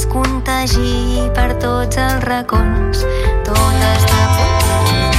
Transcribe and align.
es 0.00 0.06
contagi 0.08 1.28
per 1.36 1.50
tots 1.60 1.98
els 2.00 2.22
racons. 2.24 3.02
Tot 3.44 3.80
està 3.84 4.20
a 4.24 4.28
punt. 4.36 5.12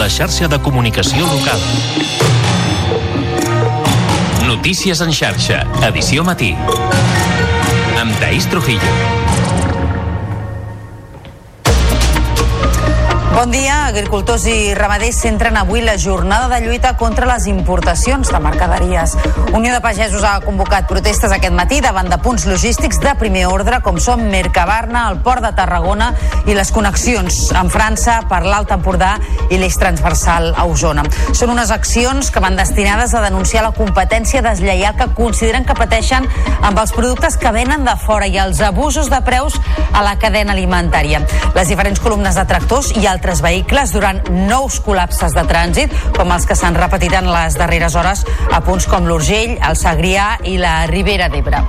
La 0.00 0.08
xarxa 0.08 0.48
de 0.48 0.58
comunicació 0.64 1.26
local. 1.28 1.60
Notícies 4.48 5.00
en 5.04 5.12
xarxa, 5.12 5.66
edició 5.90 6.24
matí. 6.24 6.56
Amb 8.00 8.16
Taís 8.22 8.48
Trujillo. 8.48 9.21
Bon 13.42 13.50
dia. 13.50 13.88
Agricultors 13.88 14.44
i 14.46 14.70
ramaders 14.78 15.16
centren 15.24 15.56
avui 15.58 15.80
la 15.82 15.96
jornada 15.98 16.46
de 16.46 16.60
lluita 16.62 16.92
contra 16.96 17.26
les 17.26 17.48
importacions 17.50 18.28
de 18.30 18.38
mercaderies. 18.38 19.16
Unió 19.52 19.72
de 19.74 19.80
Pagesos 19.82 20.22
ha 20.22 20.36
convocat 20.44 20.86
protestes 20.86 21.32
aquest 21.34 21.52
matí 21.52 21.80
davant 21.82 22.06
de 22.06 22.20
punts 22.22 22.44
logístics 22.46 23.00
de 23.02 23.16
primer 23.18 23.48
ordre 23.50 23.80
com 23.82 23.98
són 23.98 24.28
Mercabarna, 24.30 25.08
el 25.10 25.18
Port 25.26 25.42
de 25.42 25.50
Tarragona 25.58 26.12
i 26.46 26.54
les 26.54 26.70
connexions 26.70 27.40
amb 27.58 27.74
França 27.74 28.20
per 28.30 28.44
l'Alt 28.46 28.70
Empordà 28.76 29.16
i 29.50 29.58
l'eix 29.58 29.74
transversal 29.80 30.52
a 30.54 30.68
Osona. 30.70 31.02
Són 31.34 31.50
unes 31.50 31.74
accions 31.74 32.30
que 32.30 32.44
van 32.46 32.54
destinades 32.54 33.16
a 33.18 33.24
denunciar 33.26 33.66
la 33.66 33.74
competència 33.74 34.44
deslleial 34.46 34.94
que 34.94 35.10
consideren 35.18 35.66
que 35.66 35.74
pateixen 35.74 36.30
amb 36.62 36.78
els 36.78 36.94
productes 36.94 37.40
que 37.42 37.50
venen 37.50 37.82
de 37.90 37.98
fora 38.06 38.30
i 38.30 38.38
els 38.38 38.62
abusos 38.62 39.10
de 39.10 39.18
preus 39.26 39.58
a 39.92 40.06
la 40.06 40.14
cadena 40.22 40.54
alimentària. 40.54 41.24
Les 41.58 41.74
diferents 41.74 41.98
columnes 42.00 42.38
de 42.38 42.46
tractors 42.46 42.94
i 42.96 43.06
altres 43.10 43.31
vehicles 43.40 43.94
durant 43.94 44.20
nous 44.28 44.80
col·lapses 44.84 45.32
de 45.32 45.46
trànsit, 45.48 45.94
com 46.18 46.34
els 46.34 46.44
que 46.44 46.58
s'han 46.58 46.76
repetit 46.76 47.16
en 47.16 47.30
les 47.32 47.56
darreres 47.56 47.96
hores 47.96 48.26
a 48.52 48.60
punts 48.66 48.90
com 48.90 49.08
l'Urgell, 49.08 49.56
el 49.56 49.78
Segrià 49.80 50.34
i 50.44 50.58
la 50.60 50.82
Ribera 50.90 51.30
d'Ebre. 51.32 51.62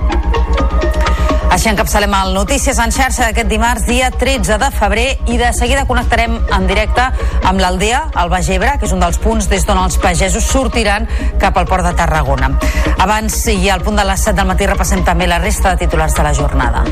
Així 1.53 1.70
encapçalem 1.70 2.14
el 2.17 2.31
Notícies 2.33 2.80
en 2.81 2.89
xarxa 2.92 3.28
d'aquest 3.28 3.47
dimarts, 3.52 3.83
dia 3.86 4.08
13 4.09 4.58
de 4.58 4.70
febrer, 4.73 5.05
i 5.30 5.38
de 5.38 5.52
seguida 5.53 5.86
connectarem 5.86 6.39
en 6.58 6.66
directe 6.66 7.05
amb 7.45 7.61
l'Aldea, 7.61 8.08
al 8.17 8.31
Baix 8.33 8.50
Ebre, 8.55 8.73
que 8.81 8.89
és 8.89 8.95
un 8.95 9.03
dels 9.03 9.22
punts 9.22 9.48
des 9.52 9.67
d'on 9.67 9.77
els 9.83 10.00
pagesos 10.02 10.50
sortiran 10.50 11.05
cap 11.39 11.59
al 11.61 11.70
port 11.70 11.86
de 11.86 11.94
Tarragona. 12.00 12.55
Abans 12.98 13.38
i 13.53 13.70
al 13.70 13.86
punt 13.86 14.02
de 14.02 14.08
les 14.09 14.25
7 14.25 14.39
del 14.42 14.50
matí 14.50 14.66
repassem 14.66 15.05
també 15.05 15.30
la 15.30 15.38
resta 15.44 15.75
de 15.75 15.86
titulars 15.86 16.17
de 16.17 16.25
la 16.25 16.33
jornada. 16.33 16.83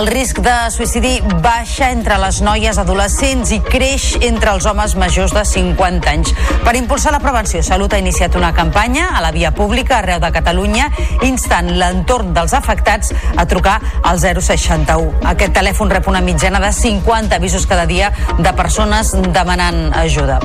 El 0.00 0.06
risc 0.08 0.38
de 0.40 0.52
suïcidi 0.72 1.18
baixa 1.44 1.90
entre 1.92 2.16
les 2.22 2.38
noies 2.40 2.78
adolescents 2.80 3.50
i 3.52 3.58
creix 3.60 4.06
entre 4.24 4.54
els 4.54 4.64
homes 4.64 4.94
majors 4.96 5.34
de 5.36 5.42
50 5.44 6.08
anys. 6.08 6.32
Per 6.64 6.72
impulsar 6.78 7.12
la 7.12 7.20
prevenció, 7.20 7.60
Salut 7.60 7.92
ha 7.92 8.00
iniciat 8.00 8.38
una 8.40 8.54
campanya 8.56 9.10
a 9.12 9.20
la 9.20 9.28
via 9.36 9.52
pública 9.52 9.98
arreu 9.98 10.16
de 10.22 10.32
Catalunya 10.32 10.88
instant 11.28 11.68
l'entorn 11.76 12.32
dels 12.32 12.56
afectats 12.56 13.12
a 13.36 13.44
trucar 13.44 13.76
al 14.00 14.16
061. 14.24 15.20
Aquest 15.34 15.52
telèfon 15.60 15.92
rep 15.92 16.08
una 16.08 16.24
mitjana 16.24 16.64
de 16.64 16.72
50 16.72 17.36
avisos 17.36 17.68
cada 17.68 17.84
dia 17.84 18.08
de 18.38 18.54
persones 18.56 19.12
demanant 19.36 19.90
ajuda. 20.00 20.40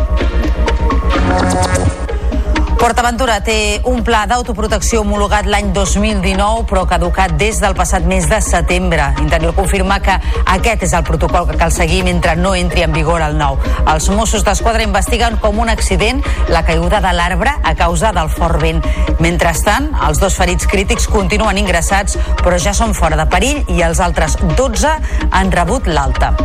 PortAventura 2.80 3.38
té 3.46 3.80
un 3.88 4.02
pla 4.04 4.26
d'autoprotecció 4.28 5.00
homologat 5.02 5.48
l'any 5.48 5.72
2019 5.74 6.66
però 6.70 6.84
caducat 6.90 7.36
des 7.40 7.62
del 7.64 7.76
passat 7.78 8.04
mes 8.08 8.28
de 8.30 8.40
setembre. 8.44 9.08
Interior 9.24 9.56
confirma 9.56 10.02
que 10.04 10.16
aquest 10.54 10.84
és 10.88 10.96
el 10.98 11.06
protocol 11.08 11.48
que 11.50 11.58
cal 11.62 11.72
seguir 11.72 12.04
mentre 12.04 12.36
no 12.36 12.54
entri 12.56 12.84
en 12.84 12.94
vigor 12.94 13.24
el 13.24 13.38
nou. 13.40 13.58
Els 13.94 14.10
Mossos 14.12 14.44
d'Esquadra 14.44 14.84
investiguen 14.84 15.40
com 15.44 15.60
un 15.64 15.72
accident 15.72 16.22
la 16.52 16.66
caiguda 16.68 17.00
de 17.02 17.14
l'arbre 17.16 17.56
a 17.64 17.76
causa 17.80 18.12
del 18.16 18.30
fort 18.30 18.60
vent. 18.62 18.84
Mentrestant, 19.24 19.92
els 20.08 20.20
dos 20.20 20.36
ferits 20.36 20.68
crítics 20.68 21.08
continuen 21.08 21.62
ingressats 21.62 22.20
però 22.44 22.60
ja 22.60 22.76
són 22.76 22.94
fora 22.94 23.20
de 23.20 23.30
perill 23.32 23.64
i 23.72 23.82
els 23.88 24.04
altres 24.04 24.36
12 24.58 24.98
han 25.32 25.56
rebut 25.56 25.88
l'alta. 25.88 26.36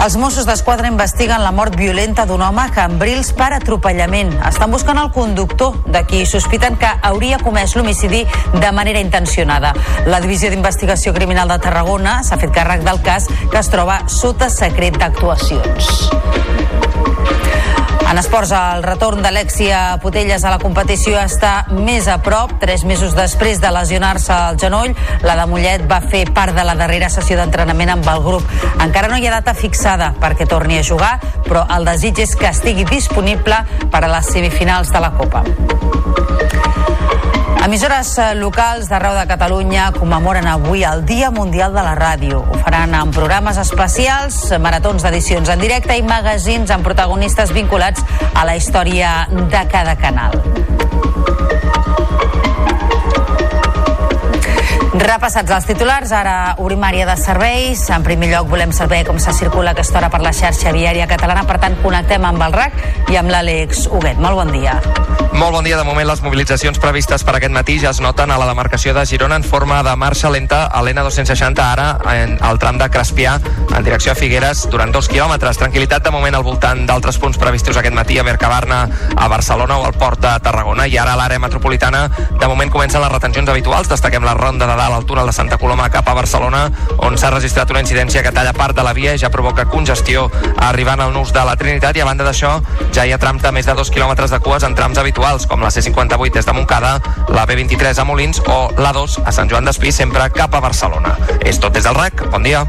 Els 0.00 0.14
Mossos 0.16 0.46
d'Esquadra 0.48 0.88
investiguen 0.88 1.42
la 1.44 1.50
mort 1.52 1.74
violenta 1.76 2.24
d'un 2.24 2.40
home 2.40 2.62
a 2.62 2.70
Cambrils 2.72 3.34
per 3.36 3.50
atropellament. 3.52 4.30
Estan 4.48 4.72
buscant 4.72 4.96
el 4.96 5.10
conductor 5.12 5.76
de 5.92 6.00
qui 6.08 6.22
sospiten 6.24 6.78
que 6.80 6.88
hauria 7.10 7.36
comès 7.44 7.76
l'homicidi 7.76 8.22
de 8.54 8.72
manera 8.72 9.02
intencionada. 9.04 9.74
La 10.08 10.22
Divisió 10.24 10.48
d'Investigació 10.48 11.12
Criminal 11.12 11.52
de 11.52 11.60
Tarragona 11.60 12.22
s'ha 12.24 12.40
fet 12.40 12.56
càrrec 12.56 12.86
del 12.88 13.04
cas 13.04 13.28
que 13.28 13.60
es 13.60 13.68
troba 13.68 14.00
sota 14.08 14.48
secret 14.48 14.96
d'actuacions. 14.96 15.92
En 18.10 18.18
esports, 18.18 18.50
el 18.50 18.82
retorn 18.82 19.22
d'Alexia 19.22 20.00
Putelles 20.02 20.42
a 20.42 20.50
la 20.50 20.58
competició 20.58 21.20
està 21.22 21.68
més 21.70 22.08
a 22.10 22.16
prop. 22.18 22.56
Tres 22.58 22.82
mesos 22.82 23.14
després 23.14 23.60
de 23.62 23.70
lesionar-se 23.70 24.34
el 24.48 24.58
genoll, 24.58 24.96
la 25.22 25.36
de 25.38 25.44
Mollet 25.46 25.84
va 25.86 26.00
fer 26.02 26.24
part 26.34 26.58
de 26.58 26.64
la 26.66 26.74
darrera 26.74 27.06
sessió 27.14 27.38
d'entrenament 27.38 27.94
amb 27.94 28.10
el 28.10 28.24
grup. 28.26 28.50
Encara 28.82 29.12
no 29.12 29.20
hi 29.20 29.30
ha 29.30 29.36
data 29.38 29.54
fixada 29.54 30.10
perquè 30.18 30.48
torni 30.50 30.80
a 30.80 30.86
jugar, 30.90 31.20
però 31.46 31.68
el 31.70 31.86
desig 31.86 32.18
és 32.26 32.34
que 32.34 32.50
estigui 32.50 32.88
disponible 32.90 33.62
per 33.94 34.02
a 34.02 34.10
les 34.18 34.34
semifinals 34.34 34.90
de 34.90 35.06
la 35.06 35.14
Copa. 35.14 35.46
Emissores 37.60 38.16
eh, 38.16 38.34
locals 38.40 38.88
d'arreu 38.88 39.12
de 39.18 39.26
Catalunya 39.28 39.90
commemoren 39.92 40.46
avui 40.48 40.80
el 40.88 41.04
Dia 41.04 41.28
Mundial 41.30 41.74
de 41.76 41.82
la 41.84 41.92
Ràdio. 41.98 42.40
Ho 42.40 42.60
faran 42.64 42.94
amb 42.96 43.12
programes 43.12 43.60
especials, 43.60 44.38
maratons 44.64 45.04
d'edicions 45.04 45.52
en 45.52 45.60
directe 45.60 45.98
i 46.00 46.06
magazins 46.06 46.72
amb 46.72 46.88
protagonistes 46.88 47.52
vinculats 47.52 48.06
a 48.32 48.46
la 48.48 48.56
història 48.56 49.26
de 49.28 49.64
cada 49.68 49.98
canal. 50.00 50.40
Repassats 54.90 55.52
els 55.54 55.66
titulars, 55.68 56.10
ara 56.10 56.56
obrim 56.58 56.82
àrea 56.82 57.04
de 57.06 57.14
serveis. 57.14 57.84
En 57.94 58.02
primer 58.02 58.32
lloc 58.32 58.48
volem 58.50 58.72
saber 58.74 59.04
com 59.06 59.20
se 59.22 59.30
circula 59.38 59.70
aquesta 59.70 60.00
hora 60.00 60.08
per 60.10 60.18
la 60.24 60.32
xarxa 60.34 60.72
viària 60.74 61.06
catalana, 61.06 61.44
per 61.46 61.60
tant 61.62 61.78
connectem 61.78 62.26
amb 62.26 62.42
el 62.42 62.56
RAC 62.58 62.74
i 63.14 63.20
amb 63.20 63.30
l'Àlex 63.30 63.86
Huguet. 63.86 64.18
Molt 64.18 64.42
bon 64.42 64.50
dia. 64.50 64.80
Molt 65.30 65.54
bon 65.54 65.62
dia. 65.64 65.76
De 65.78 65.84
moment, 65.86 66.08
les 66.08 66.20
mobilitzacions 66.24 66.80
previstes 66.82 67.22
per 67.22 67.36
aquest 67.36 67.54
matí 67.54 67.78
ja 67.78 67.92
es 67.94 68.00
noten 68.02 68.32
a 68.34 68.38
la 68.40 68.48
demarcació 68.48 68.90
de 68.96 69.04
Girona 69.06 69.38
en 69.38 69.46
forma 69.46 69.78
de 69.86 69.94
marxa 69.96 70.28
lenta 70.28 70.64
a 70.66 70.82
l'N260, 70.82 71.62
ara 71.62 72.16
en 72.16 72.34
el 72.42 72.58
tram 72.58 72.80
de 72.82 72.90
Crespià, 72.90 73.36
en 73.70 73.86
direcció 73.86 74.10
a 74.10 74.18
Figueres, 74.18 74.64
durant 74.74 74.90
dos 74.90 75.08
quilòmetres. 75.08 75.62
Tranquilitat 75.62 76.02
de 76.02 76.10
moment 76.10 76.34
al 76.34 76.42
voltant 76.42 76.82
d'altres 76.88 77.20
punts 77.22 77.38
previstos 77.38 77.78
aquest 77.78 77.94
matí 77.94 78.18
a 78.18 78.26
Mercabarna, 78.26 78.82
a 79.14 79.30
Barcelona 79.30 79.78
o 79.78 79.86
al 79.86 79.94
port 79.94 80.18
de 80.18 80.34
Tarragona. 80.42 80.88
I 80.90 80.98
ara 80.98 81.14
a 81.14 81.22
l'àrea 81.22 81.38
metropolitana, 81.38 82.08
de 82.10 82.50
moment 82.50 82.74
comencen 82.74 83.00
les 83.00 83.12
retencions 83.14 83.54
habituals. 83.54 83.88
Destaquem 83.88 84.26
la 84.26 84.34
ronda 84.34 84.66
de 84.66 84.79
dalt 84.80 84.96
al 84.96 85.04
túnel 85.04 85.28
de 85.28 85.34
Santa 85.36 85.58
Coloma 85.60 85.90
cap 85.92 86.08
a 86.08 86.14
Barcelona, 86.16 86.64
on 87.04 87.18
s'ha 87.20 87.30
registrat 87.34 87.70
una 87.70 87.82
incidència 87.84 88.22
que 88.24 88.32
talla 88.32 88.54
part 88.56 88.76
de 88.76 88.84
la 88.86 88.94
via 88.96 89.12
i 89.14 89.20
ja 89.20 89.28
provoca 89.32 89.66
congestió 89.68 90.28
arribant 90.56 91.02
al 91.04 91.12
nus 91.12 91.34
de 91.36 91.44
la 91.44 91.56
Trinitat 91.60 91.98
i 91.98 92.04
a 92.04 92.08
banda 92.08 92.24
d'això 92.24 92.56
ja 92.94 93.04
hi 93.04 93.12
ha 93.12 93.20
trams 93.20 93.44
de 93.44 93.52
més 93.52 93.68
de 93.68 93.76
dos 93.76 93.92
quilòmetres 93.92 94.32
de 94.32 94.40
cues 94.40 94.64
en 94.64 94.76
trams 94.78 94.98
habituals 94.98 95.46
com 95.50 95.60
la 95.60 95.72
C58 95.74 96.40
des 96.40 96.48
de 96.48 96.56
Montcada, 96.56 96.96
la 97.28 97.46
B23 97.46 98.00
a 98.00 98.08
Molins 98.08 98.40
o 98.46 98.60
l'A2 98.78 99.20
a 99.26 99.34
Sant 99.36 99.52
Joan 99.52 99.68
d'Espí 99.68 99.92
sempre 99.92 100.30
cap 100.32 100.54
a 100.54 100.64
Barcelona. 100.64 101.16
És 101.44 101.60
tot 101.60 101.76
des 101.76 101.84
del 101.84 101.98
RAC. 101.98 102.24
Bon 102.32 102.42
dia. 102.42 102.64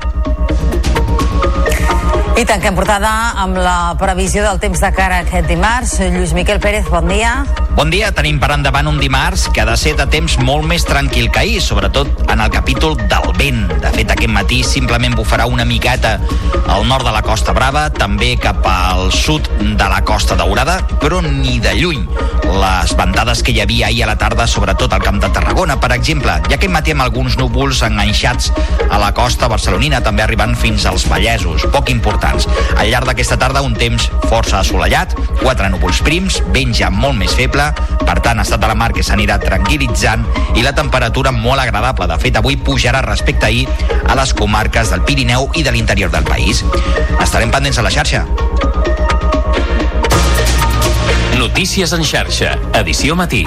I 2.40 2.46
tanquem 2.48 2.74
portada 2.74 3.10
amb 3.44 3.60
la 3.60 3.94
previsió 4.00 4.44
del 4.46 4.60
temps 4.60 4.80
de 4.82 4.92
cara 4.96 5.22
aquest 5.26 5.48
dimarts. 5.52 6.00
Lluís 6.02 6.32
Miquel 6.34 6.60
Pérez, 6.64 6.88
bon 6.90 7.08
dia. 7.12 7.42
Bon 7.72 7.90
dia, 7.90 8.10
tenim 8.12 8.36
per 8.36 8.50
endavant 8.52 8.90
un 8.90 8.98
dimarts 9.00 9.46
que 9.56 9.62
ha 9.64 9.66
de 9.66 9.78
ser 9.80 9.94
de 9.96 10.04
temps 10.12 10.36
molt 10.44 10.68
més 10.68 10.84
tranquil 10.84 11.30
que 11.32 11.40
ahir, 11.40 11.62
sobretot 11.64 12.28
en 12.28 12.44
el 12.44 12.52
capítol 12.52 12.98
del 13.00 13.32
vent. 13.40 13.64
De 13.72 13.92
fet, 13.96 14.12
aquest 14.12 14.34
matí 14.34 14.60
simplement 14.68 15.16
bufarà 15.16 15.48
una 15.48 15.66
miqueta 15.66 16.18
al 16.68 16.84
nord 16.90 17.08
de 17.08 17.16
la 17.16 17.24
Costa 17.24 17.56
Brava, 17.56 17.88
també 17.96 18.36
cap 18.44 18.68
al 18.68 19.08
sud 19.16 19.48
de 19.62 19.88
la 19.88 20.04
Costa 20.04 20.36
Daurada, 20.36 20.82
però 21.00 21.24
ni 21.24 21.60
de 21.64 21.74
lluny 21.80 22.04
les 22.52 22.92
ventades 23.00 23.42
que 23.44 23.54
hi 23.56 23.62
havia 23.64 23.88
ahir 23.88 24.04
a 24.04 24.10
la 24.12 24.18
tarda, 24.20 24.46
sobretot 24.48 24.92
al 24.94 25.04
Camp 25.04 25.22
de 25.24 25.30
Tarragona, 25.32 25.78
per 25.80 25.92
exemple. 25.96 26.34
Ja 26.50 26.58
aquest 26.58 26.74
matí 26.74 26.92
amb 26.92 27.06
alguns 27.06 27.38
núvols 27.40 27.82
enganxats 27.88 28.52
a 28.90 29.00
la 29.00 29.12
costa 29.16 29.48
barcelonina, 29.52 30.02
també 30.04 30.26
arribant 30.26 30.58
fins 30.60 30.86
als 30.90 31.08
Vallesos, 31.10 31.66
poc 31.72 31.90
importants. 31.94 32.50
Al 32.76 32.92
llarg 32.92 33.08
d'aquesta 33.08 33.40
tarda, 33.40 33.64
un 33.64 33.78
temps 33.80 34.10
força 34.28 34.60
assolellat, 34.60 35.16
quatre 35.40 35.70
núvols 35.72 36.02
prims, 36.04 36.42
vent 36.52 36.76
ja 36.76 36.92
molt 36.92 37.18
més 37.22 37.36
feble, 37.38 37.61
per 38.06 38.18
tant, 38.24 38.42
estat 38.44 38.62
de 38.62 38.70
la 38.70 38.78
mar 38.78 38.92
que 38.96 39.04
s'anirà 39.06 39.38
tranquil·litzant 39.42 40.26
i 40.58 40.66
la 40.66 40.74
temperatura 40.78 41.34
molt 41.36 41.64
agradable. 41.64 42.08
De 42.12 42.18
fet, 42.22 42.40
avui 42.40 42.58
pujarà 42.58 43.04
respecte 43.06 43.48
ahir 43.48 43.68
a 44.08 44.18
les 44.20 44.34
comarques 44.38 44.94
del 44.94 45.06
Pirineu 45.08 45.50
i 45.56 45.64
de 45.64 45.76
l'interior 45.76 46.12
del 46.14 46.28
país. 46.28 46.64
Estarem 47.22 47.54
pendents 47.54 47.80
a 47.80 47.86
la 47.86 47.94
xarxa. 47.94 48.26
Notícies 51.42 51.94
en 51.98 52.06
xarxa, 52.06 52.58
edició 52.84 53.16
matí. 53.18 53.46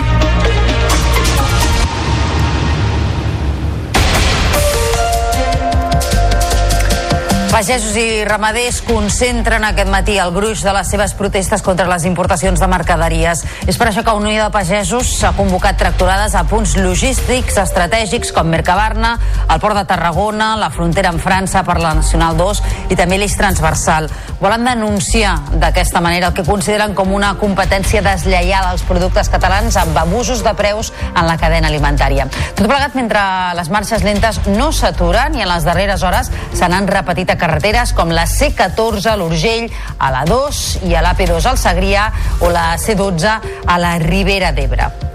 Pagesos 7.55 7.95
i 7.95 8.25
ramaders 8.27 8.81
concentren 8.83 9.63
aquest 9.63 9.87
matí 9.87 10.17
el 10.19 10.33
gruix 10.35 10.65
de 10.67 10.73
les 10.75 10.89
seves 10.91 11.13
protestes 11.15 11.63
contra 11.63 11.87
les 11.87 12.03
importacions 12.09 12.59
de 12.59 12.67
mercaderies. 12.67 13.45
És 13.71 13.77
per 13.79 13.87
això 13.87 14.03
que 14.03 14.15
Unió 14.19 14.43
de 14.43 14.51
Pagesos 14.51 15.13
s'ha 15.21 15.31
convocat 15.39 15.79
tracturades 15.79 16.35
a 16.35 16.43
punts 16.51 16.73
logístics 16.75 17.61
estratègics 17.63 18.33
com 18.35 18.51
Mercabarna, 18.51 19.13
el 19.47 19.61
Port 19.63 19.79
de 19.79 19.85
Tarragona, 19.87 20.57
la 20.59 20.73
frontera 20.75 21.13
amb 21.15 21.23
França 21.23 21.63
per 21.63 21.77
la 21.79 21.93
Nacional 21.95 22.35
2 22.35 22.63
i 22.91 22.99
també 22.99 23.21
l'eix 23.23 23.39
transversal. 23.39 24.11
Volen 24.43 24.67
denunciar 24.67 25.37
d'aquesta 25.55 26.03
manera 26.03 26.33
el 26.33 26.35
que 26.35 26.43
consideren 26.43 26.99
com 26.99 27.15
una 27.15 27.37
competència 27.39 28.03
deslleial 28.03 28.67
als 28.73 28.83
productes 28.83 29.31
catalans 29.31 29.79
amb 29.79 30.03
abusos 30.03 30.43
de 30.43 30.57
preus 30.59 30.91
en 31.07 31.23
la 31.31 31.39
cadena 31.39 31.71
alimentària. 31.71 32.27
Tot 32.59 32.67
plegat 32.67 32.99
mentre 32.99 33.23
les 33.55 33.71
marxes 33.71 34.03
lentes 34.03 34.43
no 34.51 34.73
s'aturen 34.75 35.39
i 35.39 35.47
en 35.47 35.53
les 35.55 35.71
darreres 35.71 36.03
hores 36.03 36.35
se 36.51 36.67
n'han 36.67 36.91
repetit 36.91 37.31
a 37.31 37.39
carreteres 37.45 37.93
com 37.93 38.13
la 38.15 38.25
C14 38.25 39.11
a 39.13 39.17
l'Urgell, 39.21 39.69
a 39.99 40.13
la 40.15 40.25
2 40.29 40.63
i 40.89 40.97
a 40.97 41.05
l'AP2 41.05 41.51
al 41.53 41.61
Segrià 41.61 42.11
o 42.41 42.53
la 42.53 42.71
C12 42.81 43.41
a 43.67 43.81
la 43.81 43.99
Ribera 44.01 44.55
d'Ebre. 44.57 45.14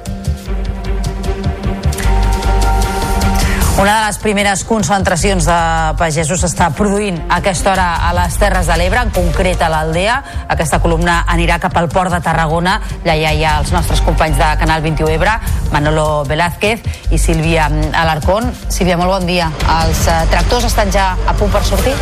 Una 3.80 4.02
de 4.02 4.08
les 4.08 4.18
primeres 4.20 4.66
concentracions 4.68 5.46
de 5.48 5.58
pagesos 5.96 6.42
s'està 6.44 6.66
produint 6.76 7.16
a 7.30 7.38
aquesta 7.38 7.72
hora 7.72 7.86
a 8.10 8.10
les 8.18 8.36
Terres 8.36 8.68
de 8.68 8.76
l'Ebre, 8.76 9.06
en 9.06 9.14
concret 9.16 9.64
a 9.64 9.70
l'Aldea. 9.72 10.18
Aquesta 10.52 10.82
columna 10.84 11.22
anirà 11.32 11.62
cap 11.64 11.80
al 11.80 11.88
port 11.88 12.12
de 12.12 12.20
Tarragona. 12.26 12.76
Allà 13.06 13.32
hi 13.32 13.48
ha 13.48 13.56
els 13.64 13.72
nostres 13.72 14.04
companys 14.04 14.36
de 14.36 14.52
Canal 14.60 14.84
21 14.84 15.16
Ebre, 15.16 15.40
Manolo 15.72 16.26
Velázquez 16.28 16.84
i 17.16 17.24
Sílvia 17.24 17.72
Alarcón. 18.04 18.52
Sílvia, 18.68 19.00
molt 19.00 19.16
bon 19.16 19.32
dia. 19.32 19.48
Els 19.80 20.08
eh, 20.12 20.22
tractors 20.36 20.68
estan 20.68 20.92
ja 20.92 21.14
a 21.24 21.40
punt 21.40 21.56
per 21.56 21.64
sortir? 21.64 21.96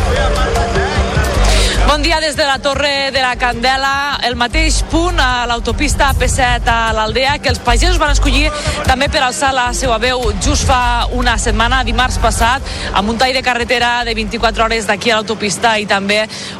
Bon 1.88 2.02
dia 2.02 2.20
des 2.20 2.36
de 2.36 2.44
la 2.44 2.58
Torre 2.58 3.10
de 3.10 3.20
la 3.22 3.36
Candela, 3.36 4.18
el 4.22 4.34
mateix 4.36 4.82
punt 4.92 5.16
a 5.24 5.46
l'autopista 5.48 6.10
P7 6.12 6.68
a 6.68 6.92
l'Aldea 6.92 7.38
que 7.40 7.48
els 7.48 7.62
pagesos 7.64 7.96
van 7.96 8.10
escollir 8.12 8.50
també 8.84 9.06
per 9.08 9.22
alçar 9.24 9.54
la 9.56 9.70
seva 9.72 9.96
veu 9.96 10.20
just 10.44 10.66
fa 10.68 11.06
una 11.16 11.38
setmana, 11.40 11.78
dimarts 11.88 12.18
passat, 12.20 12.66
amb 12.92 13.08
un 13.08 13.16
tall 13.16 13.32
de 13.32 13.42
carretera 13.46 14.04
de 14.04 14.12
24 14.18 14.66
hores 14.66 14.84
d'aquí 14.84 15.08
a 15.08 15.16
l'autopista 15.16 15.78
i 15.80 15.86
també 15.88 16.18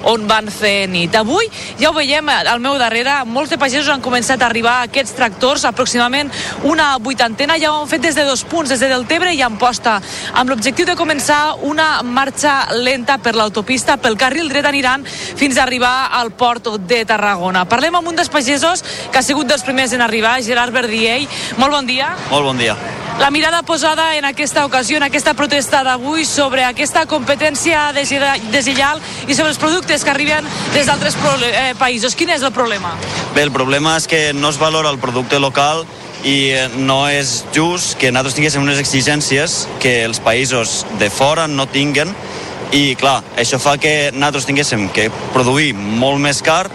on 0.08 0.24
van 0.30 0.48
fer 0.48 0.88
nit. 0.88 1.12
Avui 1.20 1.52
ja 1.76 1.90
ho 1.90 1.92
veiem 1.92 2.32
al 2.32 2.64
meu 2.64 2.78
darrere, 2.80 3.18
molts 3.28 3.52
de 3.52 3.60
pagesos 3.60 3.92
han 3.92 4.00
començat 4.00 4.40
a 4.40 4.48
arribar 4.48 4.78
a 4.78 4.88
aquests 4.88 5.12
tractors, 5.20 5.66
aproximadament 5.68 6.32
una 6.64 6.94
vuitantena, 6.96 7.60
ja 7.60 7.74
ho 7.74 7.82
han 7.82 7.92
fet 7.92 8.06
des 8.08 8.16
de 8.16 8.24
dos 8.24 8.46
punts, 8.48 8.72
des 8.72 8.80
de 8.80 8.88
Deltebre 8.94 9.36
i 9.36 9.44
Amposta, 9.44 10.00
amb 10.32 10.48
l'objectiu 10.48 10.88
de 10.88 10.96
començar 10.96 11.58
una 11.68 12.00
marxa 12.00 12.72
lenta 12.72 13.20
per 13.20 13.36
l'autopista, 13.36 14.00
pel 14.00 14.16
carril 14.16 14.48
dret 14.48 14.64
aniran 14.64 15.04
fins 15.36 15.58
a 15.58 15.64
arribar 15.64 16.10
al 16.12 16.32
port 16.32 16.70
de 16.88 17.04
Tarragona. 17.08 17.66
Parlem 17.68 17.98
amb 17.98 18.08
un 18.08 18.16
dels 18.16 18.30
pagesos 18.32 18.84
que 19.12 19.18
ha 19.18 19.26
sigut 19.26 19.48
dels 19.48 19.66
primers 19.66 19.92
en 19.92 20.02
arribar, 20.04 20.38
Gerard 20.42 20.72
Verdiell. 20.72 21.28
Molt 21.58 21.72
bon 21.72 21.86
dia. 21.86 22.14
Molt 22.30 22.44
bon 22.44 22.58
dia. 22.58 22.76
La 23.18 23.32
mirada 23.32 23.64
posada 23.64 24.14
en 24.14 24.24
aquesta 24.24 24.64
ocasió, 24.64 24.96
en 24.96 25.02
aquesta 25.02 25.34
protesta 25.34 25.82
d'avui, 25.82 26.24
sobre 26.24 26.62
aquesta 26.62 27.02
competència 27.10 27.88
deslleial 27.92 29.00
i 29.26 29.34
sobre 29.34 29.50
els 29.50 29.58
productes 29.58 30.04
que 30.06 30.12
arriben 30.12 30.46
des 30.72 30.86
d'altres 30.86 31.16
eh, 31.42 31.72
països. 31.80 32.14
Quin 32.14 32.30
és 32.30 32.46
el 32.46 32.52
problema? 32.54 32.94
Bé, 33.34 33.42
el 33.42 33.50
problema 33.50 33.96
és 33.98 34.06
que 34.06 34.32
no 34.34 34.52
es 34.54 34.60
valora 34.62 34.94
el 34.94 35.02
producte 35.02 35.40
local 35.42 35.82
i 36.22 36.52
eh, 36.54 36.68
no 36.78 37.08
és 37.10 37.44
just 37.54 37.98
que 37.98 38.12
nosaltres 38.12 38.38
tinguéssim 38.38 38.62
unes 38.62 38.78
exigències 38.78 39.64
que 39.82 40.04
els 40.06 40.22
països 40.22 40.84
de 41.02 41.10
fora 41.10 41.48
no 41.50 41.66
tinguen 41.66 42.14
i 42.72 42.94
clar, 43.00 43.22
això 43.36 43.60
fa 43.62 43.78
que 43.80 44.10
nosaltres 44.12 44.46
tinguéssim 44.48 44.88
que 44.92 45.08
produir 45.32 45.72
molt 45.74 46.20
més 46.20 46.42
car 46.44 46.66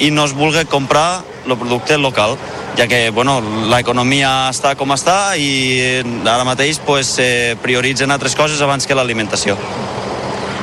i 0.00 0.10
no 0.10 0.24
es 0.24 0.34
vulgui 0.34 0.64
comprar 0.66 1.22
el 1.44 1.56
producte 1.60 1.98
local 2.00 2.38
ja 2.76 2.86
que 2.88 3.10
bueno, 3.10 3.38
l'economia 3.70 4.50
està 4.50 4.74
com 4.78 4.90
està 4.94 5.36
i 5.38 6.02
ara 6.24 6.46
mateix 6.46 6.80
pues, 6.84 7.16
eh, 7.22 7.54
prioritzen 7.62 8.10
altres 8.10 8.34
coses 8.34 8.60
abans 8.62 8.86
que 8.86 8.96
l'alimentació. 8.96 9.56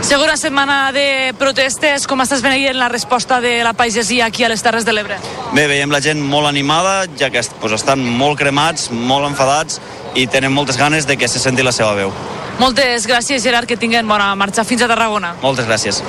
Segona 0.02 0.34
setmana 0.36 0.90
de 0.92 1.32
protestes, 1.38 2.08
com 2.10 2.24
estàs 2.24 2.42
veient 2.42 2.76
la 2.76 2.90
resposta 2.90 3.38
de 3.40 3.60
la 3.64 3.76
pagesia 3.78 4.26
aquí 4.26 4.44
a 4.44 4.50
les 4.50 4.64
Terres 4.66 4.84
de 4.84 4.96
l'Ebre? 4.98 5.20
Bé, 5.54 5.68
veiem 5.70 5.94
la 5.94 6.02
gent 6.02 6.20
molt 6.26 6.50
animada, 6.50 7.06
ja 7.20 7.30
que 7.30 7.44
pues, 7.62 7.78
estan 7.78 8.02
molt 8.02 8.40
cremats, 8.42 8.90
molt 8.92 9.30
enfadats 9.30 9.80
i 10.18 10.26
tenen 10.28 10.52
moltes 10.52 10.82
ganes 10.82 11.06
de 11.08 11.22
que 11.22 11.30
se 11.30 11.40
senti 11.40 11.64
la 11.64 11.72
seva 11.72 11.94
veu. 11.96 12.12
Moltes 12.60 13.08
gràcies, 13.08 13.42
Gerard, 13.44 13.68
que 13.68 13.78
tinguem 13.78 14.08
bona 14.08 14.34
marxa 14.36 14.64
fins 14.68 14.84
a 14.84 14.88
Tarragona. 14.92 15.36
Moltes 15.42 15.66
gràcies. 15.66 16.02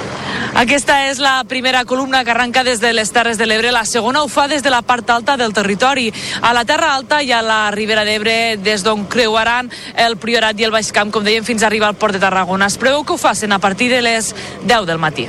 Aquesta 0.59 0.99
és 1.09 1.21
la 1.23 1.45
primera 1.49 1.85
columna 1.89 2.25
que 2.25 2.31
arranca 2.31 2.65
des 2.65 2.81
de 2.81 2.93
les 2.93 3.11
Terres 3.13 3.39
de 3.39 3.47
l'Ebre. 3.47 3.71
La 3.73 3.87
segona 3.89 4.23
ho 4.23 4.29
fa 4.29 4.49
des 4.49 4.63
de 4.63 4.71
la 4.71 4.83
part 4.83 5.09
alta 5.11 5.37
del 5.41 5.55
territori. 5.57 6.13
A 6.43 6.53
la 6.53 6.67
Terra 6.69 6.95
Alta 6.95 7.23
i 7.23 7.33
a 7.33 7.41
la 7.43 7.71
Ribera 7.71 8.05
d'Ebre, 8.05 8.59
des 8.59 8.85
d'on 8.85 9.07
creuaran 9.07 9.71
el 9.97 10.19
Priorat 10.21 10.61
i 10.61 10.69
el 10.69 10.75
Baix 10.75 10.93
Camp, 10.93 11.13
com 11.13 11.25
dèiem, 11.25 11.45
fins 11.45 11.63
a 11.63 11.71
arribar 11.71 11.89
al 11.89 11.97
port 11.97 12.13
de 12.13 12.21
Tarragona. 12.21 12.69
Es 12.69 12.77
preveu 12.77 13.05
que 13.05 13.17
ho 13.17 13.19
facin 13.21 13.53
a 13.53 13.59
partir 13.59 13.89
de 13.91 14.03
les 14.03 14.35
10 14.67 14.87
del 14.87 14.99
matí. 14.99 15.29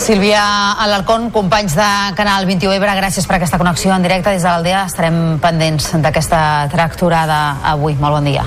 Sílvia 0.00 0.72
Alarcón, 0.80 1.30
companys 1.30 1.74
de 1.76 1.90
Canal 2.16 2.46
21 2.46 2.76
Ebre, 2.78 2.94
gràcies 2.96 3.26
per 3.28 3.36
aquesta 3.36 3.58
connexió 3.60 3.92
en 3.92 4.02
directe 4.04 4.32
des 4.32 4.42
de 4.42 4.48
l'Aldea. 4.48 4.84
Estarem 4.88 5.38
pendents 5.42 5.92
d'aquesta 6.00 6.68
tracturada 6.72 7.60
avui. 7.64 7.96
Molt 8.00 8.20
bon 8.20 8.28
dia. 8.28 8.46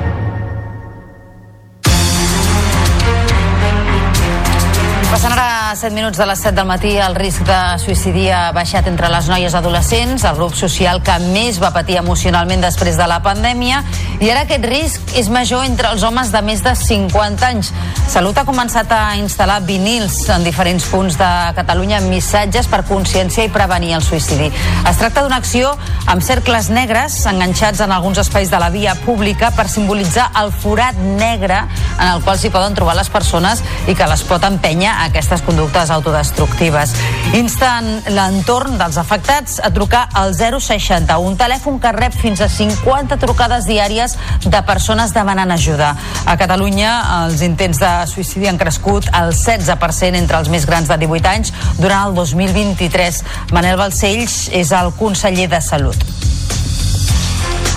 Passant 5.11 5.33
ara 5.35 5.75
7 5.75 5.91
minuts 5.91 6.15
de 6.15 6.23
les 6.23 6.39
7 6.39 6.55
del 6.55 6.67
matí, 6.69 6.91
el 6.95 7.17
risc 7.17 7.43
de 7.43 7.55
suïcidi 7.83 8.29
ha 8.31 8.53
baixat 8.55 8.85
entre 8.87 9.09
les 9.11 9.25
noies 9.27 9.55
adolescents, 9.59 10.23
el 10.23 10.37
grup 10.37 10.53
social 10.55 11.01
que 11.03 11.17
més 11.33 11.57
va 11.59 11.73
patir 11.75 11.97
emocionalment 11.99 12.63
després 12.63 12.95
de 12.95 13.07
la 13.11 13.17
pandèmia, 13.19 13.81
i 14.23 14.29
ara 14.31 14.45
aquest 14.45 14.63
risc 14.71 15.11
és 15.19 15.27
major 15.27 15.65
entre 15.67 15.91
els 15.91 16.05
homes 16.07 16.31
de 16.31 16.41
més 16.47 16.63
de 16.63 16.71
50 16.79 17.43
anys. 17.43 17.73
Salut 18.07 18.39
ha 18.39 18.45
començat 18.47 18.87
a 18.95 19.01
instal·lar 19.19 19.59
vinils 19.67 20.21
en 20.31 20.47
diferents 20.47 20.87
punts 20.87 21.19
de 21.19 21.29
Catalunya 21.59 21.99
amb 21.99 22.11
missatges 22.13 22.71
per 22.71 22.85
conscienciar 22.87 23.49
i 23.49 23.51
prevenir 23.51 23.97
el 23.99 24.07
suïcidi. 24.07 24.47
Es 24.87 25.01
tracta 25.01 25.25
d'una 25.25 25.41
acció 25.43 25.73
amb 26.07 26.23
cercles 26.23 26.71
negres 26.71 27.19
enganxats 27.27 27.83
en 27.83 27.91
alguns 27.91 28.23
espais 28.23 28.51
de 28.51 28.63
la 28.63 28.71
via 28.71 28.95
pública 29.03 29.51
per 29.59 29.67
simbolitzar 29.67 30.29
el 30.39 30.55
forat 30.55 30.95
negre 31.03 31.65
en 31.99 32.07
el 32.13 32.23
qual 32.23 32.39
s'hi 32.39 32.53
poden 32.55 32.79
trobar 32.79 32.95
les 32.95 33.11
persones 33.11 33.59
i 33.91 33.95
que 33.95 34.07
les 34.07 34.23
pot 34.23 34.47
empènyer 34.47 35.00
aquestes 35.05 35.41
conductes 35.45 35.91
autodestructives. 35.93 36.93
Insten 37.37 37.89
l'entorn 38.15 38.77
dels 38.79 38.97
afectats 39.01 39.59
a 39.63 39.71
trucar 39.73 40.07
al 40.17 40.35
060, 40.35 41.17
un 41.19 41.37
telèfon 41.39 41.79
que 41.81 41.93
rep 41.95 42.15
fins 42.17 42.41
a 42.41 42.49
50 42.51 43.17
trucades 43.21 43.67
diàries 43.69 44.17
de 44.45 44.63
persones 44.67 45.13
demanant 45.15 45.51
ajuda. 45.51 45.93
A 46.25 46.37
Catalunya 46.39 46.93
els 47.21 47.43
intents 47.45 47.81
de 47.81 47.91
suïcidi 48.11 48.49
han 48.49 48.59
crescut 48.61 49.09
al 49.13 49.33
16% 49.35 50.19
entre 50.19 50.41
els 50.41 50.51
més 50.53 50.67
grans 50.69 50.89
de 50.89 50.97
18 51.05 51.31
anys 51.35 51.53
durant 51.79 52.09
el 52.09 52.17
2023. 52.17 53.23
Manel 53.55 53.79
Balcells 53.81 54.47
és 54.53 54.73
el 54.75 54.93
conseller 54.99 55.49
de 55.51 55.61
Salut 55.61 56.09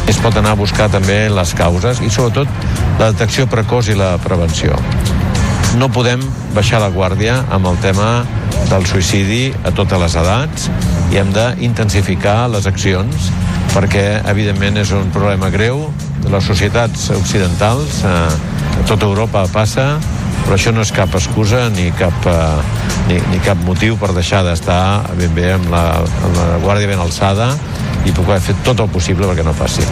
es 0.09 0.19
pot 0.21 0.37
anar 0.37 0.52
a 0.52 0.59
buscar 0.59 0.90
també 0.93 1.31
les 1.33 1.54
causes 1.57 2.02
i 2.04 2.11
sobretot 2.12 2.49
la 3.00 3.11
detecció 3.14 3.49
precoç 3.49 3.88
i 3.95 3.97
la 3.99 4.14
prevenció 4.21 4.76
no 5.78 5.90
podem 5.93 6.23
baixar 6.54 6.81
la 6.83 6.90
guàrdia 6.95 7.40
amb 7.52 7.66
el 7.71 7.78
tema 7.83 8.09
del 8.71 8.87
suïcidi 8.87 9.49
a 9.66 9.73
totes 9.75 10.00
les 10.00 10.16
edats 10.21 10.69
i 11.12 11.19
hem 11.21 11.33
d'intensificar 11.35 12.49
les 12.52 12.69
accions 12.71 13.31
perquè 13.75 14.04
evidentment 14.31 14.78
és 14.83 14.93
un 14.95 15.11
problema 15.14 15.50
greu 15.54 15.88
les 16.31 16.47
societats 16.47 17.11
occidentals 17.14 18.02
eh, 18.07 18.12
a 18.81 18.87
tota 18.88 19.09
Europa 19.11 19.45
passa 19.52 19.88
però 20.45 20.59
això 20.59 20.75
no 20.76 20.85
és 20.85 20.93
cap 20.95 21.14
excusa 21.16 21.66
ni 21.75 21.88
cap, 21.99 22.28
eh, 22.28 22.83
ni, 23.09 23.19
ni 23.33 23.40
cap 23.45 23.61
motiu 23.66 23.99
per 24.00 24.12
deixar 24.16 24.45
d'estar 24.47 25.14
ben 25.19 25.35
bé 25.37 25.50
amb 25.57 25.71
la, 25.73 25.85
amb 26.04 26.38
la 26.38 26.49
guàrdia 26.64 26.93
ben 26.93 27.02
alçada 27.02 27.54
i 28.04 28.12
poder 28.12 28.40
fer 28.45 28.59
tot 28.66 28.85
el 28.85 28.90
possible 28.93 29.31
perquè 29.31 29.47
no 29.47 29.57
passi. 29.57 29.87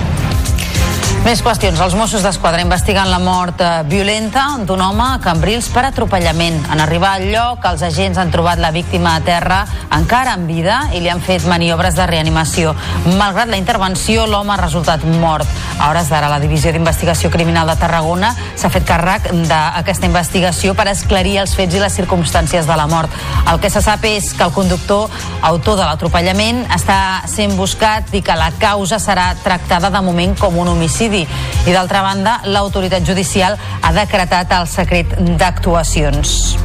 Més 1.23 1.39
qüestions. 1.39 1.79
Els 1.79 1.95
Mossos 1.95 2.25
d'Esquadra 2.27 2.65
investiguen 2.65 3.07
la 3.07 3.21
mort 3.23 3.61
eh, 3.63 3.69
violenta 3.87 4.43
d'un 4.67 4.81
home 4.83 5.05
a 5.05 5.21
Cambrils 5.23 5.69
per 5.71 5.85
atropellament. 5.87 6.57
En 6.75 6.83
arribar 6.83 7.13
al 7.15 7.29
lloc, 7.31 7.63
els 7.71 7.85
agents 7.87 8.19
han 8.19 8.33
trobat 8.35 8.59
la 8.59 8.73
víctima 8.75 9.13
a 9.15 9.21
terra 9.23 9.61
encara 9.95 10.33
en 10.35 10.49
vida 10.49 10.81
i 10.97 10.99
li 10.99 11.13
han 11.13 11.23
fet 11.23 11.47
maniobres 11.47 11.95
de 11.95 12.09
reanimació. 12.11 12.73
Malgrat 13.21 13.53
la 13.53 13.61
intervenció, 13.61 14.25
l'home 14.27 14.51
ha 14.51 14.59
resultat 14.59 15.05
mort. 15.23 15.47
A 15.79 15.93
hores 15.93 16.11
d'ara, 16.11 16.31
la 16.33 16.41
Divisió 16.43 16.73
d'Investigació 16.75 17.31
Criminal 17.31 17.71
de 17.71 17.79
Tarragona 17.79 18.33
s'ha 18.59 18.73
fet 18.75 18.89
càrrec 18.89 19.31
d'aquesta 19.47 20.11
investigació 20.11 20.75
per 20.75 20.89
esclarir 20.91 21.37
els 21.45 21.55
fets 21.55 21.79
i 21.79 21.85
les 21.85 22.01
circumstàncies 22.03 22.67
de 22.67 22.79
la 22.79 22.89
mort. 22.91 23.15
El 23.47 23.63
que 23.63 23.71
se 23.71 23.85
sap 23.85 24.03
és 24.11 24.33
que 24.35 24.43
el 24.43 24.55
conductor, 24.59 25.07
autor 25.53 25.79
de 25.79 25.87
l'atropellament, 25.87 26.65
està 26.75 26.99
sent 27.31 27.55
buscat 27.55 28.11
i 28.11 28.27
que 28.27 28.39
la 28.39 28.51
causa 28.59 28.99
serà 28.99 29.31
tractada 29.45 29.93
de 29.93 30.03
moment 30.03 30.35
com 30.41 30.59
un 30.59 30.75
homicidi 30.75 31.12
homicidi. 31.13 31.27
I 31.67 31.73
d'altra 31.73 32.03
banda, 32.03 32.41
l'autoritat 32.45 33.05
judicial 33.07 33.57
ha 33.81 33.93
decretat 33.93 34.53
el 34.59 34.67
secret 34.67 35.15
d'actuacions. 35.39 36.57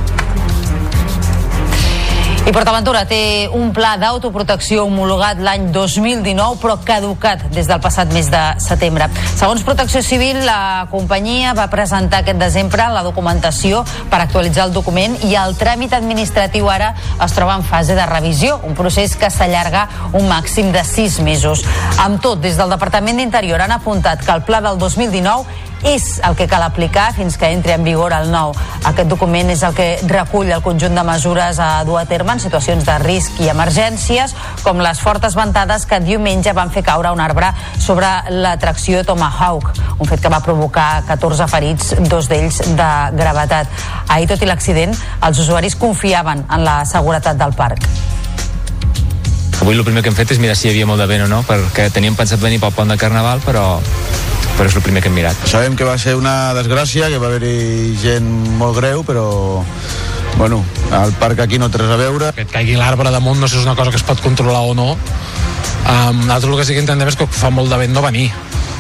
I 2.48 2.52
PortAventura 2.56 3.02
té 3.04 3.50
un 3.52 3.74
pla 3.76 3.98
d'autoprotecció 4.00 4.86
homologat 4.88 5.42
l'any 5.44 5.66
2019 5.76 6.62
però 6.62 6.78
caducat 6.80 7.42
des 7.52 7.68
del 7.68 7.82
passat 7.84 8.14
mes 8.16 8.30
de 8.32 8.44
setembre. 8.64 9.10
Segons 9.36 9.66
Protecció 9.68 10.00
Civil, 10.00 10.40
la 10.48 10.88
companyia 10.88 11.52
va 11.58 11.66
presentar 11.68 12.22
aquest 12.24 12.40
desembre 12.40 12.88
la 12.94 13.04
documentació 13.04 13.84
per 14.08 14.22
actualitzar 14.22 14.70
el 14.70 14.74
document 14.78 15.20
i 15.28 15.36
el 15.36 15.60
tràmit 15.60 15.92
administratiu 16.00 16.72
ara 16.72 16.94
es 17.20 17.36
troba 17.36 17.60
en 17.60 17.68
fase 17.68 18.00
de 18.00 18.08
revisió, 18.08 18.62
un 18.64 18.80
procés 18.80 19.20
que 19.20 19.28
s'allarga 19.28 19.90
un 20.16 20.32
màxim 20.32 20.72
de 20.72 20.88
sis 20.88 21.20
mesos. 21.20 21.68
Amb 22.00 22.24
tot, 22.24 22.40
des 22.40 22.56
del 22.56 22.72
Departament 22.72 23.20
d'Interior 23.20 23.68
han 23.68 23.76
apuntat 23.76 24.24
que 24.24 24.32
el 24.32 24.48
pla 24.48 24.64
del 24.64 24.80
2019 24.80 25.67
és 25.88 26.20
el 26.28 26.36
que 26.36 26.48
cal 26.52 26.64
aplicar 26.66 27.14
fins 27.16 27.38
que 27.40 27.48
entri 27.54 27.72
en 27.72 27.86
vigor 27.86 28.12
el 28.12 28.28
nou. 28.32 28.52
Aquest 28.90 29.08
document 29.08 29.52
és 29.54 29.62
el 29.64 29.76
que 29.78 29.88
recull 30.10 30.52
el 30.52 30.64
conjunt 30.66 30.98
de 30.98 31.06
mesures 31.08 31.62
a 31.64 31.70
dur 31.88 32.00
a 32.02 32.06
terme 32.10 32.36
en 32.36 32.44
situacions 32.44 32.84
de 32.88 32.98
risc 33.06 33.40
i 33.44 33.48
emergències, 33.54 34.36
com 34.66 34.84
les 34.84 35.00
fortes 35.00 35.38
ventades 35.40 35.88
que 35.88 36.02
diumenge 36.04 36.52
van 36.58 36.74
fer 36.76 36.84
caure 36.84 37.14
un 37.16 37.24
arbre 37.24 37.54
sobre 37.80 38.10
l'atracció 38.36 39.06
Tomahawk, 39.08 39.72
un 39.98 40.12
fet 40.12 40.22
que 40.24 40.34
va 40.34 40.44
provocar 40.44 41.06
14 41.08 41.48
ferits, 41.48 41.96
dos 42.12 42.28
d'ells 42.28 42.62
de 42.76 42.92
gravetat. 43.16 43.72
Ahir, 44.10 44.28
tot 44.28 44.44
i 44.44 44.52
l'accident, 44.52 44.96
els 45.24 45.40
usuaris 45.40 45.80
confiaven 45.80 46.48
en 46.52 46.68
la 46.68 46.82
seguretat 46.86 47.40
del 47.40 47.56
parc. 47.56 47.88
Avui 49.68 49.76
el 49.76 49.84
primer 49.84 50.00
que 50.00 50.08
hem 50.08 50.16
fet 50.16 50.30
és 50.32 50.38
mirar 50.40 50.54
si 50.56 50.70
hi 50.70 50.70
havia 50.72 50.86
molt 50.88 51.02
de 51.04 51.06
vent 51.12 51.26
o 51.26 51.28
no, 51.28 51.42
perquè 51.44 51.90
teníem 51.92 52.16
pensat 52.16 52.40
venir 52.40 52.56
pel 52.62 52.72
pont 52.72 52.88
de 52.88 52.96
Carnaval, 52.96 53.42
però 53.44 53.66
però 54.56 54.70
és 54.72 54.78
el 54.80 54.84
primer 54.86 55.02
que 55.04 55.12
hem 55.12 55.18
mirat. 55.20 55.42
Sabem 55.44 55.76
que 55.76 55.84
va 55.84 55.98
ser 56.00 56.14
una 56.16 56.54
desgràcia, 56.56 57.10
que 57.12 57.20
va 57.20 57.28
haver-hi 57.28 57.98
gent 58.00 58.30
molt 58.62 58.80
greu, 58.80 59.04
però 59.04 59.26
bueno, 60.38 60.62
el 61.02 61.12
parc 61.20 61.44
aquí 61.44 61.60
no 61.60 61.68
té 61.68 61.84
res 61.84 61.92
a 61.92 62.00
veure. 62.00 62.32
Que 62.40 62.48
et 62.48 62.56
caigui 62.56 62.80
l'arbre 62.80 63.12
damunt 63.12 63.44
no 63.44 63.52
sé 63.52 63.58
si 63.58 63.60
és 63.66 63.68
una 63.68 63.76
cosa 63.76 63.92
que 63.92 64.00
es 64.00 64.08
pot 64.08 64.24
controlar 64.24 64.64
o 64.72 64.74
no. 64.74 64.94
Um, 64.96 66.24
nosaltres 66.24 66.54
el 66.54 66.60
que 66.64 66.72
sí 66.72 66.80
que 66.80 66.86
entenem 66.88 67.12
és 67.12 67.20
que 67.20 67.28
fa 67.28 67.52
molt 67.52 67.68
de 67.68 67.84
vent 67.84 67.92
no 67.92 68.08
venir. 68.08 68.30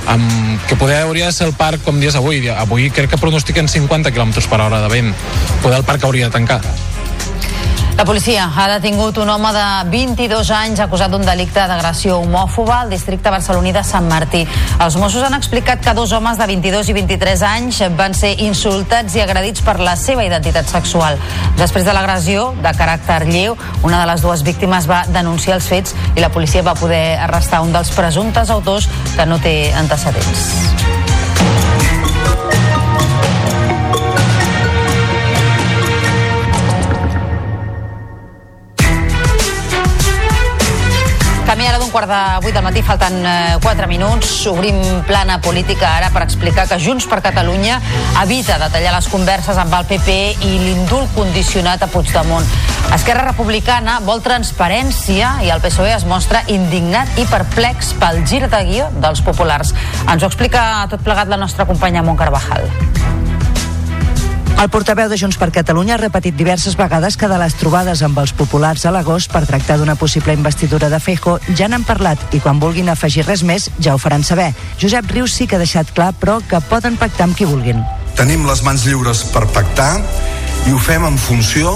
Um, 0.07 0.55
que 0.71 0.79
poder 0.79 1.01
hauria 1.03 1.27
de 1.27 1.35
ser 1.35 1.51
el 1.51 1.57
parc 1.59 1.83
com 1.83 1.99
dies 1.99 2.15
avui. 2.15 2.45
Avui 2.47 2.87
crec 2.95 3.11
que 3.11 3.19
pronostiquen 3.19 3.67
50 3.67 4.15
km 4.15 4.39
per 4.39 4.63
hora 4.63 4.85
de 4.87 4.93
vent. 4.95 5.17
Poder 5.59 5.83
el 5.83 5.89
parc 5.91 6.07
hauria 6.07 6.31
de 6.31 6.39
tancar. 6.39 6.61
La 7.97 8.05
policia 8.05 8.43
ha 8.55 8.67
detingut 8.69 9.17
un 9.17 9.29
home 9.33 9.49
de 9.55 9.61
22 9.89 10.51
anys 10.53 10.79
acusat 10.83 11.09
d'un 11.09 11.23
delicte 11.25 11.63
d'agressió 11.65 12.19
homòfoba 12.21 12.83
al 12.83 12.91
districte 12.93 13.31
barceloní 13.33 13.71
de 13.73 13.81
Sant 13.83 14.05
Martí. 14.05 14.43
Els 14.85 14.97
Mossos 15.01 15.25
han 15.25 15.33
explicat 15.33 15.81
que 15.81 15.95
dos 15.97 16.13
homes 16.13 16.37
de 16.37 16.45
22 16.45 16.91
i 16.91 16.93
23 16.93 17.41
anys 17.49 17.79
van 17.97 18.13
ser 18.13 18.35
insultats 18.45 19.17
i 19.17 19.23
agredits 19.25 19.65
per 19.65 19.79
la 19.81 19.95
seva 19.97 20.27
identitat 20.27 20.69
sexual. 20.69 21.17
Després 21.57 21.89
de 21.89 21.97
l'agressió, 21.97 22.51
de 22.61 22.75
caràcter 22.77 23.23
lleu, 23.31 23.57
una 23.81 24.03
de 24.03 24.11
les 24.11 24.21
dues 24.21 24.45
víctimes 24.45 24.85
va 24.85 25.01
denunciar 25.09 25.57
els 25.57 25.65
fets 25.73 25.97
i 26.13 26.21
la 26.21 26.29
policia 26.29 26.61
va 26.61 26.77
poder 26.77 27.17
arrestar 27.17 27.65
un 27.65 27.73
dels 27.73 27.89
presumptes 27.97 28.53
autors 28.53 28.85
que 29.15 29.25
no 29.25 29.41
té 29.41 29.57
antecedents. 29.73 30.96
D'un 41.87 41.93
quart 41.93 42.09
de 42.11 42.41
vuit 42.43 42.51
del 42.51 42.63
matí, 42.65 42.81
falten 42.83 43.13
eh, 43.23 43.59
4 43.63 43.87
minuts. 43.87 44.27
Obrim 44.51 44.75
plana 45.07 45.37
política 45.39 45.93
ara 45.95 46.09
per 46.11 46.25
explicar 46.25 46.65
que 46.67 46.75
Junts 46.83 47.05
per 47.07 47.21
Catalunya 47.23 47.77
evita 48.19 48.57
detallar 48.59 48.91
les 48.97 49.07
converses 49.07 49.55
amb 49.55 49.71
el 49.77 49.87
PP 49.87 50.17
i 50.49 50.51
l'indult 50.65 51.15
condicionat 51.15 51.85
a 51.85 51.87
Puigdemont. 51.87 52.43
Esquerra 52.91 53.23
Republicana 53.29 54.01
vol 54.03 54.19
transparència 54.25 55.37
i 55.47 55.53
el 55.53 55.63
PSOE 55.63 55.93
es 55.95 56.03
mostra 56.09 56.43
indignat 56.51 57.15
i 57.23 57.27
perplex 57.31 57.93
pel 58.01 58.19
gir 58.27 58.43
de 58.51 58.63
guió 58.67 58.89
dels 58.99 59.23
populars. 59.23 59.71
Ens 60.11 60.19
ho 60.19 60.27
explica 60.27 60.83
tot 60.91 61.07
plegat 61.07 61.31
la 61.31 61.39
nostra 61.39 61.69
companya 61.71 62.03
Mont 62.03 62.19
Carvajal. 62.19 62.67
El 64.57 64.71
portaveu 64.73 65.05
de 65.05 65.17
Junts 65.21 65.37
per 65.37 65.51
Catalunya 65.53 65.93
ha 65.93 65.99
repetit 66.01 66.33
diverses 66.33 66.73
vegades 66.79 67.13
que 67.13 67.27
de 67.29 67.35
les 67.37 67.53
trobades 67.59 68.01
amb 68.01 68.17
els 68.17 68.31
populars 68.33 68.87
a 68.89 68.91
l'agost 68.95 69.29
per 69.29 69.43
tractar 69.45 69.75
d'una 69.77 69.93
possible 70.01 70.33
investidura 70.33 70.89
de 70.89 70.97
Feijo 70.97 71.35
ja 71.59 71.67
n'han 71.69 71.85
parlat 71.85 72.33
i 72.33 72.39
quan 72.41 72.57
vulguin 72.57 72.89
afegir 72.89 73.27
res 73.27 73.43
més 73.45 73.67
ja 73.77 73.93
ho 73.93 74.01
faran 74.01 74.25
saber. 74.25 74.49
Josep 74.81 75.13
Rius 75.13 75.35
sí 75.37 75.45
que 75.45 75.59
ha 75.59 75.61
deixat 75.61 75.93
clar, 75.93 76.09
però, 76.17 76.39
que 76.41 76.57
poden 76.71 76.97
pactar 76.97 77.27
amb 77.27 77.37
qui 77.37 77.45
vulguin. 77.45 77.85
Tenim 78.17 78.49
les 78.49 78.63
mans 78.65 78.87
lliures 78.89 79.27
per 79.29 79.45
pactar 79.53 79.91
i 80.65 80.73
ho 80.73 80.81
fem 80.81 81.05
en 81.05 81.21
funció 81.21 81.75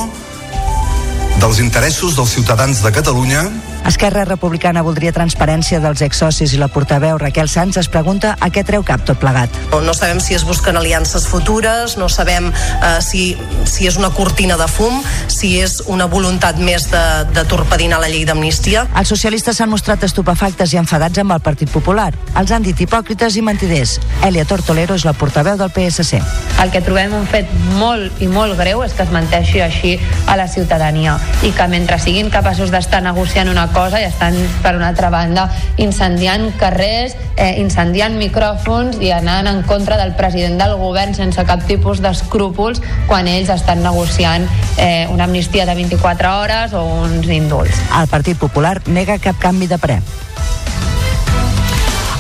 dels 1.37 1.61
interessos 1.61 2.17
dels 2.17 2.33
ciutadans 2.33 2.81
de 2.81 2.91
Catalunya 2.97 3.45
Esquerra 3.87 4.23
Republicana 4.25 4.83
voldria 4.85 5.11
transparència 5.15 5.79
dels 5.81 6.03
exsocis 6.05 6.53
i 6.53 6.59
la 6.61 6.67
portaveu 6.69 7.17
Raquel 7.17 7.49
Sanz 7.49 7.79
es 7.81 7.89
pregunta 7.89 8.35
a 8.39 8.49
què 8.53 8.63
treu 8.65 8.83
cap 8.85 9.01
tot 9.05 9.17
plegat. 9.21 9.55
No 9.71 9.95
sabem 9.97 10.21
si 10.21 10.35
es 10.37 10.45
busquen 10.45 10.77
aliances 10.77 11.25
futures, 11.27 11.97
no 11.97 12.07
sabem 12.09 12.51
eh, 12.51 12.91
si, 13.01 13.35
si 13.65 13.89
és 13.89 13.97
una 13.97 14.11
cortina 14.13 14.57
de 14.59 14.67
fum, 14.69 15.01
si 15.27 15.55
és 15.59 15.79
una 15.89 16.05
voluntat 16.05 16.61
més 16.61 16.85
de, 16.91 17.01
de 17.33 17.45
torpedinar 17.49 17.99
la 18.03 18.11
llei 18.11 18.23
d'amnistia. 18.29 18.85
Els 19.01 19.09
socialistes 19.11 19.57
s'han 19.57 19.73
mostrat 19.73 20.05
estupefactes 20.05 20.75
i 20.75 20.79
enfadats 20.81 21.23
amb 21.23 21.33
el 21.35 21.41
Partit 21.41 21.73
Popular. 21.73 22.11
Els 22.37 22.53
han 22.53 22.63
dit 22.63 22.77
hipòcrites 22.85 23.35
i 23.37 23.45
mentiders. 23.45 23.97
Elia 24.27 24.45
Tortolero 24.45 24.95
és 24.95 25.07
la 25.07 25.15
portaveu 25.17 25.57
del 25.57 25.73
PSC. 25.73 26.21
El 26.61 26.69
que 26.69 26.83
trobem 26.85 27.15
un 27.17 27.25
fet 27.25 27.49
molt 27.79 28.21
i 28.21 28.29
molt 28.29 28.53
greu 28.59 28.85
és 28.85 28.93
que 28.93 29.01
es 29.07 29.11
menteixi 29.13 29.65
així 29.65 29.97
a 30.29 30.37
la 30.37 30.45
ciutadania 30.51 31.17
i 31.41 31.49
que 31.57 31.67
mentre 31.71 31.97
siguin 31.99 32.29
capaços 32.29 32.69
d'estar 32.69 33.01
negociant 33.01 33.49
una 33.49 33.70
cosa 33.73 34.01
i 34.01 34.05
estan, 34.07 34.35
per 34.63 34.75
una 34.77 34.89
altra 34.91 35.09
banda, 35.13 35.47
incendiant 35.77 36.49
carrers, 36.59 37.15
eh, 37.35 37.59
incendiant 37.61 38.17
micròfons 38.19 39.01
i 39.01 39.11
anant 39.15 39.49
en 39.51 39.61
contra 39.67 39.97
del 39.99 40.15
president 40.17 40.59
del 40.61 40.77
govern 40.79 41.15
sense 41.17 41.43
cap 41.47 41.65
tipus 41.67 42.01
d'escrúpols 42.03 42.81
quan 43.09 43.29
ells 43.31 43.51
estan 43.53 43.83
negociant 43.83 44.47
eh, 44.77 45.07
una 45.11 45.25
amnistia 45.29 45.65
de 45.65 45.75
24 45.75 46.35
hores 46.41 46.73
o 46.73 46.83
uns 47.03 47.27
indults. 47.27 47.81
El 48.01 48.11
Partit 48.11 48.39
Popular 48.39 48.79
nega 48.87 49.19
cap 49.21 49.39
canvi 49.41 49.67
de 49.71 49.79
pre. 49.81 50.01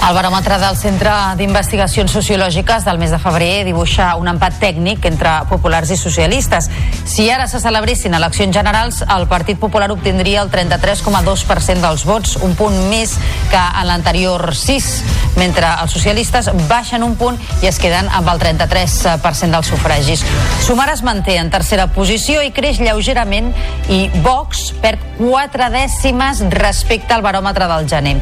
El 0.01 0.15
baròmetre 0.17 0.55
del 0.57 0.73
Centre 0.81 1.11
d'Investigacions 1.37 2.09
Sociològiques 2.15 2.87
del 2.87 2.97
mes 2.97 3.11
de 3.13 3.19
febrer 3.21 3.61
dibuixa 3.67 4.15
un 4.17 4.31
empat 4.31 4.55
tècnic 4.57 5.03
entre 5.05 5.29
populars 5.45 5.91
i 5.93 5.97
socialistes. 5.99 6.71
Si 7.05 7.27
ara 7.29 7.45
se 7.47 7.61
celebressin 7.61 8.17
eleccions 8.17 8.55
generals, 8.57 9.03
el 9.05 9.27
Partit 9.29 9.59
Popular 9.61 9.91
obtindria 9.93 10.41
el 10.41 10.49
33,2% 10.49 11.85
dels 11.85 12.05
vots, 12.09 12.33
un 12.41 12.55
punt 12.57 12.79
més 12.89 13.13
que 13.51 13.61
en 13.61 13.87
l'anterior 13.91 14.55
6, 14.57 14.89
mentre 15.37 15.69
els 15.83 15.93
socialistes 15.93 16.49
baixen 16.65 17.05
un 17.05 17.13
punt 17.15 17.37
i 17.61 17.69
es 17.69 17.77
queden 17.79 18.09
amb 18.09 18.33
el 18.33 18.41
33% 18.41 19.53
dels 19.53 19.69
sufragis. 19.69 20.25
Sumar 20.65 20.89
es 20.95 21.05
manté 21.05 21.37
en 21.37 21.53
tercera 21.53 21.85
posició 21.93 22.41
i 22.41 22.49
creix 22.49 22.81
lleugerament 22.81 23.53
i 23.93 24.07
Vox 24.25 24.71
perd 24.81 25.05
4 25.21 25.69
dècimes 25.77 26.41
respecte 26.57 27.13
al 27.13 27.21
baròmetre 27.21 27.69
del 27.69 27.87
gener. 27.87 28.17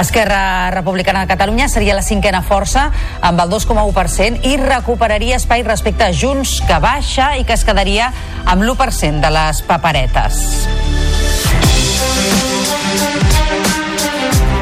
Esquerra 0.00 0.70
Republicana 0.74 1.19
de 1.20 1.28
Catalunya 1.30 1.68
seria 1.68 1.96
la 1.96 2.04
cinquena 2.04 2.42
força 2.42 2.88
amb 3.20 3.40
el 3.44 3.52
2,1% 3.52 4.44
i 4.48 4.56
recuperaria 4.60 5.38
espai 5.40 5.64
respecte 5.66 6.08
a 6.08 6.12
Junts, 6.12 6.60
que 6.66 6.80
baixa 6.82 7.34
i 7.36 7.44
que 7.44 7.56
es 7.56 7.64
quedaria 7.64 8.12
amb 8.44 8.64
l'1% 8.64 9.20
de 9.20 9.34
les 9.36 9.62
paperetes. 9.68 10.42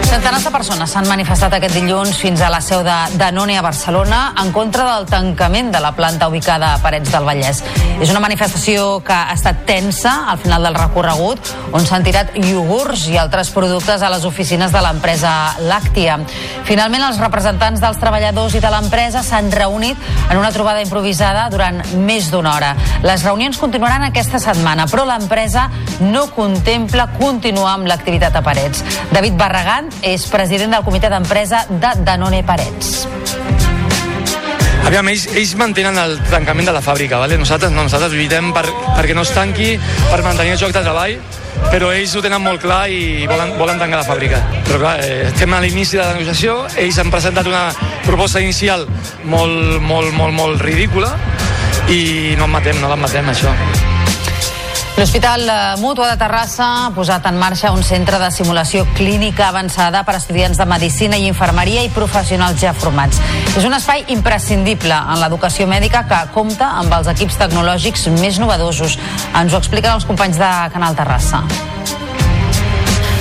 Centenars 0.09 0.47
de 0.47 0.51
persones 0.51 0.89
s'han 0.89 1.05
manifestat 1.05 1.53
aquest 1.53 1.75
dilluns 1.77 2.17
fins 2.17 2.41
a 2.41 2.49
la 2.49 2.63
seu 2.65 2.81
de 2.81 2.95
Danone 3.21 3.59
a 3.59 3.63
Barcelona 3.63 4.33
en 4.41 4.55
contra 4.57 4.87
del 4.87 5.05
tancament 5.05 5.69
de 5.75 5.83
la 5.85 5.91
planta 5.93 6.31
ubicada 6.33 6.71
a 6.73 6.79
Parets 6.81 7.13
del 7.13 7.27
Vallès. 7.29 7.61
És 8.01 8.09
una 8.09 8.23
manifestació 8.25 9.03
que 9.05 9.13
ha 9.13 9.35
estat 9.35 9.67
tensa 9.69 10.31
al 10.33 10.41
final 10.41 10.65
del 10.65 10.79
recorregut, 10.79 11.51
on 11.77 11.85
s'han 11.85 12.07
tirat 12.07 12.33
iogurts 12.41 13.05
i 13.13 13.19
altres 13.21 13.51
productes 13.53 14.01
a 14.01 14.09
les 14.09 14.25
oficines 14.25 14.73
de 14.73 14.81
l'empresa 14.81 15.35
Làctia. 15.69 16.17
Finalment, 16.65 17.05
els 17.11 17.21
representants 17.21 17.85
dels 17.85 18.01
treballadors 18.01 18.57
i 18.57 18.65
de 18.65 18.73
l'empresa 18.73 19.21
s'han 19.23 19.53
reunit 19.53 20.09
en 20.31 20.41
una 20.41 20.55
trobada 20.57 20.81
improvisada 20.81 21.51
durant 21.53 21.83
més 22.01 22.31
d'una 22.33 22.55
hora. 22.55 22.73
Les 23.05 23.27
reunions 23.29 23.61
continuaran 23.61 24.09
aquesta 24.09 24.41
setmana, 24.41 24.89
però 24.89 25.05
l'empresa 25.05 25.69
no 26.01 26.31
contempla 26.33 27.11
continuar 27.21 27.77
amb 27.77 27.93
l'activitat 27.93 28.41
a 28.41 28.45
Parets. 28.47 28.85
David 29.13 29.37
Barragán 29.37 29.93
és 30.03 30.27
president 30.31 30.75
del 30.77 30.85
comitè 30.87 31.11
d'empresa 31.11 31.65
de 31.69 31.95
Danone 32.05 32.43
Parets. 32.47 33.07
Aviam, 34.89 35.09
ells, 35.11 35.27
ells 35.37 35.51
mantenen 35.61 35.99
el 36.01 36.15
tancament 36.31 36.71
de 36.71 36.73
la 36.73 36.81
fàbrica, 36.81 37.19
¿vale? 37.21 37.37
nosaltres 37.37 37.73
no, 37.75 37.83
nosaltres 37.85 38.15
lluitem 38.15 38.53
per, 38.57 38.65
perquè 38.97 39.17
no 39.17 39.25
es 39.27 39.35
tanqui, 39.37 39.75
per 40.09 40.23
mantenir 40.25 40.55
el 40.55 40.63
lloc 40.63 40.73
de 40.73 40.81
treball, 40.81 41.19
però 41.69 41.91
ells 41.93 42.15
ho 42.17 42.23
tenen 42.25 42.41
molt 42.41 42.63
clar 42.63 42.87
i 42.89 43.27
volen, 43.29 43.53
volen 43.59 43.83
tancar 43.83 44.01
la 44.01 44.07
fàbrica. 44.07 44.41
Però 44.69 44.81
clar, 44.81 44.95
eh, 45.05 45.29
estem 45.29 45.53
a 45.53 45.61
l'inici 45.61 45.99
de 45.99 46.05
la 46.07 46.15
negociació, 46.15 46.63
ells 46.81 47.03
han 47.03 47.13
presentat 47.13 47.51
una 47.51 47.67
proposta 48.07 48.41
inicial 48.41 48.87
molt, 49.25 49.77
molt, 49.83 50.15
molt, 50.17 50.33
molt 50.33 50.65
ridícula 50.65 51.13
i 51.93 52.35
no 52.41 52.49
matem, 52.49 52.81
no 52.81 52.89
l'admetem, 52.89 53.29
això. 53.35 53.53
L'Hospital 54.97 55.49
eh, 55.49 55.77
Mútua 55.79 56.09
de 56.11 56.17
Terrassa 56.19 56.67
ha 56.87 56.91
posat 56.95 57.27
en 57.31 57.37
marxa 57.39 57.71
un 57.75 57.85
centre 57.87 58.19
de 58.19 58.31
simulació 58.35 58.85
clínica 58.97 59.49
avançada 59.49 60.03
per 60.07 60.17
a 60.17 60.21
estudiants 60.23 60.59
de 60.59 60.67
Medicina 60.67 61.19
i 61.21 61.29
Infermeria 61.31 61.85
i 61.87 61.93
professionals 61.95 62.59
ja 62.63 62.73
formats. 62.75 63.21
És 63.55 63.67
un 63.69 63.77
espai 63.77 64.05
imprescindible 64.15 64.95
en 64.95 65.23
l'educació 65.23 65.69
mèdica 65.71 66.05
que 66.11 66.23
compta 66.35 66.73
amb 66.81 66.95
els 66.99 67.11
equips 67.15 67.39
tecnològics 67.43 68.09
més 68.19 68.41
novedosos. 68.43 68.99
Ens 69.35 69.55
ho 69.55 69.61
expliquen 69.63 69.95
els 69.95 70.09
companys 70.09 70.41
de 70.41 70.53
Canal 70.75 70.99
Terrassa. 70.99 71.45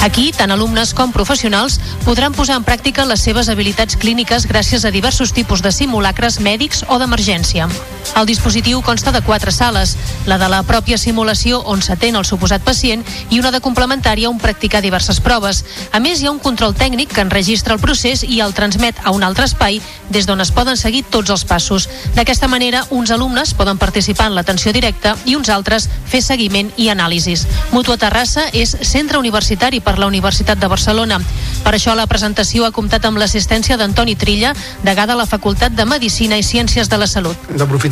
Aquí, 0.05 0.31
tant 0.31 0.53
alumnes 0.53 0.93
com 0.95 1.12
professionals 1.12 1.79
podran 2.05 2.36
posar 2.38 2.59
en 2.62 2.65
pràctica 2.65 3.05
les 3.09 3.24
seves 3.25 3.50
habilitats 3.50 3.97
clíniques 4.00 4.45
gràcies 4.47 4.86
a 4.86 4.93
diversos 4.93 5.33
tipus 5.33 5.65
de 5.65 5.74
simulacres 5.74 6.39
mèdics 6.39 6.86
o 6.88 7.00
d'emergència. 7.01 7.67
El 8.15 8.25
dispositiu 8.25 8.81
consta 8.81 9.11
de 9.11 9.21
quatre 9.21 9.51
sales, 9.51 9.95
la 10.25 10.37
de 10.37 10.47
la 10.49 10.63
pròpia 10.63 10.97
simulació 10.97 11.59
on 11.65 11.81
s'atén 11.81 12.15
el 12.15 12.25
suposat 12.25 12.63
pacient 12.65 13.03
i 13.29 13.39
una 13.39 13.51
de 13.51 13.61
complementària 13.61 14.29
on 14.29 14.39
practicar 14.41 14.81
diverses 14.81 15.19
proves. 15.19 15.63
A 15.91 15.99
més, 15.99 16.21
hi 16.21 16.27
ha 16.27 16.31
un 16.31 16.39
control 16.39 16.73
tècnic 16.75 17.13
que 17.13 17.21
enregistra 17.21 17.75
el 17.75 17.81
procés 17.83 18.23
i 18.23 18.39
el 18.41 18.55
transmet 18.57 18.97
a 19.03 19.11
un 19.11 19.23
altre 19.23 19.45
espai 19.45 19.81
des 20.09 20.25
d'on 20.25 20.41
es 20.41 20.51
poden 20.51 20.77
seguir 20.77 21.03
tots 21.03 21.29
els 21.29 21.43
passos. 21.45 21.89
D'aquesta 22.15 22.47
manera, 22.47 22.85
uns 22.89 23.11
alumnes 23.11 23.53
poden 23.53 23.77
participar 23.77 24.27
en 24.27 24.35
l'atenció 24.35 24.73
directa 24.73 25.15
i 25.25 25.35
uns 25.35 25.49
altres 25.49 25.89
fer 26.07 26.21
seguiment 26.21 26.71
i 26.77 26.89
anàlisis. 26.89 27.45
Mutua 27.71 27.97
Terrassa 27.97 28.47
és 28.53 28.77
centre 28.81 29.19
universitari 29.19 29.81
per 29.81 29.97
la 29.99 30.07
Universitat 30.07 30.59
de 30.59 30.67
Barcelona. 30.71 31.19
Per 31.63 31.73
això 31.75 31.95
la 31.95 32.07
presentació 32.07 32.65
ha 32.65 32.71
comptat 32.71 33.05
amb 33.05 33.19
l'assistència 33.19 33.77
d'Antoni 33.77 34.15
Trilla, 34.15 34.53
degà 34.83 35.05
de 35.07 35.15
la 35.15 35.25
Facultat 35.25 35.75
de 35.75 35.85
Medicina 35.85 36.37
i 36.37 36.43
Ciències 36.43 36.89
de 36.89 36.97
la 36.97 37.07
Salut. 37.07 37.37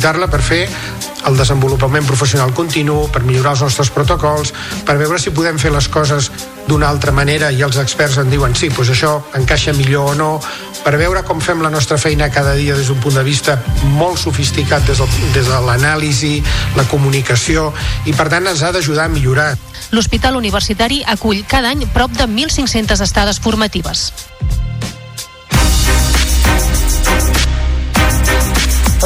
D'aprofitar-la 0.06 0.28
per 0.30 0.38
fer 0.38 0.68
el 1.26 1.34
desenvolupament 1.34 2.04
professional 2.06 2.52
continu, 2.54 3.08
per 3.10 3.24
millorar 3.26 3.56
els 3.56 3.62
nostres 3.64 3.88
protocols, 3.90 4.52
per 4.86 4.94
veure 5.00 5.18
si 5.18 5.32
podem 5.34 5.56
fer 5.58 5.72
les 5.74 5.88
coses 5.90 6.28
d'una 6.68 6.86
altra 6.86 7.10
manera 7.10 7.48
i 7.50 7.64
els 7.66 7.80
experts 7.82 8.20
en 8.22 8.30
diuen 8.30 8.54
sí, 8.54 8.68
doncs 8.70 8.92
això 8.94 9.16
encaixa 9.34 9.74
millor 9.74 10.12
o 10.12 10.14
no, 10.14 10.28
per 10.84 10.94
veure 11.00 11.24
com 11.26 11.42
fem 11.42 11.64
la 11.64 11.72
nostra 11.74 11.98
feina 11.98 12.28
cada 12.30 12.54
dia 12.54 12.76
des 12.78 12.86
d'un 12.86 13.00
punt 13.02 13.18
de 13.18 13.24
vista 13.26 13.56
molt 13.96 14.20
sofisticat 14.22 14.86
des, 14.86 15.02
del, 15.02 15.32
des 15.34 15.50
de 15.50 15.58
l'anàlisi, 15.66 16.36
la 16.78 16.86
comunicació 16.86 17.72
i 18.06 18.14
per 18.14 18.28
tant 18.30 18.46
ens 18.46 18.62
ha 18.62 18.70
d'ajudar 18.70 19.08
a 19.10 19.14
millorar. 19.16 19.56
L'Hospital 19.90 20.38
Universitari 20.38 21.02
acull 21.02 21.42
cada 21.50 21.74
any 21.74 21.82
prop 21.90 22.14
de 22.14 22.30
1.500 22.30 23.02
estades 23.02 23.42
formatives. 23.42 24.12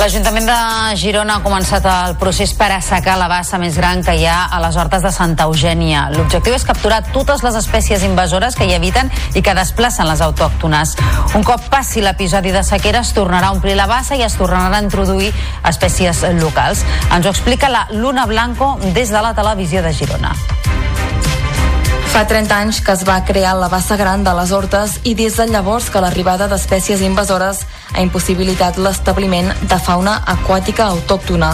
L'Ajuntament 0.01 0.47
de 0.49 0.55
Girona 0.97 1.35
ha 1.37 1.43
començat 1.45 1.85
el 1.85 2.15
procés 2.17 2.55
per 2.57 2.71
assecar 2.73 3.19
la 3.21 3.27
bassa 3.29 3.59
més 3.61 3.75
gran 3.77 4.01
que 4.01 4.15
hi 4.17 4.23
ha 4.25 4.47
a 4.49 4.61
les 4.63 4.79
hortes 4.81 5.03
de 5.05 5.11
Santa 5.13 5.45
Eugènia. 5.45 6.07
L'objectiu 6.15 6.57
és 6.57 6.65
capturar 6.65 7.03
totes 7.13 7.45
les 7.45 7.59
espècies 7.61 8.07
invasores 8.09 8.57
que 8.57 8.65
hi 8.65 8.73
habiten 8.73 9.13
i 9.37 9.43
que 9.45 9.53
desplacen 9.59 10.09
les 10.09 10.23
autòctones. 10.25 10.95
Un 11.37 11.45
cop 11.45 11.69
passi 11.69 12.01
l'episodi 12.01 12.49
de 12.57 12.65
sequera 12.65 13.05
es 13.05 13.13
tornarà 13.13 13.51
a 13.51 13.59
omplir 13.59 13.77
la 13.77 13.91
bassa 13.93 14.17
i 14.17 14.25
es 14.25 14.39
tornaran 14.41 14.79
a 14.79 14.81
introduir 14.87 15.35
espècies 15.69 16.25
locals. 16.41 16.81
Ens 17.13 17.29
ho 17.29 17.37
explica 17.37 17.69
la 17.69 17.85
Luna 17.93 18.25
Blanco 18.25 18.79
des 18.97 19.13
de 19.13 19.21
la 19.21 19.35
televisió 19.37 19.85
de 19.85 19.93
Girona. 19.93 20.33
Fa 22.11 22.25
30 22.27 22.51
anys 22.51 22.81
que 22.83 22.91
es 22.91 23.05
va 23.07 23.21
crear 23.23 23.53
la 23.55 23.69
bassa 23.71 23.95
gran 23.97 24.25
de 24.27 24.33
les 24.35 24.51
Hortes 24.51 24.97
i 25.07 25.13
des 25.15 25.37
de 25.39 25.45
llavors 25.47 25.87
que 25.95 26.01
l'arribada 26.03 26.49
d'espècies 26.51 27.05
invasores 27.07 27.61
ha 27.95 28.03
impossibilitat 28.03 28.81
l'establiment 28.83 29.53
de 29.63 29.79
fauna 29.79 30.17
aquàtica 30.35 30.89
autòctona. 30.91 31.53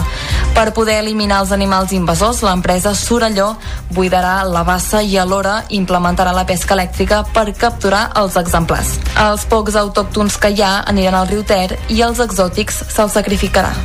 Per 0.57 0.71
poder 0.73 0.97
eliminar 1.03 1.43
els 1.43 1.53
animals 1.53 1.93
invasors, 1.93 2.41
l'empresa 2.41 2.95
Sorelló 2.97 3.51
buidarà 3.93 4.41
la 4.49 4.63
bassa 4.65 5.03
i 5.05 5.13
alhora 5.21 5.59
implementarà 5.69 6.33
la 6.33 6.47
pesca 6.49 6.73
elèctrica 6.73 7.21
per 7.37 7.53
capturar 7.53 8.07
els 8.17 8.41
exemplars. 8.41 8.95
Els 9.29 9.45
pocs 9.45 9.77
autòctons 9.77 10.41
que 10.41 10.55
hi 10.55 10.65
ha 10.65 10.79
aniran 10.89 11.21
al 11.21 11.29
riu 11.29 11.45
Ter 11.45 11.77
i 11.87 12.01
els 12.01 12.17
exòtics 12.17 12.81
se'ls 12.89 13.13
sacrificarà. 13.13 13.75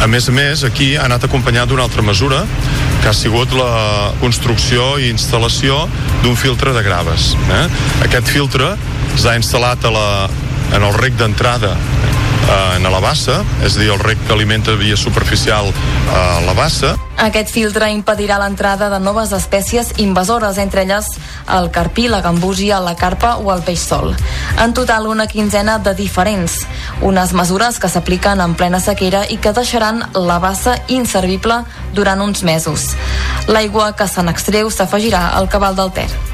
A 0.00 0.08
més 0.10 0.28
a 0.28 0.32
més, 0.34 0.64
aquí 0.64 0.94
ha 0.96 1.04
anat 1.06 1.26
acompanyat 1.28 1.68
d'una 1.70 1.84
altra 1.86 2.02
mesura 2.02 2.42
que 3.02 3.10
ha 3.10 3.14
sigut 3.14 3.52
la 3.58 4.12
construcció 4.20 4.96
i 5.02 5.10
instal·lació 5.12 5.84
d'un 6.22 6.38
filtre 6.38 6.72
de 6.74 6.82
graves. 6.86 7.32
Eh? 7.50 7.64
Aquest 8.06 8.30
filtre 8.30 8.72
s'ha 9.18 9.36
instal·lat 9.38 9.84
a 9.84 9.92
la, 9.94 10.08
en 10.72 10.86
el 10.86 10.94
rec 10.98 11.18
d'entrada 11.20 11.76
eh, 12.48 12.76
en 12.76 12.90
la 12.90 13.00
bassa, 13.00 13.42
és 13.64 13.76
a 13.76 13.80
dir, 13.80 13.90
el 13.92 14.00
rec 14.00 14.20
que 14.26 14.34
alimenta 14.34 14.74
via 14.78 14.96
superficial 14.96 15.68
eh, 15.68 16.38
la 16.46 16.54
bassa. 16.58 16.96
Aquest 17.22 17.52
filtre 17.54 17.90
impedirà 17.92 18.38
l'entrada 18.40 18.88
de 18.90 18.98
noves 18.98 19.32
espècies 19.36 19.92
invasores, 20.02 20.58
entre 20.58 20.82
elles 20.82 21.12
el 21.52 21.70
carpí, 21.70 22.08
la 22.08 22.22
gambúsia, 22.24 22.80
la 22.80 22.96
carpa 22.96 23.36
o 23.36 23.52
el 23.54 23.62
peix 23.62 23.84
sol. 23.84 24.16
En 24.58 24.74
total, 24.74 25.06
una 25.06 25.26
quinzena 25.26 25.78
de 25.78 25.94
diferents. 25.94 26.62
Unes 27.02 27.32
mesures 27.36 27.78
que 27.78 27.90
s'apliquen 27.92 28.40
en 28.40 28.56
plena 28.58 28.80
sequera 28.80 29.24
i 29.28 29.38
que 29.38 29.52
deixaran 29.52 30.02
la 30.14 30.40
bassa 30.42 30.78
inservible 30.88 31.62
durant 31.94 32.20
uns 32.24 32.42
mesos. 32.42 32.92
L'aigua 33.48 33.92
que 33.96 34.08
se 34.08 34.22
n'extreu 34.22 34.70
s'afegirà 34.70 35.28
al 35.36 35.48
cabal 35.52 35.76
del 35.76 35.92
Ter. 35.92 36.31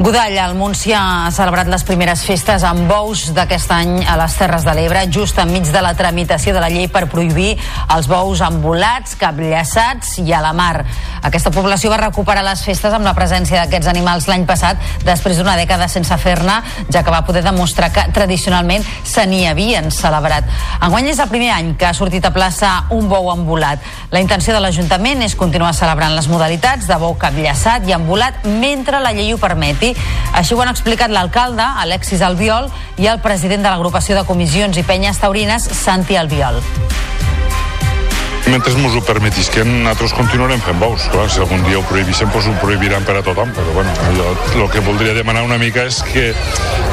Godall, 0.00 0.32
al 0.40 0.54
Montsià, 0.56 0.98
ha 1.26 1.30
celebrat 1.36 1.68
les 1.68 1.82
primeres 1.84 2.22
festes 2.24 2.62
amb 2.64 2.86
bous 2.88 3.26
d'aquest 3.36 3.68
any 3.76 3.90
a 4.08 4.14
les 4.16 4.32
Terres 4.32 4.62
de 4.64 4.72
l'Ebre, 4.72 5.02
just 5.12 5.36
enmig 5.42 5.66
de 5.68 5.82
la 5.84 5.90
tramitació 5.92 6.54
de 6.56 6.62
la 6.62 6.70
llei 6.72 6.86
per 6.88 7.02
prohibir 7.12 7.50
els 7.92 8.08
bous 8.08 8.40
embolats, 8.40 9.12
capllaçats 9.20 10.14
i 10.22 10.32
a 10.32 10.40
la 10.40 10.54
mar. 10.56 10.86
Aquesta 11.20 11.52
població 11.52 11.92
va 11.92 11.98
recuperar 12.00 12.40
les 12.46 12.62
festes 12.64 12.96
amb 12.96 13.04
la 13.04 13.12
presència 13.12 13.58
d'aquests 13.60 13.90
animals 13.92 14.24
l'any 14.30 14.46
passat, 14.48 14.80
després 15.04 15.36
d'una 15.36 15.58
dècada 15.60 15.90
sense 15.92 16.16
fer-ne, 16.16 16.56
ja 16.88 17.04
que 17.04 17.12
va 17.12 17.20
poder 17.28 17.44
demostrar 17.44 17.90
que 17.92 18.06
tradicionalment 18.16 18.88
se 19.04 19.26
n'hi 19.28 19.42
havien 19.50 19.92
celebrat. 19.92 20.48
Enguany 20.80 21.12
és 21.12 21.20
el 21.20 21.28
primer 21.28 21.52
any 21.58 21.74
que 21.76 21.90
ha 21.90 21.92
sortit 21.92 22.24
a 22.24 22.32
plaça 22.32 22.72
un 22.96 23.12
bou 23.12 23.28
embolat. 23.34 23.84
La 24.16 24.24
intenció 24.24 24.56
de 24.56 24.64
l'Ajuntament 24.64 25.28
és 25.28 25.36
continuar 25.36 25.76
celebrant 25.76 26.16
les 26.16 26.32
modalitats 26.32 26.88
de 26.88 27.00
bou 27.04 27.20
capllaçat 27.20 27.84
i 27.84 27.98
embolat 28.00 28.48
mentre 28.48 29.04
la 29.04 29.12
llei 29.12 29.34
ho 29.36 29.44
permeti 29.44 29.89
així 30.36 30.54
ho 30.54 30.62
han 30.62 30.72
explicat 30.72 31.12
l'alcalde, 31.12 31.64
Alexis 31.84 32.22
Albiol, 32.22 32.70
i 32.98 33.08
el 33.10 33.20
president 33.24 33.64
de 33.64 33.70
l'agrupació 33.72 34.18
de 34.18 34.26
comissions 34.28 34.76
i 34.76 34.86
penyes 34.86 35.20
taurines, 35.22 35.70
Santi 35.84 36.18
Albiol. 36.20 36.62
Mentre 38.50 38.72
ens 38.74 38.96
ho 38.96 39.02
permetisquen, 39.06 39.68
nosaltres 39.84 40.14
continuarem 40.16 40.62
fent 40.64 40.80
bous. 40.80 41.04
Clar, 41.12 41.28
si 41.30 41.38
algun 41.42 41.62
dia 41.68 41.78
ho 41.78 41.84
prohibissin, 41.86 42.30
doncs 42.32 42.48
ho 42.50 42.54
prohibiran 42.58 43.04
per 43.06 43.20
a 43.20 43.22
tothom. 43.22 43.52
Però 43.54 43.74
bueno, 43.76 43.92
jo 44.56 44.64
el 44.64 44.70
que 44.72 44.82
voldria 44.82 45.14
demanar 45.14 45.44
una 45.46 45.58
mica 45.60 45.84
és 45.86 46.00
que 46.02 46.32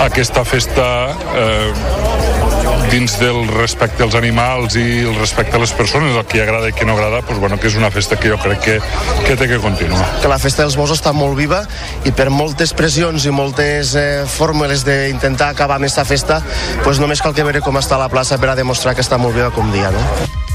aquesta 0.04 0.44
festa 0.46 0.86
eh, 1.34 2.47
dins 2.92 3.18
del 3.20 3.48
respecte 3.52 4.04
als 4.04 4.16
animals 4.16 4.78
i 4.80 5.04
el 5.04 5.16
respecte 5.20 5.58
a 5.58 5.62
les 5.62 5.74
persones, 5.76 6.16
el 6.16 6.26
que 6.30 6.42
agrada 6.44 6.70
i 6.70 6.76
que 6.76 6.86
no 6.88 6.96
agrada, 6.96 7.22
doncs, 7.22 7.40
bueno, 7.40 7.60
que 7.60 7.68
és 7.68 7.78
una 7.80 7.92
festa 7.92 8.18
que 8.20 8.32
jo 8.32 8.40
crec 8.42 8.64
que, 8.64 8.78
que 9.28 9.36
té 9.36 9.50
que 9.50 9.60
continuar. 9.64 10.08
Que 10.22 10.32
la 10.32 10.40
festa 10.42 10.64
dels 10.64 10.78
bous 10.80 10.94
està 10.96 11.14
molt 11.16 11.38
viva 11.40 11.64
i 12.08 12.14
per 12.16 12.30
moltes 12.34 12.74
pressions 12.78 13.28
i 13.28 13.36
moltes 13.36 13.96
eh, 14.00 14.26
fórmules 14.38 14.86
d'intentar 14.88 15.52
acabar 15.54 15.78
amb 15.78 15.88
aquesta 15.88 16.08
festa, 16.08 16.42
doncs 16.84 17.04
només 17.04 17.24
cal 17.24 17.36
que 17.36 17.46
veure 17.48 17.64
com 17.66 17.80
està 17.80 18.00
la 18.00 18.12
plaça 18.12 18.40
per 18.40 18.54
a 18.54 18.60
demostrar 18.60 18.96
que 18.96 19.06
està 19.06 19.20
molt 19.22 19.36
viva 19.36 19.52
com 19.56 19.72
dia, 19.74 19.92
no? 19.92 20.47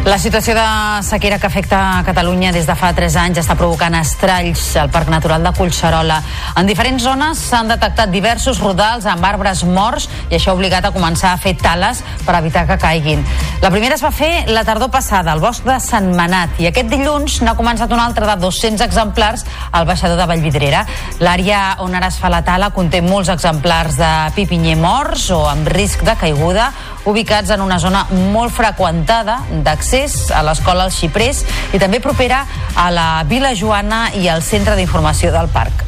La 0.00 0.16
situació 0.16 0.54
de 0.56 1.02
sequera 1.04 1.36
que 1.38 1.46
afecta 1.46 2.00
Catalunya 2.06 2.54
des 2.56 2.64
de 2.64 2.72
fa 2.74 2.88
3 2.96 3.18
anys 3.20 3.38
està 3.42 3.52
provocant 3.52 3.92
estralls 3.98 4.62
al 4.80 4.88
Parc 4.88 5.10
Natural 5.12 5.44
de 5.44 5.52
Collserola. 5.52 6.16
En 6.56 6.64
diferents 6.66 7.04
zones 7.04 7.42
s'han 7.50 7.68
detectat 7.68 8.08
diversos 8.08 8.62
rodals 8.64 9.04
amb 9.04 9.26
arbres 9.28 9.60
morts 9.68 10.08
i 10.30 10.38
això 10.38 10.54
ha 10.54 10.56
obligat 10.56 10.88
a 10.88 10.92
començar 10.94 11.34
a 11.34 11.40
fer 11.42 11.52
tales 11.60 12.00
per 12.24 12.38
evitar 12.38 12.64
que 12.66 12.78
caiguin. 12.80 13.26
La 13.60 13.68
primera 13.68 13.98
es 13.98 14.02
va 14.02 14.10
fer 14.10 14.46
la 14.48 14.64
tardor 14.64 14.88
passada 14.90 15.34
al 15.34 15.42
bosc 15.44 15.68
de 15.68 15.76
Sant 15.84 16.08
Manat 16.16 16.56
i 16.64 16.70
aquest 16.70 16.88
dilluns 16.88 17.42
n'ha 17.44 17.54
començat 17.58 17.92
una 17.92 18.08
altra 18.08 18.24
de 18.32 18.38
200 18.40 18.80
exemplars 18.86 19.44
al 19.70 19.84
baixador 19.84 20.16
de 20.16 20.28
Vallvidrera. 20.32 20.86
L'àrea 21.20 21.76
on 21.84 21.94
ara 21.94 22.08
es 22.08 22.16
fa 22.16 22.32
la 22.32 22.40
tala 22.40 22.72
conté 22.72 23.02
molts 23.04 23.28
exemplars 23.28 24.00
de 24.00 24.10
pipinyer 24.34 24.78
morts 24.80 25.28
o 25.36 25.44
amb 25.52 25.68
risc 25.68 26.08
de 26.08 26.16
caiguda 26.16 26.72
ubicats 27.04 27.52
en 27.52 27.60
una 27.64 27.78
zona 27.80 28.06
molt 28.32 28.52
freqüentada 28.52 29.38
d'accés 29.64 29.89
a 30.30 30.42
l'escola 30.46 30.86
Els 30.86 30.94
Xiprers 31.00 31.42
i 31.74 31.80
també 31.82 31.98
propera 32.00 32.44
a 32.78 32.90
la 32.94 33.08
Vila 33.26 33.50
Joana 33.58 34.06
i 34.14 34.28
al 34.30 34.42
centre 34.46 34.78
d'informació 34.78 35.34
del 35.34 35.50
parc. 35.50 35.86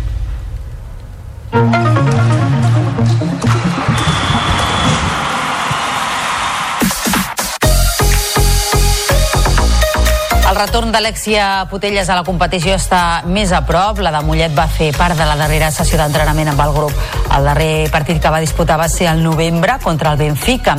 El 10.52 10.58
retorn 10.58 10.90
d'Alexia 10.92 11.64
Putelles 11.70 12.10
a 12.12 12.16
la 12.18 12.26
competició 12.26 12.74
està 12.76 13.22
més 13.24 13.54
a 13.56 13.62
prop. 13.64 14.02
La 14.04 14.10
de 14.12 14.20
Mollet 14.26 14.52
va 14.52 14.66
fer 14.68 14.90
part 14.92 15.16
de 15.16 15.24
la 15.24 15.32
darrera 15.40 15.70
sessió 15.72 15.96
d'entrenament 15.96 16.50
amb 16.52 16.60
el 16.60 16.74
grup. 16.74 16.98
El 17.32 17.46
darrer 17.48 17.88
partit 17.88 18.20
que 18.20 18.28
va 18.28 18.40
disputar 18.42 18.76
va 18.76 18.90
ser 18.92 19.06
el 19.08 19.22
novembre 19.24 19.78
contra 19.80 20.12
el 20.12 20.18
Benfica. 20.20 20.74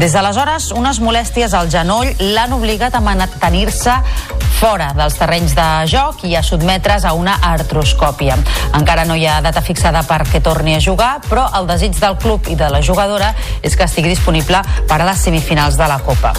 Des 0.00 0.16
d'aleshores, 0.16 0.70
unes 0.72 1.02
molèsties 1.04 1.52
al 1.52 1.68
genoll 1.68 2.08
l'han 2.22 2.56
obligat 2.56 2.96
a 2.96 3.02
mantenir-se 3.04 3.98
fora 4.62 4.94
dels 4.96 5.20
terrenys 5.20 5.52
de 5.58 5.68
joc 5.92 6.24
i 6.24 6.32
a 6.32 6.42
sotmetre's 6.42 7.04
a 7.04 7.12
una 7.12 7.36
artroscòpia. 7.52 8.38
Encara 8.80 9.04
no 9.04 9.18
hi 9.18 9.28
ha 9.28 9.42
data 9.44 9.60
fixada 9.60 10.06
perquè 10.08 10.40
torni 10.40 10.78
a 10.78 10.80
jugar, 10.80 11.18
però 11.28 11.50
el 11.60 11.68
desig 11.68 12.00
del 12.00 12.16
club 12.16 12.48
i 12.48 12.56
de 12.56 12.72
la 12.72 12.80
jugadora 12.80 13.34
és 13.60 13.76
que 13.76 13.84
estigui 13.84 14.08
disponible 14.08 14.64
per 14.88 15.02
a 15.02 15.10
les 15.12 15.28
semifinals 15.28 15.76
de 15.76 15.92
la 15.92 16.00
Copa. 16.00 16.32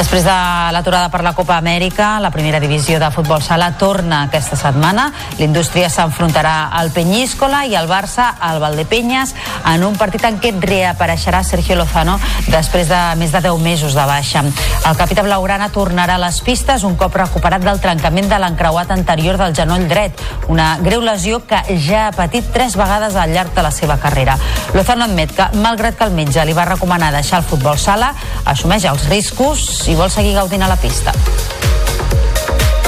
Després 0.00 0.24
de 0.24 0.34
l'aturada 0.72 1.10
per 1.12 1.18
la 1.20 1.34
Copa 1.36 1.58
Amèrica, 1.60 2.14
la 2.24 2.30
primera 2.32 2.56
divisió 2.56 2.96
de 2.96 3.10
futbol 3.12 3.42
sala 3.44 3.66
torna 3.76 4.22
aquesta 4.24 4.56
setmana. 4.56 5.10
L'indústria 5.36 5.90
s'enfrontarà 5.92 6.70
al 6.72 6.88
Penyíscola 6.94 7.66
i 7.68 7.74
el 7.76 7.84
Barça 7.84 8.30
al 8.40 8.62
Valdepenyes 8.62 9.34
en 9.68 9.84
un 9.84 9.98
partit 10.00 10.24
en 10.24 10.38
què 10.40 10.54
reapareixerà 10.56 11.42
Sergio 11.44 11.76
Lozano 11.76 12.14
després 12.46 12.88
de 12.88 13.00
més 13.20 13.34
de 13.34 13.42
10 13.44 13.60
mesos 13.60 13.92
de 13.98 14.06
baixa. 14.08 14.40
El 14.88 14.96
capità 14.96 15.20
blaugrana 15.26 15.68
tornarà 15.68 16.16
a 16.16 16.22
les 16.24 16.40
pistes 16.48 16.88
un 16.88 16.96
cop 16.96 17.20
recuperat 17.20 17.60
del 17.60 17.82
trencament 17.84 18.32
de 18.32 18.40
l'encreuat 18.40 18.96
anterior 18.96 19.36
del 19.36 19.52
genoll 19.52 19.84
dret, 19.92 20.24
una 20.48 20.70
greu 20.80 21.04
lesió 21.04 21.42
que 21.44 21.60
ja 21.76 22.06
ha 22.06 22.16
patit 22.16 22.48
tres 22.56 22.78
vegades 22.80 23.20
al 23.20 23.36
llarg 23.36 23.52
de 23.52 23.68
la 23.68 23.74
seva 23.82 24.00
carrera. 24.00 24.40
Lozano 24.72 25.04
admet 25.04 25.36
que, 25.36 25.52
malgrat 25.60 26.00
que 26.00 26.08
el 26.08 26.16
metge 26.16 26.48
li 26.48 26.56
va 26.56 26.64
recomanar 26.72 27.12
deixar 27.12 27.44
el 27.44 27.48
futbol 27.52 27.76
sala, 27.76 28.14
assumeix 28.48 28.88
els 28.88 29.04
riscos 29.12 29.89
i 29.90 29.94
vol 29.98 30.10
seguir 30.10 30.36
gaudint 30.38 30.62
a 30.62 30.68
la 30.70 30.76
pista. 30.76 31.12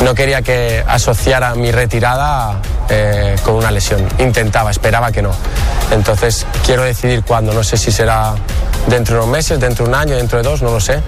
No 0.02 0.14
quería 0.14 0.42
que 0.42 0.84
asociara 0.86 1.54
mi 1.54 1.70
retirada 1.70 2.60
eh, 2.88 3.36
con 3.44 3.54
una 3.54 3.70
lesión. 3.70 4.06
Intentaba, 4.18 4.70
esperaba 4.70 5.10
que 5.12 5.22
no. 5.22 5.30
Entonces 5.90 6.46
quiero 6.64 6.82
decidir 6.82 7.22
cuándo. 7.24 7.52
No 7.52 7.62
sé 7.62 7.76
si 7.76 7.92
será 7.92 8.34
dentro 8.86 9.16
de 9.16 9.22
unos 9.22 9.32
meses, 9.32 9.60
dentro 9.60 9.84
de 9.84 9.90
un 9.90 9.94
año, 9.96 10.16
dentro 10.16 10.38
de 10.38 10.44
dos, 10.44 10.62
no 10.62 10.70
lo 10.70 10.80
sé. 10.80 11.00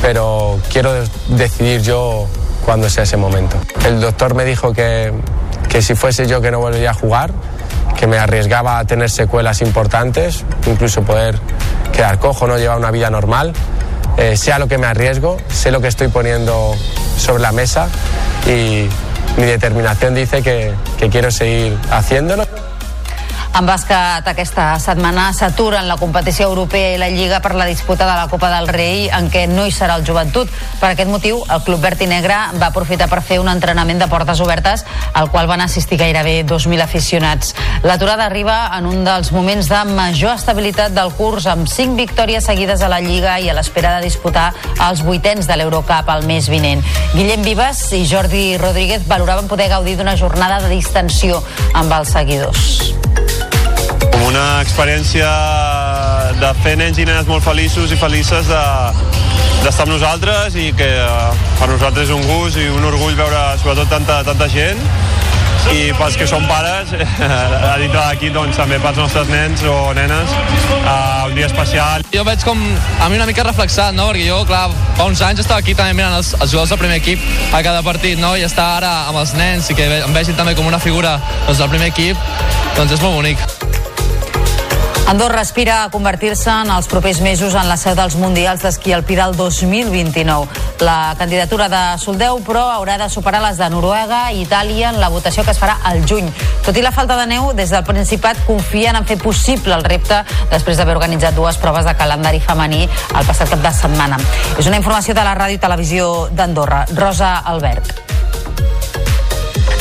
Pero 0.00 0.58
quiero 0.70 0.92
decidir 1.28 1.82
yo 1.82 2.26
cuándo 2.64 2.88
sea 2.88 3.04
ese 3.04 3.16
momento. 3.16 3.56
El 3.86 4.00
doctor 4.00 4.34
me 4.34 4.44
dijo 4.44 4.72
que, 4.72 5.12
que 5.68 5.82
si 5.82 5.94
fuese 5.94 6.26
yo 6.26 6.40
que 6.40 6.50
no 6.50 6.60
volvería 6.60 6.90
a 6.90 6.94
jugar, 6.94 7.30
que 7.98 8.06
me 8.06 8.18
arriesgaba 8.18 8.78
a 8.78 8.84
tener 8.84 9.10
secuelas 9.10 9.62
importantes, 9.62 10.44
incluso 10.66 11.02
poder 11.02 11.38
quedar 11.92 12.18
cojo, 12.18 12.46
no 12.46 12.58
llevar 12.58 12.78
una 12.78 12.90
vida 12.90 13.10
normal. 13.10 13.52
Eh, 14.18 14.36
sé 14.36 14.52
a 14.52 14.58
lo 14.58 14.68
que 14.68 14.78
me 14.78 14.86
arriesgo, 14.86 15.38
sé 15.48 15.70
lo 15.70 15.80
que 15.80 15.88
estoy 15.88 16.08
poniendo 16.08 16.74
sobre 17.16 17.42
la 17.42 17.52
mesa 17.52 17.88
y 18.46 18.88
mi 19.36 19.46
determinación 19.46 20.14
dice 20.14 20.42
que, 20.42 20.72
que 20.98 21.08
quiero 21.08 21.30
seguir 21.30 21.76
haciéndolo. 21.90 22.46
En 23.52 23.66
bàsquet 23.68 24.24
aquesta 24.30 24.70
setmana 24.80 25.26
s'aturen 25.36 25.84
la 25.84 25.98
competició 26.00 26.46
europea 26.48 26.94
i 26.94 27.00
la 27.00 27.10
Lliga 27.12 27.42
per 27.44 27.52
la 27.52 27.66
disputa 27.68 28.06
de 28.08 28.14
la 28.16 28.24
Copa 28.30 28.48
del 28.48 28.68
Rei 28.72 29.10
en 29.12 29.26
què 29.28 29.42
no 29.50 29.66
hi 29.68 29.74
serà 29.76 29.98
el 30.00 30.06
joventut. 30.08 30.48
Per 30.80 30.88
aquest 30.88 31.10
motiu, 31.12 31.42
el 31.52 31.60
Club 31.66 31.82
Verd 31.84 32.00
i 32.00 32.08
Negre 32.08 32.38
va 32.56 32.70
aprofitar 32.70 33.10
per 33.12 33.20
fer 33.20 33.42
un 33.42 33.50
entrenament 33.52 34.00
de 34.00 34.08
portes 34.08 34.40
obertes 34.40 34.86
al 35.12 35.28
qual 35.34 35.50
van 35.50 35.60
assistir 35.60 35.98
gairebé 36.00 36.38
2.000 36.48 36.80
aficionats. 36.80 37.52
L'aturada 37.84 38.24
arriba 38.24 38.70
en 38.78 38.88
un 38.88 39.04
dels 39.04 39.34
moments 39.36 39.68
de 39.68 39.82
major 39.90 40.32
estabilitat 40.32 40.96
del 40.96 41.12
curs 41.20 41.44
amb 41.52 41.68
5 41.68 42.00
victòries 42.00 42.48
seguides 42.48 42.80
a 42.80 42.88
la 42.88 43.02
Lliga 43.04 43.36
i 43.36 43.52
a 43.52 43.58
l'espera 43.58 43.92
de 43.98 44.08
disputar 44.08 44.48
els 44.88 45.04
vuitens 45.04 45.44
de 45.44 45.60
l'Eurocup 45.60 46.08
el 46.16 46.24
mes 46.24 46.48
vinent. 46.48 46.80
Guillem 47.12 47.44
Vives 47.44 47.84
i 48.00 48.06
Jordi 48.08 48.56
Rodríguez 48.56 49.04
valoraven 49.04 49.52
poder 49.52 49.68
gaudir 49.76 49.98
d'una 50.00 50.16
jornada 50.16 50.62
de 50.64 50.72
distensió 50.72 51.44
amb 51.76 51.92
els 52.00 52.16
seguidors 52.16 53.41
com 54.22 54.30
una 54.30 54.60
experiència 54.62 55.28
de 56.38 56.50
fer 56.62 56.76
nens 56.78 56.98
i 57.00 57.06
nenes 57.06 57.26
molt 57.26 57.42
feliços 57.42 57.90
i 57.90 57.96
felices 57.98 58.46
de, 58.46 58.60
d'estar 59.64 59.86
amb 59.86 59.94
nosaltres 59.94 60.54
i 60.58 60.68
que 60.78 60.90
per 61.58 61.68
nosaltres 61.70 62.06
és 62.06 62.14
un 62.14 62.22
gust 62.28 62.60
i 62.60 62.68
un 62.70 62.86
orgull 62.86 63.16
veure 63.18 63.40
sobretot 63.62 63.90
tanta, 63.90 64.20
tanta 64.26 64.48
gent 64.52 64.78
i 65.72 65.90
pels 65.98 66.18
que 66.18 66.26
són 66.28 66.46
pares 66.50 66.92
a 67.72 67.74
dintre 67.80 67.98
d'aquí 67.98 68.30
doncs 68.34 68.58
també 68.58 68.78
pels 68.82 69.00
nostres 69.02 69.30
nens 69.30 69.62
o 69.66 69.76
nenes 69.96 70.34
uh, 70.34 71.26
un 71.26 71.34
dia 71.38 71.48
especial 71.50 72.06
jo 72.14 72.26
veig 72.26 72.46
com 72.46 72.62
a 72.62 73.08
mi 73.10 73.18
una 73.18 73.26
mica 73.26 73.46
reflexat 73.46 73.96
no? 73.98 74.10
perquè 74.12 74.28
jo 74.28 74.42
clar 74.46 74.68
fa 74.98 75.08
uns 75.10 75.22
anys 75.26 75.42
estava 75.42 75.62
aquí 75.64 75.74
també 75.78 75.98
mirant 75.98 76.20
els, 76.20 76.34
els 76.38 76.50
jugadors 76.50 76.74
del 76.74 76.82
primer 76.84 77.00
equip 77.02 77.54
a 77.54 77.62
cada 77.66 77.82
partit 77.86 78.22
no? 78.22 78.36
i 78.38 78.46
estar 78.46 78.68
ara 78.78 78.94
amb 79.10 79.22
els 79.24 79.34
nens 79.38 79.70
i 79.72 79.78
que 79.78 79.88
em 80.02 80.14
vegin 80.14 80.38
també 80.38 80.54
com 80.58 80.68
una 80.70 80.82
figura 80.82 81.18
doncs, 81.46 81.58
del 81.58 81.72
primer 81.74 81.90
equip 81.94 82.30
doncs 82.76 82.98
és 82.98 83.02
molt 83.02 83.18
bonic 83.18 83.90
Andorra 85.08 85.40
aspira 85.40 85.84
a 85.84 85.90
convertir-se 85.90 86.48
en 86.48 86.70
els 86.70 86.86
propers 86.88 87.20
mesos 87.20 87.54
en 87.58 87.66
la 87.68 87.76
seu 87.76 87.96
dels 87.98 88.14
Mundials 88.16 88.62
d'esquí 88.64 88.94
alpí 88.96 89.16
del 89.18 89.34
2029. 89.36 90.46
La 90.80 91.14
candidatura 91.18 91.68
de 91.68 91.80
Soldeu, 91.98 92.38
però, 92.46 92.62
haurà 92.72 92.96
de 92.98 93.10
superar 93.10 93.42
les 93.42 93.58
de 93.60 93.68
Noruega 93.70 94.22
i 94.32 94.44
Itàlia 94.46 94.92
en 94.94 95.00
la 95.02 95.10
votació 95.12 95.44
que 95.44 95.52
es 95.52 95.60
farà 95.60 95.80
al 95.84 96.00
juny. 96.08 96.30
Tot 96.64 96.78
i 96.78 96.84
la 96.86 96.94
falta 96.94 97.18
de 97.18 97.26
neu, 97.34 97.50
des 97.52 97.74
del 97.74 97.84
Principat 97.84 98.40
confien 98.46 98.96
en 98.96 99.04
fer 99.08 99.18
possible 99.20 99.74
el 99.74 99.84
repte 99.84 100.22
després 100.54 100.78
d'haver 100.78 100.96
organitzat 100.96 101.36
dues 101.36 101.58
proves 101.60 101.84
de 101.84 101.96
calendari 101.98 102.40
femení 102.40 102.86
el 102.86 103.28
passat 103.28 103.50
cap 103.52 103.60
de 103.60 103.74
setmana. 103.82 104.22
És 104.56 104.70
una 104.70 104.80
informació 104.80 105.18
de 105.18 105.26
la 105.26 105.36
Ràdio 105.36 105.60
i 105.60 105.62
Televisió 105.66 106.08
d'Andorra. 106.32 106.86
Rosa 106.96 107.36
Albert. 107.44 108.11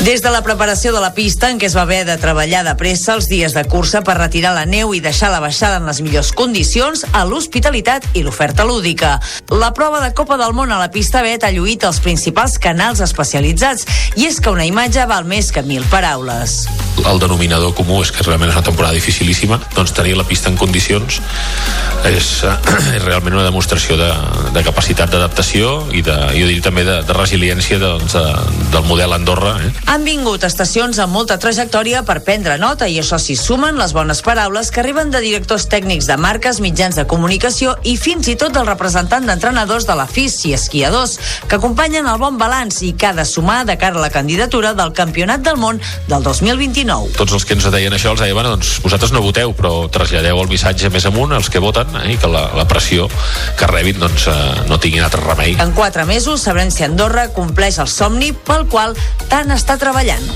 Des 0.01 0.23
de 0.23 0.31
la 0.33 0.41
preparació 0.41 0.89
de 0.95 0.99
la 0.99 1.11
pista, 1.13 1.51
en 1.53 1.59
què 1.61 1.67
es 1.67 1.75
va 1.77 1.83
haver 1.85 1.99
de 2.07 2.15
treballar 2.17 2.63
de 2.65 2.71
pressa 2.73 3.13
els 3.13 3.27
dies 3.29 3.53
de 3.53 3.61
cursa 3.69 3.99
per 4.01 4.15
retirar 4.17 4.55
la 4.55 4.63
neu 4.65 4.95
i 4.97 4.99
deixar 4.99 5.29
la 5.29 5.41
baixada 5.43 5.77
en 5.77 5.85
les 5.85 5.99
millors 6.01 6.31
condicions, 6.33 7.03
a 7.13 7.21
l'hospitalitat 7.29 8.07
i 8.17 8.23
l'oferta 8.25 8.65
lúdica. 8.65 9.19
La 9.53 9.69
prova 9.77 9.99
de 10.01 10.09
Copa 10.17 10.39
del 10.41 10.55
Món 10.57 10.73
a 10.73 10.79
la 10.81 10.89
pista 10.89 11.21
Bet 11.21 11.45
ha 11.45 11.51
lluït 11.53 11.85
els 11.85 12.01
principals 12.01 12.57
canals 12.57 13.03
especialitzats 13.05 13.85
i 14.17 14.25
és 14.25 14.41
que 14.41 14.49
una 14.49 14.65
imatge 14.65 15.05
val 15.05 15.29
més 15.29 15.51
que 15.53 15.61
mil 15.61 15.85
paraules. 15.93 16.63
El 17.05 17.21
denominador 17.21 17.75
comú 17.77 18.01
és 18.01 18.09
que 18.09 18.25
realment 18.25 18.49
és 18.49 18.57
una 18.57 18.65
temporada 18.65 18.97
dificilíssima, 18.97 19.61
doncs 19.77 19.93
tenir 19.93 20.17
la 20.17 20.25
pista 20.25 20.49
en 20.49 20.57
condicions 20.57 21.21
és, 22.09 22.27
és 22.41 23.03
realment 23.03 23.35
una 23.37 23.45
demostració 23.45 23.97
de, 23.99 24.09
de 24.55 24.63
capacitat 24.65 25.11
d'adaptació 25.13 25.75
i 25.93 26.01
de, 26.05 26.17
jo 26.33 26.49
diria 26.49 26.65
també 26.65 26.85
de, 26.87 26.97
de 27.05 27.17
resiliència 27.17 27.77
doncs, 27.81 28.15
de, 28.17 28.25
del 28.73 28.85
model 28.89 29.13
Andorra. 29.13 29.55
Eh? 29.61 29.71
Han 29.91 30.05
vingut 30.07 30.45
estacions 30.47 31.01
amb 31.03 31.11
molta 31.11 31.35
trajectòria 31.35 31.99
per 32.07 32.21
prendre 32.23 32.53
nota 32.55 32.87
i 32.87 32.93
això 33.01 33.17
s'hi 33.19 33.33
sumen 33.35 33.75
les 33.75 33.91
bones 33.91 34.21
paraules 34.23 34.69
que 34.71 34.79
arriben 34.79 35.09
de 35.11 35.19
directors 35.19 35.65
tècnics 35.67 36.05
de 36.07 36.15
marques, 36.15 36.61
mitjans 36.63 36.95
de 36.95 37.03
comunicació 37.11 37.73
i 37.83 37.97
fins 37.99 38.29
i 38.31 38.37
tot 38.39 38.55
del 38.55 38.69
representant 38.69 39.27
d'entrenadors 39.27 39.83
de 39.89 39.97
la 39.99 40.05
FIS 40.07 40.37
i 40.47 40.53
esquiadors 40.55 41.17
que 41.43 41.57
acompanyen 41.59 42.07
el 42.07 42.21
bon 42.21 42.37
balanç 42.39 42.77
i 42.87 42.93
que 42.95 43.09
ha 43.09 43.11
de 43.17 43.25
sumar 43.27 43.65
de 43.67 43.75
cara 43.81 43.99
a 43.99 44.05
la 44.05 44.09
candidatura 44.13 44.71
del 44.79 44.93
Campionat 44.95 45.43
del 45.43 45.59
Món 45.59 45.81
del 46.07 46.23
2029. 46.23 47.11
Tots 47.19 47.35
els 47.35 47.43
que 47.43 47.59
ens 47.59 47.67
deien 47.75 47.91
això 47.91 48.15
els 48.15 48.23
deien, 48.23 48.37
bueno, 48.39 48.55
doncs 48.55 48.77
vosaltres 48.85 49.11
no 49.11 49.25
voteu, 49.27 49.51
però 49.59 49.73
traslladeu 49.91 50.39
el 50.39 50.47
missatge 50.53 50.87
més 50.87 51.09
amunt 51.11 51.35
als 51.35 51.51
que 51.51 51.59
voten 51.59 51.99
eh, 51.99 52.13
i 52.13 52.15
que 52.15 52.31
la, 52.31 52.45
la 52.55 52.63
pressió 52.63 53.09
que 53.59 53.67
rebin 53.67 53.99
doncs, 53.99 54.29
eh, 54.31 54.39
no 54.71 54.79
tinguin 54.79 55.03
altre 55.03 55.19
remei. 55.27 55.59
En 55.59 55.75
quatre 55.75 56.07
mesos 56.07 56.47
sabrem 56.47 56.71
si 56.71 56.87
Andorra 56.87 57.27
compleix 57.35 57.83
el 57.83 57.91
somni 57.91 58.31
pel 58.31 58.69
qual 58.71 58.95
tant 59.27 59.51
està 59.51 59.80
treballant. 59.81 60.27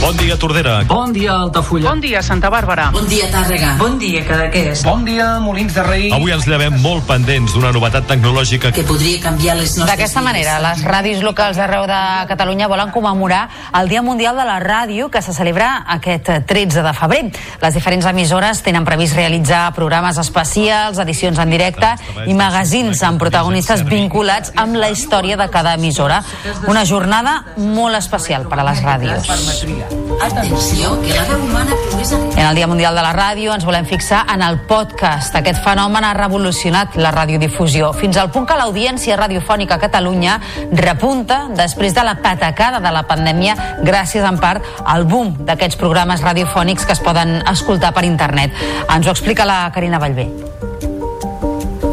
Bon 0.00 0.16
dia 0.32 0.38
Tordera. 0.38 0.84
Bon 0.88 1.12
dia, 1.12 1.32
Altafulla. 1.32 1.90
Bon 1.90 2.00
dia, 2.00 2.22
Santa 2.22 2.48
Bàrbara. 2.48 2.90
Bon 2.92 3.06
dia, 3.08 3.28
Tàrrega. 3.30 3.76
Bon 3.76 3.98
dia, 3.98 4.24
Cadaqués. 4.24 4.82
Bon 4.84 5.04
dia, 5.04 5.38
Molins 5.40 5.74
de 5.74 5.82
Rei. 5.82 6.12
Avui 6.12 6.32
ens 6.32 6.46
llevem 6.48 6.72
molt 6.80 7.04
pendents 7.06 7.52
d'una 7.52 7.72
novetat 7.72 8.06
tecnològica 8.08 8.70
que 8.72 8.84
podria 8.88 9.20
canviar 9.20 9.56
les 9.58 9.76
nostres 9.76 9.90
D'aquesta 9.90 10.22
manera, 10.24 10.58
les 10.62 10.84
ràdios 10.86 11.20
locals 11.22 11.58
d'arreu 11.60 11.84
de 11.90 12.00
Catalunya 12.30 12.68
volen 12.70 12.90
commemorar 12.94 13.42
el 13.78 13.90
Dia 13.90 14.00
Mundial 14.02 14.38
de 14.38 14.46
la 14.48 14.58
Ràdio 14.62 15.10
que 15.10 15.20
se 15.20 15.34
celebra 15.36 15.84
aquest 15.86 16.30
13 16.46 16.82
de 16.82 16.94
febrer. 16.96 17.22
Les 17.60 17.74
diferents 17.74 18.06
emissores 18.08 18.62
tenen 18.64 18.86
previst 18.88 19.16
realitzar 19.18 19.66
programes 19.76 20.16
especials, 20.18 20.98
edicions 21.02 21.38
en 21.38 21.52
directe 21.52 21.92
i 22.24 22.32
magazins 22.32 23.02
amb 23.04 23.20
protagonistes 23.20 23.84
vinculats 23.84 24.54
amb 24.56 24.80
la 24.80 24.88
història 24.90 25.36
de 25.36 25.50
cada 25.52 25.74
emissora. 25.76 26.22
Una 26.68 26.86
jornada 26.86 27.42
molt 27.56 28.00
especial 28.00 28.48
per 28.48 28.62
a 28.62 28.68
les 28.70 28.80
ràdios. 28.82 29.28
Atenció, 30.22 31.00
que 31.02 31.08
la 31.08 31.24
veu 31.24 31.40
humana 31.42 31.74
progressa... 31.88 32.16
En 32.36 32.46
el 32.46 32.54
Dia 32.54 32.68
Mundial 32.68 32.94
de 32.94 33.02
la 33.02 33.10
Ràdio 33.10 33.50
ens 33.56 33.64
volem 33.66 33.82
fixar 33.90 34.20
en 34.30 34.44
el 34.46 34.60
podcast. 34.70 35.34
Aquest 35.34 35.58
fenomen 35.64 36.06
ha 36.06 36.12
revolucionat 36.14 36.94
la 36.94 37.10
radiodifusió, 37.10 37.90
fins 37.98 38.20
al 38.22 38.30
punt 38.30 38.46
que 38.46 38.54
l'audiència 38.54 39.18
radiofònica 39.18 39.80
a 39.80 39.82
Catalunya 39.82 40.38
repunta 40.78 41.48
després 41.58 41.98
de 41.98 42.06
la 42.06 42.14
patacada 42.22 42.78
de 42.78 42.94
la 42.94 43.02
pandèmia 43.10 43.56
gràcies 43.82 44.22
en 44.22 44.38
part 44.38 44.62
al 44.86 45.10
boom 45.10 45.34
d'aquests 45.42 45.80
programes 45.82 46.22
radiofònics 46.22 46.86
que 46.86 46.94
es 46.94 47.02
poden 47.02 47.40
escoltar 47.50 47.90
per 47.90 48.06
internet. 48.06 48.54
Ens 48.86 49.08
ho 49.08 49.16
explica 49.16 49.48
la 49.48 49.64
Carina 49.74 49.98
Vallvé. 49.98 50.30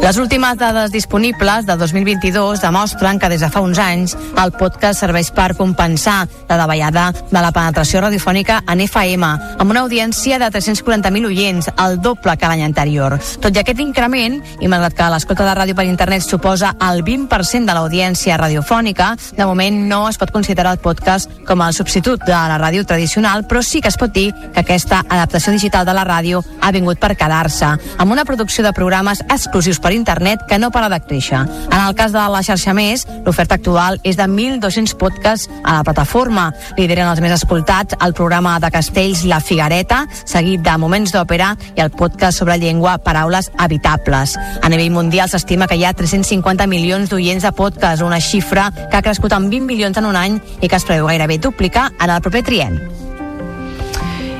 Les 0.00 0.16
últimes 0.16 0.56
dades 0.56 0.90
disponibles 0.90 1.66
de 1.66 1.76
2022 1.76 2.62
demostren 2.62 3.18
que 3.20 3.28
des 3.28 3.42
de 3.44 3.50
fa 3.52 3.60
uns 3.60 3.76
anys 3.78 4.14
el 4.40 4.48
podcast 4.56 5.02
serveix 5.02 5.28
per 5.36 5.52
compensar 5.58 6.22
la 6.48 6.56
davallada 6.56 7.10
de 7.12 7.36
la 7.44 7.50
penetració 7.52 8.00
radiofònica 8.00 8.62
en 8.72 8.80
FM, 8.80 9.28
amb 9.60 9.70
una 9.70 9.82
audiència 9.84 10.38
de 10.40 10.48
340.000 10.48 11.28
oients, 11.28 11.68
el 11.84 11.98
doble 12.00 12.32
que 12.40 12.48
l'any 12.48 12.62
anterior. 12.64 13.18
Tot 13.44 13.52
i 13.54 13.60
aquest 13.60 13.82
increment, 13.84 14.38
i 14.64 14.70
malgrat 14.72 14.96
que 14.96 15.10
l'escolta 15.12 15.44
de 15.44 15.58
ràdio 15.58 15.76
per 15.76 15.84
internet 15.84 16.24
suposa 16.24 16.72
el 16.88 17.04
20% 17.04 17.68
de 17.68 17.76
l'audiència 17.76 18.40
radiofònica, 18.40 19.12
de 19.36 19.46
moment 19.46 19.82
no 19.92 20.00
es 20.08 20.16
pot 20.16 20.32
considerar 20.32 20.72
el 20.72 20.80
podcast 20.80 21.28
com 21.44 21.60
el 21.60 21.76
substitut 21.76 22.24
de 22.24 22.32
la 22.32 22.56
ràdio 22.56 22.86
tradicional, 22.88 23.44
però 23.44 23.60
sí 23.60 23.84
que 23.84 23.92
es 23.92 24.00
pot 24.00 24.16
dir 24.16 24.32
que 24.32 24.64
aquesta 24.64 25.04
adaptació 25.10 25.52
digital 25.52 25.84
de 25.84 25.92
la 25.92 26.08
ràdio 26.08 26.40
ha 26.62 26.72
vingut 26.72 26.98
per 26.98 27.12
quedar-se, 27.20 27.76
amb 27.98 28.10
una 28.10 28.24
producció 28.24 28.64
de 28.64 28.72
programes 28.72 29.20
exclusius 29.28 29.76
per 29.78 29.89
internet 29.92 30.44
que 30.48 30.58
no 30.58 30.70
para 30.70 30.88
de 30.88 31.00
créixer. 31.00 31.40
En 31.70 31.80
el 31.80 31.94
cas 31.94 32.12
de 32.12 32.18
la 32.18 32.42
xarxa 32.42 32.74
Més, 32.74 33.06
l'oferta 33.24 33.56
actual 33.58 34.00
és 34.04 34.16
de 34.16 34.26
1.200 34.28 34.96
podcasts 34.98 35.50
a 35.64 35.78
la 35.78 35.84
plataforma. 35.84 36.50
Lideren 36.78 37.10
els 37.10 37.20
més 37.20 37.34
escoltats 37.36 37.96
el 38.00 38.14
programa 38.14 38.58
de 38.60 38.70
Castells 38.70 39.24
La 39.24 39.40
Figareta, 39.40 40.04
seguit 40.24 40.62
de 40.64 40.76
Moments 40.78 41.12
d'Òpera 41.14 41.52
i 41.76 41.84
el 41.84 41.90
podcast 41.90 42.38
sobre 42.38 42.58
llengua 42.58 42.98
Paraules 42.98 43.50
Habitables. 43.58 44.36
A 44.62 44.68
nivell 44.72 44.94
mundial 44.94 45.30
s'estima 45.30 45.68
que 45.68 45.78
hi 45.78 45.84
ha 45.84 45.94
350 45.94 46.66
milions 46.70 47.10
d'oients 47.10 47.44
de 47.44 47.52
podcast, 47.52 48.02
una 48.02 48.20
xifra 48.20 48.70
que 48.90 48.96
ha 48.96 49.04
crescut 49.04 49.34
en 49.36 49.50
20 49.50 49.66
milions 49.66 49.98
en 49.98 50.10
un 50.10 50.16
any 50.16 50.40
i 50.60 50.68
que 50.68 50.76
es 50.76 50.86
preveu 50.88 51.10
gairebé 51.10 51.38
duplicar 51.38 51.90
en 51.98 52.10
el 52.10 52.20
proper 52.22 52.44
trienni. 52.46 53.09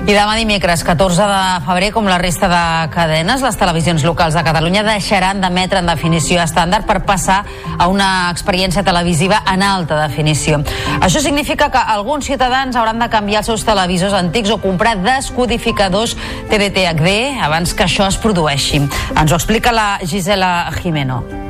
I 0.01 0.15
demà 0.17 0.33
dimecres, 0.35 0.81
14 0.83 1.27
de 1.29 1.41
febrer, 1.67 1.91
com 1.93 2.07
la 2.09 2.17
resta 2.19 2.49
de 2.49 2.63
cadenes, 2.95 3.43
les 3.45 3.59
televisions 3.61 4.03
locals 4.07 4.35
de 4.35 4.43
Catalunya 4.47 4.83
deixaran 4.87 5.43
d'emetre 5.43 5.83
en 5.83 5.91
definició 5.91 6.41
estàndard 6.41 6.89
per 6.89 7.03
passar 7.07 7.43
a 7.77 7.89
una 7.93 8.31
experiència 8.33 8.83
televisiva 8.87 9.43
en 9.53 9.63
alta 9.63 10.01
definició. 10.01 10.63
Això 11.05 11.21
significa 11.21 11.69
que 11.71 11.85
alguns 11.85 12.27
ciutadans 12.33 12.81
hauran 12.81 12.99
de 12.99 13.11
canviar 13.13 13.45
els 13.45 13.53
seus 13.53 13.67
televisors 13.69 14.17
antics 14.17 14.51
o 14.51 14.59
comprar 14.65 14.97
descodificadors 15.05 16.17
TDT 16.49 16.89
HD 16.97 17.15
abans 17.45 17.77
que 17.77 17.85
això 17.85 18.09
es 18.09 18.19
produeixi. 18.19 18.81
Ens 19.15 19.31
ho 19.31 19.39
explica 19.39 19.71
la 19.77 19.93
Gisela 20.01 20.73
Jimeno. 20.81 21.50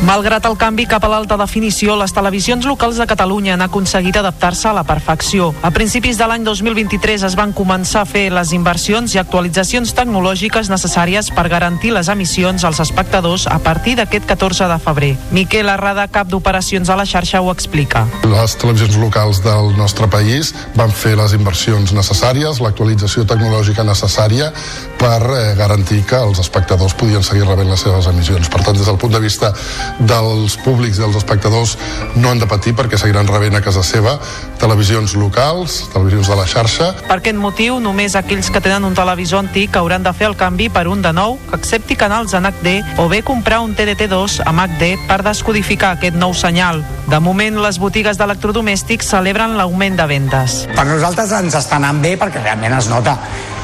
Malgrat 0.00 0.46
el 0.48 0.54
canvi 0.56 0.86
cap 0.88 1.04
a 1.04 1.10
l'alta 1.12 1.36
definició, 1.36 1.92
les 2.00 2.14
televisions 2.16 2.64
locals 2.64 2.96
de 2.96 3.04
Catalunya 3.04 3.52
han 3.52 3.60
aconseguit 3.60 4.16
adaptar-se 4.16 4.70
a 4.70 4.72
la 4.72 4.84
perfecció. 4.88 5.50
A 5.60 5.68
principis 5.76 6.16
de 6.16 6.24
l'any 6.24 6.40
2023 6.46 7.26
es 7.28 7.36
van 7.36 7.52
començar 7.52 8.00
a 8.00 8.08
fer 8.08 8.30
les 8.32 8.54
inversions 8.56 9.12
i 9.12 9.20
actualitzacions 9.20 9.92
tecnològiques 9.98 10.70
necessàries 10.72 11.28
per 11.36 11.44
garantir 11.52 11.92
les 11.92 12.08
emissions 12.08 12.64
als 12.64 12.80
espectadors 12.80 13.44
a 13.44 13.58
partir 13.60 13.98
d'aquest 13.98 14.24
14 14.24 14.70
de 14.72 14.78
febrer. 14.80 15.10
Miquel 15.36 15.68
Arrada, 15.68 16.08
cap 16.08 16.32
d'operacions 16.32 16.88
a 16.88 16.96
la 16.96 17.04
xarxa, 17.04 17.44
ho 17.44 17.52
explica. 17.52 18.06
Les 18.24 18.56
televisions 18.56 18.96
locals 19.04 19.42
del 19.44 19.76
nostre 19.76 20.08
país 20.08 20.54
van 20.80 20.96
fer 20.96 21.12
les 21.20 21.36
inversions 21.36 21.92
necessàries, 21.92 22.62
l'actualització 22.64 23.26
tecnològica 23.28 23.84
necessària 23.84 24.48
per 24.96 25.20
eh, 25.28 25.44
garantir 25.60 26.06
que 26.08 26.24
els 26.24 26.40
espectadors 26.40 26.96
podien 26.96 27.20
seguir 27.20 27.44
rebent 27.44 27.68
les 27.68 27.84
seves 27.84 28.08
emissions. 28.08 28.48
Per 28.48 28.64
tant, 28.64 28.80
des 28.80 28.88
del 28.88 28.96
punt 28.96 29.12
de 29.12 29.20
vista 29.20 29.52
dels 29.98 30.56
públics 30.64 30.98
i 30.98 31.04
dels 31.04 31.18
espectadors 31.18 31.76
no 32.16 32.30
han 32.30 32.40
de 32.40 32.48
patir 32.50 32.74
perquè 32.78 32.98
seguiran 33.00 33.28
rebent 33.28 33.58
a 33.58 33.62
casa 33.64 33.82
seva 33.86 34.18
televisions 34.60 35.14
locals, 35.16 35.88
televisions 35.92 36.28
de 36.28 36.36
la 36.36 36.46
xarxa. 36.46 36.90
Per 37.08 37.16
aquest 37.16 37.38
motiu, 37.40 37.78
només 37.80 38.14
aquells 38.18 38.50
que 38.52 38.60
tenen 38.62 38.84
un 38.84 38.96
televisor 38.96 39.40
antic 39.40 39.76
hauran 39.80 40.04
de 40.04 40.12
fer 40.16 40.28
el 40.28 40.36
canvi 40.36 40.68
per 40.72 40.86
un 40.88 41.02
de 41.02 41.12
nou 41.16 41.38
que 41.48 41.56
accepti 41.56 41.96
canals 41.96 42.34
en 42.36 42.46
HD 42.46 42.76
o 43.00 43.08
bé 43.08 43.22
comprar 43.26 43.62
un 43.64 43.74
TDT2 43.76 44.40
amb 44.44 44.66
HD 44.66 44.92
per 45.08 45.22
descodificar 45.26 45.94
aquest 45.96 46.18
nou 46.20 46.34
senyal. 46.36 46.84
De 47.10 47.20
moment, 47.20 47.56
les 47.64 47.80
botigues 47.80 48.20
d'electrodomèstics 48.20 49.08
celebren 49.16 49.56
l'augment 49.58 49.96
de 49.96 50.06
vendes. 50.10 50.60
Per 50.76 50.86
nosaltres 50.86 51.32
ens 51.40 51.56
està 51.56 51.80
anant 51.80 52.02
bé 52.04 52.16
perquè 52.20 52.44
realment 52.44 52.76
es 52.76 52.92
nota 52.92 53.16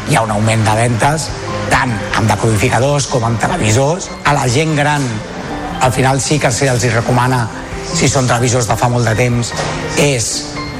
hi 0.08 0.14
ha 0.14 0.22
un 0.22 0.30
augment 0.30 0.62
de 0.64 0.74
ventes 0.78 1.30
tant 1.70 1.92
amb 2.16 2.30
decodificadors 2.30 3.08
com 3.10 3.24
amb 3.26 3.40
televisors. 3.42 4.08
A 4.24 4.34
la 4.36 4.46
gent 4.48 4.76
gran 4.78 5.04
al 5.80 5.92
final 5.92 6.20
sí 6.20 6.38
que 6.38 6.52
se'ls 6.52 6.84
hi 6.84 6.92
recomana 6.94 7.46
si 7.94 8.08
són 8.10 8.26
televisors 8.26 8.68
de 8.68 8.76
fa 8.76 8.90
molt 8.92 9.06
de 9.08 9.14
temps 9.18 9.52
és 10.02 10.30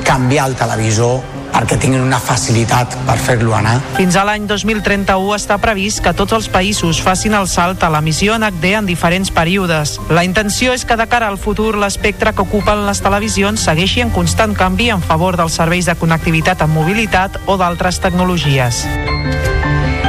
canviar 0.06 0.50
el 0.50 0.56
televisor 0.58 1.22
perquè 1.56 1.78
tinguin 1.80 2.02
una 2.04 2.18
facilitat 2.20 2.92
per 3.06 3.16
fer-lo 3.16 3.54
anar. 3.56 3.78
Fins 3.96 4.18
a 4.20 4.26
l'any 4.28 4.44
2031 4.48 5.32
està 5.38 5.56
previst 5.62 6.02
que 6.04 6.12
tots 6.16 6.36
els 6.36 6.50
països 6.52 7.00
facin 7.00 7.36
el 7.38 7.48
salt 7.48 7.86
a 7.86 7.90
l'emissió 7.94 8.36
en 8.36 8.44
HD 8.44 8.74
en 8.76 8.90
diferents 8.90 9.32
períodes. 9.32 9.96
La 10.12 10.26
intenció 10.28 10.76
és 10.76 10.84
que 10.84 10.98
de 11.00 11.08
cara 11.08 11.30
al 11.32 11.40
futur 11.40 11.72
l'espectre 11.80 12.34
que 12.36 12.44
ocupen 12.44 12.84
les 12.86 13.00
televisions 13.00 13.64
segueixi 13.70 14.04
en 14.04 14.12
constant 14.12 14.52
canvi 14.58 14.90
en 14.92 15.00
favor 15.00 15.40
dels 15.40 15.56
serveis 15.56 15.88
de 15.88 15.96
connectivitat 15.96 16.60
amb 16.66 16.76
mobilitat 16.76 17.40
o 17.46 17.56
d'altres 17.56 18.04
tecnologies. 18.04 18.84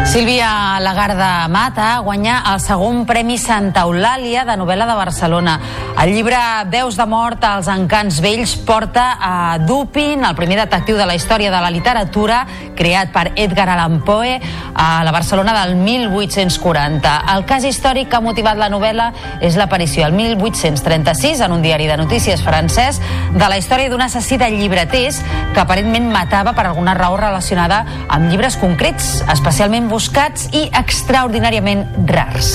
Sílvia 0.07 0.79
Lagarda 0.79 1.49
Mata 1.49 1.99
guanya 1.99 2.39
el 2.53 2.61
segon 2.63 3.01
Premi 3.05 3.35
Santa 3.37 3.83
Eulàlia 3.83 4.45
de 4.47 4.55
novel·la 4.55 4.85
de 4.87 4.95
Barcelona. 4.95 5.57
El 5.99 6.13
llibre 6.15 6.37
Veus 6.71 6.95
de 6.95 7.05
mort 7.09 7.43
als 7.43 7.67
encants 7.67 8.21
vells 8.23 8.53
porta 8.63 9.17
a 9.19 9.57
Dupin, 9.59 10.23
el 10.23 10.35
primer 10.37 10.61
detectiu 10.61 10.95
de 10.95 11.05
la 11.09 11.15
història 11.17 11.51
de 11.51 11.59
la 11.59 11.71
literatura, 11.73 12.45
creat 12.77 13.11
per 13.11 13.33
Edgar 13.35 13.67
Allan 13.73 13.99
Poe 14.05 14.37
a 14.77 15.03
la 15.03 15.11
Barcelona 15.11 15.55
del 15.57 15.75
1840. 15.75 17.15
El 17.33 17.43
cas 17.49 17.67
històric 17.67 18.07
que 18.07 18.15
ha 18.15 18.23
motivat 18.23 18.61
la 18.61 18.71
novel·la 18.71 19.09
és 19.43 19.59
l'aparició 19.59 20.07
el 20.07 20.15
1836 20.15 21.43
en 21.43 21.57
un 21.57 21.65
diari 21.65 21.89
de 21.91 21.97
notícies 21.99 22.45
francès 22.45 23.01
de 23.35 23.49
la 23.49 23.59
història 23.59 23.91
d'un 23.91 24.05
assassí 24.05 24.37
de 24.39 24.51
llibreters 24.55 25.19
que 25.53 25.65
aparentment 25.65 26.07
matava 26.13 26.55
per 26.55 26.69
alguna 26.69 26.95
raó 26.95 27.17
relacionada 27.19 27.83
amb 28.07 28.31
llibres 28.31 28.55
concrets, 28.61 29.25
especialment 29.33 29.89
buscats 29.97 30.43
i 30.53 30.67
extraordinàriament 30.77 31.79
rars. 32.05 32.51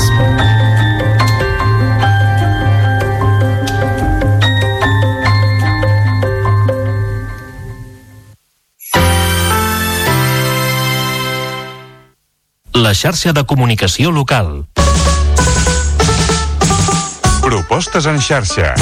La 12.79 12.93
xarxa 12.95 13.35
de 13.35 13.43
comunicació 13.43 14.15
local. 14.15 14.55
Propostes 17.43 18.07
en 18.07 18.23
xarxa. 18.23 18.77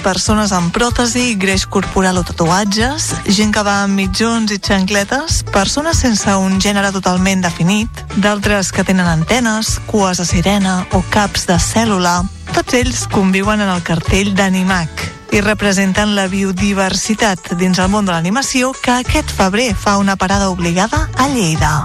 Persones 0.00 0.52
amb 0.56 0.72
pròtesi, 0.74 1.36
greix 1.40 1.66
corporal 1.68 2.18
o 2.20 2.24
tatuatges, 2.26 3.10
gent 3.28 3.52
que 3.54 3.62
va 3.66 3.80
amb 3.84 3.96
mitjons 4.00 4.52
i 4.52 4.58
xancletes, 4.58 5.42
persones 5.52 6.00
sense 6.02 6.34
un 6.40 6.58
gènere 6.60 6.90
totalment 6.94 7.44
definit, 7.44 8.02
d'altres 8.16 8.72
que 8.72 8.84
tenen 8.84 9.06
antenes, 9.06 9.78
cues 9.86 10.20
de 10.20 10.26
sirena 10.28 10.80
o 10.96 11.02
caps 11.14 11.46
de 11.50 11.60
cèl·lula, 11.60 12.20
tots 12.54 12.74
ells 12.80 13.06
conviuen 13.12 13.62
en 13.62 13.70
el 13.70 13.84
cartell 13.86 14.34
d'Animac 14.34 15.06
i 15.30 15.40
representen 15.44 16.16
la 16.16 16.26
biodiversitat 16.30 17.54
dins 17.60 17.78
el 17.78 17.92
món 17.92 18.08
de 18.08 18.16
l'animació 18.16 18.74
que 18.82 18.98
aquest 18.98 19.30
febrer 19.30 19.72
fa 19.78 19.98
una 20.02 20.16
parada 20.16 20.50
obligada 20.50 21.06
a 21.16 21.28
Lleida. 21.30 21.76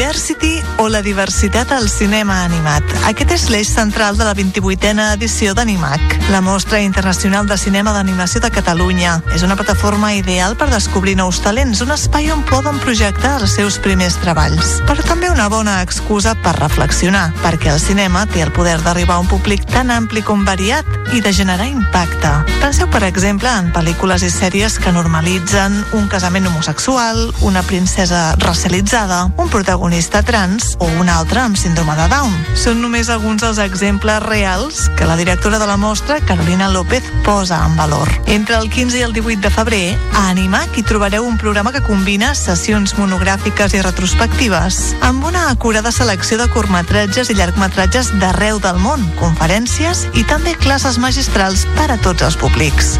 Diversity 0.00 0.62
o 0.78 0.88
la 0.88 1.02
diversitat 1.02 1.72
al 1.72 1.86
cinema 1.92 2.38
animat. 2.46 2.86
Aquest 3.04 3.34
és 3.34 3.42
l'eix 3.52 3.68
central 3.68 4.16
de 4.16 4.24
la 4.24 4.32
28a 4.32 5.10
edició 5.12 5.52
d'Animac, 5.52 6.00
la 6.32 6.40
mostra 6.40 6.80
internacional 6.80 7.44
de 7.44 7.58
cinema 7.60 7.92
d'animació 7.92 8.40
de 8.40 8.48
Catalunya. 8.50 9.18
És 9.36 9.44
una 9.44 9.58
plataforma 9.60 10.14
ideal 10.16 10.56
per 10.56 10.70
descobrir 10.70 11.18
nous 11.18 11.42
talents, 11.44 11.82
un 11.84 11.92
espai 11.92 12.30
on 12.32 12.40
poden 12.48 12.80
projectar 12.80 13.34
els 13.42 13.52
seus 13.58 13.76
primers 13.76 14.16
treballs. 14.22 14.78
Però 14.88 15.04
també 15.04 15.28
una 15.28 15.50
bona 15.52 15.82
excusa 15.84 16.32
per 16.40 16.56
reflexionar, 16.56 17.34
perquè 17.44 17.68
el 17.74 17.82
cinema 17.84 18.24
té 18.24 18.40
el 18.40 18.54
poder 18.56 18.78
d'arribar 18.80 19.18
a 19.18 19.26
un 19.26 19.28
públic 19.28 19.68
tan 19.68 19.92
ampli 19.92 20.24
com 20.24 20.48
variat 20.48 20.88
i 21.12 21.20
de 21.20 21.34
generar 21.36 21.68
impacte. 21.68 22.32
Penseu, 22.62 22.88
per 22.88 23.04
exemple, 23.04 23.52
en 23.52 23.68
pel·lícules 23.76 24.24
i 24.24 24.32
sèries 24.32 24.80
que 24.80 24.96
normalitzen 24.96 25.76
un 25.92 26.08
casament 26.08 26.48
homosexual, 26.48 27.26
una 27.44 27.60
princesa 27.68 28.30
racialitzada, 28.40 29.26
un 29.36 29.52
protagonista 29.52 29.89
trans 30.24 30.76
o 30.78 30.86
un 31.00 31.08
altre 31.08 31.40
amb 31.40 31.56
síndrome 31.56 31.94
de 31.96 32.06
Down. 32.08 32.32
Són 32.54 32.80
només 32.80 33.08
alguns 33.10 33.42
dels 33.42 33.58
exemples 33.58 34.22
reals 34.22 34.88
que 34.96 35.06
la 35.06 35.16
directora 35.16 35.58
de 35.58 35.66
la 35.66 35.76
mostra, 35.76 36.20
Carolina 36.20 36.68
López, 36.68 37.02
posa 37.24 37.64
en 37.66 37.76
valor. 37.76 38.08
Entre 38.26 38.56
el 38.56 38.70
15 38.70 38.98
i 38.98 39.02
el 39.02 39.12
18 39.12 39.40
de 39.40 39.50
febrer, 39.50 39.98
a 40.14 40.28
Animac 40.30 40.78
hi 40.78 40.84
trobareu 40.86 41.26
un 41.26 41.38
programa 41.38 41.72
que 41.72 41.82
combina 41.82 42.34
sessions 42.34 42.94
monogràfiques 42.98 43.74
i 43.74 43.82
retrospectives 43.82 44.94
amb 45.00 45.24
una 45.26 45.48
acurada 45.50 45.90
selecció 45.92 46.38
de 46.38 46.48
curtmetratges 46.54 47.30
i 47.30 47.38
llargmetratges 47.40 48.14
d'arreu 48.20 48.60
del 48.62 48.78
món, 48.78 49.02
conferències 49.18 50.06
i 50.14 50.24
també 50.24 50.54
classes 50.54 51.02
magistrals 51.02 51.66
per 51.74 51.90
a 51.90 51.98
tots 51.98 52.22
els 52.22 52.38
públics. 52.38 52.96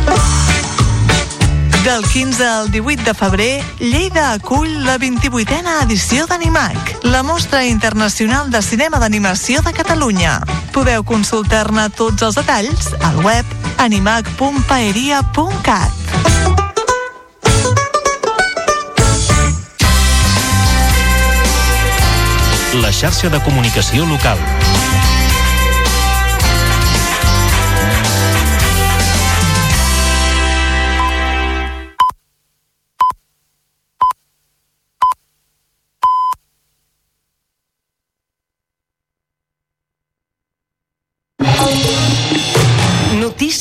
Del 1.84 2.04
15 2.04 2.46
al 2.46 2.70
18 2.70 3.02
de 3.04 3.14
febrer, 3.14 3.64
Lleida 3.78 4.32
acull 4.32 4.84
la 4.84 4.98
28a 4.98 5.84
edició 5.84 6.26
d'Animac, 6.26 6.76
la 7.04 7.22
mostra 7.22 7.64
internacional 7.64 8.50
de 8.50 8.60
cinema 8.60 8.98
d'animació 9.00 9.62
de 9.64 9.72
Catalunya. 9.72 10.42
Podeu 10.74 11.04
consultar-ne 11.08 11.88
tots 11.96 12.22
els 12.22 12.34
detalls 12.36 12.92
al 13.00 13.16
web 13.24 13.46
animac.paeria.cat. 13.78 15.90
La 22.82 22.92
xarxa 22.92 23.30
de 23.32 23.40
comunicació 23.42 24.04
local. 24.06 24.38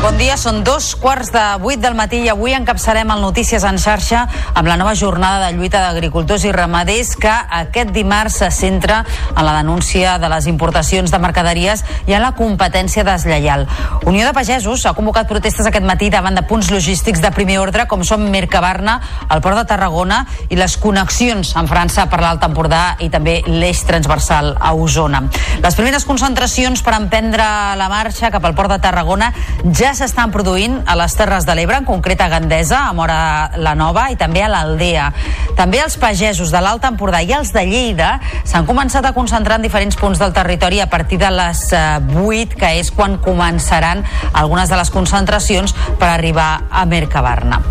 Bon 0.00 0.16
dia, 0.16 0.38
són 0.40 0.62
dos 0.64 0.94
quarts 0.96 1.28
de 1.28 1.40
vuit 1.60 1.76
del 1.76 1.92
matí 1.92 2.22
i 2.24 2.30
avui 2.32 2.54
encapçarem 2.56 3.10
el 3.12 3.20
Notícies 3.20 3.66
en 3.68 3.76
xarxa 3.76 4.22
amb 4.56 4.64
la 4.64 4.78
nova 4.80 4.94
jornada 4.96 5.42
de 5.42 5.58
lluita 5.58 5.82
d'agricultors 5.82 6.46
i 6.48 6.52
ramaders 6.56 7.10
que 7.20 7.28
aquest 7.28 7.90
dimarts 7.92 8.38
se 8.40 8.48
centra 8.48 9.02
en 9.34 9.44
la 9.44 9.58
denúncia 9.58 10.14
de 10.18 10.30
les 10.32 10.46
importacions 10.48 11.12
de 11.12 11.20
mercaderies 11.20 11.84
i 12.08 12.16
en 12.16 12.24
la 12.24 12.30
competència 12.32 13.04
deslleial. 13.04 13.66
Unió 14.08 14.24
de 14.24 14.32
Pagesos 14.32 14.86
ha 14.88 14.94
convocat 14.96 15.28
protestes 15.28 15.68
aquest 15.68 15.84
matí 15.84 16.08
davant 16.08 16.38
de 16.38 16.46
punts 16.48 16.72
logístics 16.72 17.20
de 17.20 17.32
primer 17.36 17.60
ordre 17.60 17.84
com 17.84 18.00
són 18.00 18.24
Mercabarna, 18.32 18.96
el 19.28 19.44
Port 19.44 19.60
de 19.60 19.66
Tarragona 19.68 20.22
i 20.48 20.56
les 20.56 20.78
connexions 20.80 21.52
amb 21.60 21.68
França 21.68 22.08
per 22.08 22.22
l'Alt 22.24 22.48
Empordà 22.48 22.96
i 23.04 23.10
també 23.12 23.42
l'eix 23.44 23.84
transversal 23.84 24.54
a 24.56 24.72
Osona. 24.72 25.26
Les 25.60 25.76
primeres 25.76 26.08
concentracions 26.08 26.80
per 26.80 26.96
emprendre 26.96 27.52
la 27.76 27.92
marxa 27.92 28.32
cap 28.32 28.48
al 28.48 28.56
Port 28.56 28.72
de 28.72 28.80
Tarragona 28.80 29.34
ja 29.68 29.89
s'estan 29.96 30.30
produint 30.34 30.78
a 30.86 30.94
les 30.98 31.14
Terres 31.18 31.46
de 31.48 31.54
l'Ebre, 31.56 31.78
en 31.80 31.86
concret 31.88 32.20
a 32.20 32.28
Gandesa, 32.32 32.84
a 32.88 32.94
Mora 32.96 33.18
la 33.58 33.74
Nova 33.78 34.08
i 34.12 34.16
també 34.20 34.44
a 34.44 34.50
l'Aldea. 34.52 35.08
També 35.58 35.80
els 35.82 35.96
pagesos 36.00 36.52
de 36.54 36.62
l'Alt 36.62 36.86
Empordà 36.88 37.22
i 37.24 37.32
els 37.36 37.52
de 37.54 37.64
Lleida 37.66 38.12
s'han 38.44 38.68
començat 38.68 39.06
a 39.06 39.14
concentrar 39.16 39.58
en 39.58 39.66
diferents 39.66 39.98
punts 40.00 40.20
del 40.22 40.34
territori 40.36 40.80
a 40.80 40.88
partir 40.90 41.20
de 41.22 41.30
les 41.34 41.66
8, 41.74 42.56
que 42.60 42.74
és 42.80 42.92
quan 42.94 43.18
començaran 43.24 44.04
algunes 44.32 44.70
de 44.70 44.80
les 44.80 44.94
concentracions 44.94 45.76
per 45.98 46.12
arribar 46.14 46.50
a 46.70 46.86
Mercabarna. 46.86 47.62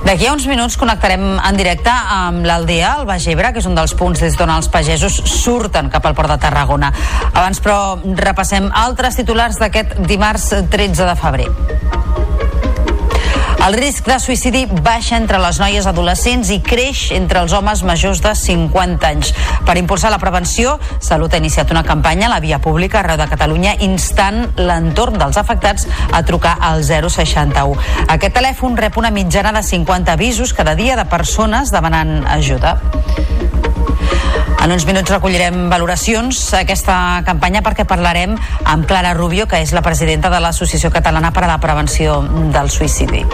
D'aquí 0.00 0.26
a 0.26 0.32
uns 0.32 0.46
minuts 0.48 0.78
connectarem 0.80 1.22
en 1.36 1.58
directe 1.58 1.92
amb 1.92 2.46
l'Aldea, 2.48 2.94
al 2.96 3.06
Baix 3.08 3.26
Ebre, 3.28 3.52
que 3.52 3.60
és 3.60 3.68
un 3.68 3.76
dels 3.76 3.92
punts 3.98 4.22
des 4.24 4.38
d'on 4.38 4.52
els 4.54 4.70
pagesos 4.72 5.18
surten 5.28 5.90
cap 5.92 6.08
al 6.08 6.16
Port 6.16 6.32
de 6.32 6.38
Tarragona. 6.40 6.88
Abans, 7.34 7.60
però, 7.60 7.98
repassem 8.24 8.70
altres 8.72 9.20
titulars 9.20 9.60
d'aquest 9.60 10.00
dimarts 10.08 10.50
13 10.72 11.04
de 11.04 11.16
febrer. 11.20 12.19
El 13.60 13.74
risc 13.76 14.06
de 14.08 14.14
suïcidi 14.16 14.62
baixa 14.80 15.18
entre 15.20 15.36
les 15.42 15.58
noies 15.60 15.84
adolescents 15.86 16.48
i 16.54 16.56
creix 16.64 17.02
entre 17.12 17.42
els 17.44 17.52
homes 17.52 17.82
majors 17.84 18.22
de 18.24 18.32
50 18.32 19.08
anys. 19.10 19.34
Per 19.68 19.74
impulsar 19.76 20.08
la 20.14 20.18
prevenció, 20.22 20.78
Salut 21.04 21.36
ha 21.36 21.40
iniciat 21.42 21.70
una 21.74 21.84
campanya 21.84 22.30
a 22.30 22.32
la 22.32 22.40
via 22.40 22.58
pública 22.64 23.02
arreu 23.02 23.20
de 23.20 23.28
Catalunya 23.28 23.76
instant 23.84 24.46
l'entorn 24.56 25.20
dels 25.20 25.36
afectats 25.36 25.84
a 26.08 26.22
trucar 26.24 26.56
al 26.70 26.86
061. 26.88 27.76
Aquest 28.08 28.38
telèfon 28.40 28.80
rep 28.80 28.96
una 28.96 29.12
mitjana 29.12 29.52
de 29.52 29.62
50 29.62 30.16
avisos 30.16 30.56
cada 30.56 30.74
dia 30.74 30.96
de 30.96 31.04
persones 31.12 31.68
demanant 31.70 32.24
ajuda. 32.32 32.78
En 34.60 34.72
uns 34.74 34.84
minuts 34.84 35.08
recollirem 35.08 35.70
valoracions 35.72 36.36
aquesta 36.58 37.22
campanya 37.24 37.62
perquè 37.64 37.86
parlarem 37.88 38.36
amb 38.68 38.84
Clara 38.86 39.14
Rubio, 39.16 39.48
que 39.48 39.62
és 39.64 39.72
la 39.72 39.80
presidenta 39.86 40.28
de 40.28 40.42
l'Associació 40.44 40.92
Catalana 40.92 41.32
per 41.32 41.46
a 41.46 41.52
la 41.54 41.60
Prevenció 41.64 42.20
del 42.52 42.68
Suïcidi. 42.68 43.24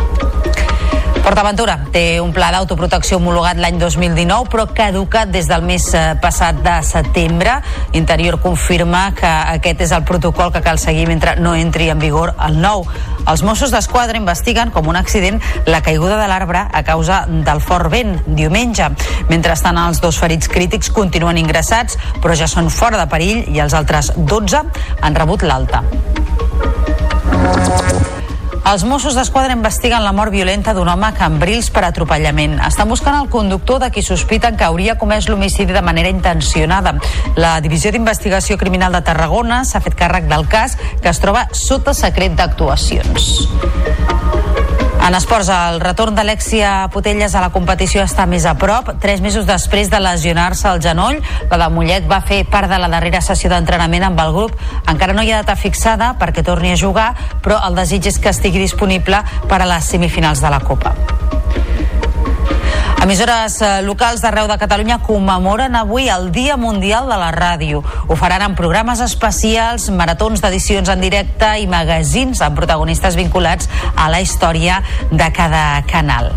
PortAventura 1.27 1.89
té 1.91 2.21
un 2.23 2.29
pla 2.31 2.53
d'autoprotecció 2.55 3.17
homologat 3.19 3.59
l'any 3.59 3.81
2019 3.81 4.47
però 4.47 4.69
caducat 4.71 5.33
des 5.35 5.49
del 5.51 5.65
mes 5.67 5.89
eh, 5.99 6.13
passat 6.23 6.61
de 6.63 6.75
setembre. 6.87 7.57
Interior 7.99 8.39
confirma 8.45 9.09
que 9.19 9.27
aquest 9.57 9.83
és 9.89 9.95
el 9.97 10.05
protocol 10.07 10.53
que 10.55 10.63
cal 10.63 10.79
seguir 10.79 11.09
mentre 11.11 11.35
no 11.43 11.57
entri 11.59 11.89
en 11.91 11.99
vigor 11.99 12.37
el 12.47 12.61
nou. 12.63 12.87
Els 13.27 13.43
Mossos 13.43 13.75
d'Esquadra 13.75 14.21
investiguen 14.23 14.71
com 14.71 14.87
un 14.87 15.01
accident 15.01 15.43
la 15.67 15.83
caiguda 15.83 16.15
de 16.21 16.31
l'arbre 16.31 16.63
a 16.71 16.85
causa 16.87 17.25
del 17.27 17.59
fort 17.59 17.91
vent 17.91 18.21
diumenge. 18.29 18.93
Mentrestant, 19.27 19.83
els 19.83 19.99
dos 20.05 20.23
ferits 20.23 20.47
crítics 20.47 20.95
continuen 20.95 21.43
ingressats 21.43 21.99
però 22.23 22.39
ja 22.39 22.47
són 22.47 22.71
fora 22.71 23.03
de 23.03 23.11
perill 23.11 23.49
i 23.51 23.59
els 23.67 23.75
altres 23.75 24.13
12 24.15 24.63
han 25.03 25.19
rebut 25.19 25.43
l'alta. 25.43 25.83
Els 28.67 28.83
Mossos 28.83 29.15
d'Esquadra 29.15 29.55
investiguen 29.55 30.03
la 30.03 30.11
mort 30.11 30.33
violenta 30.35 30.73
d'un 30.75 30.89
home 30.91 31.07
a 31.07 31.15
Cambrils 31.15 31.69
per 31.71 31.85
atropellament. 31.87 32.57
Estan 32.67 32.89
buscant 32.91 33.15
el 33.15 33.29
conductor 33.31 33.79
de 33.79 33.93
qui 33.95 34.03
sospiten 34.03 34.59
que 34.59 34.67
hauria 34.67 34.97
comès 34.99 35.29
l'homicidi 35.31 35.71
de 35.71 35.85
manera 35.87 36.11
intencionada. 36.11 36.97
La 37.39 37.61
Divisió 37.63 37.95
d'Investigació 37.95 38.59
Criminal 38.59 38.99
de 38.99 39.05
Tarragona 39.07 39.63
s'ha 39.63 39.85
fet 39.87 39.95
càrrec 39.95 40.27
del 40.27 40.49
cas 40.51 40.75
que 40.99 41.13
es 41.13 41.23
troba 41.23 41.47
sota 41.55 41.95
secret 41.95 42.35
d'actuacions. 42.35 43.47
En 45.07 45.15
esports, 45.15 45.47
el 45.55 45.77
retorn 45.79 46.17
d'Alexia 46.19 46.89
Potelles 46.91 47.37
a 47.39 47.43
la 47.45 47.53
competició 47.55 48.03
està 48.03 48.25
més 48.27 48.43
a 48.43 48.57
prop. 48.59 48.89
Tres 48.99 49.21
mesos 49.23 49.47
després 49.47 49.87
de 49.93 50.01
lesionar-se 50.03 50.67
el 50.67 50.83
genoll, 50.83 51.21
la 51.47 51.61
de 51.63 51.69
Mollet 51.71 52.09
va 52.11 52.19
fer 52.27 52.41
part 52.51 52.67
de 52.67 52.81
la 52.83 52.91
darrera 52.91 53.23
sessió 53.23 53.53
d'entrenament 53.53 54.09
amb 54.09 54.25
el 54.25 54.35
grup. 54.35 54.59
Encara 54.91 55.15
no 55.15 55.23
hi 55.23 55.31
ha 55.31 55.45
data 55.45 55.55
fixada 55.55 56.17
perquè 56.19 56.43
torni 56.43 56.75
a 56.75 56.81
jugar, 56.81 57.13
però 57.39 57.63
el 57.69 57.79
desig 57.79 58.11
és 58.11 58.19
que 58.19 58.35
estigui 58.35 58.67
disponible 58.67 59.23
per 59.47 59.63
a 59.63 59.75
les 59.77 59.95
semifinals 59.95 60.43
de 60.43 60.51
la 60.51 60.65
Copa. 60.67 60.97
Emissores 63.07 63.61
eh, 63.63 63.83
locals 63.87 64.19
d'arreu 64.19 64.49
de 64.51 64.57
Catalunya 64.59 64.97
commemoren 64.99 65.77
avui 65.79 66.09
el 66.11 66.33
Dia 66.35 66.57
Mundial 66.59 67.07
de 67.07 67.15
la 67.21 67.29
Ràdio. 67.31 67.85
Ho 68.11 68.17
faran 68.19 68.43
en 68.43 68.57
programes 68.59 68.99
especials, 69.05 69.87
maratons 69.95 70.43
d'edicions 70.43 70.91
en 70.91 71.07
directe 71.07 71.53
i 71.63 71.71
magazins 71.71 72.43
amb 72.43 72.59
protagonistes 72.59 73.15
vinculats 73.15 73.71
a 73.95 74.11
la 74.11 74.19
història 74.27 74.83
de 75.13 75.31
cada 75.39 75.63
canal. 75.87 76.33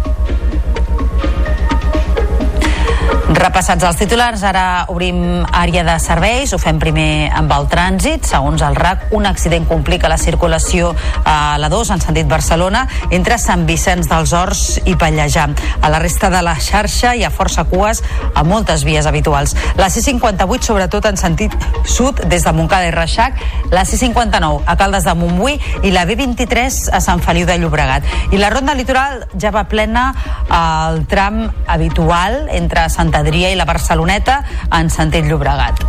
Repassats 3.40 3.86
els 3.88 3.96
titulars, 3.96 4.42
ara 4.44 4.84
obrim 4.92 5.46
àrea 5.56 5.86
de 5.88 5.94
serveis, 6.04 6.52
ho 6.52 6.58
fem 6.60 6.76
primer 6.76 7.30
amb 7.40 7.54
el 7.56 7.70
trànsit. 7.72 8.26
Segons 8.28 8.60
el 8.68 8.76
RAC, 8.76 9.06
un 9.16 9.24
accident 9.30 9.64
complica 9.70 10.10
la 10.12 10.18
circulació 10.20 10.90
a 11.24 11.56
la 11.62 11.70
2 11.72 11.94
en 11.96 12.04
sentit 12.04 12.28
Barcelona 12.28 12.82
entre 13.16 13.38
Sant 13.40 13.64
Vicenç 13.70 14.10
dels 14.12 14.34
Horts 14.36 14.82
i 14.84 14.98
Pallejà. 15.00 15.46
A 15.80 15.92
la 15.94 16.02
resta 16.04 16.28
de 16.34 16.42
la 16.44 16.58
xarxa 16.60 17.14
hi 17.16 17.24
ha 17.24 17.30
força 17.32 17.64
cues 17.70 18.02
a 18.36 18.44
moltes 18.44 18.84
vies 18.84 19.08
habituals. 19.08 19.56
La 19.80 19.88
C58, 19.88 20.60
sobretot 20.68 21.08
en 21.08 21.16
sentit 21.16 21.56
sud, 21.88 22.20
des 22.28 22.44
de 22.44 22.52
Montcada 22.52 22.92
i 22.92 22.92
Reixac, 22.92 23.40
la 23.72 23.86
C59 23.88 24.68
a 24.68 24.76
Caldes 24.76 25.08
de 25.08 25.16
Montbui 25.16 25.56
i 25.88 25.94
la 25.96 26.04
B23 26.04 26.82
a 26.92 27.00
Sant 27.00 27.24
Feliu 27.24 27.48
de 27.48 27.56
Llobregat. 27.64 28.04
I 28.36 28.44
la 28.44 28.52
ronda 28.52 28.76
litoral 28.76 29.24
ja 29.40 29.56
va 29.56 29.64
plena 29.72 30.10
al 30.52 31.06
tram 31.08 31.46
habitual 31.72 32.50
entre 32.52 32.90
Sant 32.92 33.16
Adrià 33.30 33.52
i 33.54 33.58
la 33.60 33.68
Barceloneta 33.70 34.40
en 34.74 34.90
sentit 34.90 35.28
Llobregat. 35.30 35.84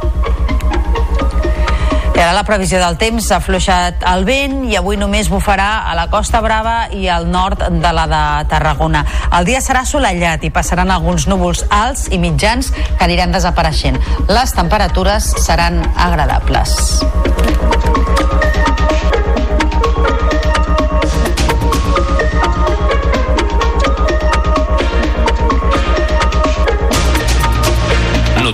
I 2.11 2.21
ara 2.21 2.35
la 2.37 2.43
previsió 2.45 2.77
del 2.83 2.99
temps 3.01 3.31
s'ha 3.31 3.39
afluixat 3.41 4.03
el 4.11 4.27
vent 4.29 4.59
i 4.69 4.77
avui 4.77 4.99
només 5.01 5.31
bufarà 5.33 5.87
a 5.89 5.95
la 5.97 6.05
Costa 6.13 6.43
Brava 6.45 6.91
i 6.93 7.09
al 7.09 7.31
nord 7.33 7.65
de 7.81 7.93
la 7.97 8.05
de 8.13 8.21
Tarragona. 8.53 9.07
El 9.39 9.49
dia 9.49 9.65
serà 9.65 9.87
assolellat 9.87 10.45
i 10.45 10.53
passaran 10.53 10.93
alguns 10.93 11.25
núvols 11.33 11.65
alts 11.73 12.11
i 12.13 12.21
mitjans 12.21 12.75
que 12.77 13.07
aniran 13.09 13.33
desapareixent. 13.33 13.97
Les 14.29 14.53
temperatures 14.53 15.33
seran 15.41 15.81
agradables. 15.97 16.77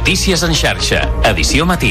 Notícies 0.07 0.44
en 0.46 0.52
xarxa, 0.54 1.00
edició 1.26 1.64
matí. 1.66 1.88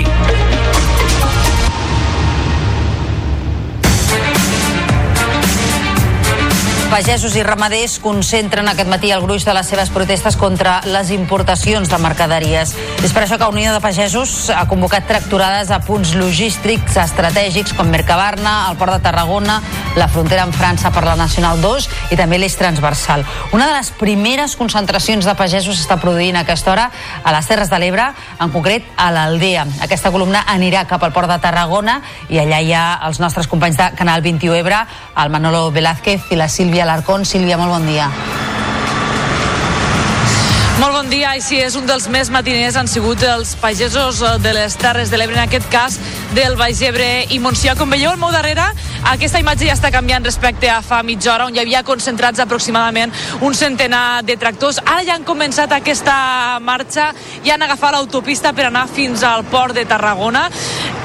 Pagesos 6.88 7.36
i 7.36 7.44
ramaders 7.44 7.98
concentren 8.00 8.72
aquest 8.72 8.88
matí 8.88 9.12
el 9.12 9.20
gruix 9.26 9.44
de 9.44 9.52
les 9.58 9.68
seves 9.68 9.92
protestes 9.92 10.38
contra 10.40 10.78
les 10.88 11.12
importacions 11.12 11.92
de 11.92 12.00
mercaderies. 12.00 12.72
És 13.04 13.12
per 13.12 13.26
això 13.26 13.36
que 13.36 13.52
Unió 13.52 13.74
de 13.76 13.84
Pagesos 13.84 14.48
ha 14.48 14.64
convocat 14.72 15.12
tracturades 15.12 15.76
a 15.76 15.82
punts 15.84 16.14
logístics 16.16 16.96
estratègics 17.04 17.76
com 17.76 17.92
Mercabarna, 17.92 18.70
el 18.70 18.80
Port 18.80 18.96
de 18.96 19.04
Tarragona, 19.04 19.60
la 19.96 20.08
frontera 20.08 20.44
amb 20.44 20.56
França 20.56 20.92
per 20.92 21.04
la 21.06 21.16
Nacional 21.20 21.62
2 21.64 21.88
i 22.12 22.18
també 22.20 22.40
l'eix 22.40 22.58
transversal. 22.60 23.24
Una 23.56 23.68
de 23.70 23.76
les 23.78 23.92
primeres 23.96 24.56
concentracions 24.60 25.26
de 25.26 25.36
pagesos 25.40 25.80
s'està 25.80 25.98
produint 26.02 26.36
a 26.36 26.44
aquesta 26.46 26.72
hora 26.72 26.90
a 27.24 27.36
les 27.36 27.48
Terres 27.48 27.72
de 27.72 27.80
l'Ebre, 27.80 28.10
en 28.40 28.52
concret 28.54 28.88
a 28.98 29.10
l'Aldea. 29.16 29.66
Aquesta 29.86 30.12
columna 30.12 30.46
anirà 30.52 30.86
cap 30.90 31.04
al 31.04 31.16
Port 31.16 31.32
de 31.32 31.40
Tarragona 31.44 32.02
i 32.30 32.42
allà 32.42 32.62
hi 32.62 32.74
ha 32.74 32.86
els 33.08 33.22
nostres 33.24 33.48
companys 33.48 33.80
de 33.80 33.92
Canal 33.96 34.26
21 34.26 34.60
Ebre, 34.60 34.84
el 35.24 35.32
Manolo 35.32 35.70
Velázquez 35.72 36.32
i 36.32 36.40
la 36.40 36.50
Sílvia 36.50 36.84
Alarcón. 36.84 37.26
Sílvia, 37.26 37.58
molt 37.58 37.78
bon 37.78 37.88
dia. 37.88 38.12
Molt 40.76 40.92
bon 40.92 41.08
dia, 41.08 41.30
i 41.38 41.40
si 41.40 41.56
és 41.64 41.78
un 41.80 41.86
dels 41.88 42.10
més 42.12 42.28
matiners 42.28 42.76
han 42.76 42.90
sigut 42.92 43.22
els 43.24 43.54
pagesos 43.62 44.18
eh, 44.20 44.34
de 44.44 44.52
les 44.58 44.74
Terres 44.76 45.08
de 45.08 45.16
l'Ebre, 45.16 45.38
en 45.38 45.46
aquest 45.46 45.70
cas 45.72 45.96
del 46.36 46.58
Baix 46.60 46.82
Ebre 46.84 47.08
i 47.32 47.38
Montsià. 47.40 47.78
Com 47.80 47.94
veieu 47.96 48.12
al 48.12 48.20
meu 48.20 48.34
darrere, 48.36 48.66
aquesta 49.08 49.40
imatge 49.40 49.70
ja 49.70 49.78
està 49.78 49.88
canviant 49.94 50.28
respecte 50.28 50.68
a 50.68 50.82
fa 50.84 51.00
mitja 51.08 51.32
hora, 51.32 51.46
on 51.48 51.56
hi 51.56 51.62
havia 51.64 51.86
concentrats 51.88 52.44
aproximadament 52.44 53.14
un 53.48 53.56
centenar 53.56 54.26
de 54.28 54.36
tractors. 54.42 54.82
Ara 54.84 55.06
ja 55.08 55.16
han 55.16 55.24
començat 55.24 55.72
aquesta 55.72 56.60
marxa 56.60 57.14
i 57.46 57.56
han 57.56 57.64
agafat 57.64 57.96
l'autopista 57.96 58.52
per 58.52 58.68
anar 58.68 58.90
fins 58.92 59.24
al 59.24 59.48
port 59.48 59.80
de 59.80 59.88
Tarragona. 59.88 60.50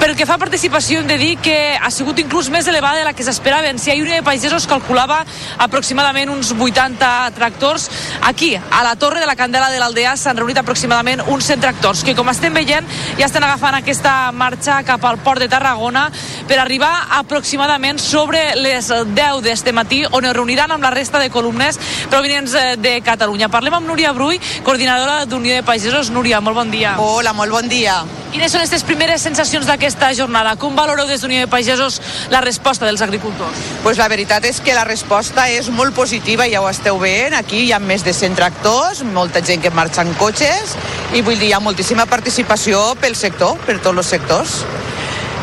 Pel 0.00 0.16
que 0.16 0.26
fa 0.26 0.34
a 0.34 0.42
participació, 0.42 1.04
hem 1.04 1.10
de 1.12 1.20
dir 1.20 1.34
que 1.44 1.76
ha 1.76 1.92
sigut 1.94 2.18
inclús 2.18 2.48
més 2.50 2.66
elevada 2.66 3.02
de 3.02 3.06
la 3.06 3.14
que 3.14 3.22
s'esperaven. 3.22 3.78
Si 3.78 3.92
hi 3.92 4.02
Unió 4.02 4.16
de 4.16 4.26
Pagesos 4.26 4.66
calculava 4.66 5.20
aproximadament 5.60 6.32
uns 6.32 6.54
80 6.56 7.30
tractors. 7.36 7.90
Aquí, 8.26 8.54
a 8.56 8.82
la 8.82 8.96
Torre 8.96 9.20
de 9.20 9.28
la 9.28 9.36
Candela 9.36 9.59
de 9.68 9.80
l'Aldea, 9.82 10.14
s'han 10.16 10.38
reunit 10.40 10.56
aproximadament 10.56 11.20
uns 11.28 11.50
100 11.50 11.60
tractors, 11.60 12.04
que 12.06 12.14
com 12.16 12.30
estem 12.32 12.54
veient 12.56 12.86
ja 13.18 13.26
estan 13.26 13.44
agafant 13.44 13.76
aquesta 13.76 14.32
marxa 14.32 14.78
cap 14.88 15.04
al 15.04 15.18
port 15.20 15.42
de 15.44 15.50
Tarragona 15.52 16.06
per 16.48 16.56
arribar 16.62 16.92
aproximadament 17.18 18.00
sobre 18.00 18.54
les 18.56 18.88
10 18.88 19.42
d'este 19.44 19.74
matí, 19.76 20.00
on 20.10 20.24
es 20.24 20.36
reuniran 20.36 20.72
amb 20.72 20.86
la 20.86 20.94
resta 20.94 21.20
de 21.20 21.28
columnes 21.28 21.76
provenients 22.08 22.54
eh, 22.54 22.76
de 22.80 22.96
Catalunya. 23.04 23.50
Parlem 23.52 23.76
amb 23.76 23.90
Núria 23.90 24.14
Brull, 24.16 24.40
coordinadora 24.64 25.26
d'Unió 25.26 25.58
de 25.58 25.66
Pagesos. 25.66 26.08
Núria, 26.14 26.40
molt 26.40 26.56
bon 26.56 26.72
dia. 26.72 26.96
Hola, 27.02 27.34
molt 27.36 27.52
bon 27.52 27.68
dia. 27.68 28.00
Quines 28.30 28.52
són 28.54 28.60
aquestes 28.62 28.84
primeres 28.86 29.24
sensacions 29.26 29.66
d'aquesta 29.66 30.12
jornada? 30.14 30.52
Com 30.54 30.76
valoreu 30.78 31.08
des 31.08 31.18
d'Unió 31.18 31.42
de 31.42 31.50
Pagesos 31.50 31.96
la 32.30 32.38
resposta 32.44 32.86
dels 32.86 33.02
agricultors? 33.02 33.58
Pues 33.82 33.98
la 33.98 34.06
veritat 34.06 34.46
és 34.46 34.60
que 34.62 34.76
la 34.76 34.84
resposta 34.86 35.48
és 35.50 35.66
molt 35.74 35.96
positiva, 35.96 36.46
ja 36.46 36.62
ho 36.62 36.68
esteu 36.70 37.00
veient. 37.02 37.34
Aquí 37.34 37.64
hi 37.64 37.72
ha 37.74 37.80
més 37.82 38.06
de 38.06 38.14
100 38.14 38.38
tractors, 38.38 39.02
molta 39.02 39.42
gent 39.42 39.49
que 39.58 39.72
marxa 39.74 40.04
en 40.06 40.14
cotxes 40.14 40.76
i 41.16 41.24
vull 41.26 41.38
dir, 41.40 41.48
hi 41.50 41.56
ha 41.56 41.60
moltíssima 41.64 42.06
participació 42.06 42.94
pel 43.00 43.16
sector, 43.18 43.58
per 43.66 43.80
tots 43.82 43.98
els 43.98 44.14
sectors. 44.14 44.60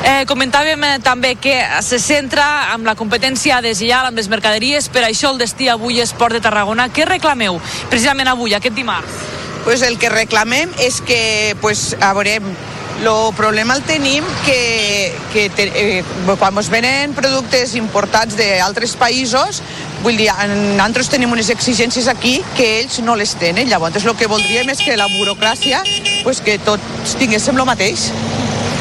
Eh, 0.07 0.23
comentàvem 0.29 0.83
eh, 0.85 0.93
també 1.03 1.33
que 1.41 1.57
se 1.83 1.99
centra 1.99 2.45
amb 2.71 2.87
la 2.87 2.95
competència 2.95 3.57
deslleial 3.65 4.07
amb 4.07 4.21
les 4.21 4.29
mercaderies, 4.31 4.87
per 4.93 5.03
això 5.03 5.33
el 5.33 5.41
destí 5.41 5.67
avui 5.73 5.99
és 5.99 6.13
Port 6.15 6.37
de 6.37 6.43
Tarragona. 6.43 6.87
Què 6.93 7.09
reclameu 7.09 7.59
precisament 7.89 8.29
avui, 8.31 8.55
aquest 8.55 8.77
dimarts? 8.77 9.19
Pues 9.65 9.83
el 9.83 9.97
que 9.99 10.07
reclamem 10.13 10.71
és 10.79 11.01
que, 11.03 11.57
pues, 11.59 11.89
a 11.99 12.13
veure, 12.15 12.37
el 13.03 13.33
problema 13.35 13.75
el 13.75 13.83
tenim 13.83 14.23
que, 14.45 15.13
que 15.33 15.49
te, 15.49 15.67
eh, 15.75 16.03
quan 16.39 16.55
ens 16.57 16.69
venen 16.71 17.13
productes 17.17 17.75
importats 17.75 18.37
d'altres 18.39 18.95
països, 18.97 19.61
vull 20.03 20.17
dir, 20.19 20.29
nosaltres 20.77 21.09
tenim 21.13 21.31
unes 21.33 21.49
exigències 21.53 22.07
aquí 22.11 22.37
que 22.57 22.67
ells 22.81 22.99
no 23.05 23.15
les 23.15 23.35
tenen. 23.39 23.69
Llavors, 23.69 24.03
el 24.05 24.15
que 24.17 24.29
voldríem 24.29 24.69
és 24.73 24.83
que 24.83 24.97
la 24.97 25.09
burocràcia, 25.17 25.83
pues, 26.23 26.41
que 26.41 26.59
tots 26.59 27.17
tinguéssim 27.19 27.57
el 27.57 27.67
mateix. 27.67 28.11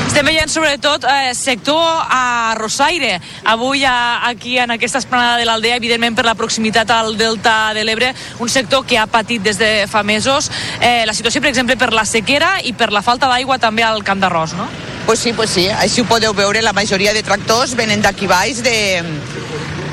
Estem 0.07 0.31
veient 0.31 0.49
sobretot 0.49 1.05
eh, 1.11 1.35
sector 1.37 1.83
a 1.83 2.55
Rosaire. 2.57 3.19
Avui 3.45 3.83
a, 3.85 4.27
aquí 4.29 4.55
en 4.57 4.71
aquesta 4.73 4.97
esplanada 5.03 5.37
de 5.37 5.45
l'Aldea, 5.45 5.77
evidentment 5.77 6.15
per 6.17 6.25
la 6.25 6.33
proximitat 6.39 6.89
al 6.95 7.19
Delta 7.19 7.75
de 7.77 7.83
l'Ebre, 7.85 8.15
un 8.41 8.49
sector 8.49 8.87
que 8.87 8.97
ha 8.97 9.05
patit 9.11 9.45
des 9.45 9.59
de 9.61 9.71
fa 9.91 10.01
mesos 10.07 10.49
eh, 10.81 11.05
la 11.05 11.13
situació, 11.13 11.43
per 11.45 11.51
exemple, 11.51 11.77
per 11.77 11.91
la 11.93 12.07
sequera 12.09 12.55
i 12.65 12.73
per 12.73 12.93
la 12.97 13.03
falta 13.05 13.29
d'aigua 13.29 13.59
també 13.61 13.85
al 13.85 14.01
Camp 14.09 14.23
d'Arròs, 14.23 14.57
no? 14.57 14.71
Pues 15.05 15.21
sí, 15.21 15.35
pues 15.37 15.51
sí. 15.53 15.67
Així 15.69 16.01
ho 16.01 16.09
podeu 16.09 16.33
veure, 16.33 16.65
la 16.65 16.73
majoria 16.73 17.13
de 17.13 17.21
tractors 17.27 17.77
venen 17.77 18.01
d'aquí 18.01 18.31
baix, 18.31 18.63
de, 18.65 19.05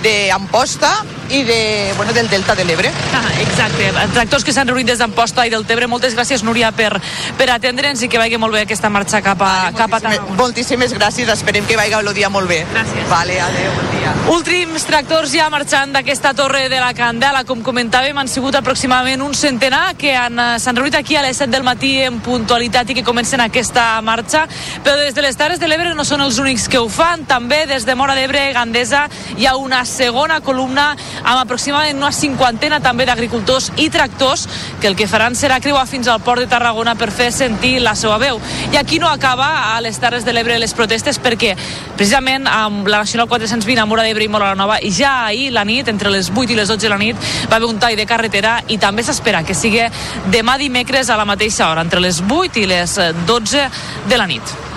d'Amposta 0.07 0.93
i 1.30 1.43
de, 1.43 1.93
bueno, 1.97 2.13
del 2.13 2.30
Delta 2.30 2.55
de 2.55 2.65
l'Ebre. 2.65 2.91
Ah, 3.13 3.30
exacte, 3.41 3.91
tractors 4.13 4.43
que 4.43 4.53
s'han 4.53 4.67
reunit 4.67 4.88
des 4.88 4.99
d'Amposta 4.99 5.45
i 5.47 5.51
del 5.53 5.65
Tebre. 5.65 5.88
Moltes 5.88 6.15
gràcies, 6.15 6.43
Núria, 6.43 6.71
per, 6.76 6.91
per 7.38 7.49
atendre'ns 7.53 8.03
i 8.03 8.09
que 8.09 8.21
vagi 8.21 8.38
molt 8.41 8.53
bé 8.53 8.63
aquesta 8.65 8.89
marxa 8.93 9.21
cap 9.26 9.41
a, 9.41 9.51
vale, 9.67 9.78
cap 9.78 9.93
a 9.93 10.01
Tarragona. 10.03 10.38
Moltíssimes 10.39 10.93
gràcies, 10.93 11.30
esperem 11.30 11.65
que 11.69 11.78
vagi 11.80 11.95
el 11.97 12.13
dia 12.13 12.30
molt 12.30 12.49
bé. 12.49 12.63
Gràcies. 12.74 13.07
Vale, 13.09 13.39
adeu, 13.41 13.71
bon 13.78 13.91
dia. 13.95 14.13
Últims 14.34 14.86
tractors 14.88 15.34
ja 15.36 15.49
marxant 15.51 15.93
d'aquesta 15.95 16.34
torre 16.34 16.67
de 16.71 16.80
la 16.80 16.93
Candela, 16.97 17.43
com 17.47 17.63
comentàvem, 17.63 18.17
han 18.17 18.30
sigut 18.32 18.55
aproximadament 18.55 19.21
un 19.24 19.34
centenar 19.36 19.95
que 19.99 20.13
s'han 20.13 20.76
reunit 20.76 20.95
aquí 20.95 21.15
a 21.15 21.24
les 21.26 21.38
7 21.38 21.51
del 21.51 21.63
matí 21.63 21.97
en 22.03 22.19
puntualitat 22.24 22.89
i 22.89 22.97
que 22.97 23.03
comencen 23.03 23.41
aquesta 23.43 24.01
marxa, 24.01 24.45
però 24.84 24.95
des 24.99 25.15
de 25.15 25.26
les 25.26 25.38
Terres 25.38 25.59
de 25.59 25.67
l'Ebre 25.67 25.93
no 25.95 26.05
són 26.07 26.21
els 26.21 26.39
únics 26.39 26.67
que 26.71 26.80
ho 26.80 26.89
fan, 26.89 27.26
també 27.30 27.65
des 27.69 27.86
de 27.86 27.95
Mora 27.95 28.15
d'Ebre, 28.15 28.45
Gandesa, 28.55 29.07
hi 29.38 29.47
ha 29.47 29.55
una 29.59 29.84
segona 29.86 30.39
columna 30.41 30.93
amb 31.24 31.39
aproximadament 31.39 31.97
una 31.97 32.11
cinquantena 32.11 32.80
també 32.84 33.05
d'agricultors 33.07 33.71
i 33.82 33.89
tractors 33.89 34.47
que 34.82 34.89
el 34.89 34.97
que 34.99 35.07
faran 35.07 35.38
serà 35.39 35.59
creuar 35.63 35.86
fins 35.88 36.09
al 36.11 36.21
port 36.21 36.43
de 36.43 36.49
Tarragona 36.51 36.95
per 36.99 37.09
fer 37.11 37.32
sentir 37.32 37.80
la 37.82 37.95
seva 37.95 38.17
veu. 38.21 38.41
I 38.71 38.78
aquí 38.78 38.99
no 38.99 39.07
acaba 39.09 39.76
a 39.76 39.82
les 39.82 39.99
Terres 39.99 40.26
de 40.26 40.34
l'Ebre 40.34 40.59
les 40.59 40.76
protestes 40.76 41.19
perquè 41.24 41.53
precisament 41.95 42.47
amb 42.49 42.88
la 42.88 43.03
Nacional 43.03 43.30
420 43.32 43.82
a 43.82 43.88
Mora 43.88 44.03
d'Ebre 44.03 44.28
i 44.28 44.32
Mora 44.32 44.51
la 44.51 44.59
Nova 44.59 44.80
ja 44.84 45.26
ahir 45.28 45.51
la 45.53 45.65
nit, 45.65 45.88
entre 45.88 46.11
les 46.11 46.30
8 46.34 46.51
i 46.51 46.59
les 46.59 46.67
12 46.67 46.84
de 46.84 46.91
la 46.91 46.99
nit, 46.99 47.32
va 47.49 47.57
haver 47.57 47.69
un 47.69 47.80
tall 47.80 47.97
de 47.97 48.07
carretera 48.09 48.59
i 48.67 48.78
també 48.78 49.03
s'espera 49.03 49.43
que 49.47 49.55
sigui 49.55 49.88
demà 50.34 50.57
dimecres 50.59 51.09
a 51.09 51.17
la 51.19 51.26
mateixa 51.26 51.69
hora, 51.69 51.82
entre 51.82 52.03
les 52.03 52.21
8 52.28 52.59
i 52.59 52.67
les 52.69 52.99
12 53.28 53.67
de 54.09 54.17
la 54.19 54.28
nit. 54.28 54.72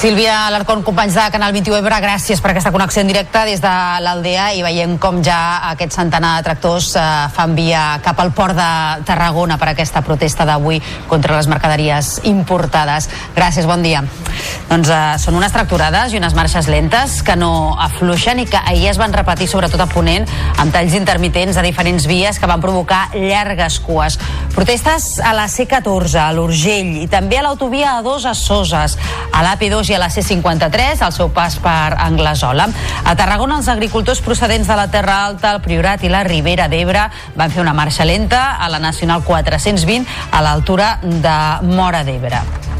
Sílvia 0.00 0.46
Alarcón, 0.46 0.80
companys 0.80 1.12
de 1.12 1.26
Canal 1.28 1.52
21 1.52 1.76
Ebre, 1.76 1.98
gràcies 2.00 2.40
per 2.40 2.54
aquesta 2.54 2.70
connexió 2.72 3.02
en 3.02 3.10
directe 3.10 3.42
des 3.44 3.60
de 3.60 3.72
l'Aldea 4.00 4.46
i 4.56 4.62
veiem 4.64 4.94
com 4.96 5.18
ja 5.20 5.36
aquest 5.68 5.92
centenar 5.92 6.38
de 6.38 6.46
tractors 6.46 6.94
eh, 6.96 7.02
fan 7.36 7.52
via 7.52 7.82
cap 8.00 8.22
al 8.24 8.32
port 8.32 8.56
de 8.56 8.70
Tarragona 9.04 9.58
per 9.60 9.68
aquesta 9.74 10.00
protesta 10.00 10.46
d'avui 10.48 10.80
contra 11.10 11.36
les 11.36 11.50
mercaderies 11.52 12.14
importades. 12.32 13.10
Gràcies, 13.36 13.68
bon 13.68 13.84
dia. 13.84 14.00
Doncs 14.70 14.88
eh, 14.88 15.02
són 15.20 15.36
unes 15.36 15.52
tracturades 15.52 16.14
i 16.14 16.22
unes 16.22 16.32
marxes 16.38 16.70
lentes 16.72 17.18
que 17.20 17.36
no 17.36 17.76
afluixen 17.76 18.40
i 18.40 18.48
que 18.48 18.56
ahir 18.56 18.88
es 18.94 19.02
van 19.02 19.12
repetir 19.12 19.50
sobretot 19.52 19.84
a 19.84 19.88
Ponent 19.90 20.24
amb 20.56 20.72
talls 20.72 20.96
intermitents 20.96 21.60
a 21.60 21.66
diferents 21.66 22.08
vies 22.08 22.40
que 22.40 22.48
van 22.48 22.64
provocar 22.64 23.10
llargues 23.12 23.76
cues. 23.84 24.16
Protestes 24.56 25.18
a 25.20 25.36
la 25.36 25.44
C14, 25.44 26.16
a 26.24 26.32
l'Urgell 26.32 27.02
i 27.04 27.06
també 27.12 27.36
a 27.36 27.44
l'autovia 27.44 27.98
A2 27.98 28.30
a 28.32 28.34
Soses, 28.38 28.96
a 29.28 29.44
l'AP2 29.44 29.89
i 29.90 29.94
a 29.94 30.00
la 30.00 30.08
C53 30.08 31.02
al 31.02 31.12
seu 31.12 31.32
pas 31.34 31.58
per 31.62 31.96
Anglesola. 31.98 32.68
A 33.04 33.14
Tarragona, 33.18 33.58
els 33.58 33.68
agricultors 33.68 34.22
procedents 34.24 34.70
de 34.70 34.78
la 34.78 34.88
Terra 34.90 35.24
Alta, 35.26 35.52
el 35.56 35.62
Priorat 35.64 36.04
i 36.06 36.12
la 36.12 36.22
Ribera 36.26 36.68
d'Ebre 36.70 37.08
van 37.36 37.50
fer 37.50 37.64
una 37.64 37.74
marxa 37.74 38.06
lenta 38.06 38.56
a 38.56 38.70
la 38.70 38.78
Nacional 38.78 39.24
420 39.26 40.06
a 40.30 40.44
l'altura 40.46 40.98
de 41.02 41.40
Mora 41.74 42.04
d'Ebre 42.06 42.79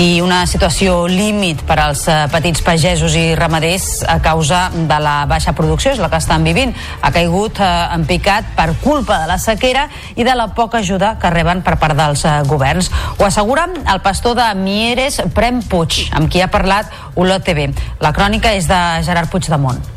i 0.00 0.18
una 0.24 0.40
situació 0.50 1.04
límit 1.06 1.60
per 1.68 1.76
als 1.78 2.04
eh, 2.10 2.24
petits 2.32 2.64
pagesos 2.66 3.14
i 3.14 3.36
ramaders 3.38 4.02
a 4.10 4.16
causa 4.22 4.66
de 4.74 4.98
la 4.98 5.14
baixa 5.30 5.54
producció, 5.54 5.92
és 5.94 6.02
la 6.02 6.10
que 6.10 6.18
estan 6.18 6.42
vivint. 6.46 6.74
Ha 7.00 7.12
caigut 7.14 7.60
eh, 7.62 7.70
en 7.94 8.06
picat 8.08 8.50
per 8.58 8.72
culpa 8.82 9.20
de 9.22 9.30
la 9.30 9.38
sequera 9.38 9.86
i 10.16 10.26
de 10.26 10.34
la 10.34 10.48
poca 10.54 10.82
ajuda 10.82 11.14
que 11.22 11.30
reben 11.30 11.62
per 11.62 11.78
part 11.78 11.98
dels 11.98 12.26
eh, 12.26 12.36
governs. 12.50 12.90
Ho 13.18 13.28
assegura 13.28 13.68
el 13.70 14.02
pastor 14.02 14.34
de 14.40 14.50
Mieres, 14.58 15.22
Prem 15.34 15.62
Puig, 15.62 16.08
amb 16.10 16.30
qui 16.30 16.42
ha 16.42 16.50
parlat 16.50 16.90
Olot 17.14 17.46
TV. 17.46 17.70
La 18.02 18.14
crònica 18.16 18.56
és 18.58 18.66
de 18.70 18.80
Gerard 19.06 19.30
Puigdemont. 19.30 19.93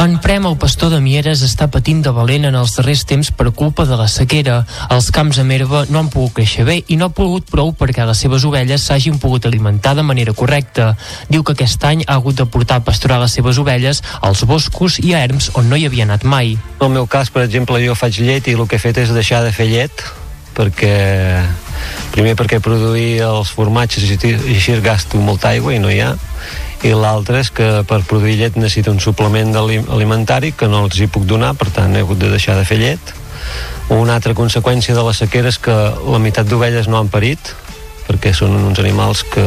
En 0.00 0.18
Prem, 0.18 0.46
el 0.46 0.56
pastor 0.56 0.88
de 0.88 0.98
Mieres, 1.04 1.42
està 1.44 1.66
patint 1.68 1.98
de 2.00 2.08
valent 2.16 2.46
en 2.48 2.54
els 2.56 2.72
darrers 2.72 3.02
temps 3.04 3.28
per 3.36 3.50
culpa 3.52 3.84
de 3.84 3.98
la 4.00 4.06
sequera. 4.08 4.54
Els 4.96 5.10
camps 5.12 5.36
amb 5.42 5.52
herba 5.52 5.82
no 5.92 6.00
han 6.00 6.08
pogut 6.08 6.38
créixer 6.38 6.64
bé 6.64 6.78
i 6.88 6.96
no 6.96 7.10
ha 7.10 7.12
pogut 7.12 7.50
prou 7.52 7.74
perquè 7.76 8.06
les 8.08 8.22
seves 8.24 8.46
ovelles 8.48 8.86
s'hagin 8.88 9.18
pogut 9.20 9.44
alimentar 9.44 9.92
de 9.98 10.04
manera 10.08 10.32
correcta. 10.32 10.94
Diu 11.28 11.44
que 11.44 11.52
aquest 11.52 11.84
any 11.84 12.06
ha 12.06 12.16
hagut 12.16 12.40
de 12.40 12.46
portar 12.48 12.78
a 12.80 12.84
pasturar 12.86 13.18
les 13.20 13.36
seves 13.36 13.60
ovelles 13.60 14.00
als 14.22 14.46
boscos 14.48 14.96
i 15.04 15.12
a 15.12 15.20
erms 15.20 15.50
on 15.60 15.68
no 15.68 15.76
hi 15.76 15.84
havia 15.84 16.08
anat 16.08 16.24
mai. 16.24 16.56
En 16.80 16.86
el 16.88 16.96
meu 16.96 17.04
cas, 17.04 17.28
per 17.28 17.44
exemple, 17.44 17.84
jo 17.84 17.92
faig 17.92 18.22
llet 18.24 18.48
i 18.48 18.56
el 18.56 18.64
que 18.64 18.80
he 18.80 18.84
fet 18.86 19.02
és 19.04 19.12
deixar 19.12 19.44
de 19.44 19.52
fer 19.52 19.68
llet 19.68 20.06
perquè 20.56 20.96
primer 22.16 22.32
perquè 22.40 22.56
produir 22.64 23.20
els 23.28 23.52
formatges 23.52 24.08
i 24.08 24.32
així 24.56 24.80
gasto 24.80 25.20
molta 25.20 25.52
aigua 25.52 25.76
i 25.76 25.84
no 25.84 25.92
hi 25.92 26.00
ha 26.00 26.14
i 26.82 26.92
l'altre 26.96 27.42
és 27.44 27.50
que 27.52 27.68
per 27.88 28.00
produir 28.08 28.38
llet 28.40 28.56
necessita 28.56 28.92
un 28.92 29.00
suplement 29.04 29.52
alimentari 29.56 30.52
que 30.56 30.68
no 30.68 30.84
els 30.86 31.00
hi 31.00 31.10
puc 31.12 31.26
donar, 31.28 31.52
per 31.58 31.68
tant 31.74 31.96
he 31.96 32.04
hagut 32.04 32.20
de 32.20 32.30
deixar 32.32 32.56
de 32.56 32.64
fer 32.64 32.78
llet. 32.80 33.12
Una 33.92 34.14
altra 34.16 34.36
conseqüència 34.38 34.94
de 34.94 35.04
la 35.04 35.12
sequera 35.16 35.50
és 35.50 35.58
que 35.60 35.74
la 35.74 36.20
meitat 36.22 36.48
d'ovelles 36.48 36.88
no 36.88 37.00
han 37.00 37.10
parit, 37.12 37.52
perquè 38.10 38.34
són 38.34 38.56
uns 38.58 38.80
animals 38.82 39.22
que 39.30 39.44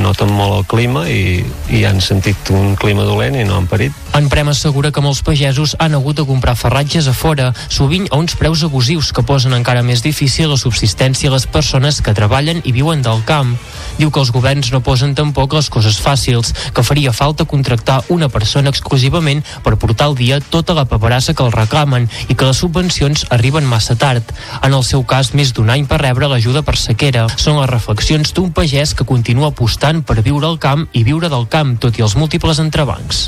noten 0.00 0.32
molt 0.32 0.56
el 0.56 0.64
clima 0.70 1.04
i, 1.10 1.42
i 1.68 1.84
han 1.84 2.00
sentit 2.00 2.48
un 2.54 2.72
clima 2.80 3.04
dolent 3.04 3.36
i 3.36 3.44
no 3.44 3.58
han 3.58 3.68
parit. 3.68 3.92
En 4.14 4.28
Prem 4.30 4.48
assegura 4.48 4.92
que 4.94 5.02
molts 5.02 5.24
pagesos 5.26 5.74
han 5.82 5.96
hagut 5.98 6.20
de 6.20 6.24
comprar 6.24 6.54
ferratges 6.56 7.08
a 7.10 7.14
fora, 7.16 7.48
sovint 7.68 8.06
a 8.10 8.20
uns 8.20 8.36
preus 8.38 8.62
abusius 8.62 9.10
que 9.12 9.24
posen 9.26 9.56
encara 9.56 9.82
més 9.82 10.04
difícil 10.04 10.52
la 10.52 10.58
subsistència 10.60 11.28
a 11.28 11.34
les 11.34 11.48
persones 11.50 11.98
que 12.00 12.14
treballen 12.14 12.62
i 12.64 12.72
viuen 12.72 13.02
del 13.02 13.24
camp. 13.26 13.56
Diu 13.98 14.12
que 14.14 14.22
els 14.22 14.30
governs 14.34 14.70
no 14.72 14.80
posen 14.86 15.16
tampoc 15.18 15.56
les 15.58 15.68
coses 15.70 15.98
fàcils, 16.00 16.54
que 16.74 16.86
faria 16.86 17.12
falta 17.12 17.44
contractar 17.44 18.00
una 18.14 18.30
persona 18.30 18.70
exclusivament 18.70 19.42
per 19.66 19.74
portar 19.82 20.08
al 20.08 20.16
dia 20.18 20.38
tota 20.40 20.78
la 20.78 20.86
paperassa 20.86 21.34
que 21.34 21.44
els 21.44 21.54
reclamen 21.54 22.08
i 22.28 22.38
que 22.38 22.46
les 22.46 22.62
subvencions 22.62 23.26
arriben 23.34 23.66
massa 23.66 23.98
tard. 23.98 24.30
En 24.62 24.78
el 24.78 24.86
seu 24.86 25.02
cas, 25.02 25.34
més 25.34 25.52
d'un 25.52 25.74
any 25.74 25.88
per 25.90 25.98
rebre 26.04 26.30
l'ajuda 26.30 26.62
per 26.62 26.78
sequera. 26.78 27.26
Són 27.34 27.58
les 27.58 27.70
reflexions 27.74 28.32
d'un 28.34 28.52
pagès 28.54 28.94
que 28.94 29.06
continua 29.08 29.50
apostant 29.52 30.02
per 30.06 30.22
viure 30.22 30.46
al 30.48 30.60
camp 30.62 30.86
i 30.92 31.04
viure 31.06 31.30
del 31.32 31.48
camp, 31.50 31.76
tot 31.82 31.98
i 31.98 32.06
els 32.06 32.16
múltiples 32.20 32.62
entrebancs. 32.62 33.26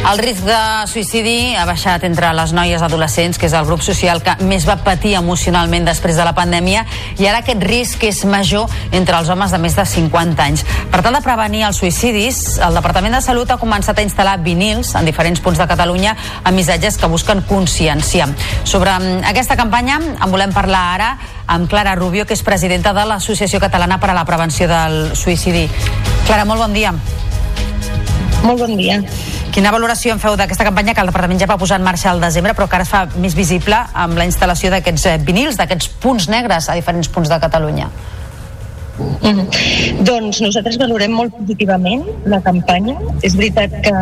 El 0.00 0.18
risc 0.18 0.46
de 0.48 0.58
suïcidi 0.88 1.52
ha 1.60 1.66
baixat 1.68 2.02
entre 2.08 2.30
les 2.34 2.54
noies 2.56 2.80
adolescents, 2.82 3.36
que 3.38 3.44
és 3.46 3.52
el 3.54 3.66
grup 3.68 3.82
social 3.84 4.22
que 4.24 4.32
més 4.48 4.64
va 4.66 4.78
patir 4.80 5.12
emocionalment 5.18 5.84
després 5.84 6.16
de 6.16 6.24
la 6.24 6.32
pandèmia, 6.34 6.86
i 7.20 7.28
ara 7.28 7.42
aquest 7.44 7.62
risc 7.68 8.06
és 8.08 8.22
major 8.24 8.72
entre 8.96 9.18
els 9.20 9.28
homes 9.30 9.52
de 9.52 9.60
més 9.60 9.76
de 9.76 9.84
50 9.84 10.42
anys. 10.46 10.64
Per 10.90 11.02
tal 11.04 11.14
de 11.14 11.22
prevenir 11.22 11.66
els 11.68 11.82
suïcidis, 11.82 12.58
el 12.64 12.80
Departament 12.80 13.14
de 13.18 13.22
Salut 13.22 13.52
ha 13.52 13.60
començat 13.60 14.00
a 14.00 14.06
instal·lar 14.06 14.38
vinils 14.42 14.96
en 14.96 15.06
diferents 15.06 15.44
punts 15.44 15.60
de 15.60 15.68
Catalunya 15.68 16.16
amb 16.42 16.56
missatges 16.56 16.96
que 16.96 17.12
busquen 17.12 17.44
consciència. 17.46 18.26
Sobre 18.64 18.96
mm, 18.96 19.24
aquesta 19.30 19.58
campanya 19.60 20.00
en 20.00 20.30
volem 20.32 20.56
parlar 20.56 20.84
ara 20.96 21.10
amb 21.46 21.68
Clara 21.68 21.94
Rubio, 21.94 22.24
que 22.24 22.34
és 22.34 22.46
presidenta 22.46 22.96
de 22.96 23.04
l'Associació 23.04 23.60
Catalana 23.60 24.00
per 24.00 24.10
a 24.10 24.16
la 24.16 24.24
Prevenció 24.24 24.66
del 24.70 25.12
Suïcidi. 25.14 25.68
Clara, 26.24 26.48
molt 26.48 26.64
bon 26.64 26.72
dia. 26.72 26.96
Molt 28.44 28.62
bon 28.62 28.76
dia. 28.78 29.00
Quina 29.52 29.72
valoració 29.74 30.14
en 30.14 30.20
feu 30.22 30.36
d'aquesta 30.38 30.64
campanya 30.64 30.94
que 30.94 31.02
el 31.02 31.10
Departament 31.10 31.40
ja 31.42 31.48
va 31.50 31.58
posar 31.60 31.80
en 31.80 31.84
marxa 31.84 32.10
al 32.12 32.22
desembre 32.22 32.54
però 32.56 32.68
que 32.70 32.78
ara 32.78 32.86
es 32.86 32.92
fa 32.92 33.02
més 33.20 33.34
visible 33.36 33.76
amb 34.04 34.16
la 34.16 34.24
instal·lació 34.28 34.70
d'aquests 34.72 35.06
eh, 35.10 35.18
vinils, 35.26 35.58
d'aquests 35.60 35.90
punts 36.00 36.28
negres 36.32 36.70
a 36.70 36.78
diferents 36.78 37.10
punts 37.12 37.28
de 37.28 37.40
Catalunya? 37.42 37.90
Mm 39.00 39.36
-hmm. 39.36 40.04
Doncs 40.04 40.40
nosaltres 40.40 40.78
valorem 40.78 41.12
molt 41.12 41.36
positivament 41.36 42.04
la 42.24 42.40
campanya. 42.40 42.96
És 43.22 43.36
veritat 43.36 43.70
que 43.82 43.94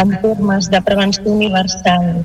en 0.00 0.08
termes 0.22 0.70
de 0.70 0.80
prevenció 0.82 1.24
universal 1.24 2.24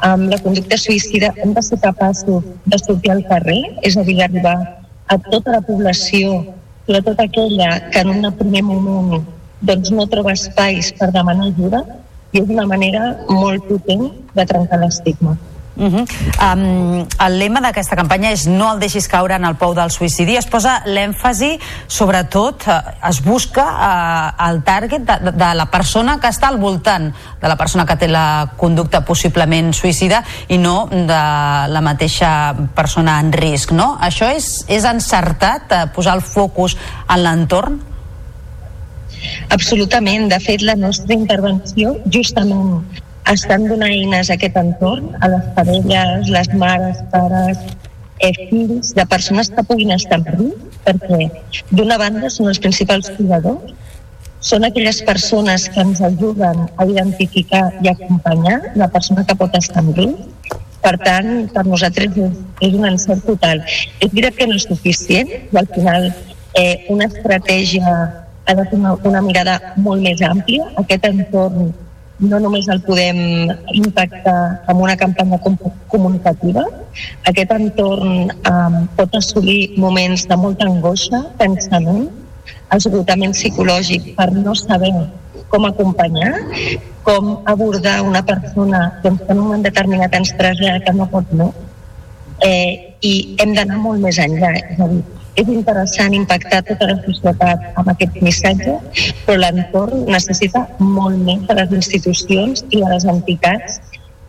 amb 0.00 0.30
la 0.30 0.38
conducta 0.38 0.76
suïcida 0.76 1.32
hem 1.42 1.54
de 1.54 1.62
ser 1.62 1.78
capaços 1.78 2.44
de 2.64 2.78
sortir 2.78 3.12
al 3.12 3.24
carrer, 3.28 3.62
és 3.82 3.96
a 3.96 4.02
dir, 4.02 4.22
arribar 4.22 4.58
a 5.06 5.18
tota 5.18 5.52
la 5.52 5.60
població, 5.60 6.44
sobretot 6.86 7.20
aquella 7.20 7.90
que 7.90 8.00
en 8.00 8.08
un 8.10 8.32
primer 8.32 8.62
moment 8.62 9.22
doncs 9.62 9.94
no 9.94 10.08
troba 10.10 10.34
espais 10.34 10.92
per 10.98 11.12
demanar 11.14 11.48
ajuda 11.52 11.84
i 12.32 12.42
és 12.42 12.50
una 12.50 12.66
manera 12.66 13.14
molt 13.30 13.64
potent 13.70 14.10
de 14.34 14.46
trencar 14.48 14.80
l'estigma. 14.82 15.36
Uh 15.74 15.88
-huh. 15.88 16.04
um, 16.52 17.06
el 17.26 17.38
lema 17.38 17.60
d'aquesta 17.60 17.96
campanya 17.96 18.30
és 18.30 18.46
no 18.46 18.74
el 18.74 18.78
deixis 18.78 19.08
caure 19.08 19.34
en 19.34 19.44
el 19.44 19.54
pou 19.56 19.72
del 19.74 19.88
suïcidi 19.88 20.36
es 20.36 20.46
posa 20.46 20.82
l'èmfasi 20.84 21.58
sobretot 21.86 22.66
uh, 22.66 23.08
es 23.08 23.22
busca 23.24 23.64
uh, 23.64 24.48
el 24.50 24.62
target 24.64 25.00
de, 25.00 25.32
de, 25.32 25.54
la 25.54 25.66
persona 25.70 26.20
que 26.20 26.28
està 26.28 26.48
al 26.48 26.58
voltant 26.58 27.14
de 27.40 27.48
la 27.48 27.56
persona 27.56 27.86
que 27.86 27.96
té 27.96 28.06
la 28.06 28.50
conducta 28.56 29.00
possiblement 29.00 29.72
suïcida 29.72 30.22
i 30.48 30.58
no 30.58 30.88
de 30.90 31.22
la 31.72 31.80
mateixa 31.80 32.54
persona 32.74 33.18
en 33.20 33.32
risc 33.32 33.72
no? 33.72 33.96
això 33.98 34.28
és, 34.28 34.66
és 34.68 34.84
encertat 34.84 35.62
uh, 35.72 35.92
posar 35.94 36.14
el 36.16 36.20
focus 36.20 36.76
en 37.08 37.22
l'entorn 37.22 37.91
Absolutament. 39.50 40.28
De 40.32 40.40
fet, 40.40 40.62
la 40.62 40.76
nostra 40.76 41.14
intervenció 41.14 41.96
justament 42.10 42.82
estan 43.30 43.68
donant 43.70 43.92
eines 43.92 44.30
a 44.30 44.36
aquest 44.36 44.56
entorn, 44.58 45.12
a 45.20 45.30
les 45.30 45.44
parelles, 45.56 46.30
les 46.32 46.50
mares, 46.58 46.98
pares, 47.12 47.58
eh, 48.18 48.32
fills, 48.50 48.94
de 48.94 49.06
persones 49.06 49.50
que 49.50 49.64
puguin 49.64 49.92
estar 49.94 50.18
en 50.20 50.26
risc, 50.38 50.66
perquè 50.86 51.28
d'una 51.70 51.98
banda 51.98 52.30
són 52.30 52.50
els 52.50 52.60
principals 52.62 53.10
cuidadors, 53.16 53.74
són 54.42 54.66
aquelles 54.66 54.98
persones 55.06 55.68
que 55.70 55.80
ens 55.80 56.00
ajuden 56.02 56.66
a 56.76 56.86
identificar 56.86 57.68
i 57.82 57.88
acompanyar 57.92 58.58
la 58.74 58.88
persona 58.90 59.24
que 59.26 59.38
pot 59.38 59.54
estar 59.58 59.84
en 59.84 59.92
risc. 59.94 60.56
Per 60.82 60.96
tant, 60.98 61.28
per 61.54 61.62
nosaltres 61.62 62.16
és 62.66 62.72
un 62.74 62.88
encert 62.88 63.22
total. 63.22 63.62
És 64.02 64.10
veritat 64.10 64.40
que 64.40 64.48
no 64.50 64.56
és 64.58 64.66
suficient 64.66 65.30
i 65.30 65.58
al 65.60 65.68
final 65.70 66.08
eh, 66.58 66.86
una 66.90 67.06
estratègia 67.06 67.92
ha 68.46 68.54
de 68.58 68.64
tenir 68.70 68.96
una 69.08 69.22
mirada 69.22 69.58
molt 69.76 70.02
més 70.02 70.22
àmplia. 70.26 70.66
Aquest 70.82 71.06
entorn 71.08 71.72
no 72.22 72.38
només 72.38 72.68
el 72.70 72.80
podem 72.86 73.50
impactar 73.74 74.36
amb 74.70 74.82
una 74.84 74.94
campanya 74.96 75.38
comunicativa, 75.90 76.62
aquest 77.26 77.54
entorn 77.56 78.30
um, 78.30 78.76
pot 78.98 79.16
assolir 79.18 79.72
moments 79.80 80.28
de 80.30 80.38
molta 80.38 80.68
angoixa, 80.68 81.24
pensament, 81.40 82.06
esgotament 82.76 83.34
psicològic 83.34 84.12
per 84.18 84.30
no 84.36 84.54
saber 84.58 84.92
com 85.52 85.66
acompanyar, 85.66 86.32
com 87.02 87.34
abordar 87.50 88.00
una 88.06 88.22
persona 88.24 88.84
doncs, 89.02 89.26
en 89.28 89.38
un 89.38 89.44
moment 89.48 89.66
determinat 89.66 90.14
ens 90.16 90.32
trasllada 90.38 90.84
que 90.86 90.94
no 90.96 91.08
pot 91.10 91.34
no, 91.36 91.50
eh, 92.46 92.96
i 93.02 93.12
hem 93.42 93.56
d'anar 93.56 93.80
molt 93.82 94.00
més 94.04 94.20
enllà. 94.22 94.54
És 94.62 94.80
a 94.80 94.88
dir, 94.88 95.02
és 95.40 95.48
interessant 95.48 96.12
impactar 96.16 96.60
tota 96.68 96.88
la 96.90 96.98
societat 97.06 97.80
amb 97.80 97.88
aquest 97.94 98.18
missatge, 98.24 98.76
però 99.24 99.38
l'entorn 99.40 100.04
necessita 100.10 100.66
molt 100.78 101.18
més 101.24 101.42
de 101.48 101.56
les 101.60 101.74
institucions 101.80 102.64
i 102.70 102.82
de 102.82 102.88
les 102.92 103.06
entitats 103.14 103.80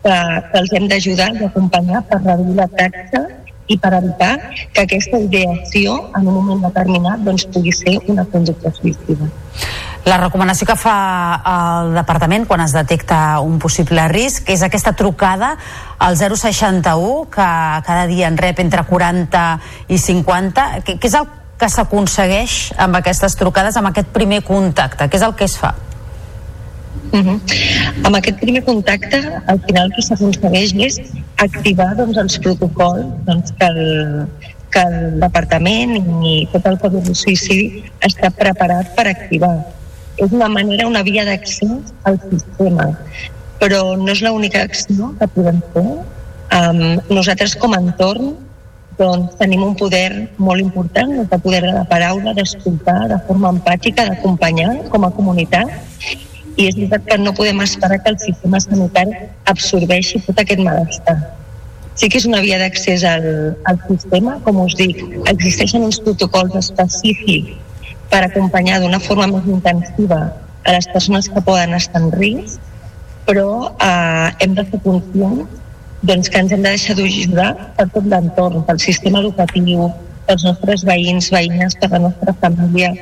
que, 0.04 0.16
que 0.50 0.60
els 0.62 0.72
hem 0.76 0.88
d'ajudar 0.88 1.30
i 1.36 1.48
acompanyar 1.48 2.04
per 2.10 2.20
reduir 2.24 2.56
la 2.60 2.68
taxa 2.80 3.24
i 3.68 3.78
per 3.80 3.92
evitar 3.96 4.32
que 4.72 4.84
aquesta 4.84 5.20
ideació 5.26 5.96
en 6.18 6.28
un 6.28 6.34
moment 6.40 6.64
determinat 6.66 7.24
doncs, 7.24 7.46
pugui 7.52 7.72
ser 7.72 7.96
una 8.12 8.26
conducta 8.32 8.72
suïcida. 8.76 9.30
La 10.04 10.18
recomanació 10.20 10.66
que 10.68 10.76
fa 10.76 10.94
el 11.48 11.94
departament 11.96 12.44
quan 12.44 12.60
es 12.60 12.74
detecta 12.76 13.40
un 13.40 13.56
possible 13.58 14.04
risc 14.12 14.50
és 14.52 14.60
aquesta 14.66 14.92
trucada 14.92 15.54
al 15.96 16.18
061 16.20 17.30
que 17.32 17.46
cada 17.86 18.04
dia 18.10 18.28
en 18.28 18.36
rep 18.36 18.60
entre 18.60 18.84
40 18.84 19.44
i 19.88 19.96
50. 19.96 20.66
Què, 20.84 20.98
què 21.00 21.08
és 21.08 21.16
el 21.16 21.24
que 21.56 21.70
s'aconsegueix 21.72 22.74
amb 22.84 22.98
aquestes 23.00 23.36
trucades, 23.40 23.78
amb 23.80 23.88
aquest 23.88 24.10
primer 24.12 24.42
contacte? 24.44 25.08
Què 25.08 25.16
és 25.16 25.24
el 25.24 25.32
que 25.38 25.48
es 25.48 25.56
fa? 25.56 25.72
Uh 27.12 27.20
-huh. 27.20 27.38
Amb 28.04 28.16
aquest 28.16 28.38
primer 28.40 28.62
contacte, 28.64 29.18
al 29.46 29.60
final 29.60 29.86
el 29.86 29.94
que 29.96 30.02
s'aconsegueix 30.02 30.74
és 30.74 31.00
activar 31.36 31.94
doncs, 31.96 32.16
els 32.16 32.38
protocols 32.38 33.06
doncs, 33.24 33.52
que, 33.58 33.66
el, 33.66 34.28
que 34.70 34.80
el 34.80 35.20
departament 35.20 35.96
i 36.24 36.48
tot 36.52 36.66
el 36.66 36.78
codi 36.78 37.00
de 37.00 37.14
suïcidi 37.14 37.84
està 38.00 38.30
preparat 38.30 38.94
per 38.94 39.06
activar. 39.08 39.56
És 40.16 40.30
una 40.30 40.48
manera, 40.48 40.86
una 40.86 41.02
via 41.02 41.24
d'accés 41.26 41.92
al 42.06 42.18
sistema, 42.30 42.90
però 43.58 43.96
no 43.98 44.10
és 44.12 44.22
l'única 44.22 44.62
acció 44.62 45.10
que 45.18 45.30
podem 45.36 45.60
fer. 45.74 45.86
Um, 46.54 46.82
nosaltres 47.10 47.56
com 47.58 47.74
a 47.74 47.80
entorn 47.82 48.34
doncs 48.98 49.34
tenim 49.40 49.64
un 49.66 49.74
poder 49.74 50.28
molt 50.38 50.62
important, 50.62 51.16
el 51.24 51.40
poder 51.42 51.62
de 51.64 51.72
la 51.72 51.82
paraula, 51.90 52.34
d'escoltar 52.36 53.08
de 53.10 53.18
forma 53.26 53.50
empàtica, 53.56 54.06
d'acompanyar 54.06 54.84
com 54.92 55.06
a 55.06 55.10
comunitat 55.16 55.72
i 56.54 56.68
és 56.68 56.76
veritat 56.76 57.08
que 57.08 57.18
no 57.18 57.34
podem 57.34 57.64
esperar 57.64 57.98
que 58.04 58.12
el 58.14 58.20
sistema 58.22 58.60
sanitari 58.62 59.24
absorbeixi 59.50 60.22
tot 60.28 60.38
aquest 60.38 60.62
malestar. 60.62 61.16
Sí 61.98 62.08
que 62.10 62.18
és 62.18 62.26
una 62.30 62.42
via 62.42 62.58
d'accés 62.58 63.02
al, 63.06 63.26
al 63.70 63.78
sistema, 63.88 64.38
com 64.46 64.62
us 64.62 64.78
dic, 64.78 65.02
existeixen 65.30 65.82
uns 65.86 65.98
protocols 66.02 66.54
específics 66.62 67.63
per 68.14 68.22
acompanyar 68.28 68.78
d'una 68.78 69.00
forma 69.02 69.26
més 69.26 69.46
intensiva 69.50 70.20
a 70.62 70.72
les 70.76 70.86
persones 70.92 71.26
que 71.26 71.40
poden 71.42 71.74
estar 71.74 71.98
en 71.98 72.12
risc, 72.14 72.60
però 73.26 73.72
eh, 73.82 74.28
hem 74.44 74.54
de 74.54 74.62
ser 74.70 74.78
conscients 74.84 75.48
doncs, 76.06 76.28
que 76.30 76.38
ens 76.38 76.52
hem 76.54 76.62
de 76.62 76.70
deixar 76.76 76.94
d'ajudar 76.94 77.48
per 77.74 77.88
tot 77.90 78.06
l'entorn, 78.12 78.62
pel 78.68 78.78
sistema 78.84 79.18
educatiu, 79.24 79.88
pels 80.28 80.44
nostres 80.46 80.84
veïns, 80.86 81.32
veïnes, 81.34 81.74
per 81.80 81.90
la 81.90 82.04
nostra 82.06 82.36
família 82.44 82.92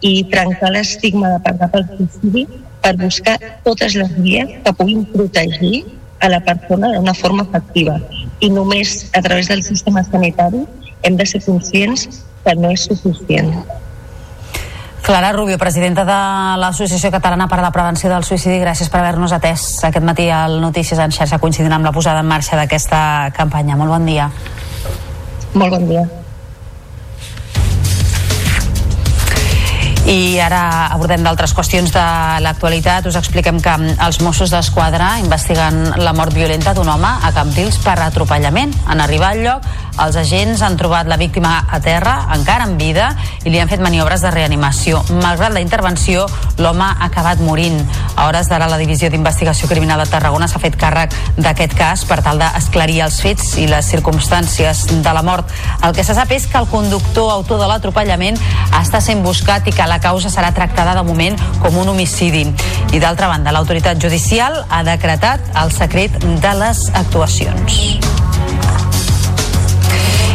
i 0.00 0.14
trencar 0.32 0.72
l'estigma 0.72 1.34
de 1.34 1.42
parlar 1.44 1.68
pel 1.74 1.84
suïcidi 1.90 2.46
per 2.82 2.94
buscar 3.02 3.36
totes 3.66 3.98
les 3.98 4.16
vies 4.24 4.56
que 4.64 4.74
puguin 4.78 5.04
protegir 5.12 5.84
a 6.22 6.32
la 6.32 6.40
persona 6.48 6.94
d'una 6.94 7.14
forma 7.18 7.44
efectiva. 7.44 8.00
I 8.40 8.48
només 8.56 9.10
a 9.12 9.20
través 9.20 9.52
del 9.52 9.62
sistema 9.68 10.06
sanitari 10.08 10.64
hem 11.02 11.20
de 11.20 11.26
ser 11.26 11.44
conscients 11.44 12.08
que 12.46 12.56
no 12.56 12.72
és 12.72 12.88
suficient. 12.88 13.52
Clara 15.02 15.32
Rubio, 15.32 15.58
presidenta 15.58 16.04
de 16.06 16.18
l'Associació 16.62 17.10
Catalana 17.10 17.48
per 17.50 17.58
a 17.58 17.64
la 17.64 17.72
Prevenció 17.74 18.06
del 18.12 18.22
Suïcidi, 18.22 18.60
gràcies 18.62 18.86
per 18.88 19.00
haver-nos 19.02 19.34
atès 19.34 19.66
aquest 19.90 20.06
matí 20.06 20.28
al 20.30 20.60
Notícies 20.62 21.02
en 21.02 21.10
xarxa 21.10 21.42
coincidint 21.42 21.74
amb 21.74 21.90
la 21.90 21.92
posada 21.92 22.22
en 22.22 22.30
marxa 22.30 22.56
d'aquesta 22.56 23.32
campanya. 23.34 23.76
Molt 23.76 23.90
bon 23.98 24.06
dia. 24.06 24.30
Molt 25.58 25.74
bon 25.74 25.88
dia. 25.90 26.21
I 30.02 30.40
ara 30.42 30.88
abordem 30.90 31.22
d'altres 31.22 31.52
qüestions 31.54 31.92
de 31.94 32.02
l'actualitat. 32.42 33.06
Us 33.06 33.14
expliquem 33.20 33.60
que 33.62 33.74
els 34.02 34.18
Mossos 34.20 34.50
d'Esquadra 34.50 35.12
investiguen 35.22 35.92
la 36.02 36.12
mort 36.12 36.34
violenta 36.34 36.74
d'un 36.74 36.88
home 36.90 37.06
a 37.06 37.30
Cambrils 37.32 37.78
per 37.84 37.94
atropellament. 38.02 38.74
En 38.90 39.00
arribar 39.00 39.30
al 39.30 39.44
lloc, 39.44 39.68
els 40.02 40.16
agents 40.18 40.62
han 40.66 40.74
trobat 40.80 41.06
la 41.06 41.18
víctima 41.20 41.52
a 41.70 41.78
terra, 41.80 42.16
encara 42.34 42.66
en 42.66 42.74
vida, 42.80 43.12
i 43.44 43.52
li 43.52 43.60
han 43.62 43.70
fet 43.70 43.82
maniobres 43.84 44.24
de 44.24 44.32
reanimació. 44.34 45.04
Malgrat 45.22 45.54
la 45.54 45.62
intervenció, 45.62 46.26
l'home 46.58 46.88
ha 46.88 47.06
acabat 47.06 47.38
morint. 47.44 47.78
A 48.16 48.26
hores 48.26 48.50
d'ara, 48.50 48.66
la 48.72 48.80
Divisió 48.80 49.10
d'Investigació 49.12 49.70
Criminal 49.70 50.02
de 50.02 50.08
Tarragona 50.10 50.48
s'ha 50.50 50.62
fet 50.62 50.80
càrrec 50.80 51.14
d'aquest 51.36 51.78
cas 51.78 52.04
per 52.08 52.18
tal 52.26 52.42
d'esclarir 52.42 53.02
els 53.06 53.20
fets 53.22 53.54
i 53.62 53.68
les 53.70 53.86
circumstàncies 53.86 54.84
de 54.98 55.14
la 55.14 55.22
mort. 55.22 55.46
El 55.84 55.94
que 55.94 56.02
se 56.02 56.16
sap 56.18 56.32
és 56.34 56.48
que 56.50 56.58
el 56.58 56.66
conductor 56.72 57.30
autor 57.36 57.62
de 57.62 57.70
l'atropellament 57.70 58.40
està 58.82 59.00
sent 59.00 59.22
buscat 59.22 59.68
i 59.68 59.76
que 59.76 59.91
la 59.92 60.00
causa 60.00 60.30
serà 60.32 60.54
tractada 60.56 60.94
de 60.96 61.02
moment 61.04 61.36
com 61.60 61.76
un 61.76 61.92
homicidi. 61.92 62.46
I 62.96 63.02
d'altra 63.02 63.28
banda, 63.28 63.52
l'autoritat 63.52 64.00
judicial 64.00 64.62
ha 64.70 64.80
decretat 64.88 65.52
el 65.64 65.76
secret 65.76 66.16
de 66.24 66.56
les 66.64 66.88
actuacions. 67.04 68.21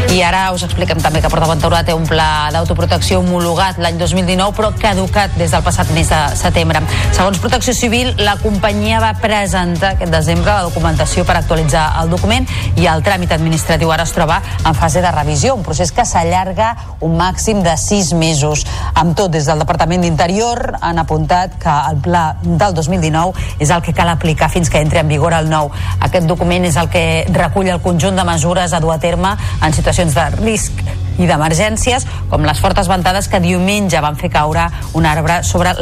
I 0.08 0.22
ara 0.24 0.54
us 0.56 0.64
expliquem 0.64 1.02
també 1.04 1.20
que 1.20 1.28
Port 1.28 1.44
Aventura 1.44 1.82
té 1.84 1.92
un 1.94 2.06
pla 2.08 2.48
d'autoprotecció 2.56 3.20
homologat 3.20 3.76
l'any 3.84 3.98
2019 4.00 4.56
però 4.56 4.70
caducat 4.80 5.34
des 5.36 5.52
del 5.52 5.64
passat 5.66 5.90
mes 5.92 6.08
de 6.08 6.20
setembre. 6.40 6.80
Segons 7.12 7.42
Protecció 7.44 7.74
Civil, 7.76 8.14
la 8.24 8.38
companyia 8.40 9.02
va 9.04 9.12
presentar 9.20 9.92
aquest 9.96 10.14
desembre 10.14 10.54
la 10.54 10.64
documentació 10.64 11.26
per 11.28 11.36
actualitzar 11.36 11.90
el 12.02 12.14
document 12.14 12.48
i 12.80 12.88
el 12.88 13.04
tràmit 13.04 13.34
administratiu 13.36 13.92
ara 13.92 14.06
es 14.08 14.14
troba 14.16 14.40
en 14.64 14.78
fase 14.80 15.04
de 15.04 15.12
revisió, 15.12 15.56
un 15.56 15.66
procés 15.68 15.92
que 15.92 16.06
s'allarga 16.08 16.70
un 17.02 17.18
màxim 17.20 17.60
de 17.66 17.76
sis 17.78 18.14
mesos. 18.14 18.64
Amb 18.96 19.16
tot, 19.18 19.32
des 19.36 19.46
del 19.46 19.60
Departament 19.60 20.08
d'Interior 20.08 20.78
han 20.80 21.04
apuntat 21.04 21.60
que 21.60 21.76
el 21.92 22.00
pla 22.08 22.24
del 22.44 22.74
2019 22.80 23.36
és 23.60 23.76
el 23.76 23.84
que 23.84 23.94
cal 23.94 24.10
aplicar 24.14 24.50
fins 24.54 24.72
que 24.72 24.80
entri 24.80 25.04
en 25.04 25.12
vigor 25.12 25.36
el 25.36 25.52
nou. 25.52 25.70
Aquest 26.00 26.32
document 26.32 26.66
és 26.66 26.80
el 26.80 26.88
que 26.94 27.26
recull 27.36 27.68
el 27.68 27.84
conjunt 27.84 28.16
de 28.16 28.24
mesures 28.24 28.72
a 28.72 28.80
dur 28.80 28.96
a 28.96 29.00
terme 29.04 29.36
en 29.62 29.76
situacions 29.98 30.14
de 30.14 30.44
risc 30.44 30.82
i 31.18 31.26
d'emergències, 31.26 32.06
com 32.30 32.46
les 32.46 32.60
fortes 32.62 32.88
ventades 32.88 33.28
que 33.32 33.42
diumenge 33.42 34.02
van 34.04 34.18
fer 34.20 34.30
caure 34.30 34.68
un 34.94 35.08
arbre 35.10 35.40
sobre 35.44 35.74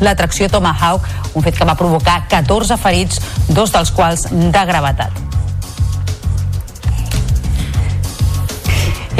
l'atracció 0.00 0.48
Tomahawk, 0.48 1.04
un 1.36 1.44
fet 1.44 1.58
que 1.58 1.68
va 1.68 1.76
provocar 1.76 2.22
14 2.32 2.80
ferits, 2.80 3.20
dos 3.48 3.72
dels 3.74 3.92
quals 3.92 4.30
de 4.32 4.64
gravetat. 4.72 5.41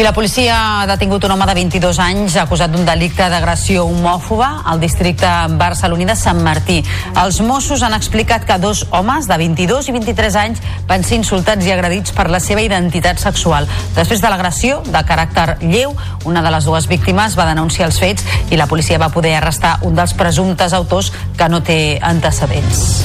I 0.03 0.05
la 0.05 0.11
policia 0.12 0.55
ha 0.80 0.86
detingut 0.90 1.22
un 1.22 1.30
home 1.30 1.46
de 1.46 1.53
22 1.55 1.98
anys 2.03 2.34
acusat 2.40 2.72
d'un 2.74 2.82
delicte 2.82 3.22
d'agressió 3.30 3.84
homòfoba 3.86 4.64
al 4.66 4.80
districte 4.82 5.28
barceloní 5.61 6.09
de 6.09 6.16
Sant 6.18 6.40
Martí. 6.42 6.80
Els 7.22 7.38
Mossos 7.46 7.84
han 7.86 7.94
explicat 7.94 8.42
que 8.42 8.57
dos 8.59 8.80
homes 8.90 9.28
de 9.30 9.36
22 9.38 9.92
i 9.92 9.94
23 9.94 10.38
anys 10.40 10.64
van 10.90 11.07
ser 11.07 11.20
insultats 11.20 11.68
i 11.68 11.70
agredits 11.70 12.11
per 12.18 12.26
la 12.34 12.42
seva 12.42 12.66
identitat 12.66 13.22
sexual. 13.22 13.70
Després 13.94 14.18
de 14.18 14.34
l'agressió 14.34 14.82
de 14.88 15.05
caràcter 15.07 15.61
lleu, 15.62 15.94
una 16.26 16.42
de 16.42 16.50
les 16.50 16.66
dues 16.66 16.90
víctimes 16.90 17.38
va 17.38 17.46
denunciar 17.53 17.86
els 17.86 18.03
fets 18.03 18.26
i 18.50 18.59
la 18.59 18.66
policia 18.66 18.98
va 18.98 19.12
poder 19.14 19.36
arrestar 19.38 19.76
un 19.86 19.94
dels 19.94 20.18
presumptes 20.18 20.74
autors 20.74 21.12
que 21.38 21.46
no 21.48 21.62
té 21.62 22.00
antecedents. 22.03 23.05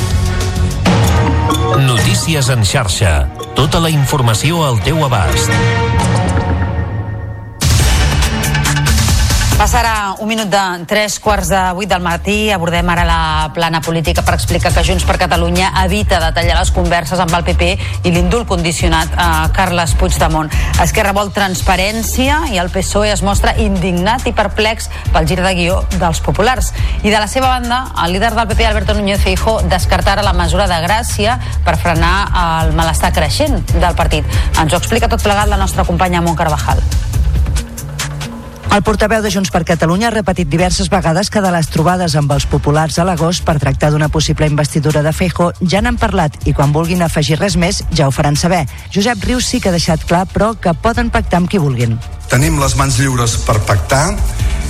Notícies 1.78 2.50
en 2.50 2.66
xarxa. 2.66 3.28
Tota 3.54 3.86
la 3.86 3.94
informació 3.94 4.66
al 4.66 4.82
teu 4.82 5.06
abast. 5.06 6.07
Passarà 9.58 10.14
un 10.22 10.30
minut 10.30 10.52
de 10.54 10.64
tres 10.86 11.16
quarts 11.18 11.50
de 11.50 11.60
vuit 11.74 11.90
del 11.90 12.04
matí. 12.06 12.52
Abordem 12.54 12.92
ara 12.94 13.02
la 13.10 13.22
plana 13.56 13.80
política 13.82 14.22
per 14.22 14.36
explicar 14.36 14.70
que 14.70 14.84
Junts 14.86 15.02
per 15.02 15.16
Catalunya 15.18 15.72
evita 15.82 16.20
detallar 16.22 16.60
les 16.60 16.70
converses 16.76 17.18
amb 17.18 17.34
el 17.34 17.42
PP 17.48 17.72
i 18.06 18.12
l'indult 18.14 18.46
condicionat 18.46 19.18
a 19.18 19.50
Carles 19.58 19.96
Puigdemont. 19.98 20.54
Esquerra 20.86 21.16
vol 21.18 21.34
transparència 21.34 22.44
i 22.54 22.62
el 22.62 22.70
PSOE 22.70 23.10
es 23.16 23.26
mostra 23.26 23.56
indignat 23.58 24.30
i 24.30 24.36
perplex 24.38 24.92
pel 25.10 25.26
gir 25.26 25.42
de 25.42 25.56
guió 25.58 25.82
dels 25.98 26.22
populars. 26.22 26.70
I 27.02 27.10
de 27.10 27.18
la 27.18 27.26
seva 27.26 27.50
banda, 27.50 27.82
el 28.06 28.14
líder 28.14 28.36
del 28.38 28.54
PP, 28.54 28.62
Alberto 28.70 28.94
Núñez 28.94 29.26
Feijo, 29.26 29.58
descartarà 29.66 30.22
la 30.22 30.38
mesura 30.38 30.70
de 30.70 30.78
gràcia 30.86 31.40
per 31.66 31.80
frenar 31.82 32.16
el 32.46 32.76
malestar 32.78 33.10
creixent 33.10 33.58
del 33.74 33.98
partit. 33.98 34.38
Ens 34.54 34.70
ho 34.70 34.78
explica 34.78 35.10
tot 35.10 35.26
plegat 35.26 35.50
la 35.50 35.58
nostra 35.58 35.82
companya 35.84 36.22
Mont 36.22 36.38
Carvajal. 36.38 36.86
El 38.68 38.84
portaveu 38.84 39.24
de 39.24 39.30
Junts 39.32 39.50
per 39.50 39.64
Catalunya 39.66 40.10
ha 40.10 40.14
repetit 40.14 40.50
diverses 40.52 40.90
vegades 40.92 41.32
que 41.32 41.42
de 41.42 41.50
les 41.54 41.70
trobades 41.72 42.14
amb 42.20 42.34
els 42.36 42.46
populars 42.52 42.98
a 43.00 43.06
l'agost 43.08 43.46
per 43.48 43.56
tractar 43.62 43.94
d'una 43.94 44.10
possible 44.12 44.50
investidura 44.50 45.02
de 45.06 45.14
Feijo 45.16 45.50
ja 45.64 45.80
n'han 45.82 45.98
parlat 45.98 46.36
i 46.46 46.54
quan 46.54 46.76
vulguin 46.76 47.02
afegir 47.02 47.40
res 47.40 47.56
més 47.56 47.80
ja 47.96 48.10
ho 48.10 48.12
faran 48.12 48.36
saber. 48.36 48.66
Josep 48.94 49.24
Rius 49.24 49.48
sí 49.48 49.62
que 49.64 49.72
ha 49.72 49.76
deixat 49.76 50.04
clar, 50.06 50.26
però, 50.34 50.52
que 50.60 50.76
poden 50.76 51.10
pactar 51.10 51.40
amb 51.42 51.50
qui 51.50 51.64
vulguin. 51.64 51.96
Tenim 52.28 52.60
les 52.60 52.76
mans 52.76 53.00
lliures 53.00 53.40
per 53.48 53.58
pactar 53.66 54.12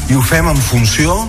i 0.08 0.16
ho 0.16 0.22
fem 0.22 0.48
en 0.54 0.62
funció 0.62 1.24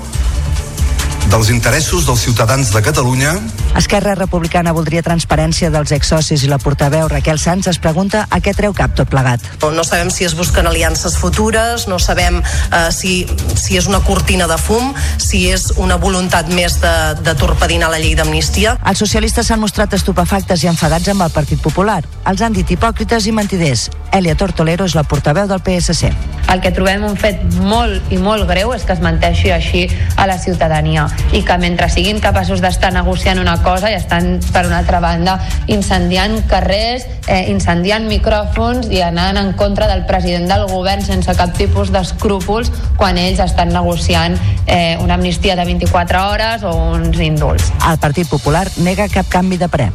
dels 1.29 1.51
interessos 1.51 2.07
dels 2.07 2.20
ciutadans 2.20 2.72
de 2.72 2.83
Catalunya 2.83 3.37
Esquerra 3.76 4.14
Republicana 4.16 4.72
voldria 4.74 5.05
transparència 5.07 5.68
dels 5.70 5.93
exsocis 5.95 6.43
i 6.43 6.49
la 6.51 6.59
portaveu 6.59 7.07
Raquel 7.11 7.39
Sanz 7.39 7.68
es 7.70 7.79
pregunta 7.79 8.24
a 8.26 8.41
què 8.43 8.55
treu 8.57 8.72
cap 8.74 8.95
tot 8.97 9.11
plegat. 9.12 9.45
No 9.62 9.85
sabem 9.87 10.11
si 10.11 10.24
es 10.26 10.35
busquen 10.35 10.66
aliances 10.66 11.14
futures, 11.20 11.87
no 11.87 12.01
sabem 12.03 12.41
eh, 12.41 12.89
si, 12.91 13.29
si 13.55 13.79
és 13.79 13.87
una 13.87 14.01
cortina 14.03 14.49
de 14.51 14.57
fum, 14.59 14.91
si 15.22 15.45
és 15.53 15.68
una 15.76 15.99
voluntat 16.01 16.51
més 16.51 16.81
de, 16.83 16.95
de 17.22 17.37
torpedinar 17.39 17.93
la 17.93 18.01
llei 18.03 18.16
d'amnistia. 18.18 18.74
Els 18.89 19.05
socialistes 19.05 19.47
s'han 19.47 19.62
mostrat 19.62 19.95
estupefactes 19.95 20.64
i 20.64 20.72
enfadats 20.72 21.12
amb 21.12 21.29
el 21.29 21.35
Partit 21.35 21.62
Popular. 21.62 22.01
Els 22.26 22.43
han 22.43 22.57
dit 22.57 22.74
hipòcrites 22.74 23.29
i 23.29 23.37
mentiders. 23.37 23.89
Elia 24.16 24.35
Tortolero 24.35 24.89
és 24.89 24.97
la 24.99 25.05
portaveu 25.07 25.47
del 25.47 25.62
PSC. 25.62 26.11
El 26.49 26.64
que 26.64 26.72
trobem 26.74 27.05
un 27.05 27.14
fet 27.20 27.45
molt 27.61 28.11
i 28.11 28.18
molt 28.18 28.49
greu 28.49 28.72
és 28.74 28.83
que 28.89 28.97
es 28.97 29.05
menteixi 29.05 29.53
així 29.53 29.87
a 30.16 30.26
la 30.26 30.39
ciutadania 30.41 31.07
i 31.33 31.43
que 31.45 31.59
mentre 31.61 31.89
siguin 31.93 32.21
capaços 32.25 32.62
d'estar 32.64 32.91
negociant 32.95 33.41
una 33.41 33.59
cosa 33.62 33.91
i 33.93 33.97
estan, 33.99 34.39
per 34.53 34.64
una 34.66 34.81
altra 34.81 35.01
banda, 35.01 35.39
incendiant 35.66 36.41
carrers, 36.49 37.07
eh, 37.27 37.45
incendiant 37.53 38.09
micròfons 38.09 38.91
i 38.95 39.03
anant 39.05 39.39
en 39.41 39.53
contra 39.59 39.89
del 39.91 40.07
president 40.09 40.49
del 40.49 40.66
govern 40.71 41.05
sense 41.05 41.35
cap 41.39 41.55
tipus 41.57 41.93
d'escrúpols 41.95 42.73
quan 42.97 43.21
ells 43.21 43.43
estan 43.45 43.73
negociant 43.75 44.39
eh, 44.66 44.97
una 45.03 45.14
amnistia 45.21 45.57
de 45.57 45.64
24 45.69 46.27
hores 46.31 46.64
o 46.64 46.75
uns 46.97 47.21
indults. 47.21 47.73
El 47.89 47.99
Partit 47.99 48.29
Popular 48.29 48.66
nega 48.85 49.11
cap 49.12 49.29
canvi 49.29 49.61
de 49.61 49.69
pre. 49.69 49.91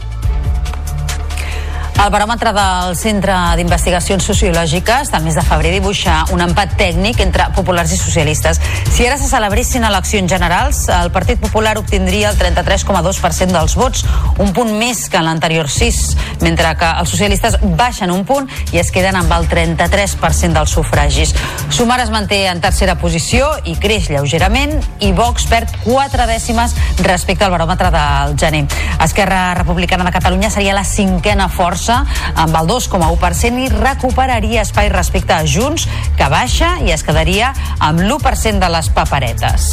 El 2.01 2.09
baròmetre 2.11 2.51
del 2.51 2.95
Centre 2.99 3.33
d'Investigacions 3.55 4.25
Sociològiques 4.27 5.11
del 5.13 5.23
mes 5.23 5.35
de 5.37 5.43
febrer 5.45 5.69
dibuixa 5.71 6.15
un 6.33 6.41
empat 6.43 6.73
tècnic 6.79 7.21
entre 7.23 7.45
populars 7.55 7.93
i 7.95 7.99
socialistes. 7.99 8.59
Si 8.91 9.05
ara 9.07 9.15
se 9.21 9.29
celebressin 9.29 9.85
eleccions 9.87 10.31
generals, 10.31 10.81
el 10.91 11.11
Partit 11.15 11.39
Popular 11.39 11.77
obtindria 11.79 12.31
el 12.33 12.39
33,2% 12.39 13.55
dels 13.55 13.75
vots, 13.79 14.03
un 14.43 14.51
punt 14.57 14.73
més 14.79 15.05
que 15.07 15.21
en 15.21 15.29
l'anterior 15.29 15.69
6, 15.71 16.01
mentre 16.41 16.73
que 16.81 16.89
els 17.03 17.13
socialistes 17.13 17.59
baixen 17.77 18.11
un 18.11 18.25
punt 18.27 18.49
i 18.73 18.81
es 18.81 18.91
queden 18.91 19.15
amb 19.19 19.31
el 19.37 19.47
33% 19.47 20.57
dels 20.57 20.75
sufragis. 20.75 21.31
Sumar 21.69 22.01
es 22.03 22.11
manté 22.11 22.47
en 22.49 22.59
tercera 22.59 22.97
posició 22.99 23.47
i 23.63 23.77
creix 23.79 24.09
lleugerament 24.11 24.75
i 24.99 25.13
Vox 25.15 25.47
perd 25.47 25.71
4 25.85 26.27
dècimes 26.27 26.75
respecte 27.05 27.47
al 27.47 27.55
baròmetre 27.55 27.93
del 27.93 28.37
gener. 28.39 28.65
Esquerra 29.03 29.53
Republicana 29.61 30.09
de 30.09 30.15
Catalunya 30.19 30.51
seria 30.51 30.75
la 30.75 30.83
cinquena 30.83 31.47
força 31.47 31.82
amb 31.91 32.55
el 32.55 32.69
2,1% 32.69 33.65
i 33.65 33.69
recuperaria 33.73 34.63
espai 34.63 34.89
respecte 34.93 35.35
a 35.35 35.43
Junts, 35.43 35.87
que 36.17 36.29
baixa 36.31 36.77
i 36.85 36.93
es 36.95 37.03
quedaria 37.03 37.53
amb 37.79 38.05
l'1% 38.05 38.63
de 38.63 38.73
les 38.77 38.91
paperetes. 38.93 39.71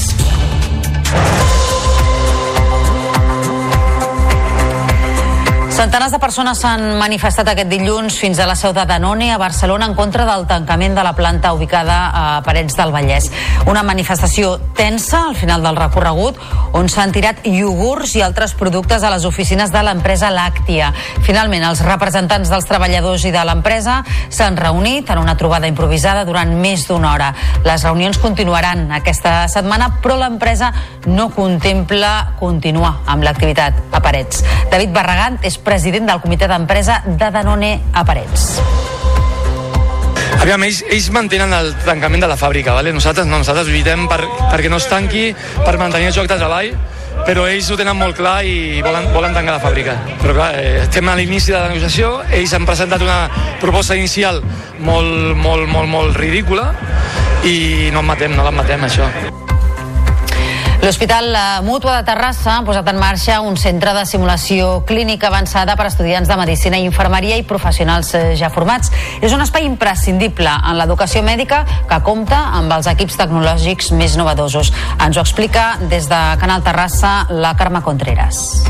Centenars 5.81 6.12
de 6.12 6.18
persones 6.20 6.59
s'han 6.61 6.83
manifestat 7.01 7.49
aquest 7.49 7.70
dilluns 7.70 8.18
fins 8.20 8.37
a 8.37 8.45
la 8.45 8.53
seu 8.53 8.74
de 8.76 8.83
Danone 8.85 9.31
a 9.33 9.39
Barcelona 9.41 9.87
en 9.89 9.95
contra 9.97 10.26
del 10.28 10.43
tancament 10.45 10.93
de 10.93 11.01
la 11.07 11.14
planta 11.16 11.55
ubicada 11.57 12.11
a 12.12 12.24
Parets 12.45 12.76
del 12.76 12.93
Vallès. 12.93 13.31
Una 13.64 13.81
manifestació 13.83 14.59
tensa 14.76 15.22
al 15.31 15.39
final 15.41 15.64
del 15.64 15.78
recorregut 15.81 16.37
on 16.76 16.91
s'han 16.93 17.14
tirat 17.16 17.47
iogurts 17.49 18.12
i 18.18 18.20
altres 18.20 18.53
productes 18.53 19.01
a 19.01 19.12
les 19.14 19.24
oficines 19.24 19.72
de 19.72 19.81
l'empresa 19.87 20.28
Làctia. 20.28 20.91
Finalment, 21.24 21.64
els 21.64 21.81
representants 21.87 22.53
dels 22.53 22.68
treballadors 22.68 23.24
i 23.24 23.33
de 23.33 23.47
l'empresa 23.49 24.03
s'han 24.28 24.61
reunit 24.61 25.09
en 25.09 25.22
una 25.24 25.39
trobada 25.41 25.72
improvisada 25.72 26.26
durant 26.28 26.53
més 26.61 26.85
d'una 26.91 27.14
hora. 27.14 27.31
Les 27.64 27.89
reunions 27.89 28.20
continuaran 28.20 28.93
aquesta 29.01 29.49
setmana, 29.49 29.95
però 30.05 30.20
l'empresa 30.20 30.74
no 31.09 31.31
contempla 31.33 32.37
continuar 32.39 32.99
amb 33.07 33.24
l'activitat 33.24 33.81
a 33.97 34.05
Parets. 34.05 34.45
David 34.68 34.93
Barragán 34.93 35.41
és 35.41 35.57
president 35.71 36.09
del 36.11 36.18
comitè 36.18 36.49
d'empresa 36.51 36.99
de 37.07 37.31
Danone 37.31 37.71
a 37.95 38.03
Parets. 38.03 38.47
Aviam, 40.41 40.64
ells, 40.66 40.81
ells 40.91 41.11
mantenen 41.14 41.53
el 41.55 41.75
tancament 41.85 42.25
de 42.25 42.31
la 42.31 42.39
fàbrica, 42.41 42.75
¿vale? 42.75 42.91
nosaltres 42.97 43.29
no, 43.29 43.39
nosaltres 43.39 43.68
lluitem 43.71 44.09
per, 44.11 44.25
perquè 44.51 44.71
no 44.73 44.81
es 44.81 44.89
tanqui, 44.91 45.29
per 45.62 45.77
mantenir 45.79 46.11
el 46.11 46.16
joc 46.16 46.27
de 46.27 46.39
treball, 46.41 46.73
però 47.27 47.45
ells 47.47 47.71
ho 47.71 47.79
tenen 47.79 47.99
molt 48.01 48.18
clar 48.18 48.41
i 48.49 48.81
volen, 48.83 49.11
volen 49.14 49.37
tancar 49.37 49.59
la 49.61 49.62
fàbrica. 49.62 49.95
Però 50.25 50.35
clar, 50.35 50.53
eh, 50.59 50.81
estem 50.89 51.07
a 51.07 51.18
l'inici 51.21 51.53
de 51.53 51.61
la 51.61 51.68
negociació, 51.71 52.16
ells 52.35 52.55
han 52.57 52.66
presentat 52.66 53.05
una 53.07 53.21
proposta 53.62 53.95
inicial 53.95 54.43
molt, 54.81 55.37
molt, 55.37 55.68
molt, 55.71 55.87
molt 55.93 56.18
ridícula 56.18 56.73
i 57.47 57.93
no 57.95 58.03
en 58.03 58.11
matem, 58.11 58.35
no 58.35 58.49
l'admetem, 58.49 58.89
això. 58.91 59.07
L'Hospital 60.81 61.37
Mútua 61.61 61.99
de 61.99 62.07
Terrassa 62.09 62.55
ha 62.57 62.62
posat 62.64 62.87
en 62.89 62.97
marxa 62.97 63.35
un 63.45 63.59
centre 63.61 63.93
de 63.93 64.05
simulació 64.09 64.78
clínica 64.89 65.28
avançada 65.28 65.74
per 65.76 65.85
a 65.85 65.91
estudiants 65.91 66.31
de 66.31 66.39
Medicina 66.41 66.78
i 66.81 66.87
Infermeria 66.89 67.37
i 67.37 67.45
professionals 67.45 68.14
eh, 68.16 68.22
ja 68.41 68.49
formats. 68.49 68.89
És 69.20 69.35
un 69.37 69.45
espai 69.45 69.68
imprescindible 69.68 70.49
en 70.49 70.81
l'educació 70.81 71.20
mèdica 71.20 71.66
que 71.85 72.01
compta 72.07 72.41
amb 72.57 72.72
els 72.78 72.89
equips 72.89 73.20
tecnològics 73.20 73.93
més 73.93 74.16
novedosos. 74.16 74.72
Ens 74.97 75.20
ho 75.20 75.20
explica 75.20 75.74
des 75.93 76.09
de 76.09 76.24
Canal 76.41 76.64
Terrassa 76.64 77.14
la 77.28 77.53
Carme 77.61 77.85
Contreras. 77.85 78.64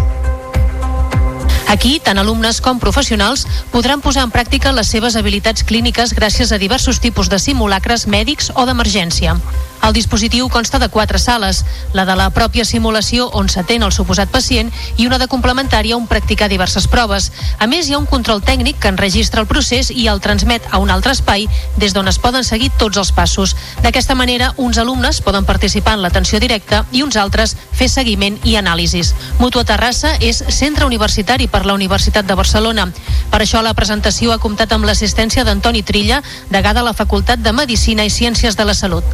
Aquí, 1.71 2.01
tant 2.03 2.19
alumnes 2.19 2.59
com 2.59 2.83
professionals 2.83 3.47
podran 3.71 4.03
posar 4.03 4.27
en 4.27 4.35
pràctica 4.35 4.75
les 4.75 4.91
seves 4.91 5.15
habilitats 5.15 5.63
clíniques 5.63 6.19
gràcies 6.19 6.51
a 6.51 6.59
diversos 6.59 6.99
tipus 6.99 7.31
de 7.31 7.39
simulacres 7.39 8.11
mèdics 8.11 8.51
o 8.59 8.67
d'emergència. 8.67 9.39
El 9.83 9.95
dispositiu 9.97 10.49
consta 10.49 10.79
de 10.79 10.89
quatre 10.89 11.19
sales, 11.19 11.65
la 11.93 12.05
de 12.05 12.15
la 12.17 12.29
pròpia 12.31 12.67
simulació 12.69 13.29
on 13.33 13.49
s'atén 13.49 13.83
el 13.83 13.93
suposat 13.93 14.29
pacient 14.31 14.69
i 14.97 15.07
una 15.07 15.19
de 15.19 15.29
complementària 15.29 15.97
on 15.97 16.07
practicar 16.07 16.51
diverses 16.53 16.87
proves. 16.87 17.31
A 17.59 17.67
més, 17.67 17.89
hi 17.89 17.95
ha 17.95 17.99
un 17.99 18.07
control 18.07 18.43
tècnic 18.45 18.79
que 18.79 18.93
enregistra 18.93 19.41
el 19.41 19.49
procés 19.49 19.91
i 19.91 20.07
el 20.13 20.21
transmet 20.21 20.67
a 20.71 20.79
un 20.79 20.91
altre 20.91 21.13
espai 21.17 21.49
des 21.81 21.95
d'on 21.95 22.09
es 22.09 22.19
poden 22.19 22.45
seguir 22.45 22.71
tots 22.79 23.01
els 23.01 23.13
passos. 23.13 23.57
D'aquesta 23.83 24.15
manera, 24.15 24.53
uns 24.57 24.79
alumnes 24.79 25.23
poden 25.25 25.49
participar 25.49 25.97
en 25.97 26.05
l'atenció 26.05 26.41
directa 26.41 26.85
i 26.93 27.03
uns 27.03 27.17
altres 27.17 27.57
fer 27.73 27.89
seguiment 27.89 28.39
i 28.45 28.57
anàlisis. 28.61 29.15
Mutua 29.39 29.65
Terrassa 29.65 30.13
és 30.21 30.43
centre 30.49 30.87
universitari 30.87 31.49
per 31.49 31.65
la 31.67 31.75
Universitat 31.75 32.27
de 32.27 32.37
Barcelona. 32.37 32.89
Per 33.31 33.41
això 33.41 33.63
la 33.63 33.75
presentació 33.75 34.35
ha 34.35 34.41
comptat 34.43 34.73
amb 34.77 34.85
l'assistència 34.85 35.45
d'Antoni 35.45 35.83
Trilla, 35.83 36.23
degà 36.51 36.75
de 36.77 36.85
la 36.85 36.95
Facultat 36.95 37.41
de 37.41 37.53
Medicina 37.57 38.05
i 38.05 38.11
Ciències 38.11 38.57
de 38.57 38.69
la 38.69 38.75
Salut. 38.75 39.05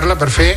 D'aprofitar-la 0.00 0.16
per 0.16 0.30
fer 0.32 0.54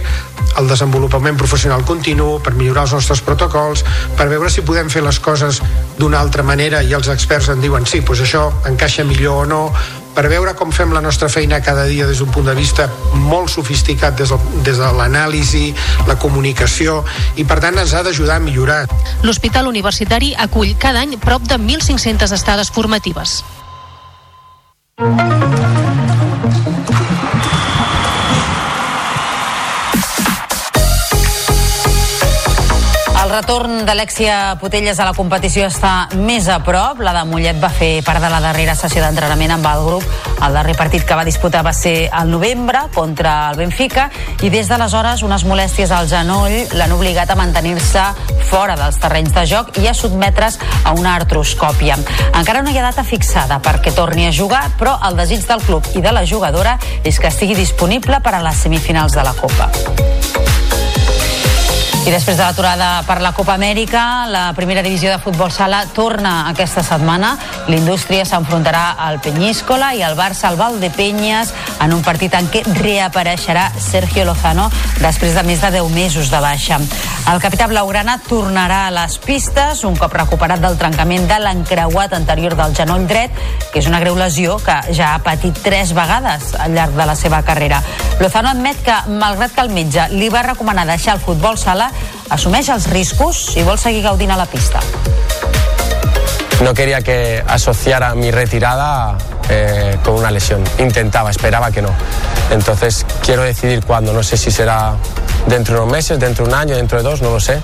el 0.62 0.68
desenvolupament 0.70 1.36
professional 1.36 1.84
continu, 1.84 2.38
per 2.44 2.54
millorar 2.56 2.86
els 2.86 2.94
nostres 2.94 3.22
protocols, 3.26 3.84
per 4.16 4.30
veure 4.30 4.50
si 4.50 4.62
podem 4.64 4.90
fer 4.90 5.02
les 5.04 5.20
coses 5.20 5.60
d'una 5.98 6.20
altra 6.22 6.44
manera 6.44 6.84
i 6.84 6.94
els 6.94 7.10
experts 7.12 7.50
en 7.52 7.60
diuen 7.60 7.86
sí, 7.90 8.00
doncs 8.06 8.22
això 8.24 8.44
encaixa 8.70 9.04
millor 9.04 9.42
o 9.44 9.48
no, 9.50 9.62
per 10.14 10.30
veure 10.30 10.54
com 10.56 10.72
fem 10.72 10.94
la 10.94 11.02
nostra 11.02 11.28
feina 11.28 11.60
cada 11.66 11.84
dia 11.90 12.06
des 12.08 12.22
d'un 12.22 12.30
punt 12.32 12.46
de 12.46 12.54
vista 12.56 12.86
molt 13.18 13.50
sofisticat 13.50 14.16
des, 14.16 14.30
del, 14.30 14.64
des 14.64 14.78
de 14.78 14.92
l'anàlisi, 15.00 15.74
la 16.08 16.16
comunicació 16.22 17.02
i 17.36 17.44
per 17.50 17.60
tant 17.60 17.82
ens 17.82 17.96
ha 17.98 18.04
d'ajudar 18.06 18.38
a 18.38 18.44
millorar. 18.46 18.86
L'Hospital 19.26 19.68
Universitari 19.68 20.36
acull 20.38 20.78
cada 20.80 21.02
any 21.02 21.18
prop 21.18 21.50
de 21.50 21.58
1.500 21.58 22.38
estades 22.38 22.72
formatives. 22.72 23.42
Retorn 33.34 33.82
d'Alexia 33.82 34.60
Potelles 34.62 35.00
a 35.02 35.08
la 35.08 35.14
competició 35.18 35.66
està 35.66 36.06
més 36.14 36.46
a 36.52 36.60
prop. 36.62 37.00
La 37.02 37.16
de 37.16 37.24
Mollet 37.26 37.58
va 37.58 37.72
fer 37.74 38.04
part 38.06 38.22
de 38.22 38.30
la 38.30 38.42
darrera 38.44 38.76
sessió 38.78 39.02
d'entrenament 39.02 39.56
amb 39.56 39.66
el 39.72 39.82
grup. 39.88 40.06
El 40.46 40.54
darrer 40.54 40.76
partit 40.78 41.06
que 41.08 41.18
va 41.18 41.26
disputar 41.26 41.64
va 41.66 41.74
ser 41.74 42.12
al 42.14 42.30
novembre 42.30 42.84
contra 42.94 43.50
el 43.50 43.58
Benfica 43.58 44.10
i 44.46 44.52
des 44.54 44.70
d'aleshores 44.70 45.24
unes 45.26 45.48
molèsties 45.50 45.90
al 45.96 46.12
genoll 46.12 46.76
l'han 46.78 46.94
obligat 46.94 47.34
a 47.34 47.40
mantenir-se 47.40 48.04
fora 48.52 48.78
dels 48.78 49.02
terrenys 49.02 49.34
de 49.34 49.48
joc 49.50 49.74
i 49.82 49.90
a 49.90 49.96
sotmetre's 49.98 50.60
a 50.84 50.94
una 50.94 51.16
artroscòpia. 51.16 51.98
Encara 52.36 52.62
no 52.62 52.70
hi 52.70 52.78
ha 52.78 52.86
data 52.86 53.08
fixada 53.08 53.58
perquè 53.66 53.96
torni 53.98 54.28
a 54.28 54.36
jugar, 54.36 54.68
però 54.78 55.00
el 55.10 55.18
desig 55.18 55.48
del 55.50 55.66
club 55.66 55.90
i 55.98 56.06
de 56.06 56.14
la 56.14 56.28
jugadora 56.30 56.78
és 57.04 57.18
que 57.18 57.34
estigui 57.34 57.58
disponible 57.58 58.22
per 58.22 58.38
a 58.38 58.46
les 58.46 58.62
semifinals 58.68 59.18
de 59.18 59.26
la 59.26 59.34
Copa. 59.42 59.72
I 62.04 62.12
després 62.12 62.36
de 62.36 62.44
l'aturada 62.44 62.88
per 63.08 63.22
la 63.24 63.30
Copa 63.32 63.54
Amèrica, 63.54 64.26
la 64.28 64.50
primera 64.58 64.82
divisió 64.84 65.08
de 65.08 65.22
futbol 65.24 65.54
sala 65.56 65.86
torna 65.96 66.50
aquesta 66.50 66.84
setmana. 66.84 67.38
L'indústria 67.72 68.26
s'enfrontarà 68.28 68.98
al 69.00 69.22
Peñíscola 69.24 69.94
i 69.96 70.04
el 70.04 70.18
Barça 70.20 70.50
al 70.50 70.60
Valdepeñas 70.60 71.54
en 71.80 71.96
un 71.96 72.04
partit 72.04 72.36
en 72.36 72.50
què 72.52 72.66
reapareixerà 72.82 73.70
Sergio 73.80 74.26
Lozano 74.28 74.68
després 75.00 75.32
de 75.32 75.46
més 75.48 75.64
de 75.64 75.72
10 75.80 75.96
mesos 75.96 76.28
de 76.34 76.44
baixa. 76.44 76.82
El 77.32 77.40
capità 77.40 77.70
blaugrana 77.72 78.18
tornarà 78.20 78.82
a 78.90 78.92
les 78.92 79.16
pistes 79.24 79.86
un 79.88 79.96
cop 79.96 80.12
recuperat 80.12 80.60
del 80.60 80.76
trencament 80.76 81.24
de 81.30 81.38
l'encreuat 81.40 82.18
anterior 82.20 82.58
del 82.60 82.76
genoll 82.76 83.08
dret, 83.08 83.32
que 83.72 83.80
és 83.80 83.88
una 83.88 84.04
greu 84.04 84.20
lesió 84.20 84.58
que 84.60 84.76
ja 84.92 85.14
ha 85.14 85.24
patit 85.24 85.64
tres 85.64 85.96
vegades 85.96 86.52
al 86.60 86.76
llarg 86.76 87.00
de 87.00 87.08
la 87.08 87.16
seva 87.16 87.40
carrera. 87.48 87.80
Lozano 88.20 88.52
admet 88.52 88.84
que, 88.84 89.00
malgrat 89.08 89.56
que 89.56 89.64
el 89.64 89.72
metge 89.72 90.10
li 90.12 90.28
va 90.28 90.44
recomanar 90.44 90.84
deixar 90.90 91.16
el 91.16 91.24
futbol 91.24 91.56
sala, 91.58 91.93
assumeix 92.30 92.70
els 92.70 92.88
riscos 92.90 93.56
i 93.58 93.64
vol 93.64 93.78
seguir 93.78 94.04
gaudint 94.04 94.32
a 94.32 94.38
la 94.38 94.46
pista. 94.46 94.80
No 96.64 96.74
quería 96.74 97.02
que 97.02 97.44
asociara 97.46 98.16
mi 98.16 98.32
retirada 98.32 99.18
eh, 99.50 99.98
con 100.04 100.16
una 100.16 100.32
lesión. 100.32 100.64
Intentaba, 100.80 101.30
esperaba 101.30 101.72
que 101.72 101.82
no. 101.82 101.90
Entonces 102.52 103.06
quiero 103.24 103.44
decidir 103.44 103.84
cuándo. 103.84 104.14
No 104.14 104.24
sé 104.24 104.38
si 104.38 104.52
será 104.52 104.96
dentro 105.48 105.76
de 105.76 105.82
unos 105.82 105.92
meses, 105.92 106.20
dentro 106.20 106.46
de 106.46 106.52
un 106.52 106.56
año, 106.56 106.76
dentro 106.76 107.00
de 107.00 107.04
dos, 107.04 107.22
no 107.22 107.32
lo 107.32 107.40
sé. 107.40 107.60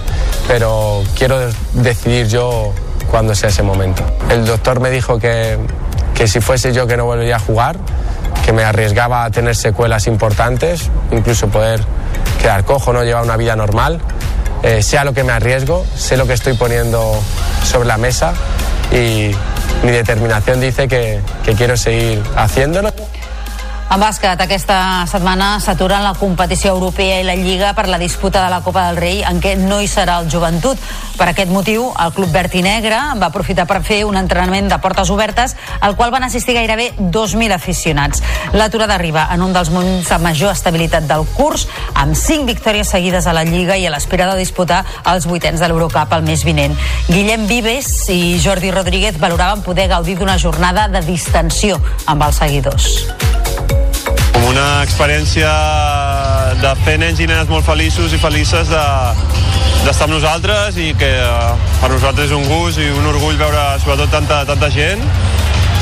Pero 0.48 1.04
quiero 1.18 1.40
decidir 1.74 2.28
yo 2.28 2.74
cuándo 3.10 3.36
sea 3.36 3.50
ese 3.50 3.64
momento. 3.64 4.04
El 4.30 4.46
doctor 4.46 4.80
me 4.82 4.90
dijo 4.90 5.18
que, 5.18 5.58
que 6.14 6.28
si 6.28 6.42
fuese 6.42 6.74
yo 6.74 6.86
que 6.86 6.98
no 6.98 7.06
volvería 7.06 7.38
a 7.38 7.40
jugar, 7.40 7.78
que 8.46 8.52
me 8.52 8.64
arriesgaba 8.64 9.24
a 9.24 9.32
tener 9.32 9.56
secuelas 9.56 10.08
importantes, 10.08 10.90
incluso 11.12 11.48
poder 11.48 11.84
quedar 12.42 12.66
cojo, 12.66 12.92
no 12.92 13.04
llevar 13.04 13.24
una 13.24 13.38
vida 13.38 13.56
normal. 13.56 14.02
Eh, 14.64 14.84
sea 14.84 15.04
lo 15.04 15.14
que 15.14 15.24
me 15.24 15.32
arriesgo, 15.32 15.86
sé 15.96 16.18
lo 16.18 16.28
que 16.28 16.34
estoy 16.34 16.54
poniendo 16.54 17.18
sobre 17.64 17.88
la 17.88 17.98
mesa 17.98 18.34
y 18.92 19.32
mi 19.84 19.92
determinación 19.92 20.60
dice 20.60 20.88
que, 20.88 21.22
que 21.46 21.54
quiero 21.54 21.78
seguir 21.78 22.22
haciéndolo. 22.36 22.92
En 23.90 23.98
bàsquet, 23.98 24.38
aquesta 24.38 24.76
setmana 25.10 25.56
s'aturen 25.58 26.04
la 26.06 26.12
competició 26.14 26.76
europea 26.76 27.16
i 27.18 27.24
la 27.26 27.34
Lliga 27.34 27.72
per 27.74 27.88
la 27.90 27.98
disputa 27.98 28.44
de 28.44 28.52
la 28.54 28.60
Copa 28.62 28.84
del 28.86 29.00
Rei, 29.02 29.24
en 29.26 29.40
què 29.42 29.56
no 29.58 29.80
hi 29.82 29.88
serà 29.90 30.20
el 30.22 30.28
joventut. 30.30 30.78
Per 31.18 31.26
aquest 31.32 31.50
motiu, 31.50 31.88
el 31.98 32.12
Club 32.14 32.30
Verd 32.30 32.54
i 32.54 32.62
Negre 32.62 33.00
va 33.18 33.32
aprofitar 33.32 33.66
per 33.66 33.80
fer 33.88 34.04
un 34.06 34.20
entrenament 34.20 34.70
de 34.70 34.78
portes 34.78 35.10
obertes, 35.10 35.56
al 35.82 35.96
qual 35.98 36.14
van 36.14 36.28
assistir 36.28 36.54
gairebé 36.54 36.92
2.000 37.00 37.56
aficionats. 37.56 38.22
L'aturada 38.54 38.94
arriba 38.94 39.26
en 39.34 39.42
un 39.42 39.58
dels 39.58 39.74
moments 39.74 40.14
de 40.14 40.20
major 40.22 40.54
estabilitat 40.54 41.10
del 41.10 41.26
curs, 41.34 41.66
amb 41.96 42.14
5 42.14 42.46
victòries 42.46 42.94
seguides 42.94 43.26
a 43.26 43.34
la 43.34 43.44
Lliga 43.48 43.74
i 43.74 43.88
a 43.90 43.96
l'espera 43.96 44.30
de 44.30 44.38
disputar 44.38 44.84
els 45.10 45.26
vuitens 45.26 45.58
de 45.58 45.72
l'Eurocup 45.72 46.14
el 46.14 46.28
mes 46.30 46.46
vinent. 46.46 46.78
Guillem 47.10 47.50
Vives 47.50 47.90
i 48.14 48.38
Jordi 48.38 48.70
Rodríguez 48.70 49.18
valoraven 49.18 49.66
poder 49.66 49.90
gaudir 49.90 50.20
d'una 50.22 50.38
jornada 50.38 50.86
de 50.94 51.02
distensió 51.10 51.82
amb 52.06 52.30
els 52.30 52.38
seguidors 52.46 53.49
una 54.50 54.82
experiència 54.84 55.50
de 56.62 56.72
fer 56.84 56.98
nens 57.02 57.20
i 57.22 57.28
nenes 57.30 57.50
molt 57.52 57.66
feliços 57.68 58.14
i 58.16 58.20
felices 58.22 58.72
de, 58.72 58.86
d'estar 59.86 60.08
amb 60.08 60.16
nosaltres 60.16 60.80
i 60.82 60.92
que 60.98 61.10
eh, 61.22 61.52
per 61.80 61.92
nosaltres 61.94 62.32
és 62.32 62.36
un 62.36 62.48
gust 62.50 62.82
i 62.82 62.90
un 62.90 63.06
orgull 63.12 63.38
veure 63.40 63.66
sobretot 63.84 64.12
tanta, 64.14 64.42
tanta 64.50 64.72
gent 64.74 65.04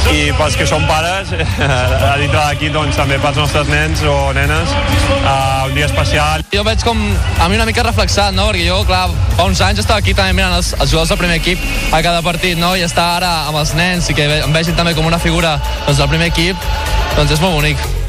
i 0.07 0.30
pels 0.38 0.55
que 0.55 0.68
són 0.70 0.86
pares 0.88 1.32
a 2.11 2.13
dintre 2.20 2.39
d'aquí 2.39 2.70
doncs 2.72 2.95
també 2.99 3.18
pels 3.24 3.39
nostres 3.41 3.68
nens 3.72 4.03
o 4.07 4.15
nenes 4.36 4.72
uh, 4.72 5.68
un 5.68 5.76
dia 5.76 5.88
especial 5.89 6.45
jo 6.53 6.63
veig 6.68 6.84
com 6.86 6.99
a 6.99 7.49
mi 7.49 7.59
una 7.59 7.68
mica 7.68 7.86
reflexat 7.88 8.36
no? 8.36 8.47
perquè 8.51 8.68
jo 8.70 8.82
clar 8.88 9.05
fa 9.36 9.47
uns 9.49 9.63
anys 9.63 9.84
estava 9.84 10.03
aquí 10.03 10.15
també 10.18 10.36
mirant 10.38 10.55
els, 10.59 10.74
els 10.78 10.91
jugadors 10.91 11.11
del 11.13 11.22
primer 11.24 11.39
equip 11.41 11.63
a 11.91 12.01
cada 12.05 12.24
partit 12.26 12.59
no? 12.59 12.76
i 12.76 12.86
estar 12.88 13.09
ara 13.20 13.34
amb 13.51 13.59
els 13.63 13.76
nens 13.80 14.11
i 14.11 14.18
que 14.18 14.28
em 14.41 14.55
vegin 14.55 14.80
també 14.80 14.95
com 14.97 15.07
una 15.07 15.20
figura 15.24 15.57
doncs, 15.86 15.99
del 15.99 16.11
primer 16.11 16.32
equip 16.32 16.70
doncs 17.18 17.36
és 17.36 17.43
molt 17.43 17.59
bonic 17.59 18.07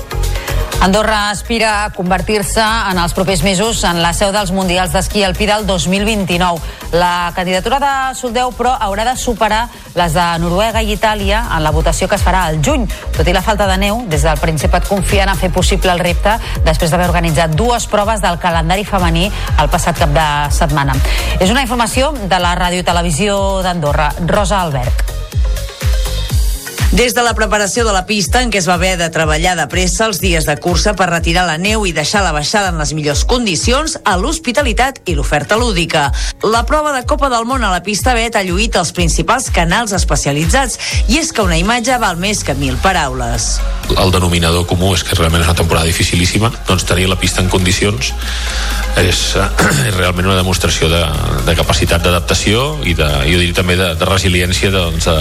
Andorra 0.81 1.31
aspira 1.31 1.85
a 1.85 1.91
convertir-se 1.91 2.63
en 2.63 3.01
els 3.03 3.13
propers 3.13 3.43
mesos 3.43 3.81
en 3.83 3.99
la 3.99 4.13
seu 4.15 4.31
dels 4.31 4.53
Mundials 4.55 4.93
d'Esquí 4.95 5.25
alpí 5.27 5.49
del 5.51 5.67
2029. 5.67 6.63
La 6.93 7.33
candidatura 7.35 7.81
de 7.83 8.15
Soldeu, 8.15 8.53
però, 8.55 8.77
haurà 8.79 9.03
de 9.09 9.17
superar 9.19 9.65
les 9.99 10.15
de 10.15 10.29
Noruega 10.39 10.81
i 10.87 10.95
Itàlia 10.95 11.43
en 11.57 11.67
la 11.67 11.75
votació 11.75 12.07
que 12.07 12.15
es 12.15 12.23
farà 12.23 12.45
al 12.47 12.63
juny. 12.63 12.87
Tot 13.19 13.27
i 13.27 13.35
la 13.35 13.43
falta 13.43 13.67
de 13.67 13.77
neu, 13.83 14.05
des 14.07 14.23
del 14.23 14.39
Principat 14.39 14.87
confien 14.87 15.29
a 15.29 15.35
fer 15.35 15.51
possible 15.51 15.91
el 15.91 15.99
repte 15.99 16.39
després 16.63 16.95
d'haver 16.95 17.11
organitzat 17.11 17.59
dues 17.59 17.91
proves 17.91 18.23
del 18.23 18.39
calendari 18.39 18.87
femení 18.87 19.27
el 19.59 19.69
passat 19.75 19.99
cap 19.99 20.15
de 20.15 20.31
setmana. 20.55 20.95
És 21.41 21.51
una 21.51 21.67
informació 21.67 22.15
de 22.23 22.39
la 22.39 22.55
Ràdio 22.55 22.87
Televisió 22.87 23.65
d'Andorra. 23.67 24.13
Rosa 24.31 24.63
Albert. 24.63 25.18
Des 26.89 27.13
de 27.13 27.21
la 27.21 27.35
preparació 27.35 27.85
de 27.85 27.93
la 27.93 28.07
pista, 28.09 28.41
en 28.41 28.49
què 28.49 28.63
es 28.63 28.67
va 28.67 28.79
haver 28.79 28.95
de 28.97 29.11
treballar 29.13 29.53
de 29.59 29.67
pressa 29.69 30.07
els 30.09 30.23
dies 30.23 30.47
de 30.49 30.55
cursa 30.57 30.95
per 30.97 31.11
retirar 31.11 31.45
la 31.45 31.59
neu 31.61 31.85
i 31.85 31.93
deixar 31.93 32.23
la 32.25 32.33
baixada 32.33 32.71
en 32.73 32.81
les 32.81 32.95
millors 32.97 33.27
condicions, 33.29 33.99
a 34.09 34.17
l'hospitalitat 34.17 35.03
i 35.05 35.13
l'oferta 35.19 35.59
lúdica. 35.61 36.07
La 36.41 36.65
prova 36.65 36.95
de 36.97 37.05
Copa 37.05 37.29
del 37.29 37.45
Món 37.45 37.61
a 37.61 37.75
la 37.75 37.83
pista 37.85 38.17
Bet 38.17 38.41
ha 38.41 38.43
lluït 38.47 38.81
els 38.81 38.95
principals 38.97 39.51
canals 39.53 39.93
especialitzats 39.93 40.81
i 41.13 41.21
és 41.21 41.29
que 41.29 41.45
una 41.45 41.61
imatge 41.61 42.01
val 42.01 42.17
més 42.17 42.41
que 42.41 42.57
mil 42.57 42.81
paraules. 42.81 43.59
El 43.93 44.09
denominador 44.15 44.65
comú 44.65 44.95
és 44.97 45.05
que 45.05 45.21
realment 45.21 45.45
és 45.45 45.53
una 45.53 45.61
temporada 45.61 45.93
dificilíssima, 45.93 46.55
doncs 46.65 46.89
tenir 46.89 47.11
la 47.13 47.21
pista 47.21 47.45
en 47.45 47.53
condicions 47.53 48.15
és, 49.03 49.21
és 49.89 49.95
realment 49.97 50.27
una 50.29 50.39
demostració 50.39 50.89
de, 50.91 51.03
de 51.47 51.55
capacitat 51.59 52.03
d'adaptació 52.05 52.79
i 52.89 52.95
de, 52.99 53.09
jo 53.29 53.41
diria 53.41 53.57
també 53.57 53.77
de, 53.79 53.93
de 53.99 54.09
resiliència 54.09 54.73
doncs, 54.75 55.07
de, 55.07 55.17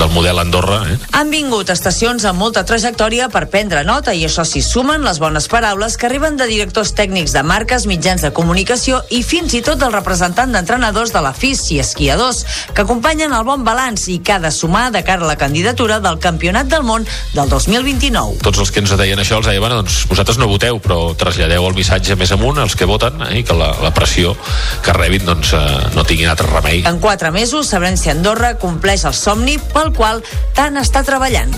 del 0.00 0.12
model 0.14 0.42
Andorra. 0.42 0.82
Eh? 0.90 0.98
Han 1.12 1.28
vingut 1.28 1.68
estacions 1.68 2.24
amb 2.24 2.40
molta 2.40 2.62
trajectòria 2.64 3.26
per 3.28 3.42
prendre 3.52 3.82
nota 3.84 4.14
i 4.16 4.22
això 4.24 4.46
s'hi 4.48 4.62
sumen 4.64 5.02
les 5.04 5.18
bones 5.20 5.44
paraules 5.52 5.98
que 6.00 6.06
arriben 6.08 6.38
de 6.40 6.46
directors 6.48 6.94
tècnics 6.96 7.34
de 7.36 7.42
marques, 7.44 7.84
mitjans 7.86 8.24
de 8.24 8.30
comunicació 8.32 9.02
i 9.12 9.20
fins 9.20 9.52
i 9.52 9.60
tot 9.60 9.76
del 9.82 9.92
representant 9.92 10.54
d'entrenadors 10.56 11.12
de 11.12 11.20
la 11.20 11.34
FIS 11.36 11.66
i 11.76 11.80
esquiadors 11.84 12.40
que 12.72 12.86
acompanyen 12.86 13.34
el 13.36 13.44
bon 13.44 13.60
balanç 13.66 14.06
i 14.08 14.16
que 14.24 14.32
ha 14.32 14.38
de 14.40 14.50
sumar 14.56 14.86
de 14.94 15.02
cara 15.04 15.26
a 15.26 15.28
la 15.28 15.36
candidatura 15.36 16.00
del 16.00 16.16
Campionat 16.18 16.72
del 16.72 16.86
Món 16.88 17.04
del 17.36 17.52
2029. 17.52 18.40
Tots 18.48 18.64
els 18.64 18.72
que 18.72 18.80
ens 18.80 18.96
deien 18.96 19.20
això 19.20 19.42
els 19.42 19.50
deien, 19.50 19.60
bueno, 19.60 19.82
doncs 19.82 20.06
vosaltres 20.08 20.40
no 20.40 20.48
voteu, 20.48 20.80
però 20.80 21.12
traslladeu 21.12 21.68
el 21.68 21.76
missatge 21.76 22.16
més 22.16 22.32
amunt 22.32 22.62
als 22.64 22.78
que 22.78 22.88
voten 22.88 23.20
eh, 23.28 23.42
i 23.42 23.44
que 23.44 23.58
la, 23.58 23.68
la 23.84 23.92
pressió 23.92 24.32
que 24.80 24.96
rebin 24.96 25.28
doncs, 25.28 25.52
eh, 25.60 25.92
no 25.92 26.08
tinguin 26.08 26.32
altre 26.32 26.48
remei. 26.48 26.86
En 26.88 27.04
quatre 27.04 27.30
mesos 27.36 27.68
sabrem 27.68 28.00
si 28.00 28.08
Andorra 28.08 28.54
compleix 28.56 29.04
el 29.04 29.16
somni 29.18 29.60
pel 29.76 29.92
qual 29.92 30.24
tant 30.56 30.80
està 30.80 31.01
treballant. 31.04 31.54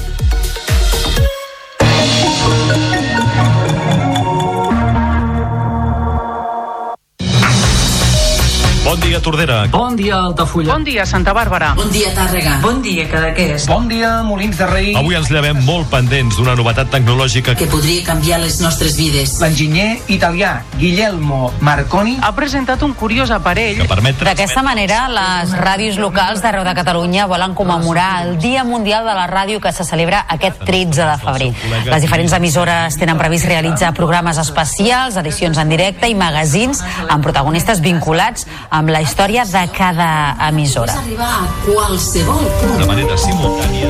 Bon 8.84 9.00
dia, 9.00 9.18
Tordera. 9.18 9.66
Bon 9.72 9.96
dia, 9.96 10.18
Altafulla. 10.20 10.74
Bon 10.74 10.84
dia, 10.84 11.06
Santa 11.06 11.32
Bàrbara. 11.32 11.72
Bon 11.74 11.88
dia, 11.90 12.10
Tàrrega. 12.12 12.58
Bon 12.60 12.82
dia, 12.82 13.06
Cadaqués. 13.08 13.64
Bon 13.66 13.88
dia, 13.88 14.22
Molins 14.22 14.58
de 14.58 14.66
Rei. 14.68 14.90
Avui 14.94 15.16
ens 15.16 15.30
llevem 15.32 15.56
molt 15.64 15.88
pendents 15.88 16.36
d'una 16.36 16.52
novetat 16.54 16.90
tecnològica 16.92 17.54
que 17.56 17.64
podria 17.72 18.04
canviar 18.04 18.42
les 18.42 18.58
nostres 18.60 18.98
vides. 19.00 19.38
L'enginyer 19.40 20.02
italià 20.12 20.50
Guillermo 20.76 21.48
Marconi 21.64 22.18
ha 22.20 22.34
presentat 22.36 22.84
un 22.84 22.92
curiós 22.92 23.32
aparell 23.32 23.80
que 23.80 23.86
permet... 23.88 24.20
D'aquesta 24.20 24.60
manera, 24.66 25.06
les 25.08 25.56
ràdios 25.56 25.96
locals 25.96 26.44
d'arreu 26.44 26.68
de 26.68 26.76
Catalunya 26.76 27.24
volen 27.30 27.56
commemorar 27.56 28.26
el 28.26 28.36
Dia 28.44 28.66
Mundial 28.68 29.08
de 29.08 29.16
la 29.16 29.24
Ràdio 29.32 29.64
que 29.64 29.72
se 29.72 29.88
celebra 29.88 30.26
aquest 30.28 30.60
13 30.68 31.08
de 31.08 31.16
febrer. 31.24 31.50
Les 31.88 32.04
diferents 32.04 32.36
emissores 32.36 33.00
tenen 33.00 33.16
previst 33.16 33.48
realitzar 33.48 33.94
programes 33.96 34.36
especials, 34.44 35.16
edicions 35.24 35.56
en 35.56 35.72
directe 35.72 36.12
i 36.12 36.20
magazins 36.20 36.84
amb 37.08 37.24
protagonistes 37.24 37.80
vinculats 37.80 38.44
amb 38.74 38.90
la 38.90 39.00
història 39.04 39.44
de 39.46 39.68
cada 39.70 40.34
emissora. 40.48 40.92
arribar 40.98 41.44
a 41.44 41.48
qualsevol 41.64 42.42
punt. 42.60 42.78
De 42.80 42.86
manera 42.86 43.16
simultània. 43.16 43.88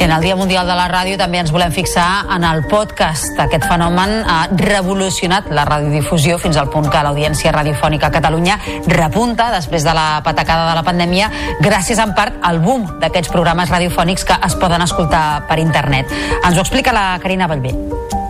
En 0.00 0.10
el 0.10 0.22
Dia 0.22 0.36
Mundial 0.36 0.66
de 0.66 0.74
la 0.74 0.88
Ràdio 0.88 1.18
també 1.20 1.38
ens 1.38 1.52
volem 1.52 1.70
fixar 1.72 2.24
en 2.34 2.44
el 2.44 2.64
podcast. 2.66 3.38
Aquest 3.38 3.68
fenomen 3.68 4.24
ha 4.26 4.48
revolucionat 4.50 5.50
la 5.52 5.66
radiodifusió 5.68 6.38
fins 6.38 6.56
al 6.56 6.70
punt 6.72 6.88
que 6.90 7.02
l'audiència 7.04 7.52
radiofònica 7.52 8.08
a 8.08 8.14
Catalunya 8.16 8.58
repunta 8.88 9.50
després 9.52 9.84
de 9.84 9.94
la 9.94 10.22
patacada 10.24 10.70
de 10.70 10.74
la 10.80 10.86
pandèmia 10.86 11.30
gràcies 11.60 12.00
en 12.02 12.16
part 12.16 12.40
al 12.42 12.58
boom 12.64 12.88
d'aquests 13.04 13.30
programes 13.30 13.70
radiofònics 13.70 14.24
que 14.24 14.40
es 14.48 14.56
poden 14.56 14.82
escoltar 14.82 15.44
per 15.46 15.60
internet. 15.60 16.08
Ens 16.42 16.56
ho 16.56 16.64
explica 16.64 16.92
la 16.92 17.18
Carina 17.22 17.46
Bellver. 17.46 18.21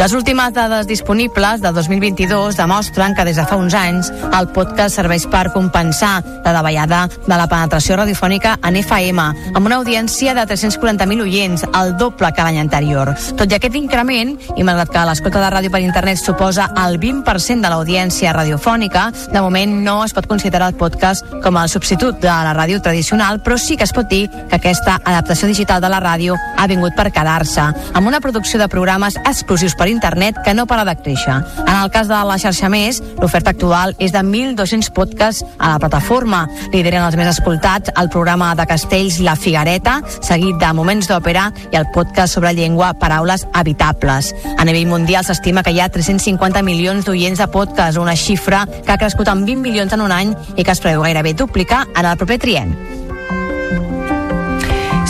Les 0.00 0.14
últimes 0.14 0.54
dades 0.54 0.86
disponibles 0.86 1.60
de 1.60 1.72
2022 1.72 2.56
demostren 2.56 3.14
que 3.14 3.24
des 3.28 3.36
de 3.36 3.44
fa 3.44 3.58
uns 3.60 3.74
anys 3.76 4.08
el 4.32 4.46
podcast 4.48 4.96
serveix 4.96 5.26
per 5.28 5.50
compensar 5.52 6.22
la 6.40 6.54
davallada 6.56 7.02
de 7.26 7.36
la 7.36 7.44
penetració 7.44 7.98
radiofònica 8.00 8.54
en 8.64 8.78
FM, 8.80 9.26
amb 9.52 9.68
una 9.68 9.76
audiència 9.76 10.32
de 10.32 10.46
340.000 10.48 11.20
oients, 11.20 11.66
el 11.68 11.92
doble 12.00 12.30
que 12.32 12.46
l'any 12.46 12.62
anterior. 12.62 13.10
Tot 13.36 13.52
i 13.52 13.58
aquest 13.58 13.76
increment, 13.76 14.32
i 14.56 14.64
malgrat 14.64 14.88
que 14.94 15.02
l'escolta 15.04 15.42
de 15.44 15.50
ràdio 15.52 15.74
per 15.74 15.82
internet 15.84 16.16
suposa 16.16 16.70
el 16.80 16.96
20% 16.96 17.60
de 17.60 17.68
l'audiència 17.68 18.32
radiofònica, 18.32 19.10
de 19.28 19.44
moment 19.44 19.76
no 19.84 19.98
es 20.06 20.16
pot 20.16 20.24
considerar 20.24 20.72
el 20.72 20.80
podcast 20.80 21.28
com 21.44 21.60
el 21.60 21.68
substitut 21.68 22.24
de 22.24 22.32
la 22.32 22.56
ràdio 22.56 22.80
tradicional, 22.80 23.42
però 23.44 23.60
sí 23.60 23.76
que 23.76 23.84
es 23.84 23.92
pot 23.92 24.08
dir 24.08 24.30
que 24.48 24.56
aquesta 24.62 24.96
adaptació 25.04 25.52
digital 25.52 25.84
de 25.84 25.92
la 25.92 26.00
ràdio 26.00 26.40
ha 26.56 26.66
vingut 26.72 26.96
per 26.96 27.10
quedar-se, 27.12 27.68
amb 27.92 28.08
una 28.08 28.24
producció 28.24 28.56
de 28.56 28.72
programes 28.72 29.20
exclusius 29.26 29.76
per 29.76 29.89
internet 29.90 30.36
que 30.44 30.54
no 30.54 30.66
para 30.66 30.84
de 30.84 30.96
créixer. 30.96 31.36
En 31.66 31.74
el 31.74 31.90
cas 31.90 32.08
de 32.08 32.18
la 32.26 32.38
xarxa 32.38 32.70
Més, 32.72 33.02
l'oferta 33.20 33.50
actual 33.54 33.94
és 33.98 34.12
de 34.12 34.22
1.200 34.22 34.90
podcasts 34.96 35.44
a 35.58 35.72
la 35.72 35.80
plataforma. 35.82 36.46
Lideren 36.72 37.04
els 37.04 37.18
més 37.18 37.30
escoltats 37.32 37.92
el 37.96 38.10
programa 38.10 38.52
de 38.54 38.66
Castells 38.70 39.20
La 39.24 39.36
Figuereta, 39.36 40.00
seguit 40.20 40.58
de 40.60 40.72
Moments 40.76 41.10
d'Òpera 41.10 41.50
i 41.70 41.76
el 41.80 41.88
podcast 41.94 42.34
sobre 42.34 42.54
llengua 42.54 42.92
Paraules 42.94 43.46
Habitables. 43.52 44.32
A 44.56 44.64
nivell 44.64 44.88
mundial 44.90 45.26
s'estima 45.26 45.64
que 45.66 45.74
hi 45.74 45.80
ha 45.80 45.90
350 45.90 46.62
milions 46.66 47.04
d'oients 47.06 47.40
de 47.40 47.50
podcast, 47.50 47.98
una 47.98 48.16
xifra 48.16 48.66
que 48.70 48.92
ha 48.92 49.00
crescut 49.00 49.28
en 49.28 49.44
20 49.46 49.62
milions 49.64 49.92
en 49.92 50.06
un 50.06 50.14
any 50.14 50.34
i 50.56 50.64
que 50.64 50.72
es 50.72 50.82
preveu 50.82 51.06
gairebé 51.06 51.34
duplicar 51.34 51.86
en 51.94 52.04
el 52.06 52.18
proper 52.20 52.38
trient. 52.38 52.99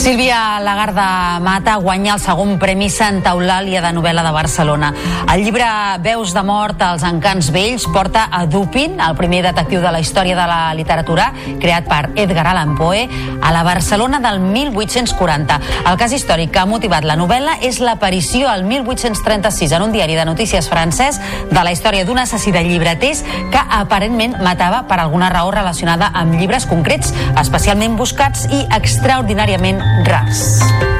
Sílvia 0.00 0.58
Lagarda 0.60 1.38
Mata 1.40 1.74
guanya 1.76 2.14
el 2.14 2.20
segon 2.24 2.54
Premi 2.58 2.86
Santa 2.88 3.34
Eulàlia 3.36 3.82
de 3.84 3.90
novel·la 3.92 4.22
de 4.24 4.30
Barcelona. 4.32 4.88
El 5.28 5.42
llibre 5.44 5.66
Veus 6.00 6.32
de 6.32 6.40
mort 6.40 6.80
als 6.80 7.04
encants 7.04 7.50
vells 7.52 7.84
porta 7.92 8.22
a 8.32 8.46
Dupin, 8.48 8.96
el 8.96 9.12
primer 9.18 9.42
detectiu 9.44 9.82
de 9.84 9.92
la 9.92 10.00
història 10.00 10.38
de 10.38 10.46
la 10.48 10.72
literatura, 10.72 11.26
creat 11.60 11.84
per 11.90 12.14
Edgar 12.16 12.46
Allan 12.48 12.72
Poe, 12.78 13.02
a 13.42 13.52
la 13.52 13.62
Barcelona 13.62 14.22
del 14.24 14.40
1840. 14.40 15.60
El 15.92 16.00
cas 16.00 16.16
històric 16.16 16.54
que 16.54 16.62
ha 16.62 16.70
motivat 16.70 17.04
la 17.04 17.18
novel·la 17.20 17.58
és 17.60 17.82
l'aparició 17.84 18.48
al 18.48 18.64
1836 18.64 19.76
en 19.76 19.84
un 19.84 19.92
diari 19.92 20.16
de 20.16 20.24
notícies 20.24 20.70
francès 20.72 21.20
de 21.50 21.60
la 21.60 21.76
història 21.76 22.08
d'un 22.08 22.24
assassí 22.24 22.56
de 22.56 22.64
llibreters 22.64 23.20
que 23.52 23.66
aparentment 23.68 24.40
matava 24.40 24.86
per 24.88 25.02
alguna 25.04 25.28
raó 25.28 25.52
relacionada 25.52 26.08
amb 26.14 26.40
llibres 26.40 26.64
concrets, 26.64 27.12
especialment 27.36 28.00
buscats 28.00 28.48
i 28.48 28.64
extraordinàriament 28.80 29.89
rars. 29.98 30.99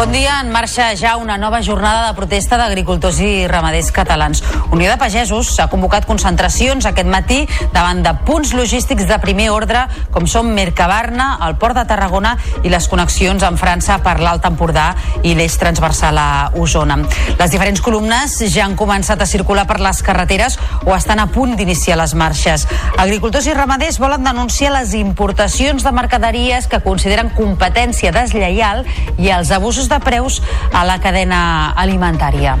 Bon 0.00 0.12
dia, 0.12 0.38
en 0.40 0.48
marxa 0.48 0.94
ja 0.96 1.18
una 1.20 1.36
nova 1.36 1.60
jornada 1.60 2.06
de 2.06 2.14
protesta 2.16 2.56
d'agricultors 2.56 3.18
i 3.20 3.46
ramaders 3.46 3.90
catalans. 3.92 4.38
Unió 4.72 4.88
de 4.88 4.96
Pagesos 4.96 5.50
s'ha 5.52 5.66
convocat 5.68 6.06
concentracions 6.08 6.86
aquest 6.88 7.10
matí 7.12 7.42
davant 7.74 8.00
de 8.00 8.14
punts 8.24 8.54
logístics 8.56 9.04
de 9.04 9.18
primer 9.20 9.50
ordre 9.52 9.82
com 10.14 10.24
són 10.24 10.54
Mercabarna, 10.56 11.26
el 11.44 11.58
Port 11.60 11.76
de 11.76 11.84
Tarragona 11.84 12.30
i 12.64 12.72
les 12.72 12.86
connexions 12.88 13.44
amb 13.44 13.60
França 13.60 13.98
per 14.00 14.14
l'Alt 14.22 14.48
Empordà 14.48 14.86
i 15.20 15.34
l'eix 15.36 15.58
transversal 15.60 16.16
a 16.16 16.30
Osona. 16.56 16.96
Les 17.36 17.52
diferents 17.52 17.84
columnes 17.84 18.38
ja 18.48 18.64
han 18.64 18.78
començat 18.80 19.20
a 19.20 19.28
circular 19.28 19.66
per 19.68 19.82
les 19.84 20.00
carreteres 20.00 20.56
o 20.86 20.96
estan 20.96 21.20
a 21.20 21.28
punt 21.28 21.58
d'iniciar 21.60 22.00
les 22.00 22.16
marxes. 22.16 22.64
Agricultors 22.96 23.50
i 23.52 23.58
ramaders 23.58 24.00
volen 24.00 24.24
denunciar 24.24 24.72
les 24.78 24.96
importacions 24.96 25.84
de 25.84 25.92
mercaderies 25.92 26.72
que 26.72 26.80
consideren 26.88 27.34
competència 27.36 28.16
deslleial 28.16 28.86
i 29.20 29.28
els 29.28 29.52
abusos 29.52 29.89
de 29.90 30.00
preus 30.04 30.40
a 30.72 30.86
la 30.88 31.00
cadena 31.02 31.74
alimentària. 31.76 32.56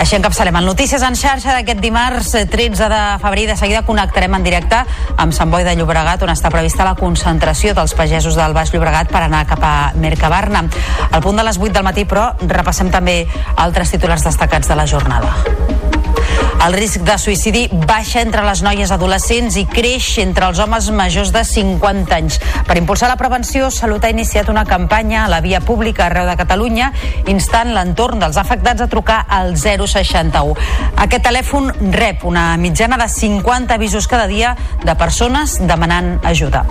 Així 0.00 0.16
encapçalem 0.16 0.56
el 0.56 0.64
Notícies 0.64 1.02
en 1.04 1.16
xarxa 1.18 1.52
d'aquest 1.52 1.82
dimarts 1.84 2.30
eh, 2.38 2.46
13 2.48 2.86
de 2.88 3.00
febrer. 3.20 3.44
De 3.50 3.56
seguida 3.60 3.82
connectarem 3.84 4.32
en 4.38 4.46
directe 4.46 4.78
amb 5.20 5.36
Sant 5.36 5.52
Boi 5.52 5.66
de 5.66 5.74
Llobregat, 5.76 6.24
on 6.24 6.32
està 6.32 6.48
prevista 6.48 6.88
la 6.88 6.96
concentració 6.96 7.76
dels 7.76 7.92
pagesos 7.98 8.38
del 8.40 8.56
Baix 8.56 8.72
Llobregat 8.72 9.12
per 9.12 9.26
anar 9.26 9.44
cap 9.50 9.60
a 9.60 9.74
Mercabarna. 10.00 10.64
Al 11.10 11.20
punt 11.20 11.36
de 11.36 11.44
les 11.44 11.60
8 11.60 11.76
del 11.76 11.84
matí, 11.84 12.08
però, 12.08 12.30
repassem 12.48 12.88
també 12.88 13.26
altres 13.60 13.92
titulars 13.92 14.24
destacats 14.24 14.72
de 14.72 14.80
la 14.80 14.88
jornada. 14.88 15.89
El 16.60 16.74
risc 16.76 17.00
de 17.08 17.14
suïcidi 17.16 17.62
baixa 17.88 18.20
entre 18.20 18.42
les 18.44 18.60
noies 18.60 18.90
adolescents 18.92 19.54
i 19.56 19.62
creix 19.64 20.10
entre 20.20 20.44
els 20.50 20.58
homes 20.60 20.90
majors 20.92 21.32
de 21.32 21.40
50 21.48 22.12
anys. 22.18 22.36
Per 22.68 22.76
impulsar 22.76 23.08
la 23.08 23.16
prevenció, 23.16 23.70
Salut 23.72 24.04
ha 24.04 24.12
iniciat 24.12 24.50
una 24.52 24.66
campanya 24.68 25.24
a 25.24 25.30
la 25.32 25.40
via 25.40 25.62
pública 25.64 26.04
arreu 26.10 26.28
de 26.28 26.36
Catalunya 26.36 26.92
instant 27.32 27.72
l'entorn 27.72 28.20
dels 28.20 28.36
afectats 28.36 28.84
a 28.84 28.90
trucar 28.92 29.22
al 29.40 29.56
061. 29.56 30.52
Aquest 31.00 31.24
telèfon 31.30 31.72
rep 31.96 32.28
una 32.28 32.50
mitjana 32.60 33.00
de 33.00 33.08
50 33.08 33.80
avisos 33.80 34.06
cada 34.06 34.28
dia 34.28 34.52
de 34.84 35.00
persones 35.00 35.62
demanant 35.64 36.18
ajuda. 36.28 36.66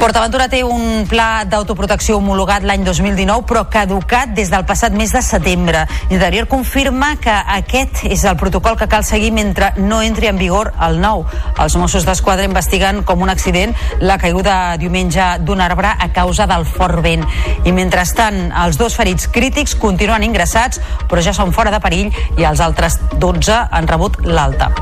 PortAventura 0.00 0.46
té 0.48 0.62
un 0.64 1.02
pla 1.04 1.42
d'autoprotecció 1.44 2.14
homologat 2.16 2.64
l'any 2.64 2.86
2019 2.86 3.44
però 3.44 3.66
caducat 3.68 4.30
des 4.32 4.48
del 4.48 4.64
passat 4.64 4.94
mes 4.96 5.12
de 5.12 5.20
setembre. 5.20 5.82
Interior 6.08 6.48
confirma 6.48 7.10
que 7.20 7.34
aquest 7.58 8.06
és 8.08 8.24
el 8.24 8.38
protocol 8.40 8.78
que 8.80 8.88
cal 8.88 9.04
seguir 9.04 9.28
mentre 9.36 9.74
no 9.76 10.00
entri 10.00 10.30
en 10.32 10.40
vigor 10.40 10.72
el 10.88 10.96
nou. 11.04 11.26
Els 11.52 11.76
Mossos 11.76 12.08
d'Esquadra 12.08 12.48
investiguen 12.48 13.02
com 13.04 13.20
un 13.20 13.28
accident 13.28 13.76
la 14.00 14.16
caiguda 14.16 14.78
diumenge 14.80 15.28
d'un 15.44 15.60
arbre 15.60 15.92
a 15.92 16.08
causa 16.16 16.48
del 16.48 16.64
fort 16.64 17.04
vent. 17.04 17.28
I 17.68 17.76
mentrestant, 17.76 18.46
els 18.64 18.80
dos 18.80 18.96
ferits 18.96 19.28
crítics 19.28 19.76
continuen 19.76 20.24
ingressats 20.24 20.80
però 21.12 21.20
ja 21.20 21.36
són 21.36 21.52
fora 21.52 21.76
de 21.76 21.84
perill 21.84 22.08
i 22.40 22.48
els 22.48 22.64
altres 22.64 23.02
12 23.20 23.66
han 23.68 23.92
rebut 23.92 24.22
l'alta. 24.24 24.72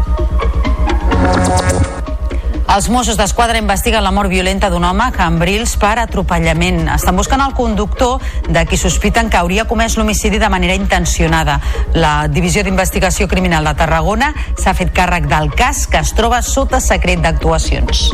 Els 2.69 2.91
Mossos 2.93 3.17
d'Esquadra 3.17 3.57
investiguen 3.57 4.05
la 4.05 4.11
mort 4.13 4.29
violenta 4.29 4.69
d'un 4.69 4.85
home 4.85 5.07
a 5.07 5.13
Cambrils 5.15 5.73
per 5.81 5.95
atropellament. 6.03 6.83
Estan 6.93 7.17
buscant 7.17 7.41
el 7.41 7.55
conductor 7.57 8.21
de 8.45 8.65
qui 8.69 8.77
sospiten 8.77 9.31
que 9.33 9.41
hauria 9.41 9.65
comès 9.71 9.97
l'homicidi 9.97 10.37
de 10.39 10.51
manera 10.53 10.77
intencionada. 10.77 11.57
La 11.97 12.29
Divisió 12.29 12.63
d'Investigació 12.67 13.25
Criminal 13.27 13.65
de 13.71 13.75
Tarragona 13.81 14.35
s'ha 14.61 14.77
fet 14.77 14.93
càrrec 14.93 15.31
del 15.33 15.49
cas 15.57 15.87
que 15.89 16.05
es 16.05 16.13
troba 16.13 16.43
sota 16.45 16.83
secret 16.85 17.25
d'actuacions. 17.25 18.11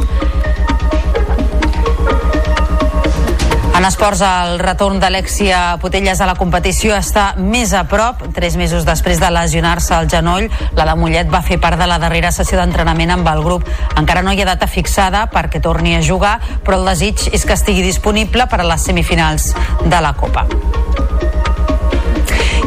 En 3.75 3.85
esports, 3.85 4.21
el 4.23 4.61
retorn 4.61 5.01
d'Alexia 5.03 5.75
Potelles 5.83 6.21
a 6.23 6.29
la 6.31 6.37
competició 6.39 6.95
està 6.95 7.33
més 7.35 7.73
a 7.75 7.83
prop. 7.91 8.23
Tres 8.37 8.55
mesos 8.55 8.87
després 8.87 9.19
de 9.19 9.33
lesionar-se 9.35 9.97
el 9.99 10.07
genoll, 10.13 10.47
la 10.79 10.87
de 10.87 10.95
Mollet 11.01 11.33
va 11.33 11.43
fer 11.43 11.59
part 11.59 11.81
de 11.81 11.91
la 11.91 11.99
darrera 11.99 12.31
sessió 12.31 12.61
d'entrenament 12.61 13.17
amb 13.17 13.35
el 13.35 13.43
grup. 13.43 13.67
Encara 13.99 14.23
no 14.23 14.31
hi 14.31 14.45
ha 14.45 14.51
data 14.53 14.71
fixada 14.71 15.27
perquè 15.35 15.59
torni 15.61 15.97
a 15.99 16.03
jugar, 16.07 16.37
però 16.63 16.79
el 16.79 16.87
desig 16.93 17.27
és 17.35 17.43
que 17.43 17.59
estigui 17.59 17.83
disponible 17.83 18.47
per 18.47 18.63
a 18.63 18.71
les 18.71 18.87
semifinals 18.87 19.51
de 19.83 20.05
la 20.07 20.15
Copa. 20.15 20.47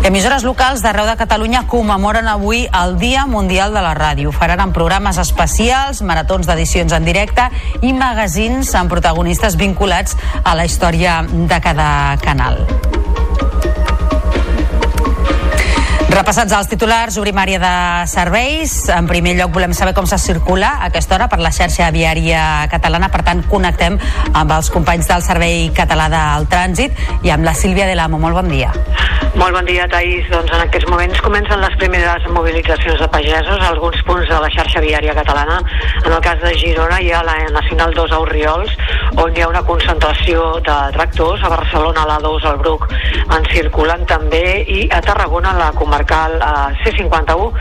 Emissores 0.08 0.46
locals 0.48 0.80
d'arreu 0.80 1.04
de 1.04 1.18
Catalunya 1.20 1.66
commemoren 1.68 2.30
avui 2.32 2.62
el 2.72 2.94
Dia 2.96 3.26
Mundial 3.28 3.74
de 3.76 3.82
la 3.84 3.92
Ràdio. 3.98 4.32
Faran 4.32 4.62
en 4.64 4.72
programes 4.72 5.20
especials, 5.20 6.00
maratons 6.00 6.48
d'edicions 6.48 6.96
en 6.96 7.04
directe 7.04 7.50
i 7.84 7.92
magazins 7.92 8.72
amb 8.80 8.88
protagonistes 8.88 9.60
vinculats 9.60 10.16
a 10.46 10.56
la 10.56 10.64
història 10.64 11.20
de 11.28 11.60
cada 11.60 11.90
canal. 12.24 12.64
Repassats 16.18 16.50
els 16.58 16.66
titulars, 16.66 17.14
obrim 17.22 17.38
àrea 17.38 17.60
de 17.62 17.72
serveis. 18.10 18.72
En 18.90 19.06
primer 19.06 19.36
lloc 19.38 19.52
volem 19.54 19.76
saber 19.78 19.94
com 19.94 20.08
se 20.10 20.18
circula 20.18 20.72
a 20.80 20.88
aquesta 20.88 21.14
hora 21.14 21.28
per 21.30 21.38
la 21.38 21.52
xarxa 21.54 21.92
viària 21.94 22.66
catalana. 22.72 23.12
Per 23.14 23.22
tant, 23.28 23.44
connectem 23.46 24.00
amb 24.34 24.56
els 24.56 24.72
companys 24.74 25.12
del 25.14 25.22
Servei 25.22 25.68
Català 25.78 26.10
del 26.10 26.50
Trànsit 26.50 27.22
i 27.22 27.30
amb 27.36 27.46
la 27.46 27.54
Sílvia 27.54 27.86
de 27.86 27.94
l'Amo. 27.94 28.18
Molt 28.18 28.42
bon 28.42 28.50
dia. 28.50 28.74
Molt 29.38 29.54
bon 29.54 29.68
dia, 29.70 29.86
Taís. 29.86 30.26
Doncs 30.32 30.50
en 30.50 30.64
aquests 30.64 30.90
moments 30.90 31.20
comencen 31.22 31.62
les 31.62 31.76
primeres 31.78 32.24
mobilitzacions 32.34 32.98
de 32.98 33.08
pagesos 33.14 33.62
a 33.62 33.68
alguns 33.70 34.02
punts 34.08 34.26
de 34.26 34.40
la 34.42 34.50
xarxa 34.50 34.82
viària 34.82 35.14
catalana. 35.14 35.60
En 36.02 36.10
el 36.16 36.24
cas 36.26 36.42
de 36.42 36.56
Girona 36.58 36.98
hi 37.04 37.12
ha 37.14 37.22
la 37.22 37.36
Nacional 37.54 37.94
2 37.94 38.16
a 38.18 38.22
Oriols, 38.24 38.74
on 39.22 39.38
hi 39.38 39.46
ha 39.46 39.52
una 39.52 39.62
concentració 39.68 40.48
de 40.66 40.80
tractors. 40.98 41.46
A 41.46 41.54
Barcelona, 41.54 42.02
a 42.02 42.10
la 42.16 42.18
2 42.26 42.50
al 42.50 42.58
Bruc, 42.64 42.90
en 43.38 43.46
circulen 43.54 44.08
també. 44.10 44.66
I 44.66 44.88
a 44.90 45.04
Tarragona, 45.06 45.54
la 45.54 45.70
comarcal 46.08 46.42
a 46.42 46.72
C51, 46.84 47.52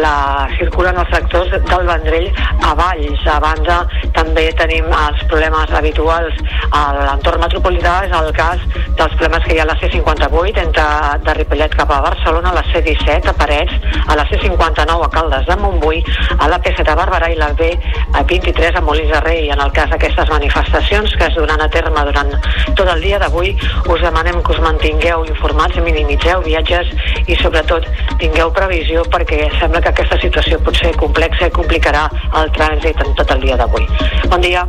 la 0.00 0.48
circulen 0.58 0.96
els 0.96 1.08
tractors 1.10 1.50
del 1.50 1.86
Vendrell 1.86 2.30
a 2.64 2.74
Valls. 2.74 3.26
A 3.26 3.38
banda, 3.40 3.86
també 4.16 4.50
tenim 4.56 4.86
els 4.86 5.22
problemes 5.28 5.70
habituals 5.70 6.34
a 6.72 6.82
l'entorn 6.96 7.40
metropolità, 7.44 8.04
és 8.06 8.14
el 8.16 8.32
cas 8.36 8.60
dels 8.96 9.14
problemes 9.16 9.44
que 9.44 9.54
hi 9.54 9.60
ha 9.60 9.66
a 9.66 9.70
la 9.70 9.76
C58 9.80 10.62
entre 10.64 10.86
de 11.26 11.34
Ripollet 11.34 11.76
cap 11.76 11.90
a 11.90 12.00
Barcelona, 12.00 12.50
a 12.50 12.58
la 12.60 12.64
C17 12.70 13.28
a 13.28 13.34
Parets, 13.36 13.76
a 14.06 14.16
la 14.16 14.26
C59 14.30 15.04
a 15.04 15.10
Caldes 15.10 15.46
de 15.46 15.56
Montbui, 15.60 16.02
a 16.38 16.48
la 16.48 16.60
P7 16.60 16.88
a 16.88 16.96
Barberà 16.96 17.30
i 17.30 17.38
la 17.38 17.52
B23 17.52 18.80
a 18.80 18.84
Molins 18.84 19.12
de 19.12 19.20
Rei. 19.26 19.48
En 19.50 19.60
el 19.60 19.72
cas 19.76 19.90
d'aquestes 19.92 20.32
manifestacions 20.32 21.14
que 21.16 21.28
es 21.28 21.36
duran 21.36 21.60
a 21.60 21.68
terme 21.68 22.04
durant 22.08 22.32
tot 22.76 22.88
el 22.88 23.04
dia 23.04 23.20
d'avui, 23.20 23.54
us 23.86 24.00
demanem 24.00 24.40
que 24.42 24.56
us 24.56 24.64
mantingueu 24.64 25.26
informats, 25.28 25.80
minimitzeu 25.84 26.42
viatges 26.46 26.90
i 27.26 27.36
sobretot 27.40 27.79
tingueu 28.20 28.52
previsió 28.56 29.02
perquè 29.12 29.48
sembla 29.58 29.80
que 29.80 29.92
aquesta 29.92 30.18
situació 30.22 30.60
pot 30.64 30.76
ser 30.76 30.92
complexa 31.00 31.48
i 31.48 31.56
complicarà 31.56 32.06
el 32.42 32.52
trànsit 32.56 33.02
en 33.06 33.14
tot 33.18 33.34
el 33.36 33.44
dia 33.46 33.58
d'avui. 33.60 33.86
Bon 34.28 34.40
dia. 34.40 34.66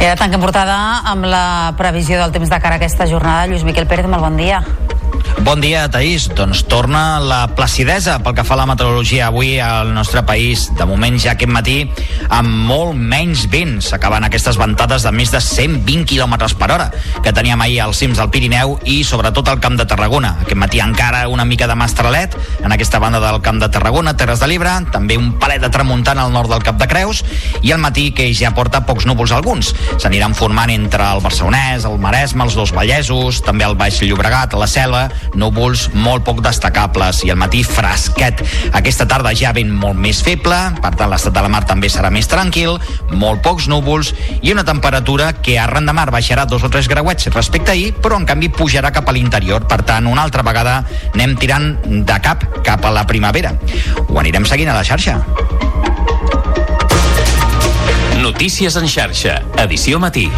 I 0.00 0.06
ara 0.06 0.16
tanquem 0.20 0.42
portada 0.42 0.76
amb 1.08 1.24
la 1.24 1.72
previsió 1.78 2.18
del 2.20 2.32
temps 2.34 2.50
de 2.52 2.58
cara 2.60 2.76
a 2.76 2.82
aquesta 2.82 3.06
jornada. 3.08 3.46
Lluís 3.48 3.64
Miquel 3.64 3.88
Pérez, 3.88 4.10
molt 4.10 4.26
bon 4.26 4.36
dia. 4.36 4.60
Bon 5.44 5.60
dia, 5.60 5.84
Taís. 5.92 6.30
Doncs 6.32 6.62
torna 6.70 7.20
la 7.20 7.42
placidesa 7.52 8.16
pel 8.24 8.32
que 8.32 8.44
fa 8.48 8.54
a 8.54 8.60
la 8.62 8.66
meteorologia 8.70 9.26
avui 9.26 9.58
al 9.60 9.90
nostre 9.92 10.22
país. 10.24 10.70
De 10.78 10.86
moment 10.88 11.18
ja 11.20 11.34
aquest 11.34 11.52
matí 11.52 11.74
amb 12.32 12.48
molt 12.68 12.96
menys 12.96 13.44
vent. 13.52 13.76
S'acaben 13.84 14.24
aquestes 14.24 14.56
ventades 14.56 15.04
de 15.04 15.12
més 15.12 15.34
de 15.34 15.42
120 15.44 16.06
km 16.08 16.48
per 16.56 16.70
hora 16.72 16.86
que 17.22 17.34
teníem 17.36 17.60
ahir 17.60 17.82
als 17.84 18.00
cims 18.00 18.16
del 18.22 18.30
Pirineu 18.32 18.78
i 18.88 19.02
sobretot 19.04 19.50
al 19.52 19.60
Camp 19.60 19.76
de 19.76 19.84
Tarragona. 19.90 20.36
Aquest 20.46 20.60
matí 20.60 20.80
encara 20.80 21.26
una 21.28 21.44
mica 21.44 21.68
de 21.68 21.76
mastralet 21.76 22.38
en 22.62 22.72
aquesta 22.72 22.98
banda 23.02 23.20
del 23.20 23.42
Camp 23.44 23.60
de 23.60 23.68
Tarragona, 23.68 24.16
Terres 24.16 24.40
de 24.40 24.48
l'Ebre, 24.48 24.72
també 24.94 25.18
un 25.20 25.34
palet 25.38 25.60
de 25.60 25.68
tramuntana 25.68 26.24
al 26.24 26.32
nord 26.32 26.48
del 26.54 26.64
Cap 26.64 26.80
de 26.80 26.88
Creus 26.88 27.20
i 27.60 27.74
el 27.74 27.82
matí 27.84 28.12
que 28.16 28.30
ja 28.32 28.54
porta 28.56 28.84
pocs 28.88 29.04
núvols 29.04 29.36
alguns. 29.36 29.74
S'aniran 29.98 30.34
formant 30.34 30.72
entre 30.72 31.04
el 31.04 31.20
Barcelonès, 31.20 31.84
el 31.84 32.00
Maresme, 32.00 32.48
els 32.48 32.56
dos 32.56 32.72
Vallesos, 32.72 33.42
també 33.44 33.68
el 33.68 33.76
Baix 33.76 34.00
Llobregat, 34.00 34.56
la 34.56 34.70
Selva, 34.70 35.08
núvols 35.34 35.88
molt 35.94 36.24
poc 36.26 36.42
destacables 36.44 37.22
i 37.24 37.32
el 37.32 37.38
matí 37.40 37.62
fresquet. 37.66 38.42
Aquesta 38.72 39.06
tarda 39.10 39.34
ja 39.36 39.52
vent 39.56 39.72
molt 39.72 39.98
més 40.00 40.22
feble, 40.24 40.58
per 40.82 40.94
tant 40.98 41.10
l'estat 41.12 41.34
de 41.34 41.44
la 41.44 41.52
mar 41.52 41.64
també 41.68 41.90
serà 41.92 42.10
més 42.14 42.28
tranquil, 42.30 42.78
molt 43.12 43.42
pocs 43.44 43.68
núvols 43.70 44.12
i 44.42 44.52
una 44.52 44.64
temperatura 44.66 45.32
que 45.40 45.58
arran 45.60 45.86
de 45.86 45.96
mar 45.96 46.10
baixarà 46.14 46.46
dos 46.48 46.64
o 46.64 46.70
tres 46.72 46.88
grauets 46.88 47.30
respecte 47.34 47.72
a 47.72 47.74
ahir, 47.74 47.92
però 48.00 48.18
en 48.20 48.26
canvi 48.28 48.50
pujarà 48.52 48.92
cap 48.94 49.08
a 49.08 49.16
l'interior. 49.16 49.68
Per 49.68 49.82
tant, 49.86 50.06
una 50.10 50.22
altra 50.22 50.44
vegada 50.46 50.80
anem 51.12 51.36
tirant 51.40 51.72
de 51.84 52.20
cap 52.24 52.46
cap 52.64 52.84
a 52.84 52.92
la 52.94 53.06
primavera. 53.06 53.54
Ho 54.08 54.18
anirem 54.20 54.46
seguint 54.48 54.72
a 54.72 54.78
la 54.78 54.84
xarxa. 54.84 55.20
Notícies 58.24 58.76
en 58.80 58.88
xarxa, 58.88 59.40
edició 59.66 60.00
matí. 60.00 60.30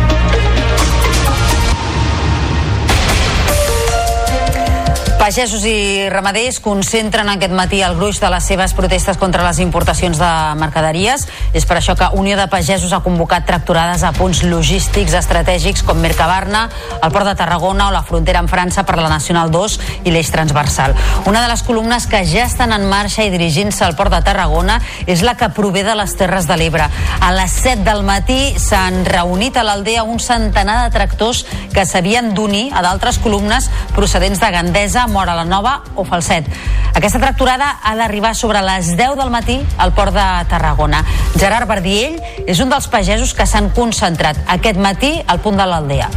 Pagesos 5.27 5.65
i 5.67 6.07
ramaders 6.07 6.61
concentren 6.63 7.27
aquest 7.33 7.51
matí 7.51 7.81
el 7.83 7.97
gruix 7.99 8.21
de 8.23 8.29
les 8.31 8.45
seves 8.47 8.71
protestes 8.79 9.17
contra 9.19 9.43
les 9.43 9.59
importacions 9.59 10.21
de 10.23 10.29
mercaderies. 10.55 11.25
És 11.51 11.65
per 11.67 11.81
això 11.81 11.97
que 11.99 12.07
Unió 12.15 12.37
de 12.39 12.45
Pagesos 12.47 12.93
ha 12.95 13.01
convocat 13.03 13.43
tracturades 13.49 14.05
a 14.07 14.13
punts 14.15 14.45
logístics 14.47 15.17
estratègics 15.19 15.83
com 15.83 15.99
Mercabarna, 15.99 16.69
el 17.03 17.11
Port 17.11 17.27
de 17.27 17.35
Tarragona 17.35 17.89
o 17.89 17.95
la 17.97 18.05
frontera 18.07 18.39
amb 18.39 18.53
França 18.53 18.85
per 18.87 19.01
la 19.01 19.09
Nacional 19.11 19.51
2 19.51 19.75
i 20.07 20.13
l'eix 20.15 20.31
transversal. 20.31 20.95
Una 21.27 21.43
de 21.43 21.51
les 21.51 21.67
columnes 21.67 22.07
que 22.07 22.23
ja 22.23 22.47
estan 22.47 22.71
en 22.71 22.87
marxa 22.87 23.27
i 23.27 23.35
dirigint-se 23.35 23.83
al 23.83 23.99
Port 23.99 24.15
de 24.15 24.23
Tarragona 24.23 24.79
és 25.11 25.27
la 25.27 25.35
que 25.35 25.51
prové 25.51 25.83
de 25.83 25.99
les 25.99 26.15
Terres 26.15 26.47
de 26.47 26.55
l'Ebre. 26.55 26.87
A 27.19 27.33
les 27.35 27.59
7 27.67 27.83
del 27.83 28.05
matí 28.07 28.55
s'han 28.63 29.03
reunit 29.11 29.59
a 29.59 29.67
l'aldea 29.67 30.07
un 30.07 30.23
centenar 30.23 30.85
de 30.85 30.95
tractors 30.95 31.43
que 31.75 31.83
s'havien 31.83 32.31
d'unir 32.39 32.69
a 32.71 32.87
d'altres 32.87 33.19
columnes 33.19 33.73
procedents 33.99 34.39
de 34.39 34.55
Gandesa, 34.55 35.09
Mora 35.17 35.33
la 35.33 35.47
Nova 35.49 35.81
o 35.95 36.05
Falset. 36.05 36.45
Aquesta 36.93 37.17
tracturada 37.17 37.79
ha 37.81 37.95
d'arribar 37.97 38.35
sobre 38.37 38.61
les 38.61 38.91
10 38.99 39.17
del 39.17 39.33
matí 39.33 39.57
al 39.81 39.95
port 39.97 40.13
de 40.13 40.27
Tarragona. 40.51 41.01
Gerard 41.41 41.73
Bardiell 41.73 42.21
és 42.45 42.61
un 42.61 42.69
dels 42.69 42.91
pagesos 42.93 43.33
que 43.33 43.49
s'han 43.49 43.73
concentrat 43.73 44.45
aquest 44.59 44.77
matí 44.77 45.15
al 45.25 45.41
punt 45.41 45.57
de 45.57 45.73
l'aldea. 45.73 46.13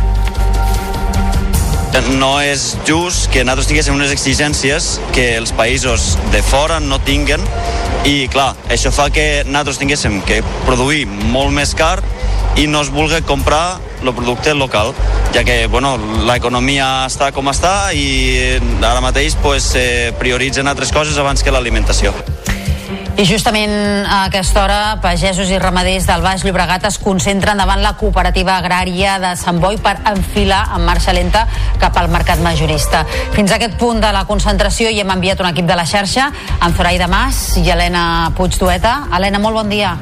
No 2.19 2.37
és 2.41 2.75
just 2.87 3.27
que 3.33 3.41
nosaltres 3.43 3.67
tinguéssim 3.67 3.95
unes 3.97 4.11
exigències 4.13 4.99
que 5.15 5.33
els 5.39 5.51
països 5.57 6.13
de 6.33 6.41
fora 6.45 6.77
no 6.79 6.99
tinguen 7.01 7.41
i 8.07 8.29
clar, 8.31 8.53
això 8.71 8.91
fa 8.93 9.09
que 9.13 9.43
nosaltres 9.47 9.81
tinguéssim 9.81 10.19
que 10.27 10.39
produir 10.67 11.07
molt 11.07 11.51
més 11.55 11.73
car 11.75 11.97
i 12.61 12.67
no 12.69 12.83
es 12.85 12.91
vulgui 12.93 13.19
comprar 13.27 13.79
el 14.03 14.13
producte 14.13 14.53
local, 14.53 14.93
ja 15.33 15.43
que 15.43 15.65
bueno, 15.67 15.97
l'economia 16.29 17.07
està 17.09 17.33
com 17.35 17.49
està 17.51 17.91
i 17.91 18.59
ara 18.79 19.01
mateix 19.03 19.35
pues, 19.41 19.73
eh, 19.75 20.13
prioritzen 20.19 20.69
altres 20.71 20.93
coses 20.95 21.17
abans 21.17 21.43
que 21.43 21.51
l'alimentació. 21.51 22.13
I 23.19 23.25
justament 23.27 23.73
a 24.07 24.21
aquesta 24.29 24.61
hora, 24.63 24.75
pagesos 25.03 25.49
i 25.51 25.57
ramaders 25.59 26.05
del 26.07 26.21
Baix 26.23 26.45
Llobregat 26.47 26.85
es 26.87 26.95
concentren 27.03 27.59
davant 27.59 27.81
la 27.83 27.91
cooperativa 27.99 28.53
agrària 28.55 29.17
de 29.19 29.33
Sant 29.35 29.59
Boi 29.59 29.75
per 29.83 29.97
enfilar 30.07 30.61
en 30.77 30.85
marxa 30.87 31.11
lenta 31.11 31.41
cap 31.81 31.99
al 31.99 32.07
mercat 32.13 32.39
majorista. 32.39 33.03
Fins 33.35 33.51
a 33.51 33.57
aquest 33.59 33.75
punt 33.81 33.99
de 33.99 34.13
la 34.15 34.23
concentració 34.29 34.87
hi 34.87 35.01
hem 35.03 35.11
enviat 35.17 35.43
un 35.43 35.51
equip 35.51 35.67
de 35.67 35.75
la 35.75 35.83
xarxa 35.83 36.29
amb 36.61 36.79
Zoraida 36.79 37.11
Mas 37.11 37.57
i 37.59 37.67
Helena 37.67 38.31
Puigdueta. 38.39 39.01
Helena, 39.11 39.43
molt 39.43 39.65
bon 39.65 39.75
dia. 39.75 39.97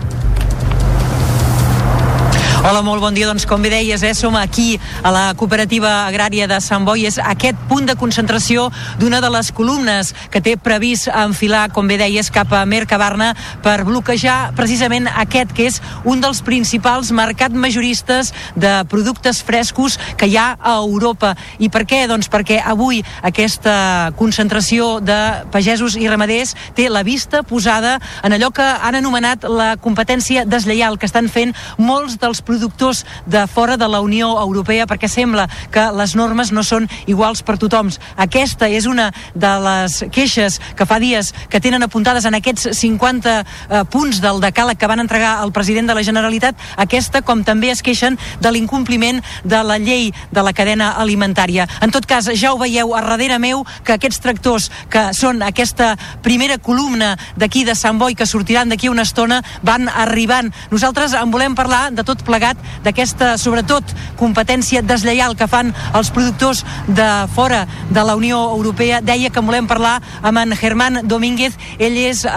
Hola, 2.68 2.82
molt 2.84 3.00
bon 3.00 3.16
dia. 3.16 3.24
Doncs 3.30 3.46
com 3.48 3.62
bé 3.64 3.70
deies, 3.72 4.02
eh, 4.04 4.14
som 4.14 4.36
aquí 4.36 4.78
a 5.02 5.08
la 5.10 5.34
cooperativa 5.40 6.06
agrària 6.06 6.50
de 6.52 6.60
Sant 6.60 6.84
Boi. 6.84 7.06
És 7.06 7.16
aquest 7.18 7.56
punt 7.70 7.86
de 7.88 7.96
concentració 7.96 8.70
d'una 9.00 9.22
de 9.22 9.30
les 9.30 9.54
columnes 9.54 10.14
que 10.30 10.42
té 10.42 10.58
previst 10.58 11.08
enfilar, 11.08 11.72
com 11.72 11.88
bé 11.88 11.96
deies, 11.98 12.30
cap 12.30 12.52
a 12.52 12.66
Mercabarna 12.66 13.38
per 13.64 13.86
bloquejar 13.86 14.52
precisament 14.58 15.08
aquest 15.08 15.54
que 15.56 15.68
és 15.68 15.82
un 16.04 16.20
dels 16.20 16.42
principals 16.42 17.14
mercats 17.16 17.56
majoristes 17.56 18.34
de 18.58 18.84
productes 18.92 19.42
frescos 19.44 19.98
que 20.18 20.28
hi 20.28 20.36
ha 20.36 20.58
a 20.60 20.76
Europa. 20.84 21.38
I 21.60 21.70
per 21.70 21.86
què? 21.88 22.06
Doncs 22.06 22.28
perquè 22.28 22.60
avui 22.60 23.00
aquesta 23.24 24.12
concentració 24.18 25.00
de 25.00 25.46
pagesos 25.54 25.96
i 25.96 26.10
ramaders 26.10 26.54
té 26.76 26.90
la 26.90 27.04
vista 27.04 27.44
posada 27.44 28.02
en 28.24 28.34
allò 28.34 28.52
que 28.52 28.68
han 28.68 29.00
anomenat 29.00 29.48
la 29.48 29.78
competència 29.78 30.44
deslleial 30.44 31.00
que 31.00 31.08
estan 31.08 31.32
fent 31.32 31.56
molts 31.78 32.20
dels 32.20 32.44
productors 32.58 33.06
de 33.28 33.46
fora 33.46 33.78
de 33.78 33.88
la 33.88 34.02
Unió 34.02 34.32
Europea 34.42 34.88
perquè 34.90 35.06
sembla 35.08 35.46
que 35.72 35.84
les 35.94 36.16
normes 36.18 36.50
no 36.52 36.64
són 36.66 36.88
iguals 37.06 37.44
per 37.46 37.58
tothom. 37.62 37.92
Aquesta 38.18 38.66
és 38.68 38.88
una 38.90 39.12
de 39.38 39.52
les 39.62 40.00
queixes 40.12 40.58
que 40.76 40.88
fa 40.90 40.98
dies 40.98 41.34
que 41.52 41.62
tenen 41.62 41.86
apuntades 41.86 42.26
en 42.26 42.34
aquests 42.34 42.72
50 42.80 43.36
eh, 43.38 43.84
punts 43.94 44.22
del 44.24 44.42
decàleg 44.42 44.80
que 44.82 44.90
van 44.90 45.04
entregar 45.04 45.36
al 45.38 45.54
president 45.54 45.88
de 45.88 45.94
la 45.94 46.04
Generalitat, 46.04 46.58
aquesta 46.82 47.22
com 47.22 47.44
també 47.46 47.70
es 47.70 47.84
queixen 47.86 48.18
de 48.42 48.52
l'incompliment 48.52 49.22
de 49.44 49.62
la 49.64 49.78
llei 49.78 50.10
de 50.32 50.44
la 50.44 50.54
cadena 50.58 50.96
alimentària. 50.98 51.68
En 51.86 51.94
tot 51.94 52.10
cas, 52.10 52.32
ja 52.34 52.54
ho 52.54 52.58
veieu 52.58 52.96
a 52.96 53.04
darrere 53.06 53.38
meu 53.38 53.64
que 53.86 53.94
aquests 53.94 54.24
tractors 54.24 54.72
que 54.90 55.12
són 55.14 55.44
aquesta 55.46 55.94
primera 56.26 56.58
columna 56.58 57.14
d'aquí 57.38 57.64
de 57.68 57.78
Sant 57.78 58.02
Boi 58.02 58.18
que 58.18 58.26
sortiran 58.26 58.74
d'aquí 58.74 58.90
una 58.90 59.06
estona 59.06 59.44
van 59.62 59.88
arribant. 59.94 60.50
Nosaltres 60.72 61.14
en 61.14 61.30
volem 61.32 61.54
parlar 61.56 61.92
de 61.94 62.04
tot 62.08 62.26
plegat 62.26 62.37
d'aquesta, 62.40 63.36
sobretot, 63.38 63.84
competència 64.18 64.82
deslleial 64.82 65.36
que 65.38 65.48
fan 65.50 65.74
els 65.98 66.12
productors 66.14 66.64
de 66.88 67.08
fora 67.34 67.66
de 67.90 68.04
la 68.04 68.16
Unió 68.16 68.40
Europea. 68.56 69.02
Deia 69.02 69.30
que 69.30 69.44
volem 69.44 69.68
parlar 69.68 70.02
amb 70.22 70.44
en 70.44 70.56
Germán 70.58 71.02
Domínguez. 71.08 71.58
Ell 71.80 71.98
és 71.98 72.26
eh, 72.26 72.34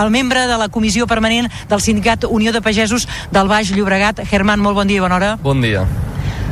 el 0.00 0.10
membre 0.14 0.46
de 0.50 0.58
la 0.60 0.68
comissió 0.68 1.06
permanent 1.06 1.50
del 1.70 1.84
sindicat 1.84 2.24
Unió 2.28 2.52
de 2.52 2.62
Pagesos 2.62 3.08
del 3.30 3.48
Baix 3.48 3.74
Llobregat. 3.74 4.24
Germán, 4.30 4.60
molt 4.60 4.76
bon 4.76 4.90
dia 4.90 5.02
i 5.02 5.06
bona 5.06 5.20
hora. 5.20 5.36
Bon 5.42 5.62
dia. 5.62 5.86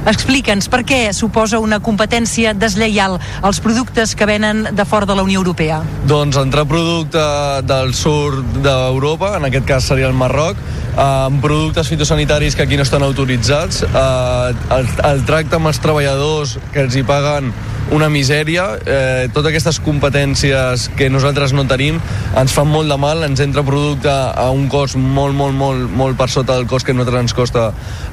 Explica'ns 0.02 0.66
per 0.66 0.80
què 0.82 0.96
suposa 1.14 1.60
una 1.62 1.78
competència 1.78 2.50
deslleial 2.58 3.20
als 3.46 3.60
productes 3.62 4.16
que 4.18 4.26
venen 4.26 4.64
de 4.74 4.84
fora 4.88 5.06
de 5.06 5.14
la 5.14 5.22
Unió 5.22 5.38
Europea. 5.38 5.78
Doncs 6.10 6.40
entrar 6.40 6.64
producte 6.66 7.22
del 7.68 7.94
sud 7.94 8.42
d'Europa, 8.64 9.36
en 9.38 9.46
aquest 9.46 9.68
cas 9.68 9.86
seria 9.86 10.10
el 10.10 10.18
Marroc, 10.18 10.58
amb 10.96 11.40
productes 11.40 11.88
fitosanitaris 11.88 12.56
que 12.56 12.62
aquí 12.62 12.76
no 12.76 12.82
estan 12.82 13.02
autoritzats, 13.02 13.82
eh, 13.82 14.54
el, 14.76 14.88
el 15.12 15.24
tracte 15.28 15.56
amb 15.56 15.70
els 15.72 15.80
treballadors 15.80 16.58
que 16.72 16.84
els 16.84 16.96
hi 16.96 17.04
paguen 17.06 17.52
una 17.92 18.08
misèria, 18.08 18.78
eh, 18.86 19.28
totes 19.32 19.50
aquestes 19.50 19.78
competències 19.82 20.88
que 20.96 21.10
nosaltres 21.10 21.52
no 21.52 21.64
tenim 21.68 21.98
ens 22.38 22.52
fan 22.54 22.68
molt 22.70 22.88
de 22.88 22.96
mal, 22.96 23.22
ens 23.26 23.40
entra 23.44 23.64
producte 23.64 24.08
a 24.08 24.48
un 24.50 24.68
cost 24.72 24.96
molt, 24.96 25.34
molt, 25.36 25.54
molt, 25.56 25.90
molt 25.90 26.16
per 26.16 26.28
sota 26.32 26.56
del 26.56 26.66
cost 26.70 26.86
que 26.86 26.92
a 26.92 26.96
nosaltres 26.96 27.26
ens 27.26 27.34
costa 27.36 27.66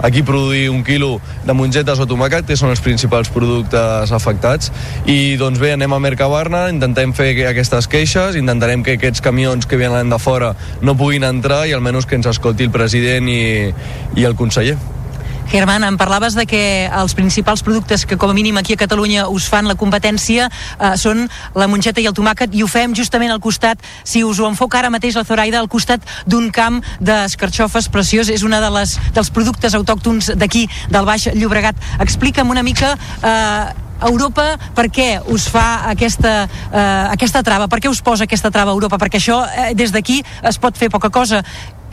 aquí 0.04 0.24
produir 0.24 0.70
un 0.70 0.84
quilo 0.84 1.22
de 1.46 1.54
mongetes 1.54 2.00
o 2.00 2.08
tomàquet, 2.10 2.48
que 2.48 2.58
són 2.60 2.74
els 2.74 2.84
principals 2.84 3.32
productes 3.32 4.12
afectats, 4.12 4.72
i 5.06 5.38
doncs 5.40 5.60
bé, 5.60 5.74
anem 5.78 5.94
a 5.96 6.00
Mercabarna, 6.00 6.68
intentem 6.74 7.14
fer 7.16 7.32
aquestes 7.48 7.88
queixes, 7.88 8.36
intentarem 8.40 8.84
que 8.84 8.98
aquests 8.98 9.24
camions 9.24 9.68
que 9.70 9.80
venen 9.80 10.12
de 10.12 10.20
fora 10.20 10.54
no 10.82 10.98
puguin 11.00 11.28
entrar 11.28 11.66
i 11.68 11.76
almenys 11.78 12.08
que 12.10 12.20
ens 12.20 12.28
escolti 12.28 12.69
el 12.70 12.72
president 12.72 13.28
i, 13.30 13.74
i 14.16 14.26
el 14.30 14.38
conseller. 14.38 14.78
Germán, 15.50 15.82
em 15.82 15.96
parlaves 15.98 16.36
de 16.38 16.46
que 16.46 16.86
els 16.94 17.16
principals 17.18 17.64
productes 17.66 18.04
que 18.06 18.20
com 18.22 18.30
a 18.30 18.36
mínim 18.38 18.60
aquí 18.62 18.76
a 18.76 18.78
Catalunya 18.78 19.26
us 19.34 19.48
fan 19.50 19.66
la 19.66 19.74
competència 19.74 20.46
eh, 20.46 20.92
són 20.94 21.26
la 21.58 21.66
mongeta 21.66 22.04
i 22.04 22.06
el 22.06 22.14
tomàquet 22.14 22.54
i 22.54 22.62
ho 22.62 22.70
fem 22.70 22.94
justament 22.94 23.34
al 23.34 23.42
costat, 23.42 23.82
si 24.06 24.22
us 24.24 24.38
ho 24.38 24.46
enfoca 24.46 24.78
ara 24.78 24.94
mateix 24.94 25.18
la 25.18 25.26
Zoraida, 25.26 25.58
al 25.58 25.72
costat 25.72 26.06
d'un 26.30 26.52
camp 26.54 26.84
d'escarxofes 27.02 27.90
preciós, 27.90 28.30
és 28.30 28.46
una 28.46 28.62
de 28.62 28.70
les, 28.78 29.00
dels 29.18 29.34
productes 29.34 29.74
autòctons 29.74 30.36
d'aquí, 30.38 30.68
del 30.94 31.10
Baix 31.10 31.32
Llobregat. 31.34 31.82
Explica'm 32.06 32.54
una 32.54 32.62
mica 32.62 32.94
eh, 32.94 33.88
Europa, 34.06 34.54
per 34.76 34.88
què 34.94 35.10
us 35.34 35.50
fa 35.52 35.90
aquesta, 35.90 36.46
eh, 36.46 36.86
aquesta 37.18 37.44
trava? 37.44 37.68
Per 37.68 37.82
què 37.82 37.90
us 37.92 38.02
posa 38.06 38.30
aquesta 38.30 38.52
trava 38.52 38.72
a 38.72 38.78
Europa? 38.78 39.02
Perquè 39.02 39.20
això 39.20 39.42
eh, 39.50 39.74
des 39.76 39.92
d'aquí 39.92 40.22
es 40.44 40.62
pot 40.62 40.78
fer 40.78 40.90
poca 40.94 41.10
cosa. 41.10 41.44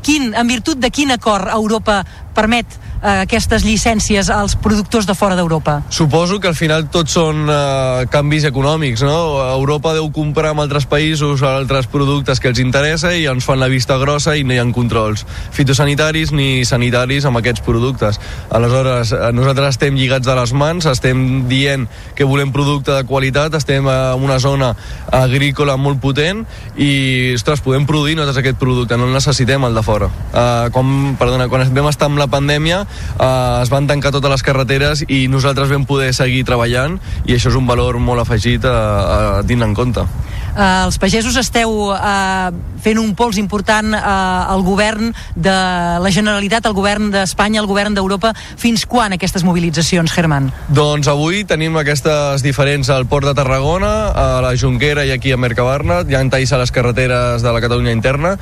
Quin, 0.06 0.28
en 0.38 0.46
virtut 0.46 0.78
de 0.78 0.86
quin 0.94 1.10
acord 1.10 1.50
Europa 1.50 1.96
permet 2.36 2.76
eh, 3.00 3.22
aquestes 3.24 3.64
llicències 3.66 4.30
als 4.32 4.56
productors 4.60 5.08
de 5.08 5.16
fora 5.16 5.36
d'Europa? 5.38 5.80
Suposo 5.88 6.38
que 6.40 6.50
al 6.52 6.58
final 6.58 6.86
tots 6.92 7.16
són 7.16 7.46
eh, 7.48 8.06
canvis 8.12 8.46
econòmics, 8.50 9.04
no? 9.06 9.16
Europa 9.56 9.94
deu 9.96 10.10
comprar 10.14 10.52
amb 10.52 10.64
altres 10.66 10.86
països 10.90 11.42
altres 11.46 11.88
productes 11.90 12.40
que 12.42 12.52
els 12.52 12.60
interessa 12.62 13.14
i 13.16 13.26
ens 13.30 13.46
fan 13.46 13.60
la 13.62 13.70
vista 13.72 13.96
grossa 14.00 14.36
i 14.36 14.44
no 14.44 14.54
hi 14.54 14.60
ha 14.60 14.66
controls 14.76 15.24
fitosanitaris 15.56 16.32
ni 16.34 16.64
sanitaris 16.68 17.24
amb 17.24 17.40
aquests 17.40 17.62
productes. 17.64 18.20
Aleshores, 18.50 19.12
eh, 19.12 19.32
nosaltres 19.32 19.76
estem 19.76 19.96
lligats 19.96 20.26
de 20.26 20.34
les 20.36 20.52
mans, 20.52 20.86
estem 20.86 21.46
dient 21.48 21.86
que 22.14 22.24
volem 22.24 22.52
producte 22.52 22.92
de 22.92 23.04
qualitat, 23.08 23.54
estem 23.54 23.86
en 23.86 24.22
una 24.22 24.38
zona 24.42 24.74
agrícola 25.12 25.76
molt 25.76 26.00
potent 26.02 26.44
i, 26.76 27.34
ostres, 27.36 27.62
podem 27.64 27.86
produir 27.86 28.16
nosaltres 28.16 28.42
aquest 28.42 28.58
producte, 28.60 28.96
no 28.96 29.08
el 29.08 29.16
necessitem 29.16 29.64
el 29.64 29.76
de 29.76 29.84
fora. 29.86 30.08
Uh, 30.32 30.68
quan, 30.74 31.16
perdona, 31.20 31.48
quan 31.52 31.66
vam 31.74 31.90
estar 31.90 32.10
amb 32.10 32.20
la 32.20 32.25
pandèmia 32.32 32.82
uh, 32.84 33.62
es 33.62 33.72
van 33.72 33.88
tancar 33.88 34.12
totes 34.14 34.32
les 34.32 34.44
carreteres 34.46 35.04
i 35.08 35.26
nosaltres 35.32 35.72
vam 35.72 35.86
poder 35.88 36.12
seguir 36.16 36.44
treballant 36.48 36.98
i 37.26 37.36
això 37.36 37.52
és 37.52 37.58
un 37.58 37.66
valor 37.68 37.98
molt 38.02 38.24
afegit 38.24 38.64
a, 38.68 38.76
a 39.40 39.42
tindre 39.46 39.68
en 39.68 39.76
compte. 39.76 40.06
Eh, 40.56 40.86
els 40.86 40.96
pagesos 40.96 41.36
esteu 41.36 41.90
eh, 41.92 42.50
fent 42.80 43.00
un 43.00 43.12
pols 43.18 43.36
important 43.36 43.92
eh, 43.92 44.00
al 44.00 44.62
govern 44.64 45.12
de 45.36 45.56
la 46.00 46.12
Generalitat, 46.12 46.64
al 46.64 46.76
govern 46.76 47.10
d'Espanya, 47.12 47.60
al 47.60 47.68
govern 47.68 47.96
d'Europa. 47.96 48.32
Fins 48.56 48.86
quan 48.88 49.12
aquestes 49.12 49.44
mobilitzacions, 49.44 50.14
Germán? 50.16 50.48
Doncs 50.72 51.10
avui 51.12 51.44
tenim 51.44 51.76
aquestes 51.76 52.44
diferents 52.46 52.88
al 52.94 53.04
Port 53.10 53.28
de 53.28 53.34
Tarragona, 53.36 53.92
a 54.16 54.26
la 54.44 54.54
Jonquera 54.56 55.04
i 55.04 55.12
aquí 55.12 55.34
a 55.34 55.40
Mercabarna, 55.40 56.00
hi 56.08 56.16
ha 56.16 56.24
talls 56.32 56.54
a 56.56 56.62
les 56.62 56.72
carreteres 56.72 57.44
de 57.44 57.52
la 57.52 57.60
Catalunya 57.60 57.92
interna. 57.92 58.36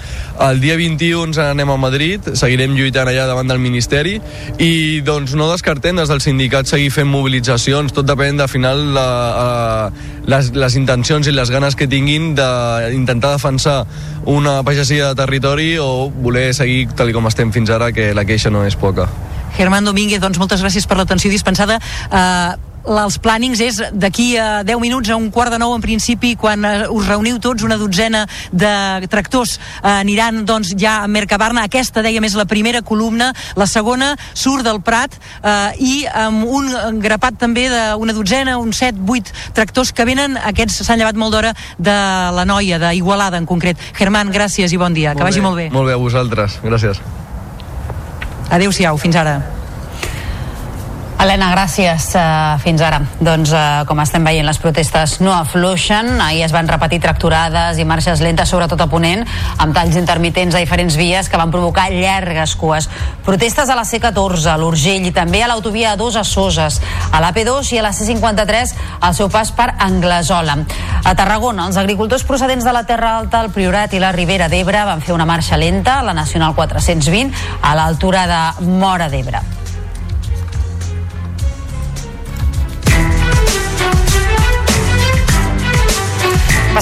El 0.46 0.62
dia 0.62 0.78
21 0.78 1.32
ens 1.32 1.42
anem 1.42 1.74
a 1.74 1.78
Madrid, 1.80 2.30
seguirem 2.38 2.76
lluitant 2.78 3.10
allà 3.10 3.26
davant 3.26 3.50
del 3.50 3.58
Ministeri 3.58 4.20
i 4.62 5.00
doncs 5.04 5.34
no 5.34 5.50
descartem 5.50 5.98
des 5.98 6.10
del 6.10 6.22
sindicat 6.22 6.70
seguir 6.70 6.92
fent 6.94 7.10
mobilitzacions, 7.10 7.94
tot 7.96 8.06
depèn 8.06 8.38
de 8.38 8.46
final 8.50 8.86
la, 8.94 9.08
uh, 9.90 10.20
les, 10.30 10.52
les 10.54 10.78
intencions 10.78 11.26
i 11.26 11.34
les 11.34 11.50
ganes 11.50 11.74
que 11.74 11.88
tinguin 11.90 12.03
d'intentar 12.06 13.34
defensar 13.34 13.84
una 14.24 14.62
pagesia 14.62 15.10
de 15.10 15.14
territori 15.14 15.74
o 15.78 16.10
voler 16.10 16.52
seguir 16.54 16.88
tal 16.96 17.12
com 17.12 17.26
estem 17.30 17.52
fins 17.52 17.70
ara, 17.70 17.92
que 17.92 18.12
la 18.14 18.24
queixa 18.24 18.50
no 18.50 18.64
és 18.64 18.76
poca. 18.76 19.08
Germán 19.56 19.86
Domínguez, 19.86 20.20
doncs 20.22 20.38
moltes 20.42 20.62
gràcies 20.64 20.86
per 20.86 20.98
l'atenció 20.98 21.30
dispensada. 21.30 21.78
Uh, 22.10 22.73
els 22.84 23.16
plànings 23.22 23.60
és 23.64 23.80
d'aquí 23.92 24.34
a 24.40 24.62
10 24.66 24.80
minuts 24.80 25.10
a 25.10 25.16
un 25.16 25.30
quart 25.32 25.52
de 25.52 25.58
nou 25.60 25.74
en 25.74 25.82
principi 25.82 26.34
quan 26.36 26.64
eh, 26.64 26.86
us 26.92 27.08
reuniu 27.08 27.38
tots 27.42 27.64
una 27.64 27.78
dotzena 27.80 28.24
de 28.52 29.08
tractors 29.10 29.56
eh, 29.56 29.88
aniran 29.88 30.44
doncs 30.44 30.74
ja 30.78 31.00
a 31.02 31.08
Mercabarna. 31.08 31.64
Aquesta 31.64 32.02
deia 32.04 32.20
més 32.20 32.36
la 32.36 32.46
primera 32.48 32.82
columna 32.82 33.32
la 33.56 33.66
segona 33.70 34.12
surt 34.34 34.64
del 34.66 34.82
Prat 34.84 35.16
eh, 35.16 35.72
i 35.80 35.94
amb 36.06 36.44
un 36.44 37.00
grapat 37.00 37.38
també 37.40 37.66
d'una 37.72 38.14
dotzena, 38.16 38.58
uns 38.60 38.82
7, 38.82 39.00
8 39.08 39.32
tractors 39.56 39.92
que 39.94 40.06
venen, 40.08 40.36
aquests 40.36 40.82
s'han 40.84 41.00
llevat 41.00 41.18
molt 41.18 41.34
d'hora 41.34 41.54
de 41.78 41.96
la 42.36 42.44
noia, 42.48 42.78
d'Igualada 42.82 43.40
en 43.40 43.48
concret. 43.48 43.80
Germán, 43.96 44.32
gràcies 44.34 44.72
i 44.72 44.80
bon 44.80 44.94
dia, 44.94 45.14
que 45.16 45.24
vagi 45.24 45.42
molt 45.44 45.58
bé. 45.58 45.68
Molt 45.74 45.88
bé, 45.88 45.96
a 45.96 46.00
vosaltres, 46.00 46.60
gràcies. 46.64 47.00
Adéu-siau, 48.54 48.98
fins 49.00 49.16
ara 49.16 49.38
Helena, 51.14 51.52
gràcies. 51.54 52.08
Uh, 52.12 52.58
fins 52.60 52.82
ara. 52.82 52.98
Doncs, 53.22 53.52
uh, 53.54 53.84
com 53.88 54.00
estem 54.02 54.24
veient, 54.26 54.44
les 54.44 54.58
protestes 54.60 55.20
no 55.22 55.32
afluixen. 55.32 56.10
Ahir 56.20 56.42
es 56.44 56.52
van 56.52 56.68
repetir 56.68 56.98
tracturades 57.00 57.78
i 57.78 57.86
marxes 57.88 58.20
lentes, 58.20 58.50
sobretot 58.50 58.82
a 58.82 58.88
Ponent, 58.90 59.22
amb 59.62 59.76
talls 59.76 59.96
intermitents 59.96 60.54
a 60.54 60.60
diferents 60.62 60.98
vies 60.98 61.30
que 61.30 61.40
van 61.40 61.54
provocar 61.54 61.86
llargues 61.94 62.56
cues. 62.58 62.90
Protestes 63.24 63.70
a 63.70 63.78
la 63.78 63.86
C14, 63.88 64.50
a 64.52 64.58
l'Urgell 64.60 65.06
i 65.06 65.14
també 65.14 65.42
a 65.42 65.48
l'autovia 65.48 65.94
A2 65.94 66.20
a 66.20 66.26
Soses, 66.28 66.80
a 67.10 67.22
l'AP2 67.22 67.72
i 67.72 67.80
a 67.80 67.86
la 67.86 67.94
C53 67.94 68.76
al 69.00 69.14
seu 69.16 69.30
pas 69.30 69.54
per 69.54 69.70
Anglesola. 69.78 70.58
A 71.04 71.14
Tarragona, 71.14 71.68
els 71.70 71.80
agricultors 71.80 72.26
procedents 72.26 72.66
de 72.66 72.74
la 72.74 72.84
Terra 72.90 73.16
Alta, 73.20 73.40
el 73.40 73.52
Priorat 73.54 73.94
i 73.94 74.02
la 74.02 74.12
Ribera 74.12 74.50
d'Ebre 74.52 74.84
van 74.90 75.04
fer 75.04 75.14
una 75.14 75.28
marxa 75.28 75.56
lenta 75.56 76.00
a 76.00 76.08
la 76.10 76.16
Nacional 76.16 76.56
420 76.58 77.60
a 77.62 77.76
l'altura 77.78 78.26
de 78.28 78.66
Mora 78.66 79.08
d'Ebre. 79.08 79.63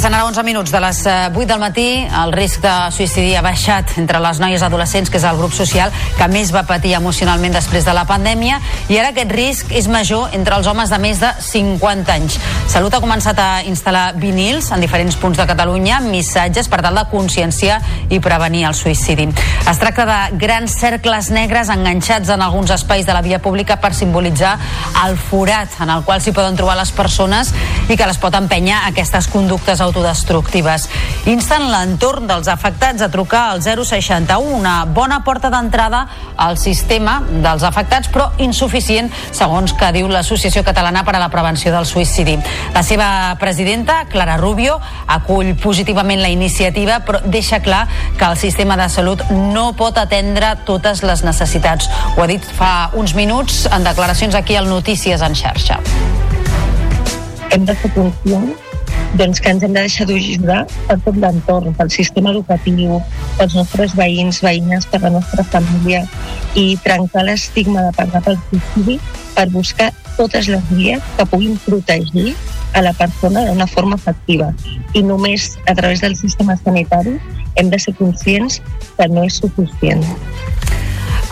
Passen 0.03 0.17
ara 0.19 0.25
11 0.27 0.43
minuts 0.43 0.73
de 0.75 0.81
les 0.83 1.01
eh, 1.07 1.31
8 1.31 1.47
del 1.47 1.61
matí. 1.63 1.85
El 2.03 2.33
risc 2.35 2.59
de 2.65 2.71
suïcidi 2.91 3.37
ha 3.39 3.43
baixat 3.45 3.93
entre 4.03 4.19
les 4.19 4.41
noies 4.43 4.63
adolescents, 4.67 5.07
que 5.07 5.21
és 5.21 5.23
el 5.23 5.37
grup 5.39 5.53
social 5.55 5.93
que 6.19 6.27
més 6.27 6.51
va 6.51 6.65
patir 6.67 6.97
emocionalment 6.99 7.55
després 7.55 7.87
de 7.87 7.95
la 7.95 8.03
pandèmia, 8.09 8.59
i 8.91 8.99
ara 8.99 9.13
aquest 9.13 9.31
risc 9.31 9.71
és 9.71 9.87
major 9.87 10.35
entre 10.35 10.59
els 10.59 10.67
homes 10.67 10.91
de 10.91 10.99
més 10.99 11.21
de 11.23 11.31
50 11.47 12.17
anys. 12.17 12.41
Salut 12.67 12.97
ha 12.97 13.01
començat 13.05 13.39
a 13.39 13.47
instal·lar 13.63 14.17
vinils 14.19 14.73
en 14.75 14.83
diferents 14.83 15.15
punts 15.23 15.39
de 15.39 15.47
Catalunya, 15.47 16.01
missatges 16.03 16.67
per 16.67 16.83
tal 16.83 16.99
de 16.99 17.07
conscienciar 17.13 17.79
i 18.11 18.19
prevenir 18.19 18.65
el 18.73 18.75
suïcidi. 18.75 19.29
Es 19.71 19.79
tracta 19.79 20.09
de 20.11 20.19
grans 20.43 20.75
cercles 20.83 21.31
negres 21.31 21.71
enganxats 21.71 22.35
en 22.35 22.43
alguns 22.43 22.75
espais 22.75 23.07
de 23.07 23.15
la 23.15 23.23
via 23.23 23.39
pública 23.39 23.79
per 23.79 23.95
simbolitzar 23.95 24.57
el 25.05 25.15
forat 25.31 25.79
en 25.79 25.95
el 25.95 26.03
qual 26.03 26.19
s'hi 26.19 26.35
poden 26.35 26.59
trobar 26.59 26.75
les 26.83 26.91
persones 26.91 27.55
i 27.87 27.95
que 27.95 28.11
les 28.11 28.19
pot 28.19 28.35
empènyer 28.35 28.83
aquestes 28.91 29.31
conductes 29.31 29.79
autodestructives. 29.93 30.89
Insten 31.29 31.69
l'entorn 31.71 32.27
dels 32.27 32.49
afectats 32.49 33.05
a 33.05 33.11
trucar 33.13 33.51
al 33.53 33.61
061, 33.63 34.57
una 34.57 34.85
bona 34.87 35.21
porta 35.25 35.51
d'entrada 35.53 36.07
al 36.37 36.57
sistema 36.59 37.21
dels 37.29 37.63
afectats, 37.63 38.09
però 38.09 38.31
insuficient, 38.43 39.13
segons 39.31 39.77
que 39.77 39.93
diu 39.93 40.09
l'Associació 40.09 40.65
Catalana 40.65 41.05
per 41.05 41.17
a 41.17 41.21
la 41.23 41.29
Prevenció 41.31 41.73
del 41.75 41.87
Suïcidi. 41.87 42.39
La 42.75 42.83
seva 42.83 43.37
presidenta, 43.39 44.07
Clara 44.11 44.39
Rubio, 44.41 44.79
acull 45.07 45.55
positivament 45.61 46.23
la 46.23 46.33
iniciativa, 46.33 47.03
però 47.05 47.21
deixa 47.25 47.61
clar 47.61 47.85
que 48.17 48.25
el 48.25 48.41
sistema 48.41 48.79
de 48.81 48.89
salut 48.89 49.23
no 49.31 49.73
pot 49.77 50.01
atendre 50.01 50.57
totes 50.67 51.05
les 51.05 51.25
necessitats. 51.27 51.91
Ho 52.17 52.25
ha 52.25 52.31
dit 52.31 52.45
fa 52.57 52.91
uns 52.97 53.15
minuts 53.15 53.67
en 53.71 53.85
declaracions 53.85 54.35
aquí 54.35 54.57
al 54.57 54.71
Notícies 54.73 55.21
en 55.23 55.37
xarxa. 55.37 55.81
hem 57.53 57.67
de 57.67 57.75
ser 57.77 57.91
conscients 57.93 58.72
doncs, 59.19 59.41
que 59.41 59.51
ens 59.53 59.63
hem 59.63 59.75
de 59.75 59.81
deixar 59.81 60.07
d'ajudar 60.09 60.63
per 60.89 60.99
tot 61.05 61.19
l'entorn, 61.21 61.75
pel 61.77 61.91
sistema 61.93 62.33
educatiu, 62.33 63.01
pels 63.39 63.57
nostres 63.59 63.97
veïns, 63.99 64.41
veïnes, 64.45 64.87
per 64.89 65.03
la 65.05 65.13
nostra 65.17 65.45
família 65.53 66.05
i 66.59 66.79
trencar 66.85 67.27
l'estigma 67.29 67.85
de 67.89 67.93
parlar 67.97 68.23
pel 68.25 68.41
suïcidi 68.49 68.99
per 69.37 69.49
buscar 69.53 69.91
totes 70.17 70.49
les 70.53 70.65
vies 70.73 71.13
que 71.17 71.29
puguin 71.29 71.57
protegir 71.67 72.35
a 72.73 72.83
la 72.85 72.93
persona 72.97 73.45
d'una 73.47 73.69
forma 73.69 73.97
efectiva. 74.01 74.53
I 74.97 75.03
només 75.05 75.57
a 75.67 75.75
través 75.75 76.01
del 76.01 76.17
sistema 76.17 76.57
sanitari 76.57 77.19
hem 77.57 77.71
de 77.73 77.79
ser 77.79 77.95
conscients 77.99 78.61
que 78.97 79.09
no 79.09 79.25
és 79.29 79.41
suficient. 79.43 80.05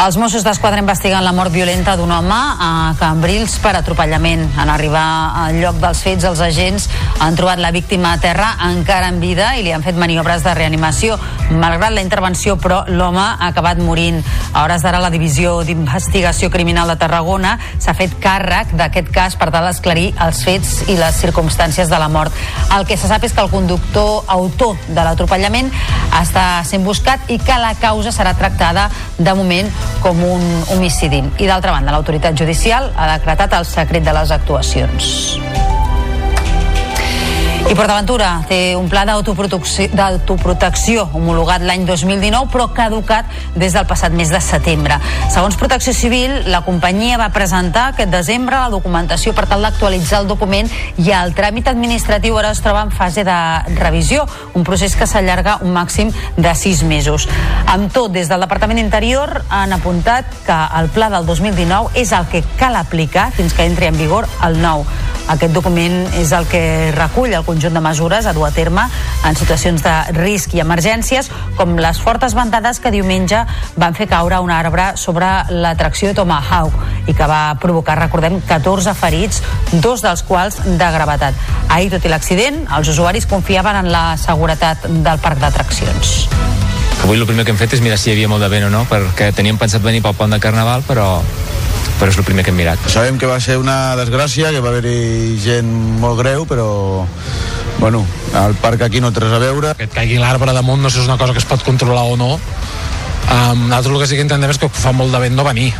Els 0.00 0.16
Mossos 0.16 0.40
d'Esquadra 0.40 0.80
investiguen 0.80 1.20
la 1.20 1.32
mort 1.36 1.52
violenta 1.52 1.92
d'un 1.98 2.08
home 2.08 2.32
a 2.32 2.94
Cambrils 2.96 3.58
per 3.60 3.74
atropellament. 3.76 4.46
En 4.56 4.70
arribar 4.72 5.02
al 5.42 5.58
lloc 5.60 5.76
dels 5.82 6.00
fets, 6.00 6.24
els 6.24 6.40
agents 6.40 6.86
han 7.20 7.36
trobat 7.36 7.60
la 7.60 7.68
víctima 7.70 8.14
a 8.14 8.20
terra 8.22 8.54
encara 8.70 9.10
en 9.12 9.18
vida 9.20 9.50
i 9.58 9.66
li 9.66 9.74
han 9.76 9.84
fet 9.84 10.00
maniobres 10.00 10.40
de 10.40 10.54
reanimació. 10.56 11.18
Malgrat 11.50 11.92
la 11.92 12.00
intervenció, 12.00 12.56
però, 12.56 12.80
l'home 12.88 13.20
ha 13.20 13.50
acabat 13.50 13.82
morint. 13.84 14.22
A 14.54 14.62
hores 14.64 14.80
d'ara, 14.80 15.02
la 15.04 15.12
Divisió 15.12 15.58
d'Investigació 15.68 16.48
Criminal 16.48 16.88
de 16.88 16.96
Tarragona 16.96 17.58
s'ha 17.76 17.92
fet 17.92 18.16
càrrec 18.24 18.72
d'aquest 18.80 19.12
cas 19.12 19.36
per 19.36 19.50
tal 19.52 19.68
d'esclarir 19.68 20.14
els 20.16 20.40
fets 20.48 20.88
i 20.88 20.96
les 20.96 21.20
circumstàncies 21.20 21.92
de 21.92 22.00
la 22.00 22.08
mort. 22.08 22.32
El 22.72 22.88
que 22.88 22.96
se 22.96 23.10
sap 23.10 23.28
és 23.28 23.36
que 23.36 23.44
el 23.44 23.52
conductor 23.52 24.24
autor 24.32 24.80
de 24.88 25.04
l'atropellament 25.04 25.68
està 26.24 26.64
sent 26.64 26.88
buscat 26.88 27.28
i 27.28 27.36
que 27.36 27.60
la 27.60 27.76
causa 27.76 28.16
serà 28.16 28.32
tractada 28.38 28.88
de 29.18 29.36
moment 29.36 29.68
com 30.00 30.22
un 30.24 30.44
homicidi. 30.74 31.22
I 31.38 31.46
d'altra 31.50 31.74
banda, 31.74 31.92
l'autoritat 31.92 32.38
judicial 32.38 32.90
ha 32.96 33.12
decretat 33.16 33.58
el 33.58 33.66
secret 33.68 34.06
de 34.06 34.14
les 34.16 34.30
actuacions. 34.30 35.14
I 37.70 37.74
PortAventura 37.78 38.42
té 38.50 38.74
un 38.74 38.88
pla 38.90 39.04
d'autoprotecció 39.06 41.04
homologat 41.14 41.62
l'any 41.62 41.84
2019 41.86 42.50
però 42.50 42.64
caducat 42.74 43.30
des 43.54 43.70
del 43.76 43.86
passat 43.86 44.10
mes 44.10 44.26
de 44.26 44.40
setembre. 44.42 44.96
Segons 45.30 45.54
Protecció 45.54 45.94
Civil, 45.94 46.50
la 46.50 46.64
companyia 46.66 47.14
va 47.20 47.28
presentar 47.30 47.92
aquest 47.92 48.10
desembre 48.10 48.58
la 48.58 48.72
documentació 48.72 49.30
per 49.38 49.46
tal 49.46 49.62
d'actualitzar 49.62 50.24
el 50.24 50.26
document 50.26 50.66
i 50.98 51.14
el 51.14 51.30
tràmit 51.38 51.70
administratiu 51.70 52.34
ara 52.42 52.50
es 52.50 52.58
troba 52.64 52.82
en 52.82 52.90
fase 52.90 53.22
de 53.22 53.38
revisió, 53.78 54.26
un 54.58 54.66
procés 54.66 54.98
que 54.98 55.06
s'allarga 55.06 55.60
un 55.62 55.70
màxim 55.70 56.10
de 56.36 56.54
sis 56.58 56.82
mesos. 56.82 57.28
Amb 57.70 57.92
tot, 57.94 58.10
des 58.10 58.26
del 58.26 58.42
Departament 58.42 58.82
Interior 58.82 59.44
han 59.46 59.70
apuntat 59.78 60.26
que 60.42 60.58
el 60.80 60.90
pla 60.90 61.06
del 61.14 61.22
2019 61.22 61.94
és 61.94 62.10
el 62.18 62.26
que 62.34 62.42
cal 62.58 62.74
aplicar 62.74 63.30
fins 63.30 63.54
que 63.54 63.62
entri 63.70 63.86
en 63.86 63.94
vigor 64.02 64.26
el 64.42 64.58
nou. 64.58 64.82
Aquest 65.30 65.54
document 65.54 66.08
és 66.18 66.32
el 66.34 66.50
que 66.50 66.90
recull 66.96 67.30
el 67.30 67.46
conjunt 67.60 67.76
de 67.76 67.80
mesures 67.84 68.24
a 68.24 68.32
dur 68.32 68.46
a 68.46 68.50
terme 68.56 68.86
en 69.28 69.36
situacions 69.36 69.82
de 69.84 69.92
risc 70.16 70.54
i 70.56 70.62
emergències, 70.64 71.28
com 71.58 71.74
les 71.76 72.00
fortes 72.00 72.32
ventades 72.32 72.80
que 72.80 72.92
diumenge 72.94 73.42
van 73.76 73.96
fer 73.98 74.06
caure 74.08 74.38
un 74.40 74.48
arbre 74.50 74.94
sobre 74.96 75.28
l'atracció 75.52 76.14
Tomahawk 76.16 77.04
i 77.04 77.12
que 77.12 77.28
va 77.28 77.58
provocar, 77.60 77.98
recordem, 78.00 78.40
14 78.48 78.96
ferits, 78.96 79.42
dos 79.72 80.00
dels 80.00 80.24
quals 80.24 80.56
de 80.64 80.90
gravetat. 80.96 81.36
Ahir, 81.68 81.92
tot 81.92 82.08
i 82.08 82.14
l'accident, 82.14 82.64
els 82.78 82.88
usuaris 82.88 83.28
confiaven 83.28 83.84
en 83.84 83.92
la 83.92 84.16
seguretat 84.16 84.88
del 84.88 85.20
parc 85.20 85.44
d'atraccions. 85.44 86.59
Avui 87.04 87.16
el 87.18 87.26
primer 87.26 87.46
que 87.46 87.54
hem 87.54 87.58
fet 87.58 87.72
és 87.74 87.80
mirar 87.82 87.96
si 87.98 88.10
hi 88.10 88.14
havia 88.14 88.28
molt 88.28 88.44
de 88.44 88.50
vent 88.52 88.66
o 88.68 88.70
no, 88.72 88.84
perquè 88.90 89.30
teníem 89.36 89.58
pensat 89.58 89.82
venir 89.82 90.02
pel 90.04 90.14
pont 90.18 90.30
de 90.30 90.38
Carnaval, 90.42 90.84
però, 90.86 91.06
però 91.98 92.12
és 92.12 92.18
el 92.20 92.26
primer 92.28 92.44
que 92.44 92.52
hem 92.52 92.60
mirat. 92.60 92.82
Sabem 92.92 93.18
que 93.18 93.30
va 93.30 93.40
ser 93.40 93.56
una 93.58 93.96
desgràcia, 93.98 94.52
que 94.52 94.60
va 94.60 94.72
haver-hi 94.72 95.38
gent 95.40 95.70
molt 96.02 96.20
greu, 96.20 96.44
però 96.50 96.68
bueno, 97.80 98.04
el 98.44 98.54
parc 98.60 98.84
aquí 98.84 99.00
no 99.00 99.12
té 99.12 99.24
res 99.24 99.32
a 99.32 99.40
veure. 99.40 99.74
Que 99.78 99.88
et 99.88 99.96
caigui 99.96 100.20
l'arbre 100.20 100.52
damunt 100.52 100.84
no 100.84 100.90
sé 100.90 100.98
si 100.98 101.06
és 101.06 101.08
una 101.08 101.18
cosa 101.18 101.32
que 101.32 101.40
es 101.40 101.48
pot 101.48 101.64
controlar 101.64 102.04
o 102.12 102.16
no. 102.20 102.34
Um, 103.30 103.68
nosaltres 103.68 103.94
el 103.94 104.00
que 104.02 104.08
sí 104.10 104.18
que 104.18 104.26
intentem 104.26 104.52
és 104.52 104.58
que 104.60 104.68
fa 104.68 104.92
molt 104.92 105.14
de 105.14 105.20
vent 105.22 105.38
no 105.38 105.46
venir. 105.46 105.70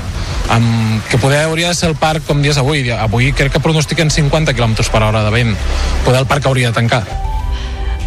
Um, 0.51 1.01
que 1.11 1.19
poder 1.19 1.45
hauria 1.45 1.69
de 1.71 1.79
ser 1.79 1.91
el 1.93 1.99
parc 2.01 2.25
com 2.27 2.41
dies 2.43 2.59
avui. 2.59 2.89
Avui 2.97 3.35
crec 3.37 3.53
que 3.53 3.63
pronostiquen 3.63 4.11
50 4.11 4.57
km 4.57 4.81
per 4.89 5.03
hora 5.03 5.27
de 5.27 5.35
vent. 5.35 5.59
Poder 6.07 6.25
el 6.25 6.31
parc 6.31 6.49
hauria 6.49 6.73
de 6.73 6.81
tancar. 6.81 7.05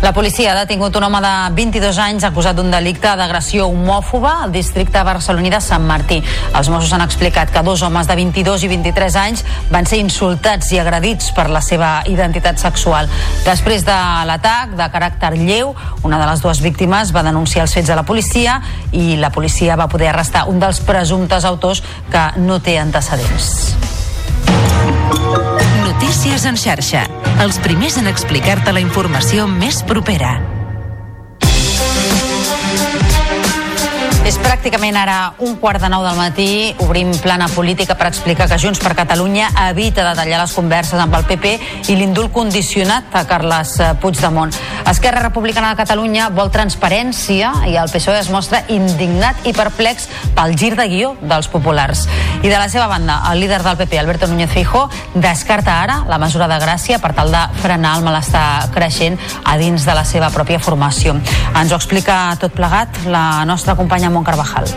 La 0.03 0.11
policia 0.11 0.51
ha 0.51 0.55
detingut 0.57 0.97
un 0.99 1.05
home 1.07 1.19
de 1.23 1.30
22 1.55 1.97
anys 2.03 2.25
acusat 2.27 2.57
d'un 2.57 2.67
delicte 2.73 3.07
d'agressió 3.15 3.69
homòfoba 3.71 4.34
al 4.43 4.51
districte 4.51 4.99
barceloní 4.99 5.47
de 5.53 5.61
Sant 5.63 5.85
Martí. 5.88 6.17
Els 6.59 6.67
Mossos 6.67 6.91
han 6.91 7.05
explicat 7.05 7.53
que 7.55 7.63
dos 7.63 7.85
homes 7.88 8.09
de 8.11 8.17
22 8.19 8.65
i 8.67 8.71
23 8.73 9.15
anys 9.21 9.45
van 9.71 9.88
ser 9.88 10.01
insultats 10.03 10.73
i 10.75 10.81
agredits 10.84 11.31
per 11.31 11.47
la 11.47 11.63
seva 11.63 11.93
identitat 12.11 12.59
sexual. 12.59 13.07
Després 13.47 13.88
de 13.88 13.95
l'atac 14.27 14.75
de 14.75 14.91
caràcter 14.91 15.31
lleu, 15.39 15.71
una 16.03 16.19
de 16.19 16.27
les 16.34 16.43
dues 16.43 16.59
víctimes 16.59 17.15
va 17.15 17.23
denunciar 17.23 17.63
els 17.63 17.80
fets 17.80 17.95
a 17.95 17.95
la 17.95 18.03
policia 18.03 18.59
i 18.91 19.15
la 19.15 19.31
policia 19.31 19.80
va 19.80 19.88
poder 19.88 20.11
arrestar 20.11 20.49
un 20.51 20.59
dels 20.59 20.84
presumptes 20.84 21.47
autors 21.47 21.80
que 22.11 22.27
no 22.43 22.59
té 22.59 22.75
antecedents. 22.75 23.93
Notícies 25.83 26.45
en 26.45 26.57
xarxa. 26.57 27.05
Els 27.43 27.59
primers 27.63 27.97
en 27.97 28.07
explicar-te 28.07 28.73
la 28.73 28.83
informació 28.83 29.47
més 29.47 29.83
propera. 29.87 30.52
És 34.23 34.37
pràcticament 34.39 34.95
ara 34.95 35.33
un 35.43 35.57
quart 35.59 35.81
de 35.83 35.89
nou 35.91 35.99
del 36.05 36.15
matí. 36.15 36.71
Obrim 36.85 37.09
plana 37.19 37.49
política 37.51 37.97
per 37.99 38.07
explicar 38.07 38.45
que 38.47 38.55
Junts 38.57 38.79
per 38.79 38.93
Catalunya 38.95 39.49
evita 39.65 40.05
de 40.07 40.13
tallar 40.15 40.37
les 40.39 40.53
converses 40.55 40.95
amb 41.03 41.17
el 41.17 41.25
PP 41.27 41.51
i 41.91 41.97
l'indult 41.99 42.31
condicionat 42.31 43.11
a 43.11 43.25
Carles 43.27 43.73
eh, 43.83 43.89
Puigdemont. 43.99 44.55
Esquerra 44.87 45.25
Republicana 45.25 45.73
de 45.73 45.79
Catalunya 45.81 46.29
vol 46.31 46.53
transparència 46.55 47.51
i 47.67 47.75
el 47.75 47.91
PSOE 47.91 48.21
es 48.21 48.29
mostra 48.31 48.61
indignat 48.71 49.43
i 49.43 49.51
perplex 49.57 50.07
pel 50.37 50.55
gir 50.55 50.71
de 50.79 50.87
guió 50.87 51.11
dels 51.19 51.51
populars. 51.51 52.05
I 52.39 52.47
de 52.47 52.55
la 52.55 52.71
seva 52.71 52.87
banda, 52.87 53.19
el 53.31 53.43
líder 53.43 53.59
del 53.63 53.75
PP, 53.75 53.99
Alberto 53.99 54.31
Núñez 54.31 54.55
Feijó, 54.55 54.85
descarta 55.15 55.81
ara 55.81 55.99
la 56.07 56.21
mesura 56.23 56.47
de 56.47 56.61
gràcia 56.63 57.01
per 57.03 57.11
tal 57.17 57.31
de 57.35 57.43
frenar 57.59 57.97
el 57.99 58.07
malestar 58.07 58.71
creixent 58.71 59.19
a 59.43 59.57
dins 59.59 59.83
de 59.83 59.99
la 59.99 60.07
seva 60.07 60.31
pròpia 60.31 60.63
formació. 60.63 61.19
Ens 61.59 61.75
ho 61.75 61.75
explica 61.75 62.37
tot 62.39 62.55
plegat 62.55 63.03
la 63.11 63.43
nostra 63.43 63.75
companya 63.75 64.12
Mont 64.14 64.26
Carvajal. 64.26 64.69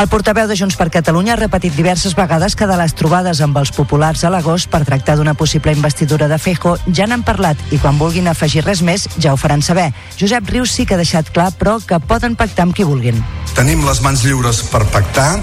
El 0.00 0.08
portaveu 0.08 0.46
de 0.48 0.54
Junts 0.56 0.78
per 0.80 0.86
Catalunya 0.88 1.34
ha 1.34 1.36
repetit 1.36 1.74
diverses 1.76 2.14
vegades 2.16 2.54
que 2.56 2.64
de 2.64 2.76
les 2.80 2.94
trobades 2.96 3.42
amb 3.44 3.58
els 3.60 3.68
populars 3.76 4.22
a 4.24 4.30
l'agost 4.32 4.70
per 4.72 4.80
tractar 4.88 5.18
d'una 5.18 5.34
possible 5.36 5.74
investidura 5.76 6.24
de 6.30 6.38
Fejo 6.40 6.78
ja 6.88 7.04
n'han 7.04 7.20
parlat 7.20 7.60
i 7.68 7.76
quan 7.82 7.98
vulguin 8.00 8.30
afegir 8.32 8.64
res 8.64 8.80
més 8.80 9.04
ja 9.18 9.34
ho 9.34 9.36
faran 9.36 9.60
saber. 9.60 9.90
Josep 10.16 10.48
Rius 10.48 10.72
sí 10.72 10.86
que 10.88 10.96
ha 10.96 11.02
deixat 11.02 11.28
clar, 11.36 11.50
però, 11.52 11.76
que 11.84 12.00
poden 12.00 12.32
pactar 12.32 12.64
amb 12.64 12.72
qui 12.72 12.88
vulguin. 12.88 13.20
Tenim 13.52 13.84
les 13.84 14.00
mans 14.00 14.24
lliures 14.24 14.62
per 14.72 14.86
pactar 14.88 15.34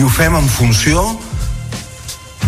i 0.00 0.06
ho 0.06 0.08
fem 0.08 0.40
en 0.40 0.48
funció 0.48 1.04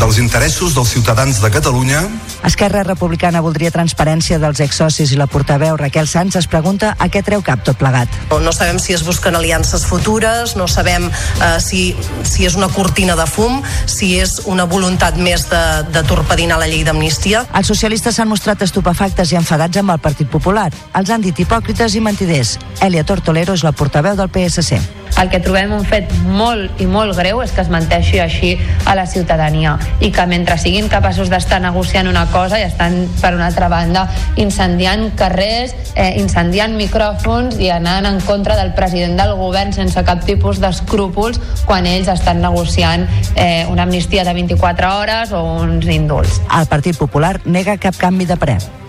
dels 0.01 0.16
interessos 0.25 0.73
dels 0.73 0.97
ciutadans 0.97 1.45
de 1.45 1.53
Catalunya 1.53 2.07
Esquerra 2.45 2.83
Republicana 2.85 3.41
voldria 3.41 3.71
transparència 3.73 4.37
dels 4.37 4.61
exsocis 4.61 5.15
i 5.15 5.16
la 5.16 5.27
portaveu 5.31 5.79
Raquel 5.81 6.09
Sanz 6.11 6.37
es 6.37 6.49
pregunta 6.51 6.91
a 7.01 7.09
què 7.09 7.23
treu 7.25 7.41
cap 7.41 7.62
tot 7.65 7.79
plegat. 7.81 8.12
No 8.45 8.53
sabem 8.53 8.77
si 8.83 8.93
es 8.93 9.05
busquen 9.07 9.37
aliances 9.39 9.87
futures, 9.89 10.53
no 10.61 10.66
sabem 10.69 11.07
eh, 11.09 11.55
si, 11.65 11.95
si 12.29 12.45
és 12.45 12.59
una 12.61 12.69
cortina 12.69 13.16
de 13.16 13.25
fum, 13.25 13.62
si 13.89 14.19
és 14.21 14.43
una 14.45 14.66
voluntat 14.69 15.16
més 15.16 15.47
de, 15.49 15.62
de 15.89 16.03
torpedinar 16.05 16.59
la 16.61 16.69
llei 16.69 16.85
d'amnistia. 16.85 17.47
Els 17.57 17.73
socialistes 17.73 18.21
s'han 18.21 18.29
mostrat 18.29 18.61
estupefactes 18.66 19.33
i 19.33 19.41
enfadats 19.41 19.81
amb 19.81 19.97
el 19.97 20.03
Partit 20.05 20.29
Popular. 20.29 20.69
Els 21.01 21.15
han 21.15 21.25
dit 21.25 21.41
hipòcrites 21.41 21.97
i 21.97 22.05
mentiders. 22.05 22.59
Elia 22.85 23.09
Tortolero 23.09 23.57
és 23.57 23.65
la 23.65 23.73
portaveu 23.73 24.21
del 24.21 24.29
PSC. 24.29 24.83
El 25.21 25.31
que 25.31 25.39
trobem 25.39 25.71
un 25.77 25.85
fet 25.87 26.11
molt 26.27 26.81
i 26.83 26.89
molt 26.91 27.15
greu 27.15 27.39
és 27.45 27.53
que 27.55 27.62
es 27.62 27.71
menteixi 27.71 28.19
així 28.19 28.55
a 28.85 28.97
la 28.99 29.05
ciutadania 29.07 29.77
i 30.03 30.11
que 30.15 30.25
mentre 30.27 30.57
siguin 30.59 30.91
capaços 30.91 31.31
d'estar 31.31 31.61
negociant 31.62 32.11
una 32.11 32.25
cosa 32.35 32.59
i 32.59 32.66
estan, 32.66 33.05
per 33.20 33.32
una 33.36 33.48
altra 33.48 33.70
banda, 33.73 34.05
incendiant 34.43 35.12
carrers, 35.19 35.74
eh, 35.94 36.11
incendiant 36.20 36.74
micròfons 36.77 37.59
i 37.62 37.70
anant 37.73 38.11
en 38.11 38.20
contra 38.27 38.59
del 38.59 38.74
president 38.74 39.16
del 39.20 39.36
govern 39.39 39.73
sense 39.73 40.02
cap 40.05 40.24
tipus 40.27 40.61
d'escrúpols 40.62 41.40
quan 41.65 41.86
ells 41.86 42.11
estan 42.12 42.43
negociant 42.43 43.06
eh, 43.36 43.65
una 43.70 43.86
amnistia 43.86 44.27
de 44.27 44.35
24 44.35 44.94
hores 44.98 45.32
o 45.32 45.44
uns 45.62 45.86
indults. 45.86 46.40
El 46.51 46.66
Partit 46.70 46.98
Popular 46.98 47.39
nega 47.44 47.78
cap 47.78 47.97
canvi 48.01 48.27
de 48.27 48.40
parer. 48.40 48.84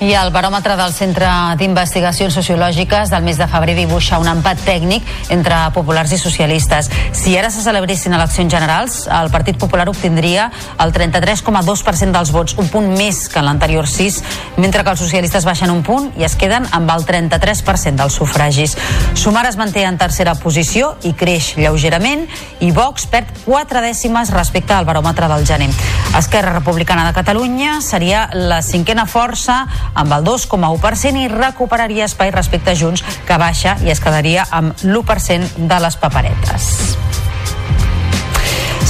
I 0.00 0.14
el 0.16 0.30
baròmetre 0.32 0.78
del 0.78 0.94
Centre 0.96 1.28
d'Investigacions 1.60 2.32
Sociològiques 2.32 3.10
del 3.12 3.20
mes 3.20 3.36
de 3.36 3.44
febrer 3.52 3.74
dibuixa 3.76 4.16
un 4.16 4.30
empat 4.30 4.62
tècnic 4.64 5.04
entre 5.28 5.58
populars 5.74 6.14
i 6.16 6.18
socialistes. 6.18 6.86
Si 7.12 7.34
ara 7.36 7.50
se 7.52 7.60
celebressin 7.60 8.16
eleccions 8.16 8.48
generals, 8.48 8.94
el 9.12 9.28
Partit 9.28 9.58
Popular 9.60 9.84
obtindria 9.92 10.46
el 10.80 10.94
33,2% 10.94 12.16
dels 12.16 12.32
vots, 12.32 12.56
un 12.56 12.70
punt 12.72 12.88
més 12.96 13.26
que 13.28 13.42
en 13.42 13.44
l'anterior 13.50 13.84
6, 13.84 14.22
mentre 14.56 14.86
que 14.86 14.94
els 14.94 15.02
socialistes 15.04 15.44
baixen 15.44 15.68
un 15.68 15.82
punt 15.84 16.08
i 16.16 16.24
es 16.24 16.38
queden 16.40 16.64
amb 16.72 16.94
el 16.96 17.04
33% 17.04 18.00
dels 18.00 18.16
sufragis. 18.16 18.78
Sumar 19.12 19.44
es 19.50 19.60
manté 19.60 19.84
en 19.84 20.00
tercera 20.00 20.32
posició 20.32 20.94
i 21.04 21.12
creix 21.12 21.58
lleugerament 21.60 22.24
i 22.64 22.72
Vox 22.72 23.04
perd 23.04 23.28
4 23.44 23.84
dècimes 23.84 24.32
respecte 24.32 24.72
al 24.72 24.88
baròmetre 24.88 25.28
del 25.28 25.44
gener. 25.44 25.68
Esquerra 26.16 26.56
Republicana 26.56 27.04
de 27.04 27.12
Catalunya 27.20 27.82
seria 27.84 28.30
la 28.32 28.62
cinquena 28.64 29.04
força 29.04 29.66
amb 29.94 30.12
el 30.16 30.24
2,1% 30.26 31.24
i 31.24 31.28
recuperaria 31.32 32.06
espai 32.06 32.30
respecte 32.34 32.74
a 32.74 32.78
Junts, 32.78 33.04
que 33.26 33.40
baixa 33.40 33.76
i 33.84 33.90
es 33.94 34.02
quedaria 34.02 34.46
amb 34.50 34.74
l'1% 34.84 35.66
de 35.70 35.82
les 35.86 35.96
paperetes. 35.96 36.70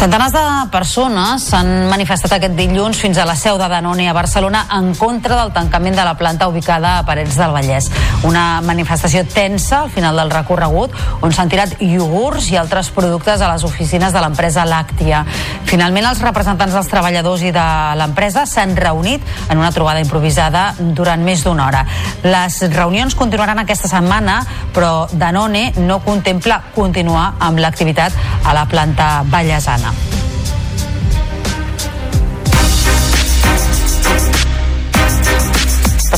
Centenars 0.01 0.33
de 0.33 0.43
persones 0.73 1.43
s'han 1.51 1.67
manifestat 1.91 2.33
aquest 2.33 2.55
dilluns 2.57 2.97
fins 2.97 3.19
a 3.21 3.27
la 3.29 3.35
seu 3.37 3.59
de 3.61 3.67
Danone 3.69 4.07
a 4.09 4.15
Barcelona 4.17 4.63
en 4.73 4.95
contra 4.97 5.37
del 5.37 5.51
tancament 5.53 5.93
de 5.93 6.07
la 6.09 6.15
planta 6.17 6.47
ubicada 6.49 6.95
a 6.97 7.03
Parets 7.05 7.37
del 7.37 7.53
Vallès. 7.53 7.91
Una 8.25 8.63
manifestació 8.65 9.27
tensa 9.29 9.83
al 9.83 9.91
final 9.93 10.17
del 10.17 10.33
recorregut 10.33 10.95
on 11.21 11.37
s'han 11.37 11.53
tirat 11.53 11.75
iogurts 11.85 12.49
i 12.49 12.57
altres 12.57 12.89
productes 12.97 13.45
a 13.45 13.51
les 13.53 13.67
oficines 13.69 14.17
de 14.17 14.23
l'empresa 14.25 14.65
Làctia. 14.65 15.21
Finalment, 15.69 16.09
els 16.09 16.25
representants 16.25 16.73
dels 16.73 16.89
treballadors 16.89 17.45
i 17.45 17.53
de 17.53 17.67
l'empresa 18.01 18.47
s'han 18.49 18.73
reunit 18.81 19.21
en 19.51 19.61
una 19.61 19.69
trobada 19.71 20.01
improvisada 20.01 20.71
durant 20.81 21.21
més 21.21 21.45
d'una 21.45 21.67
hora. 21.67 21.85
Les 22.25 22.63
reunions 22.73 23.13
continuaran 23.21 23.61
aquesta 23.61 23.93
setmana, 23.93 24.41
però 24.73 25.11
Danone 25.13 25.75
no 25.77 26.01
contempla 26.01 26.63
continuar 26.73 27.35
amb 27.39 27.61
l'activitat 27.61 28.17
a 28.49 28.57
la 28.57 28.65
planta 28.65 29.11
vallesana. 29.29 29.90
now. 29.93 30.30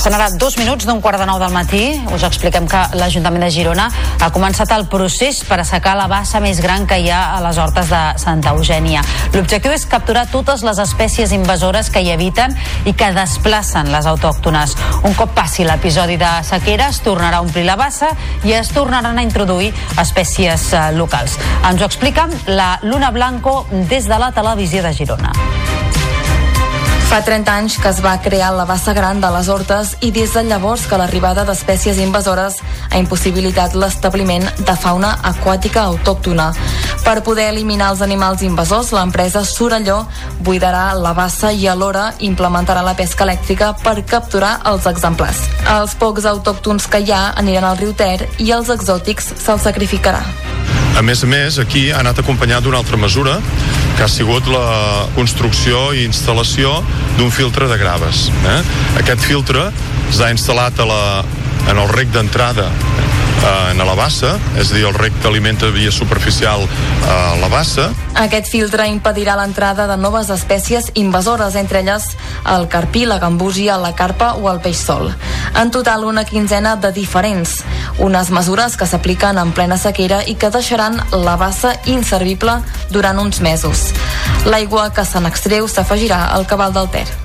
Passen 0.03 0.19
ara 0.19 0.33
dos 0.35 0.57
minuts 0.59 0.83
d'un 0.83 0.99
quart 0.99 1.21
de 1.21 1.27
nou 1.29 1.39
del 1.39 1.53
matí. 1.55 1.93
Us 2.11 2.25
expliquem 2.27 2.65
que 2.67 2.79
l'Ajuntament 2.99 3.45
de 3.45 3.51
Girona 3.55 3.85
ha 4.19 4.31
començat 4.35 4.73
el 4.75 4.89
procés 4.91 5.45
per 5.47 5.61
assecar 5.63 5.93
la 5.95 6.09
bassa 6.11 6.41
més 6.43 6.59
gran 6.59 6.89
que 6.91 6.99
hi 6.99 7.07
ha 7.07 7.21
a 7.37 7.39
les 7.45 7.61
hortes 7.63 7.87
de 7.87 8.01
Santa 8.19 8.51
Eugènia. 8.51 9.05
L'objectiu 9.31 9.71
és 9.71 9.87
capturar 9.87 10.25
totes 10.33 10.67
les 10.67 10.81
espècies 10.83 11.31
invasores 11.31 11.87
que 11.95 12.03
hi 12.03 12.11
habiten 12.11 12.59
i 12.83 12.97
que 12.99 13.13
desplacen 13.15 13.95
les 13.95 14.11
autòctones. 14.11 14.75
Un 15.07 15.15
cop 15.15 15.37
passi 15.39 15.63
l'episodi 15.63 16.19
de 16.19 16.35
sequera, 16.51 16.91
es 16.91 16.99
tornarà 17.07 17.39
a 17.39 17.47
omplir 17.47 17.69
la 17.71 17.79
bassa 17.79 18.11
i 18.43 18.59
es 18.59 18.75
tornaran 18.75 19.23
a 19.23 19.23
introduir 19.23 19.71
espècies 20.03 20.73
eh, 20.73 20.89
locals. 20.99 21.39
Ens 21.63 21.79
ho 21.79 21.87
explica 21.87 22.27
la 22.51 22.73
Luna 22.83 23.15
Blanco 23.15 23.61
des 23.71 24.11
de 24.11 24.19
la 24.19 24.35
televisió 24.35 24.83
de 24.83 24.97
Girona. 24.99 25.31
Fa 27.13 27.19
30 27.21 27.53
anys 27.53 27.75
que 27.77 27.91
es 27.93 27.99
va 28.01 28.15
crear 28.25 28.55
la 28.57 28.65
bassa 28.65 28.95
gran 28.97 29.19
de 29.21 29.29
les 29.35 29.49
Hortes 29.53 29.91
i 30.01 30.09
des 30.17 30.31
de 30.33 30.43
llavors 30.47 30.87
que 30.89 30.97
l'arribada 30.97 31.43
d'espècies 31.45 31.99
invasores 32.01 32.55
ha 32.89 33.01
impossibilitat 33.03 33.75
l'establiment 33.77 34.47
de 34.57 34.77
fauna 34.81 35.11
aquàtica 35.31 35.83
autòctona. 35.91 36.47
Per 37.05 37.19
poder 37.27 37.51
eliminar 37.51 37.91
els 37.93 38.01
animals 38.01 38.41
invasors, 38.49 38.95
l'empresa 38.97 39.45
Sorelló 39.45 40.07
buidarà 40.41 40.87
la 40.97 41.13
bassa 41.13 41.53
i 41.53 41.69
alhora 41.69 42.15
implementarà 42.31 42.81
la 42.81 42.97
pesca 42.97 43.29
elèctrica 43.29 43.75
per 43.83 43.99
capturar 44.09 44.55
els 44.73 44.89
exemplars. 44.89 45.45
Els 45.77 45.93
pocs 46.01 46.25
autòctons 46.33 46.89
que 46.89 47.05
hi 47.05 47.13
ha 47.13 47.27
aniran 47.37 47.69
al 47.69 47.77
riu 47.77 47.93
Ter 47.93 48.25
i 48.39 48.57
els 48.57 48.73
exòtics 48.73 49.35
se'ls 49.37 49.69
sacrificarà. 49.69 50.25
A 50.97 51.03
més 51.03 51.23
a 51.25 51.27
més, 51.27 51.57
aquí 51.59 51.87
ha 51.91 52.01
anat 52.03 52.21
acompanyat 52.21 52.65
d'una 52.65 52.79
altra 52.83 52.99
mesura, 53.01 53.39
que 53.97 54.05
ha 54.05 54.11
sigut 54.11 54.47
la 54.53 55.07
construcció 55.17 55.91
i 55.97 56.05
instal·lació 56.05 56.75
d'un 57.17 57.33
filtre 57.33 57.69
de 57.71 57.79
graves. 57.81 58.27
Eh? 58.49 58.59
Aquest 59.01 59.25
filtre 59.25 59.71
s'ha 60.13 60.33
instal·lat 60.35 60.83
a 60.85 60.89
la, 60.89 61.03
en 61.73 61.81
el 61.81 61.89
rec 61.97 62.13
d'entrada 62.13 62.69
eh, 63.43 63.71
en 63.73 63.83
la 63.83 63.95
bassa, 63.99 64.37
és 64.59 64.71
a 64.71 64.77
dir, 64.77 64.85
el 64.87 64.95
rec 64.95 65.15
que 65.21 65.29
alimenta 65.29 65.71
via 65.75 65.93
superficial 65.93 66.65
eh, 66.65 67.41
la 67.41 67.49
bassa. 67.53 67.89
Aquest 68.23 68.51
filtre 68.53 68.87
impedirà 68.91 69.37
l'entrada 69.39 69.87
de 69.91 69.97
noves 70.01 70.31
espècies 70.31 70.91
invasores, 70.95 71.57
entre 71.59 71.81
elles 71.83 72.13
el 72.53 72.69
carpí, 72.69 73.05
la 73.07 73.19
gambúsia, 73.23 73.79
la 73.81 73.95
carpa 73.97 74.35
o 74.35 74.51
el 74.53 74.61
peix 74.65 74.79
sol. 74.79 75.11
En 75.59 75.71
total, 75.71 76.05
una 76.05 76.25
quinzena 76.25 76.77
de 76.77 76.93
diferents. 76.93 77.63
Unes 78.03 78.33
mesures 78.35 78.75
que 78.75 78.87
s'apliquen 78.91 79.39
en 79.39 79.53
plena 79.55 79.79
sequera 79.79 80.25
i 80.27 80.35
que 80.35 80.51
deixaran 80.51 80.99
la 81.25 81.37
bassa 81.39 81.77
inservible 81.87 82.59
durant 82.91 83.23
uns 83.23 83.39
mesos. 83.41 83.93
L'aigua 84.51 84.91
que 84.91 85.07
se 85.07 85.23
n'extreu 85.23 85.71
s'afegirà 85.71 86.25
al 86.35 86.49
cabal 86.51 86.75
del 86.75 86.91
Ter. 86.91 87.22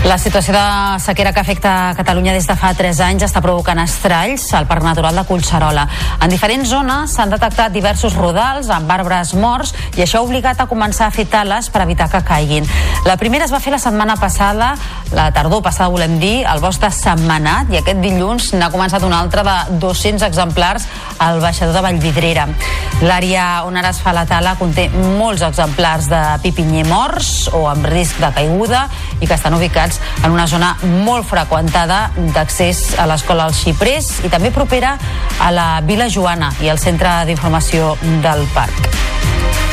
La 0.00 0.16
situació 0.16 0.54
de 0.54 0.98
sequera 1.04 1.34
que 1.36 1.42
afecta 1.42 1.92
Catalunya 1.94 2.32
des 2.32 2.46
de 2.48 2.54
fa 2.56 2.70
3 2.72 3.02
anys 3.04 3.26
està 3.26 3.42
provocant 3.44 3.78
estralls 3.82 4.46
al 4.56 4.64
Parc 4.66 4.82
Natural 4.82 5.14
de 5.14 5.24
Collserola. 5.28 5.84
En 6.24 6.32
diferents 6.32 6.70
zones 6.72 7.12
s'han 7.12 7.28
detectat 7.28 7.74
diversos 7.74 8.16
rodals 8.16 8.70
amb 8.72 8.88
arbres 8.90 9.34
morts 9.36 9.74
i 9.98 10.00
això 10.00 10.22
ha 10.22 10.24
obligat 10.24 10.62
a 10.64 10.66
començar 10.70 11.10
a 11.10 11.12
fer 11.12 11.26
tales 11.28 11.68
per 11.68 11.82
evitar 11.84 12.08
que 12.08 12.22
caiguin. 12.24 12.64
La 13.04 13.18
primera 13.20 13.44
es 13.44 13.52
va 13.52 13.60
fer 13.60 13.74
la 13.74 13.82
setmana 13.82 14.16
passada, 14.16 14.72
la 15.12 15.28
tardor 15.36 15.60
passada 15.62 15.92
volem 15.92 16.16
dir, 16.18 16.46
al 16.48 16.64
bosc 16.64 16.80
de 16.80 16.90
Sant 16.96 17.20
Manat 17.28 17.68
i 17.68 17.82
aquest 17.82 18.00
dilluns 18.00 18.54
n'ha 18.56 18.72
començat 18.72 19.04
una 19.04 19.20
altra 19.20 19.44
de 19.44 19.78
200 19.84 20.24
exemplars 20.30 20.88
al 21.20 21.44
baixador 21.44 21.76
de 21.76 21.84
Vallvidrera. 21.84 22.48
L'àrea 23.04 23.66
on 23.68 23.76
ara 23.76 23.92
es 23.92 24.00
fa 24.00 24.16
la 24.16 24.24
tala 24.24 24.56
conté 24.56 24.88
molts 25.20 25.44
exemplars 25.44 26.08
de 26.08 26.24
pipinyer 26.40 26.88
morts 26.88 27.50
o 27.52 27.66
amb 27.68 27.84
risc 27.92 28.16
de 28.24 28.32
caiguda 28.32 28.86
i 29.20 29.26
que 29.26 29.36
estan 29.36 29.54
ubicats 29.54 30.00
en 30.24 30.32
una 30.32 30.46
zona 30.50 30.74
molt 30.82 31.28
freqüentada 31.28 32.10
d'accés 32.34 32.98
a 32.98 33.06
l'escola 33.10 33.48
als 33.48 33.62
Xiprers 33.64 34.20
i 34.24 34.32
també 34.32 34.52
propera 34.54 34.96
a 35.40 35.50
la 35.54 35.68
Vila 35.84 36.08
Joana 36.10 36.52
i 36.60 36.72
al 36.72 36.80
centre 36.82 37.20
d'informació 37.28 37.94
del 38.24 38.46
parc. 38.56 39.69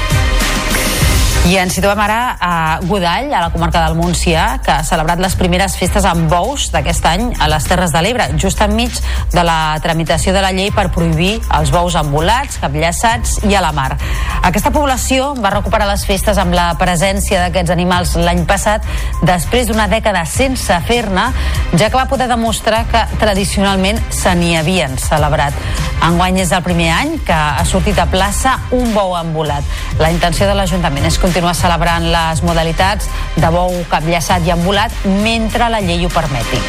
I 1.47 1.53
ens 1.61 1.77
situem 1.77 1.99
ara 2.03 2.35
a 2.43 2.79
Godall, 2.83 3.29
a 3.31 3.45
la 3.45 3.51
comarca 3.53 3.79
del 3.85 3.93
Montsià, 3.95 4.57
que 4.65 4.73
ha 4.73 4.83
celebrat 4.83 5.21
les 5.23 5.35
primeres 5.39 5.77
festes 5.79 6.03
amb 6.03 6.25
bous 6.27 6.65
d'aquest 6.73 7.05
any 7.07 7.29
a 7.39 7.47
les 7.47 7.63
Terres 7.63 7.93
de 7.95 8.01
l'Ebre, 8.03 8.25
just 8.35 8.59
enmig 8.65 8.91
de 9.31 9.45
la 9.47 9.77
tramitació 9.79 10.33
de 10.35 10.41
la 10.43 10.51
llei 10.51 10.73
per 10.75 10.89
prohibir 10.91 11.37
els 11.55 11.71
bous 11.71 11.95
embolats, 11.95 12.59
capllaçats 12.59 13.37
i 13.47 13.55
a 13.55 13.61
la 13.63 13.71
mar. 13.71 13.93
Aquesta 14.43 14.73
població 14.75 15.29
va 15.39 15.53
recuperar 15.55 15.87
les 15.87 16.03
festes 16.09 16.35
amb 16.41 16.51
la 16.57 16.73
presència 16.81 17.39
d'aquests 17.45 17.71
animals 17.71 18.17
l'any 18.19 18.43
passat, 18.49 18.83
després 19.23 19.71
d'una 19.71 19.87
dècada 19.87 20.25
sense 20.27 20.81
fer-ne, 20.89 21.29
ja 21.77 21.87
que 21.87 21.95
va 21.95 22.09
poder 22.11 22.27
demostrar 22.27 22.83
que 22.91 23.05
tradicionalment 23.23 24.03
se 24.11 24.35
n'hi 24.35 24.57
havien 24.59 24.99
celebrat. 24.99 25.55
Enguany 26.03 26.43
és 26.43 26.51
el 26.51 26.61
primer 26.61 26.91
any 26.93 27.15
que 27.25 27.33
ha 27.33 27.63
sortit 27.65 27.97
a 28.03 28.05
plaça 28.11 28.59
un 28.75 28.91
bou 28.93 29.15
embolat. 29.17 29.63
La 30.03 30.11
intenció 30.11 30.45
de 30.45 30.53
l'Ajuntament 30.59 31.07
és 31.07 31.15
continuar 31.17 31.36
celebrant 31.53 32.07
les 32.11 32.41
modalitats 32.43 33.09
de 33.38 33.51
bou 33.53 33.73
capllaçat 33.91 34.45
i 34.47 34.51
embolat 34.55 34.91
mentre 35.23 35.69
la 35.69 35.81
llei 35.81 36.05
ho 36.05 36.09
permeti. 36.09 36.61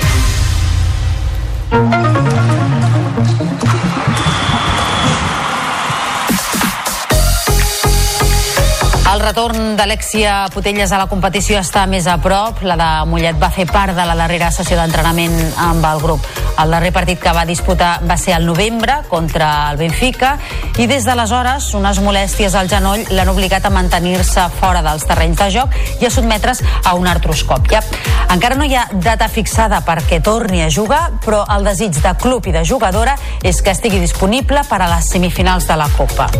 El 9.18 9.24
retorn 9.24 9.72
d'Alexia 9.74 10.46
Putelles 10.54 10.92
a 10.94 10.98
la 11.00 11.08
competició 11.10 11.58
està 11.58 11.80
més 11.90 12.06
a 12.06 12.12
prop. 12.22 12.60
La 12.62 12.76
de 12.78 12.86
Mollet 13.10 13.34
va 13.40 13.48
fer 13.50 13.64
part 13.66 13.96
de 13.96 14.04
la 14.06 14.14
darrera 14.14 14.52
sessió 14.54 14.76
d'entrenament 14.78 15.34
amb 15.58 15.82
el 15.88 15.98
grup. 15.98 16.28
El 16.62 16.70
darrer 16.70 16.92
partit 16.94 17.18
que 17.18 17.32
va 17.34 17.42
disputar 17.48 17.96
va 18.06 18.14
ser 18.14 18.36
al 18.36 18.46
novembre 18.46 19.00
contra 19.10 19.48
el 19.72 19.80
Benfica 19.80 20.36
i 20.78 20.86
des 20.86 21.02
d'aleshores 21.02 21.66
unes 21.74 21.98
molèsties 22.04 22.54
al 22.54 22.70
genoll 22.70 23.02
l'han 23.10 23.32
obligat 23.34 23.66
a 23.66 23.74
mantenir-se 23.74 24.46
fora 24.60 24.84
dels 24.86 25.08
terrenys 25.10 25.42
de 25.42 25.50
joc 25.56 25.74
i 25.98 26.06
a 26.06 26.12
sotmetre's 26.14 26.62
a 26.84 26.94
una 26.94 27.16
artroscòpia. 27.18 27.82
Encara 28.30 28.54
no 28.54 28.70
hi 28.70 28.78
ha 28.78 28.86
data 28.92 29.26
fixada 29.26 29.82
perquè 29.82 30.22
torni 30.22 30.62
a 30.62 30.70
jugar, 30.70 31.08
però 31.26 31.42
el 31.56 31.66
desig 31.66 31.98
de 32.06 32.14
club 32.22 32.46
i 32.46 32.54
de 32.54 32.62
jugadora 32.62 33.18
és 33.42 33.64
que 33.66 33.74
estigui 33.74 33.98
disponible 33.98 34.62
per 34.70 34.78
a 34.78 34.92
les 34.94 35.10
semifinals 35.10 35.66
de 35.66 35.82
la 35.82 35.90
Copa. 35.98 36.30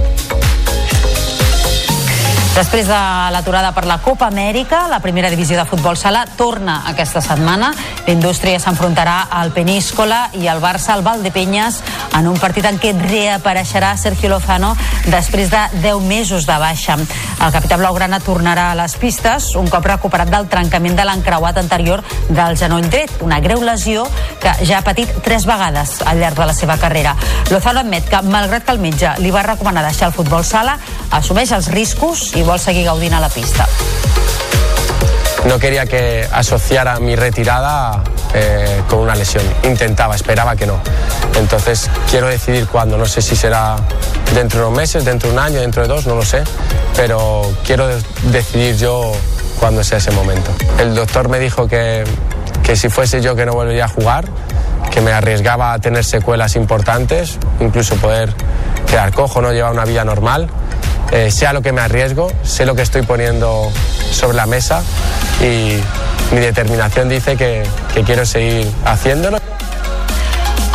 Després 2.58 2.88
de 2.90 2.98
l'aturada 3.30 3.68
per 3.70 3.84
la 3.86 4.00
Copa 4.02 4.26
Amèrica, 4.32 4.88
la 4.90 4.98
primera 4.98 5.28
divisió 5.30 5.54
de 5.60 5.64
futbol 5.68 5.94
sala 5.94 6.24
torna 6.26 6.80
aquesta 6.90 7.20
setmana. 7.22 7.68
L'indústria 8.08 8.58
s'enfrontarà 8.58 9.28
al 9.30 9.52
Peníscola 9.54 10.24
i 10.34 10.48
el 10.50 10.58
Barça 10.58 10.96
al 10.96 11.04
Valdepenyes 11.06 11.78
en 12.18 12.26
un 12.26 12.40
partit 12.42 12.66
en 12.66 12.80
què 12.82 12.90
reapareixerà 12.98 13.92
Sergio 13.94 14.32
Lozano 14.32 14.72
després 15.06 15.52
de 15.52 15.60
10 15.84 16.02
mesos 16.08 16.48
de 16.50 16.56
baixa. 16.58 16.96
El 16.98 17.54
capità 17.54 17.78
blaugrana 17.78 18.18
tornarà 18.18 18.72
a 18.72 18.78
les 18.80 18.96
pistes 18.98 19.52
un 19.54 19.70
cop 19.70 19.86
recuperat 19.86 20.34
del 20.34 20.50
trencament 20.50 20.98
de 20.98 21.06
l'encreuat 21.06 21.62
anterior 21.62 22.02
del 22.26 22.58
genoll 22.58 22.90
dret, 22.90 23.14
una 23.22 23.38
greu 23.38 23.62
lesió 23.62 24.08
que 24.42 24.56
ja 24.66 24.80
ha 24.80 24.86
patit 24.86 25.14
tres 25.22 25.46
vegades 25.46 26.00
al 26.02 26.18
llarg 26.18 26.34
de 26.34 26.50
la 26.50 26.58
seva 26.58 26.78
carrera. 26.82 27.14
Lozano 27.52 27.86
admet 27.86 28.10
que, 28.10 28.24
malgrat 28.26 28.66
que 28.66 28.74
el 28.74 28.82
metge 28.82 29.14
li 29.22 29.30
va 29.30 29.46
recomanar 29.46 29.86
deixar 29.86 30.10
el 30.10 30.18
futbol 30.18 30.42
sala, 30.42 30.74
assumeix 31.14 31.54
els 31.54 31.70
riscos 31.70 32.32
i 32.34 32.47
vol 32.48 32.58
seguir 32.58 32.86
gaudint 32.86 33.12
a 33.12 33.20
la 33.20 33.28
pista. 33.28 33.68
No 35.44 35.58
quería 35.58 35.84
que 35.86 36.26
asociara 36.32 36.98
mi 36.98 37.14
retirada 37.14 38.02
eh, 38.34 38.82
con 38.88 39.00
una 39.00 39.14
lesión. 39.14 39.44
Intentaba, 39.64 40.14
esperaba 40.16 40.56
que 40.56 40.66
no. 40.66 40.80
Entonces 41.36 41.90
quiero 42.10 42.26
decidir 42.28 42.66
cuándo. 42.66 42.96
No 42.96 43.04
sé 43.06 43.20
si 43.20 43.36
será 43.36 43.76
dentro 44.34 44.60
de 44.60 44.66
unos 44.66 44.78
meses, 44.78 45.04
dentro 45.04 45.28
de 45.28 45.34
un 45.34 45.40
año, 45.40 45.60
dentro 45.60 45.82
de 45.82 45.88
dos, 45.88 46.06
no 46.06 46.14
lo 46.14 46.24
sé. 46.24 46.42
Pero 46.96 47.52
quiero 47.66 47.86
de- 47.86 48.02
decidir 48.32 48.76
yo 48.78 49.12
cuándo 49.60 49.84
sea 49.84 49.98
ese 49.98 50.10
momento. 50.10 50.50
El 50.78 50.94
doctor 50.94 51.28
me 51.28 51.38
dijo 51.38 51.68
que, 51.68 52.04
que 52.62 52.76
si 52.76 52.88
fuese 52.88 53.20
yo 53.20 53.36
que 53.36 53.44
no 53.44 53.52
volvería 53.52 53.84
a 53.84 53.88
jugar, 53.88 54.24
que 54.90 55.00
me 55.02 55.12
arriesgaba 55.12 55.74
a 55.74 55.78
tener 55.78 56.04
secuelas 56.04 56.56
importantes, 56.56 57.38
incluso 57.60 57.94
poder 57.96 58.34
quedar 58.86 59.12
cojo, 59.12 59.40
no 59.42 59.52
llevar 59.52 59.72
una 59.72 59.84
vida 59.84 60.02
normal. 60.04 60.48
Eh, 61.10 61.30
sé 61.30 61.46
a 61.46 61.52
lo 61.52 61.62
que 61.62 61.72
me 61.72 61.80
arriesgo, 61.80 62.30
sé 62.42 62.66
lo 62.66 62.74
que 62.74 62.82
estoy 62.82 63.02
poniendo 63.02 63.70
sobre 64.12 64.36
la 64.36 64.46
mesa 64.46 64.82
y 65.40 65.80
mi 66.34 66.40
determinación 66.40 67.08
dice 67.08 67.36
que, 67.36 67.62
que 67.94 68.02
quiero 68.02 68.26
seguir 68.26 68.70
haciéndolo. 68.84 69.38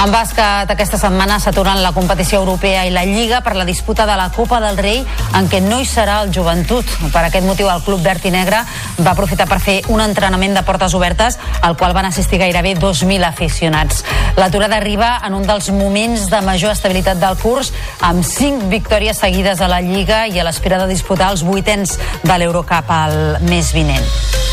En 0.01 0.11
bàsquet, 0.11 0.71
aquesta 0.73 0.97
setmana 0.99 1.37
s'aturen 1.39 1.79
la 1.83 1.93
competició 1.95 2.41
europea 2.41 2.81
i 2.87 2.91
la 2.91 3.05
Lliga 3.07 3.39
per 3.45 3.53
la 3.55 3.63
disputa 3.63 4.05
de 4.09 4.15
la 4.19 4.29
Copa 4.35 4.59
del 4.59 4.77
Rei, 4.77 4.99
en 5.37 5.47
què 5.47 5.61
no 5.63 5.77
hi 5.79 5.87
serà 5.87 6.17
el 6.23 6.33
joventut. 6.35 6.89
Per 7.13 7.21
aquest 7.23 7.45
motiu, 7.47 7.69
el 7.71 7.83
club 7.85 8.03
verd 8.03 8.25
i 8.27 8.33
negre 8.33 8.59
va 8.99 9.13
aprofitar 9.13 9.47
per 9.47 9.61
fer 9.63 9.77
un 9.93 10.03
entrenament 10.03 10.57
de 10.57 10.65
portes 10.67 10.95
obertes, 10.97 11.39
al 11.61 11.77
qual 11.79 11.95
van 11.95 12.09
assistir 12.09 12.41
gairebé 12.41 12.75
2.000 12.75 13.23
aficionats. 13.29 14.03
L'aturada 14.35 14.75
arriba 14.81 15.15
en 15.23 15.37
un 15.39 15.47
dels 15.47 15.71
moments 15.71 16.27
de 16.29 16.41
major 16.43 16.75
estabilitat 16.75 17.21
del 17.23 17.39
curs, 17.39 17.71
amb 18.01 18.25
5 18.27 18.67
victòries 18.73 19.23
seguides 19.23 19.61
a 19.61 19.71
la 19.71 19.79
Lliga 19.81 20.25
i 20.27 20.39
a 20.39 20.47
l'espera 20.47 20.81
de 20.83 20.91
disputar 20.91 21.31
els 21.31 21.45
vuitens 21.47 21.95
de 22.23 22.39
l'Eurocup 22.41 22.91
al 22.91 23.39
mes 23.47 23.71
vinent. 23.71 24.52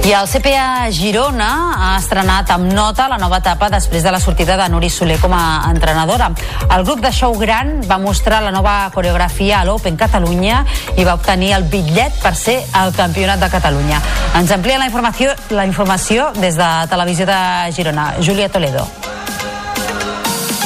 I 0.00 0.12
el 0.16 0.26
CPA 0.26 0.88
Girona 0.96 1.48
ha 1.76 1.90
estrenat 1.98 2.48
amb 2.54 2.72
nota 2.72 3.04
la 3.10 3.18
nova 3.20 3.36
etapa 3.42 3.68
després 3.68 4.02
de 4.02 4.10
la 4.10 4.20
sortida 4.20 4.56
de 4.56 4.68
Nuri 4.72 4.88
Soler 4.88 5.18
com 5.20 5.34
a 5.36 5.68
entrenadora. 5.68 6.30
El 6.72 6.86
grup 6.88 7.02
de 7.04 7.12
show 7.12 7.36
gran 7.38 7.82
va 7.90 7.98
mostrar 8.00 8.40
la 8.42 8.50
nova 8.50 8.90
coreografia 8.94 9.60
a 9.60 9.66
l'Open 9.68 10.00
Catalunya 10.00 10.64
i 10.96 11.04
va 11.04 11.18
obtenir 11.20 11.52
el 11.52 11.68
bitllet 11.68 12.16
per 12.22 12.32
ser 12.34 12.56
el 12.80 12.96
campionat 12.96 13.44
de 13.44 13.52
Catalunya. 13.52 14.00
Ens 14.40 14.56
amplia 14.56 14.80
la 14.80 14.88
informació, 14.88 15.36
la 15.50 15.68
informació 15.68 16.32
des 16.40 16.56
de 16.56 16.70
Televisió 16.88 17.28
de 17.28 17.40
Girona. 17.76 18.14
Júlia 18.24 18.48
Toledo. 18.48 18.88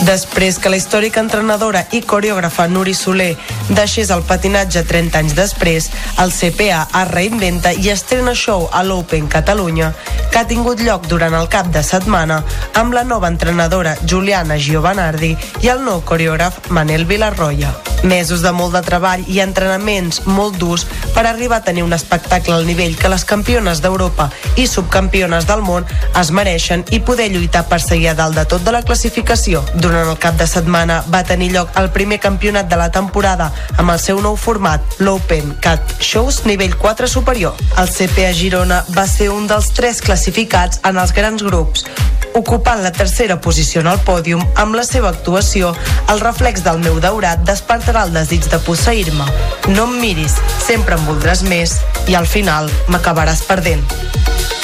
Després 0.05 0.59
que 0.61 0.69
la 0.69 0.77
històrica 0.77 1.23
entrenadora 1.23 1.85
i 1.97 2.03
coreògrafa 2.05 2.67
Nuri 2.69 2.93
Soler 2.95 3.31
deixés 3.69 4.11
el 4.11 4.23
patinatge 4.29 4.83
30 4.85 5.19
anys 5.19 5.35
després, 5.37 5.89
el 6.21 6.33
CPA 6.35 6.83
es 7.01 7.11
reinventa 7.11 7.73
i 7.73 7.89
estrena 7.93 8.35
show 8.35 8.69
a 8.73 8.83
l'Open 8.85 9.29
Catalunya, 9.33 9.93
que 10.31 10.43
ha 10.43 10.49
tingut 10.51 10.83
lloc 10.85 11.09
durant 11.09 11.35
el 11.39 11.49
cap 11.49 11.71
de 11.73 11.83
setmana 11.87 12.43
amb 12.75 12.93
la 12.93 13.05
nova 13.09 13.31
entrenadora 13.33 13.97
Juliana 14.05 14.59
Giovanardi 14.59 15.37
i 15.63 15.73
el 15.73 15.85
nou 15.87 16.03
coreògraf 16.05 16.69
Manel 16.75 17.07
Vilarroya. 17.09 17.73
Mesos 18.05 18.43
de 18.45 18.51
molt 18.53 18.75
de 18.77 18.83
treball 18.85 19.23
i 19.33 19.39
entrenaments 19.41 20.27
molt 20.27 20.59
durs 20.61 20.83
per 21.15 21.23
arribar 21.25 21.63
a 21.63 21.65
tenir 21.65 21.87
un 21.87 21.95
espectacle 21.97 22.53
al 22.53 22.67
nivell 22.69 22.99
que 23.01 23.09
les 23.09 23.25
campiones 23.25 23.81
d'Europa 23.81 24.27
i 24.61 24.67
subcampiones 24.69 25.47
del 25.49 25.63
món 25.65 25.89
es 26.21 26.33
mereixen 26.35 26.85
i 26.93 27.01
poder 27.01 27.31
lluitar 27.33 27.65
per 27.71 27.81
seguir 27.81 28.11
a 28.13 28.17
dalt 28.19 28.37
de 28.37 28.45
tot 28.45 28.67
de 28.67 28.75
la 28.77 28.83
classificació. 28.85 29.65
Durant 29.75 30.11
el 30.11 30.21
cap 30.21 30.37
de 30.37 30.47
setmana 30.51 31.01
va 31.09 31.25
tenir 31.25 31.55
lloc 31.55 31.73
el 31.81 31.89
primer 31.97 32.21
campionat 32.21 32.69
de 32.69 32.77
la 32.77 32.91
temporada 32.93 33.54
amb 33.77 33.91
el 33.91 34.01
seu 34.03 34.21
nou 34.23 34.37
format, 34.41 34.83
l'Open 34.99 35.55
Cat 35.65 35.97
Shows 36.01 36.43
nivell 36.49 36.77
4 36.81 37.09
superior. 37.11 37.55
El 37.81 37.91
CPA 37.91 38.33
Girona 38.37 38.83
va 38.97 39.07
ser 39.11 39.31
un 39.35 39.49
dels 39.51 39.71
tres 39.77 40.03
classificats 40.05 40.81
en 40.85 40.99
els 41.01 41.15
grans 41.17 41.43
grups, 41.47 41.87
ocupant 42.35 42.83
la 42.83 42.93
tercera 42.93 43.41
posició 43.41 43.81
en 43.85 43.89
el 43.93 44.01
pòdium 44.07 44.43
amb 44.61 44.75
la 44.75 44.83
seva 44.87 45.13
actuació 45.15 45.71
El 46.11 46.21
reflex 46.21 46.65
del 46.67 46.81
meu 46.83 46.99
daurat 47.01 47.45
despertarà 47.47 48.05
el 48.09 48.13
desig 48.15 48.51
de 48.51 48.61
posseir-me. 48.67 49.27
No 49.71 49.87
em 49.89 49.97
miris, 50.03 50.37
sempre 50.59 50.99
em 50.99 51.07
voldràs 51.09 51.47
més 51.47 51.79
i 52.11 52.19
al 52.19 52.29
final 52.29 52.71
m'acabaràs 52.91 53.47
perdent. 53.49 54.64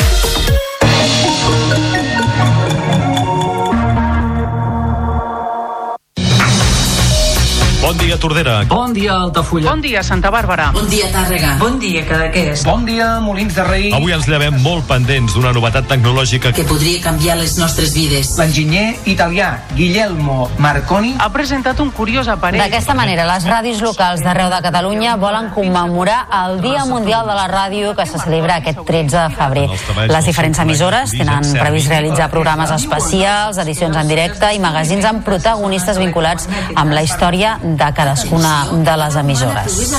Bon 7.81 7.97
dia, 7.97 8.19
Tordera. 8.19 8.63
Bon 8.69 8.93
dia, 8.93 9.15
Altafulla. 9.15 9.71
Bon 9.71 9.81
dia, 9.81 10.03
Santa 10.03 10.29
Bàrbara. 10.31 10.71
Bon 10.73 10.87
dia, 10.91 11.07
Tàrrega. 11.11 11.55
Bon 11.59 11.79
dia, 11.81 12.05
Cadaqués. 12.05 12.63
Bon 12.63 12.85
dia, 12.85 13.19
Molins 13.25 13.55
de 13.57 13.65
Rei. 13.65 13.87
Avui 13.97 14.13
ens 14.13 14.27
llevem 14.29 14.59
molt 14.61 14.85
pendents 14.85 15.33
d'una 15.33 15.55
novetat 15.57 15.89
tecnològica 15.89 16.53
que 16.53 16.65
podria 16.69 17.01
canviar 17.01 17.39
les 17.41 17.57
nostres 17.57 17.95
vides. 17.97 18.35
L'enginyer 18.37 18.99
italià 19.09 19.63
Guillermo 19.79 20.51
Marconi 20.61 21.15
ha 21.19 21.31
presentat 21.33 21.81
un 21.81 21.89
curiós 21.97 22.29
aparell. 22.29 22.61
D'aquesta 22.61 22.93
manera, 22.95 23.25
les 23.33 23.49
ràdios 23.49 23.81
locals 23.81 24.21
d'arreu 24.27 24.53
de 24.53 24.61
Catalunya 24.69 25.17
volen 25.17 25.49
commemorar 25.57 26.27
el 26.43 26.61
Dia 26.61 26.85
Mundial 26.85 27.25
de 27.33 27.39
la 27.41 27.49
Ràdio 27.49 27.97
que 27.97 28.05
se 28.05 28.21
celebra 28.21 28.61
aquest 28.61 28.85
13 28.85 29.25
de 29.25 29.35
febrer. 29.39 29.67
Les 30.13 30.29
diferents 30.29 30.61
emissores 30.67 31.17
tenen 31.17 31.49
previst 31.57 31.89
realitzar 31.89 32.29
programes 32.29 32.77
especials, 32.77 33.57
edicions 33.57 33.97
en 33.97 34.13
directe 34.13 34.53
i 34.53 34.61
magazins 34.61 35.09
amb 35.09 35.25
protagonistes 35.25 35.97
vinculats 35.97 36.47
amb 36.77 36.93
la 36.93 37.03
història 37.09 37.57
de 37.77 37.93
cadascuna 37.95 38.67
de 38.73 38.97
les 38.97 39.17
emissores. 39.17 39.95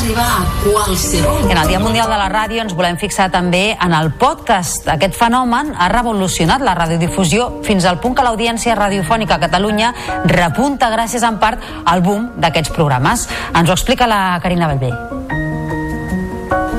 En 1.49 1.57
el 1.57 1.67
Dia 1.67 1.79
Mundial 1.79 2.09
de 2.09 2.17
la 2.17 2.29
Ràdio 2.31 2.61
ens 2.63 2.75
volem 2.77 2.97
fixar 2.97 3.29
també 3.31 3.77
en 3.77 3.93
el 3.93 4.11
podcast. 4.19 4.87
Aquest 4.91 5.15
fenomen 5.19 5.73
ha 5.77 5.89
revolucionat 5.93 6.63
la 6.65 6.75
radiodifusió 6.77 7.61
fins 7.67 7.85
al 7.85 7.99
punt 7.99 8.15
que 8.17 8.25
l'audiència 8.25 8.75
radiofònica 8.75 9.37
a 9.37 9.43
Catalunya 9.45 9.93
repunta 10.25 10.91
gràcies 10.93 11.23
en 11.27 11.39
part 11.39 11.59
al 11.85 12.03
boom 12.05 12.31
d'aquests 12.37 12.75
programes. 12.75 13.27
Ens 13.53 13.69
ho 13.69 13.73
explica 13.73 14.07
la 14.07 14.39
Carina 14.41 14.67
Bellver. 14.71 15.10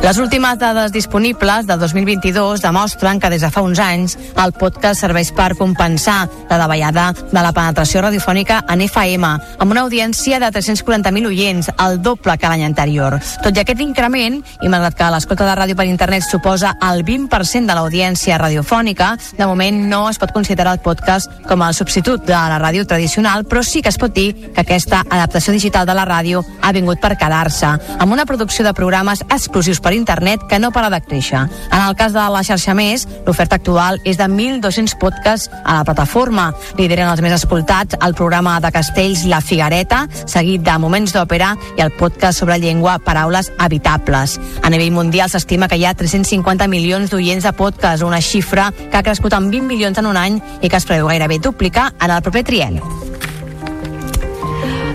Les 0.03 0.19
últimes 0.19 0.59
dades 0.59 0.91
disponibles 0.91 1.65
del 1.65 1.79
2022 1.79 2.61
demostren 2.61 3.21
que 3.21 3.29
des 3.31 3.41
de 3.41 3.51
fa 3.55 3.63
uns 3.63 3.79
anys 3.79 4.17
el 4.43 4.51
podcast 4.51 4.99
serveix 4.99 5.29
per 5.31 5.55
compensar 5.55 6.25
la 6.51 6.57
davallada 6.59 7.13
de 7.15 7.39
la 7.39 7.53
penetració 7.55 8.03
radiofònica 8.03 8.65
en 8.75 8.83
FM, 8.83 9.31
amb 9.63 9.71
una 9.71 9.85
audiència 9.87 10.41
de 10.43 10.49
340.000 10.51 11.29
oients, 11.31 11.71
el 11.87 12.01
doble 12.03 12.35
que 12.35 12.51
l'any 12.51 12.65
anterior. 12.67 13.21
Tot 13.45 13.55
i 13.55 13.63
aquest 13.63 13.79
increment, 13.85 14.41
i 14.59 14.73
malgrat 14.73 14.99
que 14.99 15.13
l'escolta 15.15 15.47
de 15.47 15.55
ràdio 15.61 15.79
per 15.79 15.87
internet 15.87 16.27
suposa 16.27 16.75
el 16.83 17.05
20% 17.07 17.71
de 17.71 17.79
l'audiència 17.79 18.41
radiofònica, 18.43 19.13
de 19.39 19.47
moment 19.47 19.85
no 19.87 20.09
es 20.11 20.19
pot 20.19 20.35
considerar 20.35 20.75
el 20.75 20.83
podcast 20.83 21.31
com 21.47 21.63
el 21.63 21.79
substitut 21.79 22.27
de 22.27 22.35
la 22.35 22.59
ràdio 22.59 22.89
tradicional, 22.91 23.47
però 23.47 23.63
sí 23.63 23.87
que 23.87 23.95
es 23.95 24.03
pot 24.03 24.11
dir 24.11 24.51
que 24.51 24.67
aquesta 24.67 25.05
adaptació 25.09 25.55
digital 25.55 25.87
de 25.87 25.95
la 25.95 26.11
ràdio 26.11 26.43
ha 26.61 26.75
vingut 26.75 26.99
per 26.99 27.15
quedar-se, 27.15 27.77
amb 28.03 28.11
una 28.11 28.27
producció 28.27 28.67
de 28.67 28.75
programes 28.75 29.23
exclusius 29.31 29.79
per 29.79 29.92
per 29.93 29.99
internet 29.99 30.41
que 30.49 30.59
no 30.59 30.71
para 30.73 30.89
de 30.91 31.01
créixer. 31.01 31.49
En 31.71 31.81
el 31.81 31.97
cas 31.97 32.13
de 32.13 32.23
la 32.33 32.43
xarxa 32.43 32.73
Més, 32.75 33.05
l'oferta 33.27 33.59
actual 33.61 34.01
és 34.09 34.17
de 34.17 34.25
1.200 34.25 34.97
podcasts 34.99 35.51
a 35.65 35.77
la 35.79 35.85
plataforma. 35.85 36.53
Lideren 36.79 37.11
els 37.11 37.21
més 37.21 37.35
escoltats 37.37 37.99
el 38.01 38.17
programa 38.17 38.59
de 38.61 38.73
Castells 38.73 39.27
La 39.29 39.43
Figuereta, 39.45 40.07
seguit 40.25 40.65
de 40.65 40.79
Moments 40.81 41.13
d'Òpera 41.13 41.53
i 41.77 41.85
el 41.85 41.93
podcast 41.99 42.41
sobre 42.41 42.59
llengua 42.63 42.99
Paraules 43.05 43.53
Habitables. 43.59 44.39
A 44.63 44.73
nivell 44.73 44.95
mundial 44.97 45.29
s'estima 45.29 45.69
que 45.69 45.77
hi 45.77 45.85
ha 45.85 45.95
350 45.95 46.71
milions 46.73 47.13
d'oients 47.13 47.45
de 47.45 47.53
podcast, 47.53 48.07
una 48.07 48.23
xifra 48.25 48.71
que 48.89 48.97
ha 48.97 49.05
crescut 49.05 49.37
en 49.37 49.51
20 49.53 49.69
milions 49.69 49.99
en 49.99 50.09
un 50.09 50.17
any 50.17 50.41
i 50.63 50.69
que 50.69 50.79
es 50.79 50.89
preveu 50.89 51.13
gairebé 51.13 51.43
duplicar 51.43 51.93
en 52.01 52.11
el 52.11 52.23
proper 52.23 52.47
trienni. 52.49 53.12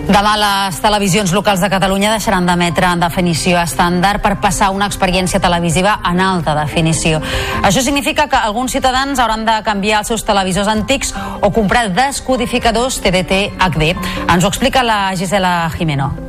Demà 0.08 0.38
les 0.40 0.78
televisions 0.80 1.34
locals 1.36 1.60
de 1.60 1.68
Catalunya 1.68 2.14
deixaran 2.14 2.46
d'emetre 2.48 2.88
en 2.88 3.02
definició 3.02 3.58
estàndard 3.60 4.22
per 4.24 4.38
passar 4.40 4.70
una 4.72 4.86
experiència 4.88 5.40
televisiva 5.44 5.98
en 6.08 6.22
alta 6.24 6.54
definició. 6.56 7.20
Això 7.60 7.82
significa 7.84 8.24
que 8.26 8.40
alguns 8.40 8.72
ciutadans 8.72 9.20
hauran 9.20 9.44
de 9.44 9.58
canviar 9.66 10.00
els 10.00 10.08
seus 10.08 10.24
televisors 10.24 10.70
antics 10.72 11.12
o 11.42 11.52
comprar 11.52 11.90
descodificadors 11.92 13.02
TDT 13.04 13.42
HD. 13.58 13.92
Ens 14.24 14.44
ho 14.44 14.48
explica 14.48 14.82
la 14.82 15.12
Gisela 15.12 15.68
Jimeno. 15.76 16.27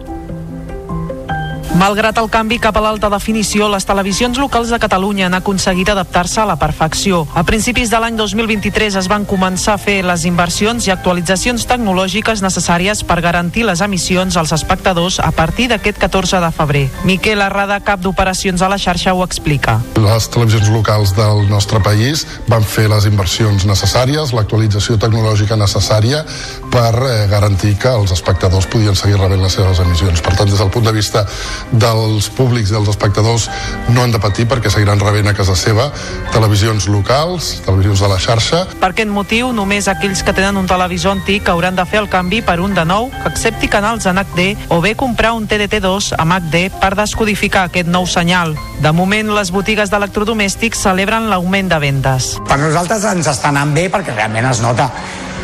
Malgrat 1.77 2.17
el 2.17 2.31
canvi 2.33 2.57
cap 2.57 2.73
a 2.79 2.81
l'alta 2.81 3.11
definició, 3.13 3.67
les 3.69 3.85
televisions 3.85 4.39
locals 4.41 4.71
de 4.73 4.79
Catalunya 4.81 5.27
han 5.27 5.35
aconseguit 5.37 5.91
adaptar-se 5.93 6.41
a 6.41 6.45
la 6.49 6.55
perfecció. 6.57 7.27
A 7.37 7.43
principis 7.45 7.91
de 7.93 7.99
l'any 8.01 8.15
2023 8.17 8.95
es 8.97 9.09
van 9.11 9.27
començar 9.29 9.75
a 9.75 9.81
fer 9.81 9.99
les 10.01 10.25
inversions 10.25 10.87
i 10.87 10.91
actualitzacions 10.91 11.67
tecnològiques 11.69 12.41
necessàries 12.41 13.03
per 13.05 13.19
garantir 13.21 13.67
les 13.67 13.83
emissions 13.85 14.37
als 14.41 14.53
espectadors 14.57 15.19
a 15.21 15.29
partir 15.29 15.67
d'aquest 15.69 16.01
14 16.01 16.39
de 16.41 16.49
febrer. 16.57 16.83
Miquel 17.05 17.45
Arrada, 17.45 17.77
cap 17.85 18.01
d'operacions 18.01 18.65
a 18.65 18.71
la 18.73 18.81
xarxa, 18.81 19.13
ho 19.13 19.21
explica. 19.23 19.77
Les 20.01 20.29
televisions 20.33 20.73
locals 20.73 21.13
del 21.13 21.45
nostre 21.53 21.83
país 21.85 22.25
van 22.49 22.65
fer 22.65 22.87
les 22.89 23.05
inversions 23.05 23.67
necessàries, 23.69 24.33
l'actualització 24.33 24.97
tecnològica 24.97 25.59
necessària 25.59 26.25
per 26.73 26.95
eh, 26.97 27.15
garantir 27.29 27.75
que 27.77 27.93
els 27.93 28.17
espectadors 28.17 28.65
podien 28.65 28.97
seguir 28.97 29.21
rebent 29.21 29.45
les 29.45 29.53
seves 29.61 29.85
emissions. 29.85 30.25
Per 30.25 30.33
tant, 30.33 30.49
des 30.49 30.57
del 30.57 30.73
punt 30.73 30.89
de 30.89 30.97
vista 30.97 31.27
dels 31.71 32.29
públics 32.35 32.71
i 32.71 32.75
dels 32.75 32.89
espectadors 32.91 33.49
no 33.89 34.03
han 34.03 34.13
de 34.13 34.21
patir 34.21 34.47
perquè 34.49 34.71
seguiran 34.71 35.01
rebent 35.01 35.29
a 35.29 35.35
casa 35.37 35.55
seva 35.59 35.89
televisions 36.33 36.87
locals, 36.91 37.51
televisions 37.65 38.03
de 38.03 38.09
la 38.11 38.19
xarxa. 38.21 38.63
Per 38.79 38.91
aquest 38.91 39.11
motiu, 39.11 39.51
només 39.55 39.89
aquells 39.91 40.23
que 40.23 40.33
tenen 40.35 40.57
un 40.59 40.67
televisor 40.69 41.17
antic 41.17 41.49
hauran 41.49 41.77
de 41.77 41.85
fer 41.89 42.01
el 42.03 42.09
canvi 42.11 42.41
per 42.45 42.59
un 42.63 42.75
de 42.77 42.85
nou 42.87 43.09
que 43.13 43.29
accepti 43.29 43.69
canals 43.71 44.07
en 44.09 44.21
HD 44.21 44.51
o 44.69 44.81
bé 44.81 44.95
comprar 44.99 45.33
un 45.37 45.47
TDT2 45.47 46.13
amb 46.19 46.37
HD 46.39 46.67
per 46.81 46.93
descodificar 46.99 47.67
aquest 47.69 47.89
nou 47.89 48.07
senyal. 48.07 48.55
De 48.79 48.91
moment, 48.95 49.33
les 49.35 49.51
botigues 49.51 49.91
d'electrodomèstics 49.91 50.85
celebren 50.87 51.29
l'augment 51.29 51.71
de 51.71 51.79
vendes. 51.81 52.35
Per 52.47 52.59
nosaltres 52.61 53.05
ens 53.11 53.27
està 53.27 53.51
anant 53.53 53.73
bé 53.75 53.89
perquè 53.91 54.15
realment 54.15 54.49
es 54.51 54.63
nota 54.63 54.89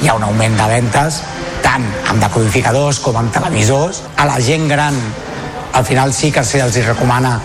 hi 0.01 0.09
ha 0.09 0.15
un 0.17 0.23
augment 0.27 0.57
de 0.59 0.65
ventes 0.69 1.21
tant 1.63 1.85
amb 2.11 2.21
decodificadors 2.21 2.99
com 3.03 3.17
amb 3.19 3.31
televisors. 3.33 4.03
A 4.17 4.27
la 4.29 4.39
gent 4.43 4.67
gran 4.69 4.97
al 5.75 5.85
final 5.85 6.13
sí 6.13 6.31
que 6.31 6.43
se'ls 6.47 6.79
recomana 6.87 7.35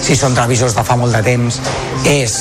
si 0.00 0.14
són 0.16 0.34
televisors 0.36 0.76
de 0.78 0.86
fa 0.86 0.96
molt 0.96 1.12
de 1.16 1.22
temps 1.26 1.60
és 2.06 2.40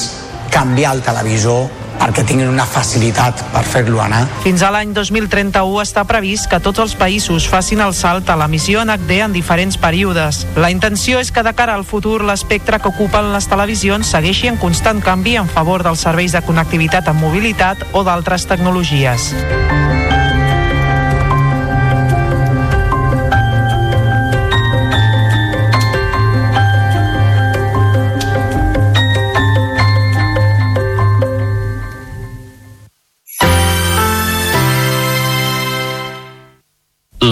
canviar 0.53 0.93
el 0.95 1.01
televisor 1.05 1.67
perquè 1.99 2.23
tinguin 2.23 2.47
una 2.47 2.63
facilitat 2.63 3.41
per 3.51 3.63
fer-lo 3.67 3.99
anar. 3.99 4.21
Fins 4.45 4.63
a 4.63 4.69
l'any 4.71 4.93
2031 4.95 5.81
està 5.83 6.05
previst 6.07 6.47
que 6.51 6.61
tots 6.63 6.79
els 6.79 6.95
països 6.95 7.49
facin 7.51 7.83
el 7.83 7.91
salt 7.97 8.31
a 8.31 8.37
l'emissió 8.39 8.85
en 8.85 8.93
HD 8.93 9.19
en 9.25 9.35
diferents 9.35 9.75
períodes. 9.81 10.45
La 10.55 10.71
intenció 10.71 11.19
és 11.19 11.33
que 11.35 11.43
de 11.43 11.53
cara 11.57 11.75
al 11.75 11.83
futur 11.83 12.21
l'espectre 12.23 12.79
que 12.79 12.93
ocupen 12.93 13.33
les 13.33 13.51
televisions 13.51 14.15
segueixi 14.15 14.47
en 14.47 14.61
constant 14.61 15.03
canvi 15.03 15.35
en 15.41 15.51
favor 15.51 15.83
dels 15.83 16.07
serveis 16.07 16.37
de 16.37 16.45
connectivitat 16.45 17.11
amb 17.11 17.25
mobilitat 17.27 17.83
o 17.91 18.07
d'altres 18.07 18.47
tecnologies. 18.47 19.33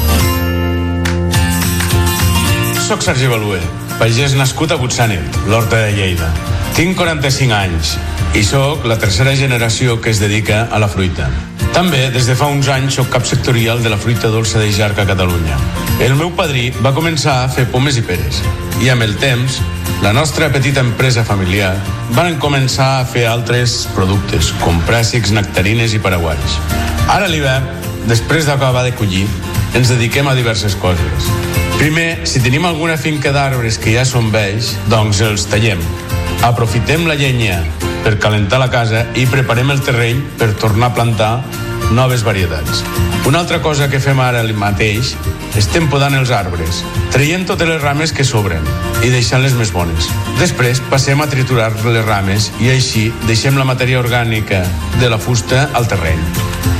Soc 2.94 3.02
Sergi 3.02 3.26
Baluer, 3.26 3.58
pagès 3.98 4.36
nascut 4.38 4.70
a 4.70 4.76
Butsanet, 4.78 5.38
l'Horta 5.50 5.80
de 5.82 5.94
Lleida. 5.96 6.28
Tinc 6.76 6.94
45 6.94 7.50
anys 7.56 7.94
i 8.38 8.44
sóc 8.46 8.84
la 8.86 8.94
tercera 9.02 9.32
generació 9.34 9.96
que 9.98 10.12
es 10.12 10.20
dedica 10.22 10.60
a 10.70 10.78
la 10.78 10.86
fruita. 10.86 11.26
També, 11.74 12.04
des 12.14 12.28
de 12.30 12.36
fa 12.38 12.46
uns 12.54 12.68
anys, 12.70 12.94
sóc 13.00 13.08
cap 13.10 13.26
sectorial 13.26 13.82
de 13.82 13.90
la 13.90 13.98
fruita 13.98 14.30
dolça 14.30 14.62
de 14.62 14.68
Jarc 14.70 15.00
a 15.02 15.08
Catalunya. 15.08 15.58
El 16.06 16.14
meu 16.20 16.30
padrí 16.38 16.68
va 16.86 16.94
començar 16.94 17.40
a 17.40 17.48
fer 17.50 17.64
pomes 17.72 17.98
i 17.98 18.04
peres 18.06 18.38
i 18.78 18.92
amb 18.94 19.02
el 19.02 19.18
temps 19.18 19.58
la 20.06 20.14
nostra 20.14 20.52
petita 20.54 20.86
empresa 20.86 21.26
familiar 21.26 21.72
van 22.14 22.38
començar 22.38 23.00
a 23.00 23.08
fer 23.10 23.26
altres 23.26 23.88
productes, 23.96 24.52
com 24.62 24.78
pràssics, 24.86 25.34
nectarines 25.34 25.98
i 25.98 26.02
paraguais. 26.06 26.62
Ara 27.08 27.26
a 27.26 27.34
l'hivern, 27.34 27.66
després 28.06 28.46
d'acabar 28.46 28.86
de 28.86 28.94
collir, 28.94 29.26
ens 29.74 29.90
dediquem 29.90 30.30
a 30.30 30.38
diverses 30.38 30.78
coses. 30.78 31.34
Primer, 31.78 32.26
si 32.26 32.40
tenim 32.40 32.64
alguna 32.64 32.96
finca 32.96 33.32
d'arbres 33.34 33.76
que 33.82 33.92
ja 33.96 34.05
són 34.06 34.30
vells, 34.32 34.72
doncs 34.92 35.20
els 35.26 35.46
tallem. 35.51 35.80
Aprofitem 36.46 37.06
la 37.09 37.16
llenya 37.18 37.59
per 38.05 38.14
calentar 38.22 38.60
la 38.62 38.70
casa 38.70 39.06
i 39.18 39.26
preparem 39.26 39.72
el 39.74 39.82
terreny 39.84 40.20
per 40.38 40.52
tornar 40.60 40.92
a 40.92 40.96
plantar 40.96 41.32
noves 41.94 42.24
varietats. 42.26 42.82
Una 43.24 43.40
altra 43.40 43.62
cosa 43.62 43.88
que 43.88 44.00
fem 44.02 44.20
ara 44.20 44.42
mateix 44.52 45.14
estem 45.56 45.86
podant 45.88 46.14
els 46.18 46.32
arbres, 46.34 46.82
traient 47.14 47.46
totes 47.46 47.68
les 47.68 47.80
rames 47.80 48.12
que 48.12 48.26
sobren 48.26 48.66
i 49.06 49.12
deixant-les 49.12 49.54
més 49.54 49.70
bones. 49.72 50.10
Després 50.40 50.82
passem 50.90 51.20
a 51.22 51.28
triturar 51.30 51.70
les 51.86 52.04
rames 52.04 52.50
i 52.60 52.72
així 52.74 53.06
deixem 53.28 53.56
la 53.56 53.68
matèria 53.68 54.02
orgànica 54.02 54.64
de 55.00 55.08
la 55.08 55.18
fusta 55.18 55.68
al 55.72 55.88
terreny 55.88 56.20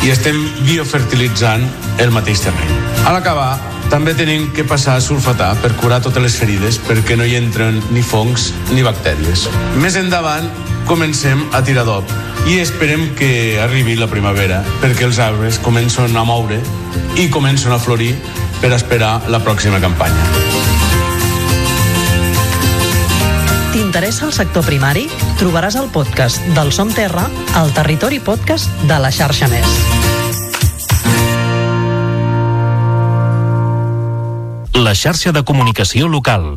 i 0.05 0.11
estem 0.13 0.37
biofertilitzant 0.67 1.65
el 2.03 2.13
mateix 2.13 2.43
terreny. 2.45 2.75
A 3.09 3.15
l'acabar, 3.15 3.57
també 3.93 4.15
tenim 4.17 4.51
que 4.53 4.65
passar 4.69 4.99
a 4.99 5.05
sulfatar 5.05 5.55
per 5.63 5.73
curar 5.81 6.01
totes 6.05 6.23
les 6.25 6.37
ferides 6.37 6.81
perquè 6.83 7.17
no 7.17 7.25
hi 7.25 7.37
entren 7.39 7.81
ni 7.95 8.03
fongs 8.03 8.51
ni 8.73 8.85
bactèries. 8.85 9.47
Més 9.81 9.97
endavant, 10.01 10.51
comencem 10.89 11.41
a 11.53 11.63
tirar 11.65 11.85
d'op 11.87 12.11
i 12.51 12.59
esperem 12.61 13.09
que 13.19 13.61
arribi 13.63 13.97
la 13.97 14.09
primavera 14.11 14.61
perquè 14.83 15.07
els 15.09 15.19
arbres 15.23 15.59
comencen 15.65 16.17
a 16.17 16.25
moure 16.29 16.61
i 17.21 17.29
comencen 17.33 17.73
a 17.73 17.79
florir 17.81 18.13
per 18.61 18.73
esperar 18.77 19.17
la 19.33 19.41
pròxima 19.45 19.81
campanya. 19.81 20.25
T'interessa 23.75 24.29
el 24.29 24.33
sector 24.37 24.65
primari? 24.67 25.09
Trobaràs 25.41 25.75
el 25.81 25.89
podcast 25.91 26.43
del 26.55 26.71
Som 26.73 26.93
Terra 26.95 27.25
al 27.59 27.73
Territori 27.75 28.21
Podcast 28.23 28.71
de 28.87 29.01
la 29.03 29.11
xarxa 29.11 29.49
Més. 29.51 29.79
La 34.75 34.95
xarxa 34.95 35.33
de 35.33 35.43
comunicació 35.47 36.09
local. 36.11 36.57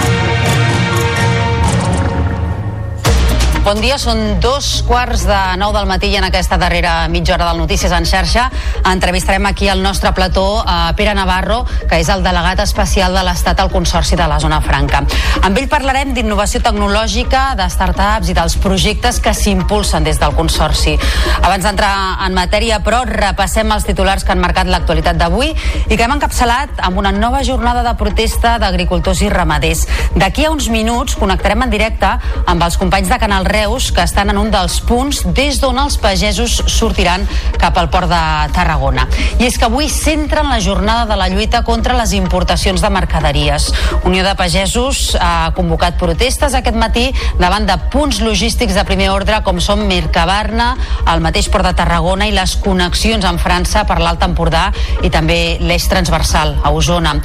Bon 3.61 3.77
dia, 3.77 3.99
són 4.01 4.39
dos 4.41 4.81
quarts 4.87 5.21
de 5.29 5.37
nou 5.61 5.69
del 5.75 5.85
matí 5.85 6.07
i 6.09 6.15
en 6.17 6.25
aquesta 6.25 6.57
darrera 6.57 7.05
mitja 7.13 7.35
hora 7.35 7.51
del 7.51 7.59
Notícies 7.61 7.91
en 7.93 8.07
xarxa 8.09 8.47
entrevistarem 8.89 9.45
aquí 9.45 9.67
al 9.69 9.83
nostre 9.83 10.11
plató 10.17 10.63
a 10.65 10.93
Pere 10.97 11.13
Navarro, 11.13 11.59
que 11.87 11.99
és 12.01 12.09
el 12.09 12.23
delegat 12.25 12.63
especial 12.63 13.13
de 13.13 13.21
l'Estat 13.21 13.59
al 13.61 13.69
Consorci 13.69 14.17
de 14.17 14.25
la 14.27 14.39
Zona 14.41 14.57
Franca. 14.65 15.03
Amb 15.45 15.59
ell 15.61 15.69
parlarem 15.69 16.15
d'innovació 16.15 16.63
tecnològica, 16.65 17.51
de 17.59 17.67
startups 17.69 18.31
i 18.31 18.35
dels 18.37 18.57
projectes 18.63 19.21
que 19.21 19.35
s'impulsen 19.37 20.09
des 20.09 20.17
del 20.17 20.33
Consorci. 20.33 20.95
Abans 21.41 21.67
d'entrar 21.67 21.93
en 22.25 22.33
matèria, 22.33 22.81
però, 22.81 23.03
repassem 23.05 23.69
els 23.71 23.85
titulars 23.85 24.25
que 24.25 24.33
han 24.33 24.41
marcat 24.41 24.69
l'actualitat 24.73 25.21
d'avui 25.21 25.53
i 25.53 25.93
que 25.93 26.01
hem 26.01 26.15
encapçalat 26.17 26.81
amb 26.81 26.97
una 26.97 27.13
nova 27.13 27.43
jornada 27.45 27.85
de 27.85 27.93
protesta 27.99 28.57
d'agricultors 28.57 29.21
i 29.21 29.29
ramaders. 29.29 29.85
D'aquí 30.17 30.49
a 30.49 30.51
uns 30.51 30.71
minuts 30.73 31.15
connectarem 31.15 31.67
en 31.67 31.77
directe 31.77 32.15
amb 32.45 32.65
els 32.65 32.81
companys 32.81 33.13
de 33.13 33.21
Canal 33.21 33.50
Reus 33.51 33.91
que 33.91 34.01
estan 34.01 34.31
en 34.31 34.37
un 34.39 34.51
dels 34.51 34.79
punts 34.87 35.21
des 35.35 35.59
d'on 35.59 35.79
els 35.81 35.97
pagesos 35.99 36.53
sortiran 36.71 37.25
cap 37.59 37.75
al 37.77 37.89
port 37.91 38.07
de 38.07 38.21
Tarragona. 38.55 39.07
I 39.39 39.47
és 39.49 39.57
que 39.59 39.67
avui 39.67 39.89
centren 39.91 40.47
la 40.47 40.61
jornada 40.63 41.05
de 41.09 41.17
la 41.19 41.27
lluita 41.29 41.63
contra 41.67 41.97
les 41.97 42.13
importacions 42.15 42.81
de 42.81 42.89
mercaderies. 42.89 43.67
Unió 44.07 44.23
de 44.23 44.35
Pagesos 44.39 45.17
ha 45.19 45.51
convocat 45.57 45.97
protestes 45.99 46.55
aquest 46.55 46.77
matí 46.79 47.09
davant 47.39 47.67
de 47.67 47.75
punts 47.91 48.21
logístics 48.23 48.77
de 48.77 48.85
primer 48.87 49.09
ordre 49.11 49.41
com 49.43 49.59
són 49.59 49.83
Mercabarna, 49.89 50.71
el 51.11 51.23
mateix 51.25 51.49
port 51.51 51.67
de 51.67 51.75
Tarragona 51.75 52.29
i 52.29 52.35
les 52.35 52.55
connexions 52.63 53.27
amb 53.27 53.41
França 53.41 53.83
per 53.89 53.99
l'Alt 53.99 54.23
Empordà 54.23 54.69
i 55.03 55.11
també 55.11 55.57
l'eix 55.59 55.89
transversal 55.91 56.55
a 56.63 56.71
Osona. 56.71 57.17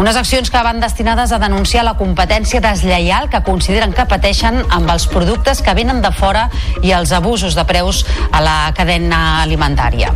Unes 0.00 0.16
accions 0.16 0.50
que 0.50 0.64
van 0.64 0.80
destinades 0.80 1.32
a 1.32 1.42
denunciar 1.42 1.84
la 1.84 1.96
competència 2.00 2.62
deslleial 2.64 3.28
que 3.28 3.44
consideren 3.44 3.92
que 3.92 4.08
pateixen 4.08 4.62
amb 4.70 4.90
els 4.90 5.06
productes 5.10 5.60
que 5.60 5.73
venen 5.74 6.02
de 6.04 6.12
fora 6.14 6.48
i 6.82 6.94
els 6.96 7.12
abusos 7.12 7.54
de 7.58 7.66
preus 7.68 8.04
a 8.30 8.40
la 8.44 8.58
cadena 8.76 9.42
alimentària. 9.42 10.14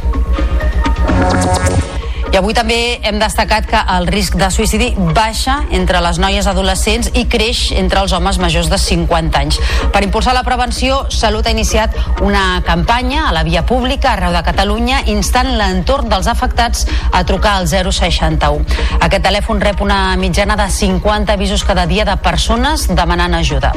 I 2.28 2.36
avui 2.36 2.52
també 2.52 2.98
hem 3.08 3.16
destacat 3.16 3.64
que 3.70 3.78
el 3.94 4.06
risc 4.12 4.34
de 4.36 4.50
suïcidi 4.52 4.90
baixa 5.16 5.62
entre 5.72 6.02
les 6.04 6.18
noies 6.20 6.46
adolescents 6.50 7.08
i 7.16 7.24
creix 7.30 7.70
entre 7.80 8.02
els 8.04 8.12
homes 8.12 8.36
majors 8.42 8.68
de 8.68 8.76
50 8.78 9.40
anys. 9.40 9.56
Per 9.94 10.02
impulsar 10.04 10.34
la 10.36 10.44
prevenció, 10.44 11.00
Salut 11.08 11.48
ha 11.48 11.54
iniciat 11.56 11.96
una 12.20 12.60
campanya 12.66 13.24
a 13.30 13.32
la 13.32 13.46
via 13.48 13.64
pública 13.64 14.12
arreu 14.12 14.36
de 14.36 14.44
Catalunya 14.44 15.00
instant 15.08 15.54
l'entorn 15.56 16.12
dels 16.12 16.28
afectats 16.28 16.84
a 17.12 17.24
trucar 17.24 17.56
al 17.62 17.68
061. 17.70 18.60
Aquest 19.00 19.24
telèfon 19.24 19.64
rep 19.64 19.80
una 19.80 20.02
mitjana 20.20 20.58
de 20.60 20.68
50 20.68 21.32
avisos 21.32 21.64
cada 21.64 21.88
dia 21.88 22.04
de 22.04 22.18
persones 22.20 22.90
demanant 22.92 23.40
ajuda. 23.40 23.72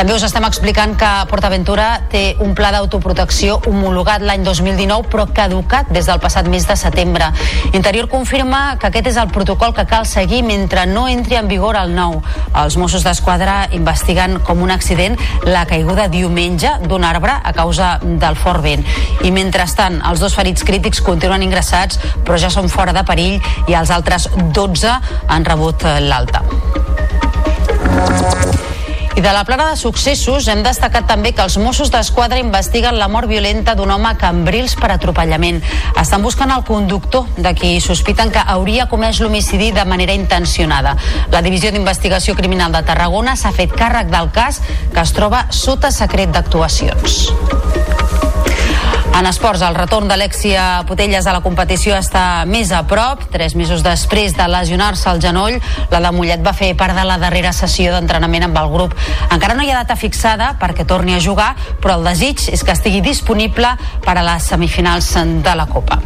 També 0.00 0.14
us 0.16 0.22
estem 0.24 0.46
explicant 0.46 0.94
que 0.96 1.08
PortAventura 1.28 1.86
té 2.08 2.22
un 2.40 2.54
pla 2.56 2.70
d'autoprotecció 2.72 3.58
homologat 3.68 4.22
l'any 4.24 4.46
2019 4.46 5.10
però 5.12 5.26
caducat 5.36 5.90
des 5.92 6.06
del 6.08 6.22
passat 6.22 6.46
mes 6.48 6.64
de 6.64 6.76
setembre. 6.80 7.26
Interior 7.76 8.08
confirma 8.08 8.78
que 8.80 8.88
aquest 8.88 9.10
és 9.10 9.18
el 9.20 9.28
protocol 9.28 9.74
que 9.76 9.84
cal 9.90 10.06
seguir 10.08 10.40
mentre 10.46 10.86
no 10.88 11.04
entri 11.04 11.36
en 11.36 11.50
vigor 11.52 11.76
el 11.76 11.92
nou. 11.92 12.16
Els 12.62 12.78
Mossos 12.80 13.04
d'Esquadra 13.04 13.66
investiguen 13.76 14.38
com 14.46 14.62
un 14.64 14.72
accident 14.72 15.18
la 15.44 15.66
caiguda 15.68 16.08
diumenge 16.08 16.72
d'un 16.86 17.04
arbre 17.04 17.36
a 17.36 17.52
causa 17.52 17.98
del 18.00 18.40
fort 18.40 18.64
vent. 18.64 18.86
I 19.20 19.34
mentrestant, 19.36 20.00
els 20.08 20.24
dos 20.24 20.38
ferits 20.38 20.64
crítics 20.64 21.04
continuen 21.04 21.44
ingressats 21.44 22.00
però 22.24 22.40
ja 22.40 22.48
són 22.48 22.72
fora 22.72 22.96
de 22.96 23.04
perill 23.04 23.36
i 23.68 23.76
els 23.76 23.92
altres 23.92 24.30
12 24.56 24.96
han 25.28 25.44
rebut 25.44 25.84
l'alta. 26.08 26.40
I 29.20 29.22
de 29.22 29.32
la 29.34 29.44
plana 29.44 29.66
de 29.68 29.76
successos 29.76 30.46
hem 30.48 30.62
destacat 30.64 31.04
també 31.04 31.34
que 31.36 31.42
els 31.44 31.58
Mossos 31.60 31.90
d'Esquadra 31.92 32.38
investiguen 32.40 32.96
la 32.96 33.08
mort 33.12 33.28
violenta 33.28 33.74
d'un 33.76 33.90
home 33.92 34.08
a 34.08 34.14
Cambrils 34.16 34.78
per 34.80 34.88
atropellament. 34.94 35.58
Estan 36.00 36.24
buscant 36.24 36.54
el 36.54 36.64
conductor 36.64 37.26
de 37.36 37.52
qui 37.58 37.74
sospiten 37.84 38.32
que 38.32 38.40
hauria 38.54 38.88
comès 38.88 39.20
l'homicidi 39.20 39.72
de 39.76 39.84
manera 39.84 40.16
intencionada. 40.16 40.96
La 41.34 41.42
Divisió 41.44 41.68
d'Investigació 41.74 42.32
Criminal 42.38 42.72
de 42.72 42.80
Tarragona 42.88 43.36
s'ha 43.36 43.52
fet 43.52 43.76
càrrec 43.76 44.08
del 44.08 44.32
cas 44.32 44.62
que 44.94 45.04
es 45.04 45.12
troba 45.12 45.44
sota 45.52 45.92
secret 45.92 46.32
d'actuacions. 46.32 47.26
En 49.18 49.26
esports, 49.26 49.60
el 49.66 49.74
retorn 49.74 50.08
d'Alexia 50.08 50.84
Putelles 50.88 51.26
a 51.26 51.34
la 51.34 51.42
competició 51.44 51.96
està 51.98 52.46
més 52.48 52.70
a 52.72 52.80
prop. 52.88 53.26
Tres 53.32 53.56
mesos 53.58 53.82
després 53.84 54.32
de 54.38 54.46
lesionar-se 54.48 55.10
el 55.10 55.20
genoll, 55.20 55.58
la 55.92 56.00
de 56.00 56.12
Mollet 56.16 56.44
va 56.46 56.54
fer 56.56 56.72
part 56.78 56.96
de 56.96 57.04
la 57.04 57.18
darrera 57.20 57.52
sessió 57.52 57.92
d'entrenament 57.92 58.48
amb 58.48 58.62
el 58.62 58.72
grup. 58.72 58.96
Encara 59.28 59.58
no 59.58 59.66
hi 59.66 59.74
ha 59.74 59.82
data 59.82 59.98
fixada 59.98 60.54
perquè 60.62 60.86
torni 60.88 61.18
a 61.18 61.20
jugar, 61.20 61.52
però 61.82 61.98
el 61.98 62.08
desig 62.08 62.48
és 62.48 62.64
que 62.64 62.72
estigui 62.76 63.04
disponible 63.04 63.76
per 64.06 64.16
a 64.16 64.26
les 64.32 64.50
semifinals 64.54 65.12
de 65.44 65.56
la 65.58 65.68
Copa. 65.68 66.00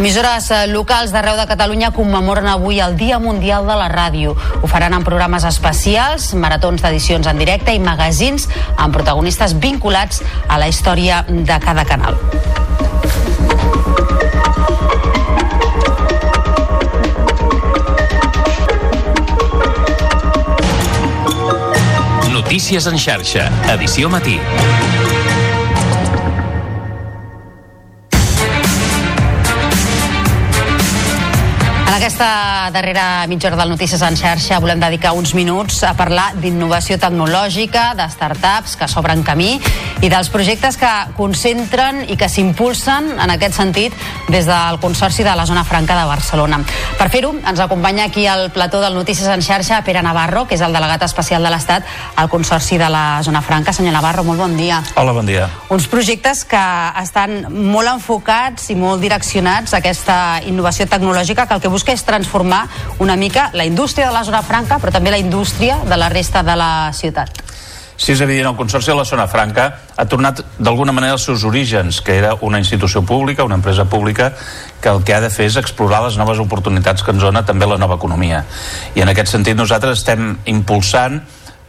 Emissores 0.00 0.46
eh, 0.48 0.66
locals 0.72 1.10
d'arreu 1.12 1.36
de 1.36 1.44
Catalunya 1.44 1.90
commemoren 1.92 2.46
avui 2.48 2.78
el 2.80 2.94
Dia 2.96 3.18
Mundial 3.20 3.66
de 3.68 3.74
la 3.76 3.90
Ràdio. 3.92 4.32
Ho 4.32 4.68
faran 4.72 4.94
en 4.96 5.04
programes 5.04 5.44
especials, 5.44 6.30
maratons 6.32 6.80
d'edicions 6.80 7.28
en 7.28 7.36
directe 7.36 7.74
i 7.76 7.82
magazins 7.84 8.48
amb 8.80 8.96
protagonistes 8.96 9.52
vinculats 9.60 10.22
a 10.48 10.56
la 10.56 10.70
història 10.72 11.20
de 11.28 11.60
cada 11.60 11.84
canal. 11.84 12.16
Notícies 22.32 22.88
en 22.88 22.96
xarxa, 22.96 23.50
edició 23.76 24.08
matí. 24.08 24.40
Aquesta 32.00 32.70
darrera 32.72 33.26
mitja 33.28 33.48
hora 33.48 33.58
del 33.60 33.68
Notícies 33.74 34.00
en 34.00 34.14
xarxa 34.16 34.56
volem 34.56 34.80
dedicar 34.80 35.10
uns 35.12 35.34
minuts 35.36 35.82
a 35.84 35.90
parlar 35.92 36.30
d'innovació 36.40 36.96
tecnològica, 36.96 37.90
de 37.92 38.06
startups 38.08 38.78
que 38.80 38.86
s'obren 38.88 39.20
camí 39.20 39.58
i 40.00 40.08
dels 40.08 40.30
projectes 40.32 40.78
que 40.80 40.88
concentren 41.18 42.06
i 42.08 42.16
que 42.16 42.30
s'impulsen 42.32 43.10
en 43.20 43.32
aquest 43.34 43.58
sentit 43.58 43.92
des 44.32 44.48
del 44.48 44.78
Consorci 44.80 45.26
de 45.26 45.34
la 45.36 45.44
Zona 45.44 45.60
Franca 45.68 45.98
de 45.98 46.06
Barcelona. 46.08 46.62
Per 46.96 47.10
fer-ho, 47.12 47.34
ens 47.36 47.60
acompanya 47.60 48.06
aquí 48.08 48.24
al 48.26 48.48
plató 48.48 48.80
del 48.80 48.96
Notícies 48.96 49.28
en 49.28 49.44
xarxa 49.44 49.82
Pere 49.84 50.00
Navarro, 50.00 50.46
que 50.48 50.56
és 50.56 50.64
el 50.64 50.72
delegat 50.72 51.04
especial 51.04 51.44
de 51.44 51.52
l'Estat 51.52 51.84
al 52.16 52.32
Consorci 52.32 52.80
de 52.80 52.88
la 52.88 53.20
Zona 53.22 53.44
Franca. 53.44 53.76
Senyor 53.76 53.92
Navarro, 53.92 54.24
molt 54.24 54.40
bon 54.40 54.56
dia. 54.56 54.80
Hola, 54.96 55.12
bon 55.12 55.28
dia. 55.28 55.50
Uns 55.68 55.84
projectes 55.84 56.46
que 56.48 56.64
estan 57.02 57.44
molt 57.52 57.92
enfocats 57.92 58.72
i 58.72 58.78
molt 58.78 59.04
direccionats 59.04 59.74
a 59.74 59.84
aquesta 59.84 60.40
innovació 60.48 60.88
tecnològica 60.88 61.44
que 61.44 61.60
el 61.60 61.60
que 61.60 61.68
busca 61.68 61.89
és 61.92 62.06
transformar 62.06 62.66
una 62.98 63.16
mica 63.16 63.50
la 63.52 63.66
indústria 63.68 64.08
de 64.08 64.14
la 64.14 64.24
zona 64.24 64.42
franca, 64.42 64.78
però 64.78 64.92
també 64.94 65.10
la 65.10 65.20
indústria 65.20 65.80
de 65.84 65.96
la 65.96 66.08
resta 66.08 66.42
de 66.42 66.56
la 66.56 66.90
ciutat. 66.94 67.42
Sí, 68.00 68.14
és 68.14 68.20
evident, 68.24 68.46
el 68.48 68.56
Consorci 68.56 68.88
de 68.88 68.96
la 68.96 69.04
Zona 69.04 69.26
Franca 69.28 69.66
ha 69.92 70.06
tornat 70.08 70.38
d'alguna 70.56 70.92
manera 70.96 71.18
als 71.18 71.26
seus 71.28 71.42
orígens, 71.44 71.98
que 72.00 72.14
era 72.16 72.30
una 72.40 72.56
institució 72.58 73.02
pública, 73.04 73.44
una 73.44 73.58
empresa 73.58 73.84
pública, 73.84 74.32
que 74.80 74.88
el 74.88 75.04
que 75.04 75.12
ha 75.12 75.20
de 75.20 75.28
fer 75.28 75.50
és 75.50 75.58
explorar 75.60 76.00
les 76.06 76.16
noves 76.16 76.40
oportunitats 76.40 77.04
que 77.04 77.12
ens 77.12 77.20
dona 77.20 77.44
també 77.44 77.68
la 77.68 77.76
nova 77.76 77.98
economia. 78.00 78.46
I 78.96 79.04
en 79.04 79.12
aquest 79.12 79.34
sentit 79.34 79.58
nosaltres 79.58 80.00
estem 80.00 80.38
impulsant 80.48 81.20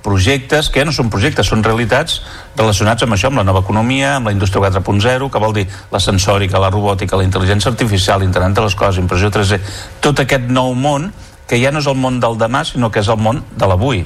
projectes 0.03 0.69
que 0.69 0.81
ja 0.81 0.85
no 0.87 0.93
són 0.95 1.09
projectes, 1.13 1.49
són 1.51 1.63
realitats 1.65 2.19
relacionats 2.57 3.05
amb 3.05 3.15
això, 3.15 3.31
amb 3.31 3.41
la 3.41 3.47
nova 3.47 3.61
economia, 3.65 4.15
amb 4.17 4.29
la 4.29 4.35
indústria 4.35 4.63
4.0, 4.67 5.29
que 5.31 5.41
vol 5.41 5.53
dir 5.55 5.67
la 5.91 6.01
sensòrica, 6.03 6.61
la 6.61 6.71
robòtica, 6.73 7.19
la 7.19 7.27
intel·ligència 7.27 7.71
artificial, 7.71 8.21
l'internet 8.21 8.57
de 8.57 8.65
les 8.65 8.75
coses, 8.75 9.01
impressió 9.01 9.31
3D, 9.33 9.61
tot 10.01 10.23
aquest 10.23 10.49
nou 10.49 10.73
món 10.73 11.11
que 11.47 11.59
ja 11.61 11.71
no 11.71 11.81
és 11.83 11.87
el 11.91 11.99
món 11.99 12.19
del 12.23 12.37
demà, 12.39 12.63
sinó 12.65 12.91
que 12.91 13.03
és 13.03 13.11
el 13.11 13.19
món 13.19 13.43
de 13.51 13.67
l'avui. 13.67 14.05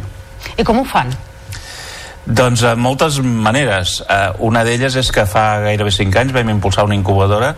I 0.58 0.64
com 0.66 0.82
ho 0.82 0.86
fan? 0.88 1.14
Doncs 2.26 2.64
de 2.66 2.72
moltes 2.82 3.20
maneres. 3.22 4.00
Eh, 4.10 4.32
una 4.48 4.64
d'elles 4.66 4.96
és 4.98 5.12
que 5.14 5.28
fa 5.30 5.60
gairebé 5.62 5.92
5 5.94 6.24
anys 6.24 6.34
vam 6.34 6.50
impulsar 6.56 6.88
una 6.88 6.98
incubadora 6.98 7.54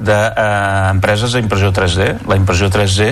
d'empreses 0.00 1.34
eh, 1.34 1.40
d'impressió 1.40 1.70
3D. 1.76 2.08
La 2.30 2.38
impressió 2.40 2.70
3D 2.72 3.10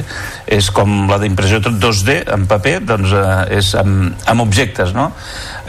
és 0.59 0.71
com 0.75 1.07
la 1.11 1.21
d'impressió 1.23 1.61
2D 1.61 2.21
en 2.35 2.49
paper, 2.51 2.77
doncs 2.89 3.15
eh, 3.15 3.59
és 3.61 3.73
amb, 3.79 4.17
amb 4.29 4.45
objectes, 4.47 4.95
no? 4.97 5.11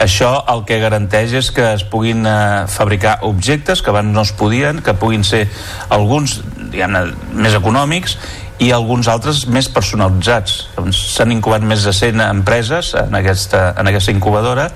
Això 0.00 0.32
el 0.52 0.64
que 0.68 0.80
garanteix 0.82 1.36
és 1.42 1.50
que 1.54 1.66
es 1.76 1.84
puguin 1.84 2.24
eh, 2.26 2.66
fabricar 2.72 3.18
objectes 3.28 3.84
que 3.84 3.92
abans 3.92 4.14
no 4.14 4.24
es 4.26 4.32
podien, 4.32 4.80
que 4.84 4.96
puguin 4.96 5.26
ser 5.26 5.46
alguns 5.92 6.40
diguem 6.70 6.96
més 7.34 7.56
econòmics 7.58 8.16
i 8.60 8.70
alguns 8.76 9.08
altres 9.08 9.46
més 9.48 9.70
personalitzats. 9.72 10.56
S'han 10.92 11.32
incubat 11.32 11.64
més 11.64 11.84
de 11.86 11.94
100 11.96 12.20
empreses 12.26 12.92
en 13.00 13.16
aquesta, 13.16 13.70
en 13.80 13.88
aquesta 13.88 14.12
incubadora 14.12 14.68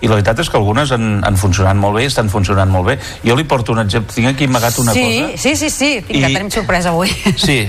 i 0.00 0.08
la 0.08 0.16
veritat 0.18 0.42
és 0.44 0.50
que 0.52 0.58
algunes 0.60 0.92
han, 0.96 1.22
han 1.24 1.38
funcionat 1.40 1.76
molt 1.80 1.96
bé 1.96 2.04
i 2.04 2.10
estan 2.10 2.28
funcionant 2.32 2.68
molt 2.72 2.90
bé. 2.92 2.98
Jo 3.24 3.36
li 3.36 3.46
porto 3.48 3.72
un 3.72 3.80
exemple, 3.84 4.12
tinc 4.16 4.32
aquí 4.34 4.48
amagat 4.48 4.80
una 4.82 4.96
sí, 4.96 5.06
cosa. 5.06 5.38
Sí, 5.44 5.54
sí, 5.56 5.70
sí, 5.70 5.90
tinc 6.04 6.18
I... 6.18 6.26
que 6.26 6.34
tenim 6.36 6.52
sorpresa 6.52 6.92
avui. 6.92 7.12
Sí, 7.40 7.62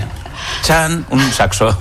Xan, 0.66 1.06
un 1.12 1.24
saxo. 1.32 1.72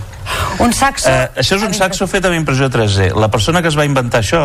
Un 0.63 0.73
saxo... 0.77 1.11
Eh, 1.11 1.27
això 1.43 1.59
és 1.59 1.65
un 1.67 1.75
saxo 1.75 2.07
fet 2.11 2.27
amb 2.29 2.37
impressió 2.37 2.69
3D. 2.71 3.11
La 3.19 3.31
persona 3.33 3.63
que 3.63 3.71
es 3.73 3.79
va 3.79 3.87
inventar 3.89 4.23
això 4.23 4.43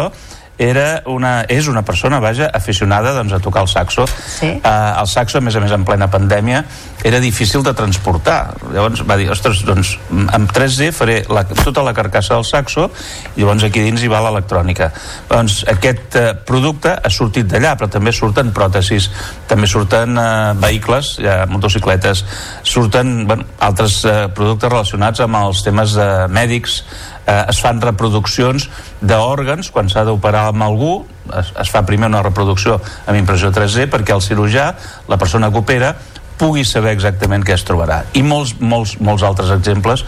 era 0.58 1.04
una, 1.12 1.44
és 1.52 1.68
una 1.68 1.84
persona, 1.84 2.20
vaja, 2.24 2.50
aficionada 2.54 3.14
doncs, 3.18 3.34
a 3.36 3.40
tocar 3.44 3.66
el 3.66 3.70
saxo. 3.72 4.06
Sí. 4.08 4.48
Eh, 4.56 4.92
el 5.00 5.08
saxo, 5.08 5.40
a 5.40 5.42
més 5.42 5.56
a 5.56 5.64
més, 5.64 5.74
en 5.76 5.86
plena 5.88 6.08
pandèmia, 6.12 6.64
era 7.06 7.20
difícil 7.20 7.62
de 7.64 7.74
transportar. 7.78 8.56
Llavors 8.74 9.04
va 9.06 9.18
dir, 9.20 9.28
ostres, 9.30 9.62
doncs 9.68 9.96
amb 10.34 10.52
3D 10.56 10.90
faré 10.96 11.20
la, 11.30 11.44
tota 11.46 11.84
la 11.86 11.94
carcassa 11.94 12.34
del 12.34 12.46
saxo 12.48 12.88
i 13.36 13.44
llavors 13.44 13.68
aquí 13.68 13.84
dins 13.86 14.02
hi 14.02 14.10
va 14.10 14.24
l'electrònica. 14.26 14.90
Doncs 15.30 15.60
aquest 15.76 16.18
eh, 16.18 16.28
producte 16.48 16.96
ha 16.96 17.12
sortit 17.14 17.50
d'allà, 17.52 17.76
però 17.78 17.92
també 17.92 18.14
surten 18.16 18.54
pròtesis, 18.56 19.10
també 19.50 19.70
surten 19.70 20.18
eh, 20.18 20.30
vehicles, 20.64 21.16
ja, 21.22 21.44
motocicletes, 21.52 22.24
surten 22.64 23.28
bueno, 23.28 23.46
altres 23.60 24.00
eh, 24.08 24.18
productes 24.34 24.72
relacionats 24.72 25.22
amb 25.26 25.44
els 25.44 25.62
temes 25.68 25.94
de 26.00 26.10
mèdics, 26.34 26.82
eh, 27.26 27.46
es 27.50 27.62
fan 27.62 27.82
reproduccions 27.84 28.70
d'òrgans 29.02 29.72
quan 29.74 29.90
s'ha 29.90 30.06
d'operar 30.08 30.48
amb 30.52 30.66
algú 30.66 30.94
es, 31.34 31.52
es 31.62 31.72
fa 31.74 31.86
primer 31.88 32.10
una 32.12 32.24
reproducció 32.26 32.78
amb 33.06 33.18
impressió 33.20 33.52
3D 33.54 33.90
perquè 33.94 34.16
el 34.16 34.24
cirurgià, 34.26 34.72
la 35.10 35.18
persona 35.22 35.52
que 35.52 35.62
opera 35.62 35.96
pugui 36.40 36.66
saber 36.68 36.92
exactament 36.92 37.46
què 37.48 37.56
es 37.56 37.64
trobarà. 37.64 38.02
I 38.12 38.22
molts, 38.26 38.58
molts, 38.60 38.98
molts 39.00 39.24
altres 39.24 39.54
exemples 39.56 40.04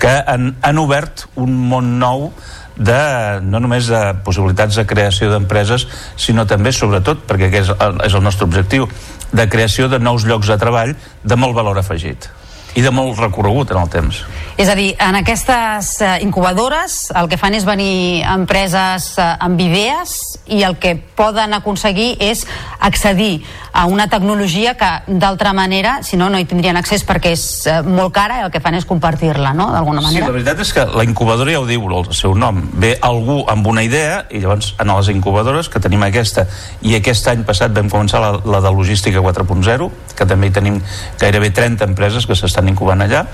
que 0.00 0.10
han, 0.12 0.54
han 0.60 0.80
obert 0.82 1.24
un 1.40 1.54
món 1.70 1.94
nou 2.02 2.28
de, 2.76 3.00
no 3.44 3.60
només 3.60 3.88
de 3.92 4.00
possibilitats 4.24 4.76
de 4.76 4.86
creació 4.88 5.30
d'empreses, 5.32 5.86
sinó 6.20 6.46
també, 6.48 6.72
sobretot, 6.72 7.24
perquè 7.28 7.48
aquest 7.48 7.72
és 7.72 7.86
el, 7.86 7.96
és 8.08 8.16
el 8.16 8.24
nostre 8.24 8.48
objectiu, 8.48 8.88
de 9.32 9.48
creació 9.48 9.88
de 9.88 10.00
nous 10.00 10.28
llocs 10.28 10.52
de 10.52 10.60
treball 10.60 10.94
de 11.24 11.40
molt 11.40 11.56
valor 11.56 11.80
afegit 11.80 12.30
i 12.74 12.82
de 12.82 12.90
molt 12.94 13.18
recorregut 13.18 13.70
en 13.74 13.80
el 13.82 13.88
temps. 13.90 14.22
És 14.60 14.68
a 14.68 14.74
dir, 14.76 14.92
en 15.00 15.16
aquestes 15.16 15.94
eh, 16.04 16.18
incubadores 16.22 17.08
el 17.16 17.28
que 17.32 17.38
fan 17.40 17.54
és 17.56 17.64
venir 17.64 18.22
empreses 18.28 19.14
eh, 19.18 19.24
amb 19.40 19.60
idees 19.60 20.18
i 20.50 20.62
el 20.66 20.76
que 20.82 20.94
poden 21.16 21.54
aconseguir 21.56 22.16
és 22.20 22.44
accedir 22.78 23.42
a 23.72 23.86
una 23.86 24.08
tecnologia 24.10 24.74
que 24.76 24.88
d'altra 25.06 25.52
manera, 25.54 26.00
si 26.02 26.16
no, 26.18 26.28
no 26.28 26.38
hi 26.38 26.44
tindrien 26.44 26.76
accés 26.76 27.04
perquè 27.06 27.32
és 27.36 27.44
eh, 27.70 27.80
molt 27.86 28.12
cara 28.14 28.40
i 28.40 28.44
el 28.44 28.50
que 28.50 28.60
fan 28.60 28.74
és 28.78 28.84
compartir-la, 28.88 29.52
no?, 29.54 29.70
d'alguna 29.72 30.00
Sí, 30.02 30.06
manera. 30.08 30.26
la 30.26 30.32
veritat 30.34 30.60
és 30.64 30.72
que 30.74 30.84
la 30.90 31.04
incubadora 31.06 31.54
ja 31.54 31.60
ho 31.62 31.66
diu 31.68 31.86
el 31.90 32.10
seu 32.14 32.34
nom. 32.34 32.60
Ve 32.74 32.96
algú 33.00 33.44
amb 33.48 33.66
una 33.70 33.82
idea 33.86 34.24
i 34.30 34.40
llavors 34.42 34.74
en 34.78 34.90
les 34.90 35.08
incubadores, 35.14 35.68
que 35.70 35.80
tenim 35.80 36.02
aquesta, 36.02 36.46
i 36.82 36.96
aquest 36.98 37.28
any 37.30 37.44
passat 37.46 37.72
vam 37.76 37.88
començar 37.90 38.20
la, 38.20 38.32
la 38.44 38.60
de 38.60 38.72
logística 38.74 39.22
4.0, 39.22 39.90
que 40.18 40.26
també 40.26 40.50
hi 40.50 40.54
tenim 40.58 40.80
gairebé 41.20 41.50
30 41.54 41.86
empreses 41.92 42.26
que 42.26 42.34
s'estan 42.36 42.59
incubant 42.68 43.00
allà. 43.00 43.24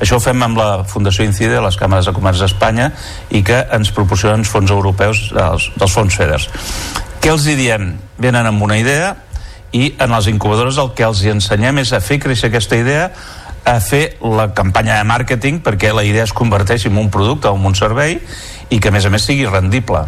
Això 0.00 0.18
ho 0.18 0.22
fem 0.22 0.42
amb 0.42 0.58
la 0.58 0.84
Fundació 0.88 1.24
Incide, 1.24 1.60
les 1.62 1.78
càmeres 1.78 2.08
de 2.08 2.14
comerç 2.16 2.42
d'Espanya, 2.42 2.90
i 3.30 3.44
que 3.46 3.60
ens 3.70 3.92
proporcionen 3.94 4.42
fons 4.48 4.70
europeus 4.70 5.28
dels, 5.36 5.70
dels 5.78 5.94
fons 5.94 6.16
FEDERS. 6.18 6.48
Què 7.22 7.30
els 7.30 7.46
hi 7.46 7.54
diem? 7.54 7.92
Venen 8.18 8.48
amb 8.48 8.62
una 8.66 8.80
idea 8.80 9.14
i 9.72 9.94
en 9.98 10.10
les 10.12 10.26
incubadores 10.28 10.78
el 10.78 10.90
que 10.96 11.06
els 11.06 11.22
hi 11.22 11.30
ensenyem 11.32 11.78
és 11.80 11.92
a 11.92 12.02
fer 12.04 12.18
créixer 12.20 12.50
aquesta 12.50 12.76
idea 12.76 13.12
a 13.64 13.78
fer 13.80 14.16
la 14.20 14.48
campanya 14.56 14.98
de 14.98 15.06
màrqueting 15.06 15.62
perquè 15.62 15.92
la 15.94 16.04
idea 16.04 16.26
es 16.26 16.34
converteixi 16.34 16.90
en 16.90 16.98
un 16.98 17.10
producte 17.14 17.48
o 17.48 17.56
en 17.56 17.66
un 17.70 17.78
servei 17.78 18.18
i 18.70 18.80
que 18.80 18.90
a 18.90 18.94
més 18.94 19.06
a 19.06 19.12
més 19.14 19.24
sigui 19.28 19.46
rendible 19.46 20.02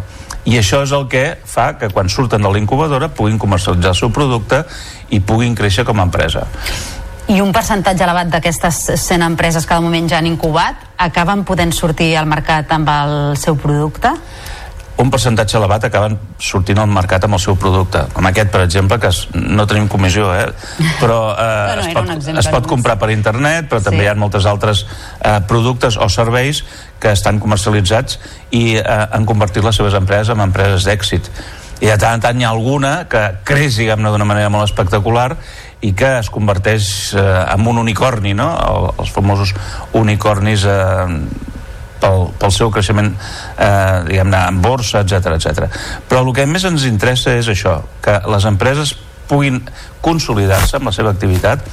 i 0.45 0.59
això 0.59 0.83
és 0.85 0.91
el 0.93 1.07
que 1.09 1.23
fa 1.49 1.71
que 1.79 1.89
quan 1.89 2.11
surten 2.11 2.43
de 2.43 2.51
l'incubadora 2.53 3.09
puguin 3.09 3.39
comercialitzar 3.41 3.95
el 3.95 3.99
seu 4.03 4.11
producte 4.13 4.61
i 5.09 5.21
puguin 5.23 5.55
créixer 5.57 5.87
com 5.87 5.99
a 5.99 6.05
empresa 6.05 6.45
I 7.27 7.39
un 7.41 7.49
percentatge 7.55 8.03
elevat 8.05 8.29
d'aquestes 8.29 8.83
100 9.01 9.23
empreses 9.25 9.65
que 9.65 9.73
de 9.73 9.81
moment 9.81 10.09
ja 10.11 10.19
han 10.21 10.27
incubat 10.29 10.83
acaben 11.01 11.41
podent 11.47 11.71
sortir 11.73 12.11
al 12.19 12.27
mercat 12.29 12.69
amb 12.75 12.89
el 12.89 13.15
seu 13.41 13.57
producte? 13.57 14.11
un 14.95 15.09
percentatge 15.11 15.57
elevat 15.59 15.83
acaben 15.89 16.13
sortint 16.39 16.77
al 16.79 16.87
mercat 16.87 17.25
amb 17.27 17.35
el 17.35 17.41
seu 17.43 17.57
producte 17.59 18.05
com 18.13 18.29
aquest 18.29 18.47
per 18.53 18.61
exemple 18.63 18.95
que 19.01 19.09
es, 19.11 19.25
no 19.35 19.65
tenim 19.67 19.89
comissió 19.91 20.29
eh? 20.31 20.45
però 21.01 21.17
eh, 21.33 21.49
No, 21.67 21.75
no, 21.75 21.81
es, 21.81 21.89
pot, 21.97 22.07
exemple 22.13 22.39
es 22.39 22.47
pot 22.47 22.61
només. 22.61 22.69
comprar 22.69 22.95
per 23.01 23.09
internet 23.11 23.67
però 23.73 23.81
també 23.83 24.05
Sí. 24.05 24.05
hi 24.05 24.07
ha 24.13 24.15
moltes 24.15 24.45
altres 24.47 24.85
eh, 25.19 25.41
productes 25.49 25.97
o 25.97 26.07
serveis 26.07 26.63
que 27.01 27.11
estan 27.11 27.41
comercialitzats 27.43 28.19
i 28.51 28.77
eh, 28.77 28.85
han 29.11 29.25
convertit 29.27 29.65
les 29.67 29.75
seves 29.75 29.97
empreses 29.99 30.29
en 30.31 30.39
empreses 30.45 30.87
d'èxit 30.87 31.27
i 31.81 31.89
de 31.91 31.97
tant 31.99 32.15
en 32.15 32.21
tant 32.23 32.39
hi 32.39 32.45
ha 32.47 32.53
alguna 32.55 32.93
que 33.11 33.25
creix 33.43 33.75
diguem-ne 33.75 34.13
d'una 34.13 34.23
manera 34.23 34.47
molt 34.49 34.63
espectacular 34.63 35.33
i 35.85 35.93
que 35.97 36.11
es 36.19 36.29
converteix 36.33 36.87
eh, 37.13 37.25
en 37.53 37.67
un 37.67 37.81
unicorni 37.81 38.33
no? 38.37 38.49
El, 38.55 38.89
els 39.03 39.11
famosos 39.13 39.53
unicornis 39.97 40.65
eh, 40.69 41.07
pel, 42.01 42.29
pel 42.41 42.53
seu 42.53 42.71
creixement 42.73 43.11
eh, 43.13 44.03
diguem-ne 44.09 44.43
en 44.51 44.61
borsa, 44.63 45.03
etc 45.05 45.35
etc. 45.37 45.81
però 46.09 46.23
el 46.25 46.33
que 46.35 46.47
més 46.49 46.65
ens 46.67 46.87
interessa 46.89 47.35
és 47.39 47.49
això 47.51 47.79
que 48.05 48.19
les 48.31 48.47
empreses 48.49 48.95
puguin 49.29 49.61
consolidar-se 50.05 50.77
amb 50.77 50.91
la 50.91 50.95
seva 50.95 51.13
activitat 51.15 51.65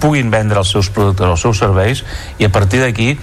puguin 0.00 0.30
vendre 0.32 0.62
els 0.62 0.70
seus 0.72 0.88
productes 0.94 1.28
els 1.28 1.44
seus 1.44 1.60
serveis 1.60 2.04
i 2.38 2.46
a 2.46 2.52
partir 2.52 2.80
d'aquí 2.84 3.14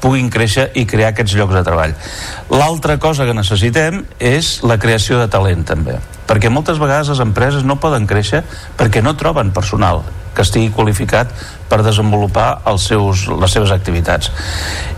puguin 0.00 0.30
créixer 0.30 0.68
i 0.78 0.86
crear 0.86 1.12
aquests 1.12 1.34
llocs 1.38 1.54
de 1.56 1.64
treball. 1.66 1.94
L'altra 2.50 2.98
cosa 3.02 3.26
que 3.26 3.34
necessitem 3.34 4.04
és 4.18 4.58
la 4.62 4.78
creació 4.78 5.18
de 5.18 5.28
talent 5.32 5.64
també, 5.66 5.98
perquè 6.28 6.50
moltes 6.52 6.78
vegades 6.78 7.10
les 7.12 7.20
empreses 7.24 7.64
no 7.66 7.80
poden 7.82 8.06
créixer 8.06 8.44
perquè 8.78 9.02
no 9.02 9.16
troben 9.16 9.50
personal 9.52 10.04
que 10.38 10.44
estigui 10.46 10.68
qualificat 10.70 11.32
per 11.68 11.80
desenvolupar 11.82 12.60
els 12.70 12.84
seus, 12.86 13.24
les 13.26 13.50
seves 13.50 13.72
activitats. 13.74 14.30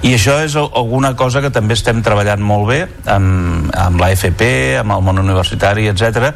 I 0.05 0.13
això 0.19 0.35
és 0.45 0.53
al- 0.61 0.69
alguna 0.77 1.15
cosa 1.17 1.41
que 1.41 1.49
també 1.51 1.73
estem 1.79 2.03
treballant 2.05 2.43
molt 2.45 2.69
bé 2.69 2.81
amb, 3.09 3.71
amb 3.73 4.03
l'AFP, 4.03 4.43
amb 4.83 4.93
el 4.99 5.07
món 5.07 5.23
universitari, 5.23 5.89
etc 5.89 6.35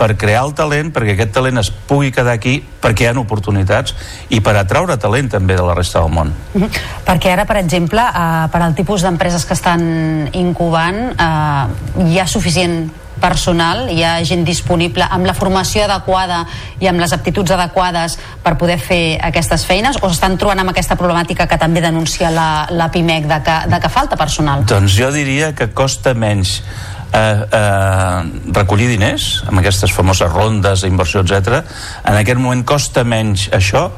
per 0.00 0.16
crear 0.16 0.46
el 0.46 0.54
talent, 0.56 0.88
perquè 0.96 1.12
aquest 1.12 1.34
talent 1.36 1.60
es 1.60 1.68
pugui 1.88 2.08
quedar 2.14 2.32
aquí, 2.38 2.56
perquè 2.80 3.04
hi 3.04 3.10
ha 3.10 3.16
oportunitats 3.20 3.92
i 4.32 4.40
per 4.40 4.56
atraure 4.56 4.96
talent 5.00 5.28
també 5.34 5.58
de 5.58 5.66
la 5.66 5.76
resta 5.76 6.00
del 6.00 6.14
món. 6.14 6.32
Mhm. 6.54 6.70
Perquè 7.04 7.34
ara, 7.34 7.44
per 7.44 7.58
exemple, 7.60 8.00
eh, 8.00 8.48
per 8.50 8.62
al 8.62 8.74
tipus 8.74 9.02
d'empreses 9.02 9.44
que 9.44 9.52
estan 9.52 10.30
incubant, 10.32 11.12
eh, 11.12 12.08
hi 12.08 12.18
ha 12.18 12.26
suficient 12.26 12.90
personal, 13.20 13.90
hi 13.92 14.02
ha 14.02 14.24
gent 14.24 14.44
disponible 14.44 15.04
amb 15.04 15.26
la 15.28 15.34
formació 15.36 15.84
adequada 15.84 16.46
i 16.80 16.88
amb 16.90 17.02
les 17.02 17.12
aptituds 17.12 17.52
adequades 17.54 18.16
per 18.42 18.56
poder 18.56 18.78
fer 18.80 19.18
aquestes 19.22 19.66
feines 19.68 20.00
o 20.00 20.08
s'estan 20.08 20.38
trobant 20.40 20.62
amb 20.64 20.72
aquesta 20.72 20.96
problemàtica 20.96 21.46
que 21.46 21.58
també 21.60 21.82
denuncia 21.84 22.32
la, 22.34 22.66
la 22.70 22.88
PIMEC 22.90 23.28
de 23.28 23.42
que, 23.44 23.58
de 23.74 23.80
que 23.80 23.92
falta 23.92 24.16
personal? 24.16 24.64
Doncs 24.64 24.96
jo 24.96 25.12
diria 25.12 25.52
que 25.54 25.68
costa 25.76 26.14
menys 26.14 26.62
eh, 27.12 27.46
eh, 27.52 28.52
recollir 28.54 28.88
diners 28.90 29.42
amb 29.48 29.60
aquestes 29.62 29.92
famoses 29.92 30.30
rondes 30.32 30.84
d'inversió, 30.84 31.24
etc. 31.24 31.62
En 32.04 32.16
aquest 32.16 32.40
moment 32.40 32.64
costa 32.66 33.04
menys 33.04 33.48
això 33.56 33.88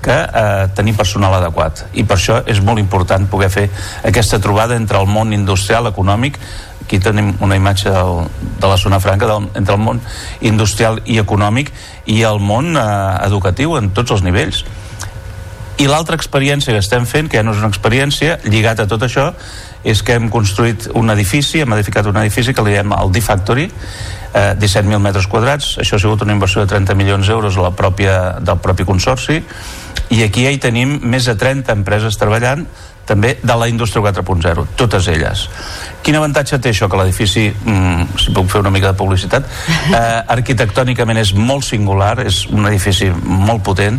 que 0.00 0.16
eh, 0.16 0.66
tenir 0.74 0.94
personal 0.96 1.34
adequat 1.36 1.84
i 1.92 2.06
per 2.08 2.16
això 2.16 2.40
és 2.48 2.62
molt 2.64 2.80
important 2.80 3.26
poder 3.28 3.50
fer 3.52 3.66
aquesta 4.08 4.40
trobada 4.40 4.76
entre 4.76 5.00
el 5.00 5.06
món 5.06 5.34
industrial, 5.36 5.90
econòmic 5.90 6.38
aquí 6.80 6.98
tenim 6.98 7.34
una 7.44 7.56
imatge 7.56 7.92
del, 7.92 8.24
de 8.58 8.66
la 8.66 8.78
zona 8.80 8.98
franca 9.00 9.28
del, 9.28 9.50
entre 9.54 9.76
el 9.76 9.82
món 9.82 10.00
industrial 10.40 11.02
i 11.04 11.20
econòmic 11.20 11.70
i 12.06 12.22
el 12.26 12.40
món 12.40 12.72
eh, 12.76 12.86
educatiu 13.28 13.76
en 13.76 13.92
tots 13.94 14.16
els 14.16 14.24
nivells 14.24 14.64
i 15.80 15.86
l'altra 15.88 16.16
experiència 16.18 16.74
que 16.74 16.80
estem 16.82 17.06
fent, 17.08 17.30
que 17.30 17.38
ja 17.38 17.44
no 17.44 17.54
és 17.54 17.60
una 17.62 17.70
experiència, 17.72 18.36
lligat 18.44 18.82
a 18.82 18.86
tot 18.88 19.06
això, 19.06 19.30
és 19.84 20.02
que 20.02 20.16
hem 20.18 20.28
construït 20.32 20.88
un 20.98 21.12
edifici, 21.12 21.62
hem 21.62 21.72
edificat 21.76 22.08
un 22.10 22.18
edifici 22.20 22.54
que 22.54 22.64
li 22.66 22.74
diem 22.76 22.92
el 22.96 23.12
D-Factory, 23.12 23.68
eh, 24.34 24.54
17.000 24.60 25.00
metres 25.00 25.26
quadrats, 25.26 25.76
això 25.80 25.96
ha 25.96 26.02
sigut 26.02 26.22
una 26.26 26.36
inversió 26.36 26.64
de 26.64 26.70
30 26.72 26.94
milions 26.94 27.26
d'euros 27.26 27.56
de 27.56 27.64
la 27.64 27.72
pròpia, 27.72 28.16
del 28.40 28.60
propi 28.60 28.84
consorci, 28.84 29.40
i 30.10 30.22
aquí 30.24 30.44
ja 30.44 30.52
hi 30.52 30.58
tenim 30.58 30.98
més 31.02 31.28
de 31.30 31.36
30 31.38 31.72
empreses 31.72 32.18
treballant, 32.18 32.66
també 33.10 33.34
de 33.42 33.56
la 33.58 33.66
indústria 33.66 34.02
4.0, 34.04 34.66
totes 34.78 35.08
elles. 35.10 35.48
Quin 36.04 36.16
avantatge 36.16 36.60
té 36.62 36.70
això? 36.70 36.86
Que 36.88 37.00
l'edifici, 37.00 37.48
mm, 37.50 38.18
si 38.22 38.34
puc 38.36 38.48
fer 38.52 38.62
una 38.62 38.70
mica 38.70 38.92
de 38.92 38.98
publicitat, 38.98 39.48
eh, 39.98 40.22
arquitectònicament 40.36 41.18
és 41.18 41.34
molt 41.34 41.66
singular, 41.66 42.14
és 42.22 42.44
un 42.54 42.68
edifici 42.70 43.10
molt 43.10 43.64
potent, 43.66 43.98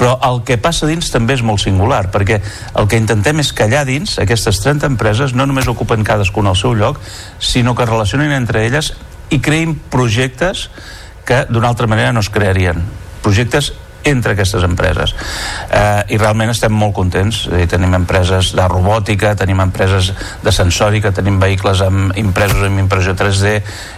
però 0.00 0.16
el 0.30 0.42
que 0.48 0.56
passa 0.62 0.88
dins 0.88 1.12
també 1.12 1.36
és 1.36 1.44
molt 1.44 1.60
singular, 1.60 2.06
perquè 2.12 2.40
el 2.80 2.88
que 2.88 3.00
intentem 3.00 3.44
és 3.44 3.52
que 3.52 3.68
allà 3.68 3.84
dins, 3.84 4.16
aquestes 4.22 4.62
30 4.64 4.88
empreses 4.88 5.36
no 5.36 5.46
només 5.46 5.68
ocupen 5.68 6.04
cadascuna 6.04 6.54
al 6.54 6.60
seu 6.60 6.74
lloc, 6.74 7.00
sinó 7.38 7.74
que 7.74 7.84
es 7.84 7.92
relacionin 7.92 8.32
entre 8.32 8.64
elles 8.64 8.94
i 9.30 9.40
creïn 9.42 9.76
projectes 9.92 10.70
que 11.26 11.44
d'una 11.50 11.68
altra 11.68 11.90
manera 11.90 12.12
no 12.14 12.22
es 12.22 12.30
crearien. 12.30 12.80
Projectes 13.22 13.72
entre 14.06 14.34
aquestes 14.36 14.64
empreses 14.66 15.14
eh, 15.70 16.14
i 16.14 16.18
realment 16.20 16.52
estem 16.52 16.74
molt 16.74 16.94
contents 16.96 17.44
eh, 17.50 17.64
tenim 17.70 17.94
empreses 17.98 18.52
de 18.56 18.66
robòtica 18.70 19.34
tenim 19.38 19.60
empreses 19.64 20.12
de 20.44 20.54
sensòrica 20.54 21.12
tenim 21.16 21.40
vehicles 21.42 21.82
amb 21.84 22.16
impresos 22.20 22.66
amb 22.68 22.82
impressió 22.82 23.16
3D 23.18 23.56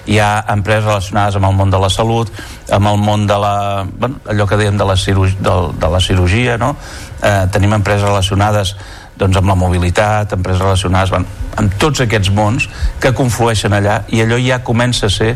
hi 0.08 0.20
ha 0.22 0.30
empreses 0.54 0.88
relacionades 0.88 1.36
amb 1.36 1.50
el 1.50 1.58
món 1.60 1.74
de 1.74 1.82
la 1.82 1.92
salut 1.92 2.32
amb 2.72 2.92
el 2.92 3.02
món 3.02 3.26
de 3.28 3.36
la 3.40 3.56
bueno, 3.88 4.22
allò 4.28 4.48
que 4.48 4.60
dèiem 4.60 4.80
de 4.80 4.88
la, 4.88 4.96
cirurgia, 4.96 5.36
de, 5.40 5.58
de 5.78 5.92
la 5.92 6.00
cirurgia 6.00 6.56
no? 6.60 6.74
eh, 7.22 7.44
tenim 7.52 7.76
empreses 7.76 8.08
relacionades 8.08 8.74
doncs 9.18 9.38
amb 9.40 9.50
la 9.50 9.56
mobilitat, 9.58 10.32
empreses 10.36 10.62
relacionades, 10.62 11.10
van, 11.10 11.26
amb 11.58 11.74
tots 11.82 12.04
aquests 12.04 12.30
mons 12.34 12.68
que 13.02 13.10
conflueixen 13.16 13.74
allà 13.74 14.02
i 14.14 14.22
allò 14.22 14.38
ja 14.38 14.60
comença 14.64 15.08
a 15.08 15.12
ser 15.12 15.32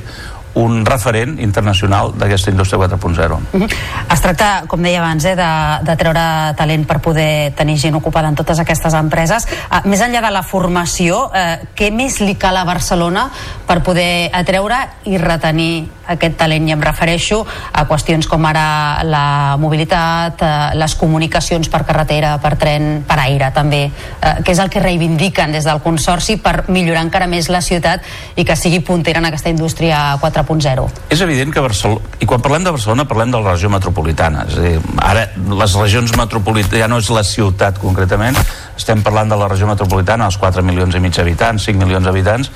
un 0.55 0.85
referent 0.85 1.39
internacional 1.41 2.13
d'aquesta 2.19 2.51
indústria 2.51 2.79
4.0. 2.79 3.41
Uh 3.53 3.61
-huh. 3.61 3.69
Es 4.13 4.21
tracta, 4.21 4.65
com 4.67 4.83
deia 4.83 5.01
abans, 5.01 5.25
eh, 5.25 5.37
de, 5.37 5.53
de 5.83 5.97
treure 5.97 6.55
talent 6.57 6.87
per 6.87 7.01
poder 7.01 7.53
tenir 7.55 7.79
gent 7.79 7.95
ocupada 7.95 8.29
en 8.29 8.35
totes 8.35 8.59
aquestes 8.59 8.95
empreses. 8.95 9.47
Uh, 9.71 9.89
més 9.89 10.01
enllà 10.01 10.21
de 10.21 10.31
la 10.31 10.43
formació, 10.43 11.31
uh, 11.31 11.59
què 11.75 11.91
més 11.93 12.21
li 12.21 12.35
cal 12.35 12.57
a 12.57 12.65
Barcelona 12.65 13.31
per 13.67 13.83
poder 13.83 14.31
atreure 14.33 14.77
i 15.05 15.19
retenir 15.19 15.89
aquest 16.07 16.37
talent? 16.37 16.69
I 16.69 16.73
em 16.73 16.81
refereixo 16.81 17.47
a 17.73 17.87
qüestions 17.89 18.29
com 18.29 18.45
ara 18.45 19.03
la 19.05 19.57
mobilitat, 19.59 20.43
uh, 20.43 20.75
les 20.75 20.95
comunicacions 20.95 21.69
per 21.69 21.85
carretera, 21.85 22.39
per 22.39 22.57
tren, 22.57 23.05
per 23.07 23.19
aire 23.19 23.51
també, 23.51 23.91
uh, 23.91 24.43
que 24.45 24.53
és 24.53 24.59
el 24.59 24.69
que 24.69 24.81
reivindiquen 24.81 25.53
des 25.53 25.65
del 25.65 25.81
Consorci 25.81 26.37
per 26.37 26.69
millorar 26.69 27.03
encara 27.03 27.27
més 27.27 27.49
la 27.49 27.61
ciutat 27.61 28.03
i 28.37 28.45
que 28.45 28.57
sigui 28.57 28.81
puntera 28.81 29.19
en 29.19 29.25
aquesta 29.27 29.49
indústria 29.49 30.19
4 30.21 30.42
4.0. 30.43 30.89
És 31.13 31.21
evident 31.25 31.53
que 31.55 31.63
Barcelona, 31.65 32.13
i 32.21 32.27
quan 32.29 32.43
parlem 32.43 32.67
de 32.67 32.73
Barcelona 32.75 33.07
parlem 33.09 33.33
de 33.33 33.41
la 33.41 33.55
regió 33.55 33.71
metropolitana, 33.73 34.45
és 34.49 34.59
a 34.59 34.65
dir, 34.67 34.75
ara 35.03 35.25
les 35.63 35.77
regions 35.79 36.15
metropolitanes, 36.19 36.83
ja 36.83 36.91
no 36.91 36.99
és 37.03 37.11
la 37.15 37.25
ciutat 37.27 37.81
concretament, 37.83 38.39
estem 38.77 39.03
parlant 39.05 39.31
de 39.33 39.39
la 39.39 39.49
regió 39.51 39.69
metropolitana, 39.71 40.29
els 40.31 40.39
4 40.43 40.65
milions 40.67 40.95
i 40.95 41.03
mig 41.03 41.17
d'habitants, 41.17 41.67
5 41.71 41.81
milions 41.81 42.07
d'habitants, 42.07 42.53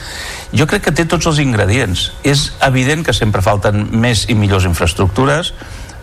jo 0.52 0.68
crec 0.68 0.88
que 0.88 0.94
té 0.94 1.06
tots 1.08 1.28
els 1.30 1.40
ingredients. 1.42 2.10
És 2.26 2.50
evident 2.66 3.04
que 3.06 3.16
sempre 3.16 3.44
falten 3.44 3.88
més 3.92 4.26
i 4.28 4.38
millors 4.38 4.68
infraestructures, 4.68 5.52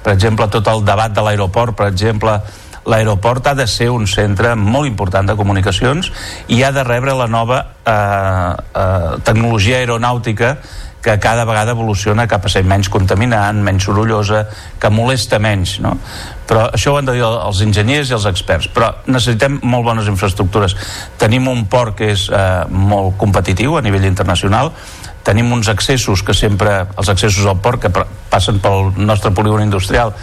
per 0.03 0.13
exemple, 0.13 0.49
tot 0.51 0.67
el 0.67 0.83
debat 0.83 1.13
de 1.15 1.23
l'aeroport, 1.23 1.75
per 1.79 1.87
exemple, 1.87 2.39
l'aeroport 2.85 3.47
ha 3.47 3.53
de 3.55 3.67
ser 3.67 3.89
un 3.93 4.07
centre 4.11 4.55
molt 4.59 4.89
important 4.89 5.27
de 5.29 5.35
comunicacions 5.39 6.09
i 6.51 6.63
ha 6.63 6.71
de 6.75 6.83
rebre 6.83 7.15
la 7.15 7.29
nova 7.31 7.59
eh, 7.87 7.93
eh, 8.75 9.13
tecnologia 9.23 9.79
aeronàutica 9.79 10.57
que 11.03 11.19
cada 11.19 11.43
vegada 11.43 11.75
evoluciona 11.75 12.25
cap 12.31 12.45
a 12.47 12.49
ser 12.49 12.63
menys 12.63 12.87
contaminant, 12.89 13.59
menys 13.63 13.83
sorollosa, 13.89 14.45
que 14.79 14.89
molesta 14.89 15.39
menys, 15.43 15.75
no? 15.83 15.97
Però 16.47 16.69
això 16.71 16.93
ho 16.93 16.99
han 16.99 17.09
de 17.09 17.17
dir 17.17 17.25
els 17.27 17.59
enginyers 17.65 18.11
i 18.11 18.15
els 18.15 18.27
experts. 18.29 18.69
Però 18.71 18.89
necessitem 19.05 19.59
molt 19.67 19.83
bones 19.89 20.07
infraestructures. 20.07 20.77
Tenim 21.19 21.49
un 21.51 21.65
port 21.71 21.97
que 21.99 22.13
és 22.15 22.29
eh, 22.31 22.63
molt 22.71 23.17
competitiu 23.19 23.75
a 23.75 23.83
nivell 23.83 24.07
internacional, 24.07 24.71
tenim 25.27 25.51
uns 25.55 25.69
accessos 25.71 26.23
que 26.23 26.35
sempre, 26.35 26.83
els 26.95 27.11
accessos 27.11 27.47
al 27.47 27.59
port 27.63 27.83
que 27.83 27.91
passen 28.31 28.59
pel 28.63 28.91
nostre 28.95 29.31
polígon 29.35 29.63
industrial, 29.63 30.15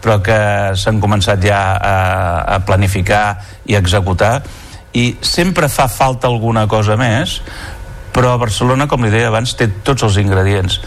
però 0.00 0.20
que 0.24 0.38
s'han 0.78 1.00
començat 1.02 1.42
ja 1.42 1.60
a, 1.74 1.96
a 2.56 2.58
planificar 2.64 3.38
i 3.66 3.76
a 3.76 3.82
executar 3.82 4.38
i 4.96 5.18
sempre 5.20 5.68
fa 5.68 5.88
falta 5.88 6.28
alguna 6.30 6.66
cosa 6.70 6.96
més 6.96 7.40
però 8.18 8.34
Barcelona, 8.34 8.88
com 8.90 9.06
li 9.06 9.12
deia 9.14 9.30
abans, 9.30 9.54
té 9.54 9.68
tots 9.86 10.02
els 10.02 10.18
ingredients 10.18 10.80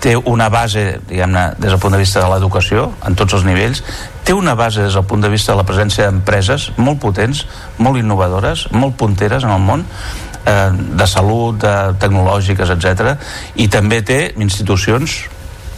té 0.00 0.14
una 0.16 0.46
base, 0.48 1.00
diguem-ne, 1.08 1.42
des 1.58 1.72
del 1.74 1.80
punt 1.82 1.92
de 1.92 2.00
vista 2.00 2.22
de 2.22 2.28
l'educació, 2.30 2.92
en 3.04 3.16
tots 3.18 3.34
els 3.34 3.44
nivells, 3.44 3.82
té 4.24 4.32
una 4.32 4.54
base 4.54 4.84
des 4.86 4.94
del 4.94 5.04
punt 5.10 5.24
de 5.24 5.30
vista 5.32 5.52
de 5.52 5.58
la 5.58 5.66
presència 5.66 6.06
d'empreses 6.06 6.70
molt 6.78 7.00
potents, 7.02 7.44
molt 7.82 7.98
innovadores, 7.98 8.68
molt 8.72 8.96
punteres 8.96 9.44
en 9.44 9.52
el 9.56 9.60
món, 9.60 9.84
eh, 10.46 10.70
de 10.70 11.06
salut, 11.10 11.58
de 11.60 11.74
tecnològiques, 11.98 12.70
etc. 12.76 13.18
I 13.56 13.68
també 13.68 14.00
té 14.02 14.20
institucions 14.38 15.24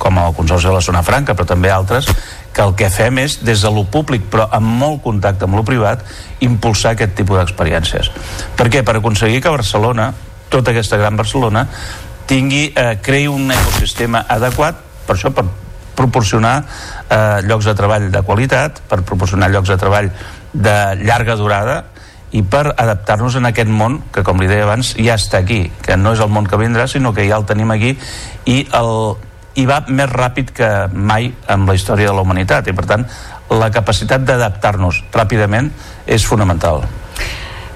com 0.01 0.17
el 0.17 0.33
Consorci 0.37 0.69
de 0.69 0.77
la 0.77 0.85
Zona 0.85 1.03
Franca, 1.05 1.35
però 1.35 1.49
també 1.49 1.73
altres, 1.73 2.09
que 2.53 2.63
el 2.65 2.75
que 2.77 2.89
fem 2.91 3.19
és, 3.21 3.41
des 3.45 3.61
de 3.61 3.71
lo 3.73 3.85
públic, 3.85 4.31
però 4.33 4.47
amb 4.53 4.79
molt 4.81 5.03
contacte 5.05 5.45
amb 5.45 5.59
lo 5.59 5.65
privat, 5.65 6.05
impulsar 6.41 6.95
aquest 6.95 7.15
tipus 7.19 7.41
d'experiències. 7.41 8.11
Per 8.57 8.69
què? 8.73 8.85
Per 8.85 8.97
aconseguir 8.97 9.43
que 9.45 9.53
Barcelona 9.53 10.13
tota 10.51 10.75
aquesta 10.75 10.99
gran 11.01 11.17
Barcelona 11.17 11.65
tingui, 12.31 12.71
eh, 12.77 12.99
creï 13.03 13.27
un 13.31 13.51
ecosistema 13.51 14.25
adequat 14.29 14.79
per 15.07 15.17
això, 15.17 15.33
per 15.35 15.47
proporcionar 15.99 16.61
eh, 16.63 17.41
llocs 17.49 17.67
de 17.69 17.75
treball 17.77 18.11
de 18.13 18.23
qualitat, 18.27 18.83
per 18.89 19.03
proporcionar 19.07 19.51
llocs 19.51 19.73
de 19.73 19.79
treball 19.81 20.11
de 20.53 20.77
llarga 21.03 21.37
durada 21.37 21.81
i 22.31 22.45
per 22.47 22.71
adaptar-nos 22.77 23.37
en 23.41 23.49
aquest 23.51 23.71
món 23.71 23.99
que, 24.15 24.23
com 24.27 24.39
li 24.39 24.47
deia 24.51 24.69
abans, 24.69 24.95
ja 24.99 25.17
està 25.19 25.41
aquí, 25.43 25.65
que 25.83 25.99
no 25.99 26.15
és 26.15 26.23
el 26.23 26.31
món 26.31 26.47
que 26.47 26.61
vindrà, 26.61 26.87
sinó 26.87 27.13
que 27.15 27.27
ja 27.27 27.41
el 27.41 27.47
tenim 27.49 27.75
aquí 27.75 27.97
i, 28.47 28.63
el, 28.79 28.93
i 29.59 29.67
va 29.67 29.83
més 29.89 30.11
ràpid 30.13 30.55
que 30.55 30.71
mai 30.95 31.33
amb 31.51 31.69
la 31.69 31.75
història 31.75 32.13
de 32.13 32.17
la 32.17 32.23
humanitat 32.23 32.71
i, 32.71 32.77
per 32.77 32.87
tant, 32.87 33.07
la 33.51 33.71
capacitat 33.75 34.23
d'adaptar-nos 34.23 35.03
ràpidament 35.11 35.73
és 36.07 36.27
fonamental. 36.27 36.85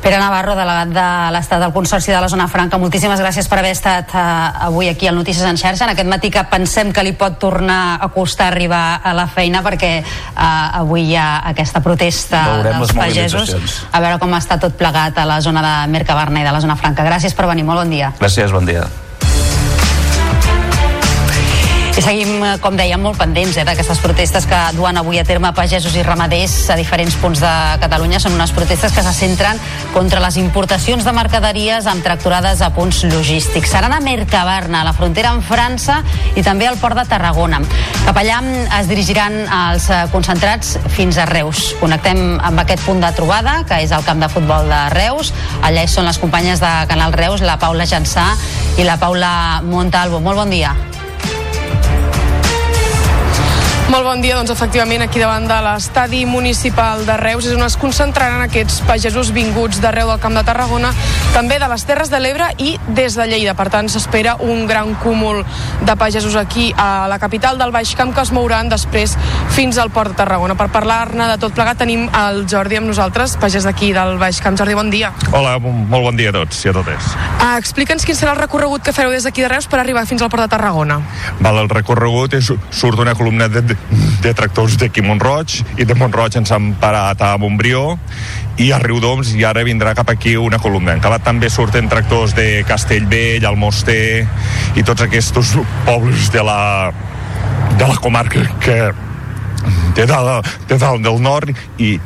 Pere 0.04 0.18
Navarro, 0.20 0.52
delegat 0.52 0.90
de 0.92 1.04
l'Estat 1.32 1.62
del 1.62 1.70
Consorci 1.72 2.12
de 2.12 2.18
la 2.20 2.28
Zona 2.28 2.44
Franca, 2.52 2.76
moltíssimes 2.76 3.22
gràcies 3.22 3.46
per 3.48 3.62
haver 3.62 3.70
estat 3.72 4.10
uh, 4.12 4.66
avui 4.66 4.90
aquí 4.90 5.08
al 5.08 5.16
Notícies 5.16 5.46
en 5.48 5.56
xarxa, 5.56 5.86
en 5.86 5.94
aquest 5.94 6.10
matí 6.10 6.28
que 6.28 6.42
pensem 6.50 6.90
que 6.92 7.00
li 7.06 7.14
pot 7.16 7.38
tornar 7.40 7.96
a 7.96 8.10
costar 8.12 8.50
arribar 8.52 9.00
a 9.00 9.14
la 9.16 9.24
feina 9.32 9.62
perquè 9.64 9.94
uh, 10.04 10.42
avui 10.82 11.06
hi 11.08 11.16
ha 11.16 11.28
aquesta 11.48 11.80
protesta 11.80 12.42
Veurem 12.50 12.84
dels 12.84 12.92
pagesos 12.98 13.54
a 13.88 14.02
veure 14.04 14.20
com 14.20 14.36
està 14.36 14.60
tot 14.60 14.76
plegat 14.76 15.16
a 15.16 15.24
la 15.24 15.40
zona 15.40 15.64
de 15.64 15.72
Mercabarna 15.96 16.44
i 16.44 16.44
de 16.44 16.52
la 16.52 16.60
Zona 16.60 16.76
Franca. 16.76 17.08
Gràcies 17.08 17.32
per 17.32 17.48
venir, 17.48 17.64
molt 17.64 17.86
bon 17.86 17.96
dia. 17.96 18.12
Gràcies, 18.20 18.52
bon 18.52 18.68
dia. 18.68 18.84
I 21.94 22.02
seguim, 22.02 22.42
eh, 22.42 22.56
com 22.58 22.74
dèiem, 22.74 22.98
molt 22.98 23.14
pendents 23.20 23.54
eh, 23.54 23.62
d'aquestes 23.62 24.00
protestes 24.02 24.48
que 24.50 24.56
duen 24.74 24.96
avui 24.98 25.20
a 25.20 25.24
terme 25.24 25.52
pagesos 25.54 25.94
i 25.94 26.02
ramaders 26.02 26.56
a 26.74 26.74
diferents 26.74 27.14
punts 27.22 27.38
de 27.38 27.50
Catalunya. 27.78 28.18
Són 28.18 28.34
unes 28.34 28.50
protestes 28.50 28.90
que 28.90 29.04
se 29.06 29.12
centren 29.14 29.60
contra 29.92 30.18
les 30.24 30.34
importacions 30.42 31.06
de 31.06 31.12
mercaderies 31.14 31.86
amb 31.86 32.02
tracturades 32.02 32.64
a 32.66 32.72
punts 32.74 33.04
logístics. 33.06 33.70
Seran 33.70 33.94
a 33.94 34.00
Mercabarna, 34.02 34.80
a 34.80 34.88
la 34.88 34.94
frontera 34.96 35.30
amb 35.30 35.46
França 35.46 36.00
i 36.34 36.42
també 36.42 36.66
al 36.66 36.80
port 36.82 36.98
de 36.98 37.04
Tarragona. 37.06 37.62
Cap 38.08 38.18
allà 38.18 38.40
es 38.80 38.90
dirigiran 38.90 39.44
els 39.44 39.86
eh, 39.86 40.00
concentrats 40.10 40.74
fins 40.96 41.22
a 41.22 41.28
Reus. 41.30 41.76
Connectem 41.78 42.40
amb 42.42 42.64
aquest 42.64 42.82
punt 42.88 43.06
de 43.06 43.12
trobada, 43.14 43.60
que 43.70 43.78
és 43.86 43.94
el 43.94 44.02
camp 44.02 44.18
de 44.18 44.32
futbol 44.34 44.66
de 44.66 44.82
Reus. 44.98 45.30
Allà 45.62 45.86
són 45.86 46.10
les 46.10 46.18
companyes 46.18 46.58
de 46.58 46.74
Canal 46.90 47.14
Reus, 47.14 47.46
la 47.46 47.54
Paula 47.62 47.86
Jansà 47.86 48.32
i 48.82 48.82
la 48.82 48.98
Paula 48.98 49.62
Montalvo. 49.62 50.18
Molt 50.18 50.42
bon 50.42 50.50
dia. 50.50 50.74
Molt 53.94 54.08
bon 54.08 54.18
dia, 54.18 54.34
doncs 54.34 54.50
efectivament 54.50 55.04
aquí 55.04 55.20
davant 55.22 55.44
de 55.46 55.54
l'estadi 55.62 56.24
municipal 56.26 57.04
de 57.06 57.14
Reus 57.14 57.46
és 57.46 57.52
on 57.54 57.62
es 57.62 57.76
concentraran 57.78 58.40
aquests 58.42 58.80
pagesos 58.88 59.28
vinguts 59.30 59.78
d'arreu 59.78 60.08
del 60.10 60.18
Camp 60.18 60.34
de 60.34 60.42
Tarragona, 60.42 60.88
també 61.30 61.60
de 61.62 61.68
les 61.70 61.84
Terres 61.86 62.10
de 62.10 62.18
l'Ebre 62.18 62.48
i 62.58 62.72
des 62.88 63.14
de 63.14 63.28
Lleida. 63.30 63.54
Per 63.54 63.68
tant, 63.70 63.86
s'espera 63.86 64.32
un 64.42 64.64
gran 64.66 64.96
cúmul 64.98 65.44
de 65.86 65.94
pagesos 65.94 66.34
aquí 66.34 66.72
a 66.74 67.06
la 67.06 67.20
capital 67.22 67.54
del 67.60 67.70
Baix 67.70 67.92
Camp 67.94 68.10
que 68.16 68.24
es 68.26 68.32
mouran 68.34 68.72
després 68.72 69.14
fins 69.54 69.78
al 69.78 69.92
Port 69.94 70.10
de 70.10 70.18
Tarragona. 70.18 70.58
Per 70.58 70.66
parlar-ne 70.74 71.30
de 71.30 71.38
tot 71.38 71.54
plegat 71.54 71.78
tenim 71.84 72.08
el 72.18 72.48
Jordi 72.50 72.82
amb 72.82 72.90
nosaltres, 72.90 73.36
pagès 73.38 73.62
d'aquí 73.62 73.92
del 73.94 74.18
Baix 74.18 74.42
Camp. 74.42 74.58
Jordi, 74.58 74.74
bon 74.74 74.90
dia. 74.90 75.12
Hola, 75.30 75.54
molt 75.62 76.08
bon 76.08 76.18
dia 76.18 76.34
a 76.34 76.38
tots 76.40 76.64
i 76.66 76.72
a 76.72 76.74
totes. 76.80 77.14
Uh, 77.38 77.54
Explica'ns 77.62 78.02
quin 78.02 78.18
serà 78.18 78.34
el 78.34 78.42
recorregut 78.42 78.82
que 78.82 78.96
fareu 78.96 79.14
des 79.14 79.22
d'aquí 79.22 79.46
de 79.46 79.54
Reus 79.54 79.70
per 79.70 79.78
arribar 79.78 80.02
fins 80.10 80.26
al 80.26 80.34
Port 80.34 80.48
de 80.48 80.50
Tarragona. 80.50 80.98
Val, 81.38 81.62
el 81.62 81.70
recorregut 81.70 82.34
és, 82.34 82.50
surt 82.74 83.06
una 83.06 83.14
columna 83.14 83.46
de, 83.46 83.62
de 84.24 84.32
tractors 84.34 84.78
d'aquí 84.80 85.02
Montroig 85.04 85.58
i 85.78 85.84
de 85.84 85.94
Montroig 85.98 86.36
ens 86.40 86.52
han 86.54 86.72
parat 86.80 87.20
a 87.22 87.34
Montbrió 87.40 87.98
i 88.60 88.70
a 88.72 88.78
Riudoms 88.82 89.34
i 89.34 89.44
ara 89.44 89.64
vindrà 89.66 89.94
cap 89.98 90.10
aquí 90.10 90.36
una 90.40 90.60
columna. 90.62 90.94
En 90.94 91.02
Calat 91.02 91.24
també 91.26 91.50
surten 91.50 91.90
tractors 91.90 92.34
de 92.36 92.64
Castellvell, 92.68 93.44
Almoster 93.46 94.24
i 94.78 94.84
tots 94.86 95.04
aquests 95.04 95.56
pobles 95.84 96.30
de 96.32 96.44
la, 96.46 96.92
de 97.78 97.88
la 97.88 97.98
comarca 98.00 98.46
que 98.62 98.78
de 99.94 100.06
dalt, 100.06 100.46
de 100.68 100.78
dalt 100.78 101.02
del 101.04 101.20
nord 101.22 101.50
i, 101.78 101.98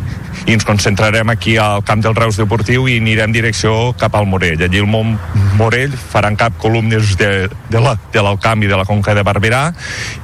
i 0.48 0.54
ens 0.56 0.64
concentrarem 0.64 1.28
aquí 1.28 1.58
al 1.60 1.82
camp 1.84 2.00
del 2.00 2.16
Reus 2.16 2.38
Deportiu 2.40 2.86
i 2.88 2.96
anirem 3.02 3.34
direcció 3.34 3.92
cap 4.00 4.14
al 4.16 4.26
Morell. 4.26 4.62
Allí 4.64 4.80
el 4.80 4.88
Mont 4.88 5.18
Morell 5.58 5.92
faran 5.92 6.38
cap 6.40 6.56
columnes 6.56 7.16
de, 7.20 7.50
de, 7.68 7.80
la, 7.84 7.98
de 8.12 8.22
i 8.64 8.70
de 8.70 8.76
la 8.76 8.86
Conca 8.88 9.14
de 9.14 9.22
Barberà 9.22 9.66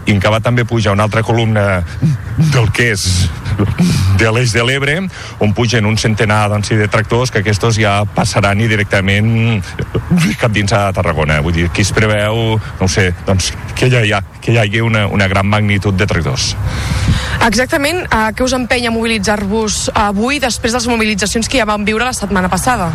i 0.06 0.14
en 0.14 0.20
Cavat 0.20 0.46
també 0.46 0.64
puja 0.64 0.92
una 0.92 1.04
altra 1.04 1.22
columna 1.22 1.84
del 2.54 2.70
que 2.72 2.92
és 2.94 3.28
de 4.18 4.30
l'Eix 4.32 4.54
de 4.54 4.64
l'Ebre 4.64 4.96
on 5.44 5.52
pugen 5.52 5.84
un 5.86 5.98
centenar 6.00 6.48
doncs, 6.48 6.72
de 6.72 6.88
tractors 6.88 7.30
que 7.30 7.42
aquests 7.44 7.76
ja 7.76 8.00
passaran 8.16 8.60
i 8.60 8.68
directament 8.68 9.60
cap 10.40 10.52
dins 10.52 10.72
a 10.72 10.88
Tarragona. 10.92 11.40
Vull 11.44 11.54
dir, 11.56 11.68
aquí 11.68 11.84
es 11.84 11.92
preveu, 11.92 12.56
no 12.80 12.88
sé, 12.88 13.10
doncs, 13.26 13.52
que 13.76 13.88
hi, 13.88 14.12
ha, 14.12 14.22
que 14.40 14.54
hi 14.54 14.58
hagi 14.58 14.80
una, 14.80 15.06
una 15.06 15.28
gran 15.28 15.48
magnitud 15.48 15.94
de 15.94 16.06
tractors. 16.06 16.54
Exactament, 17.44 18.04
eh, 18.08 18.30
què 18.36 18.44
us 18.44 18.54
empenya 18.56 18.88
a 18.92 18.94
mobilitzar-vos 18.94 19.90
avui 20.14 20.38
després 20.38 20.70
de 20.70 20.78
les 20.78 20.86
mobilitzacions 20.86 21.48
que 21.50 21.58
ja 21.58 21.66
vam 21.66 21.82
viure 21.84 22.06
la 22.06 22.14
setmana 22.14 22.48
passada? 22.48 22.86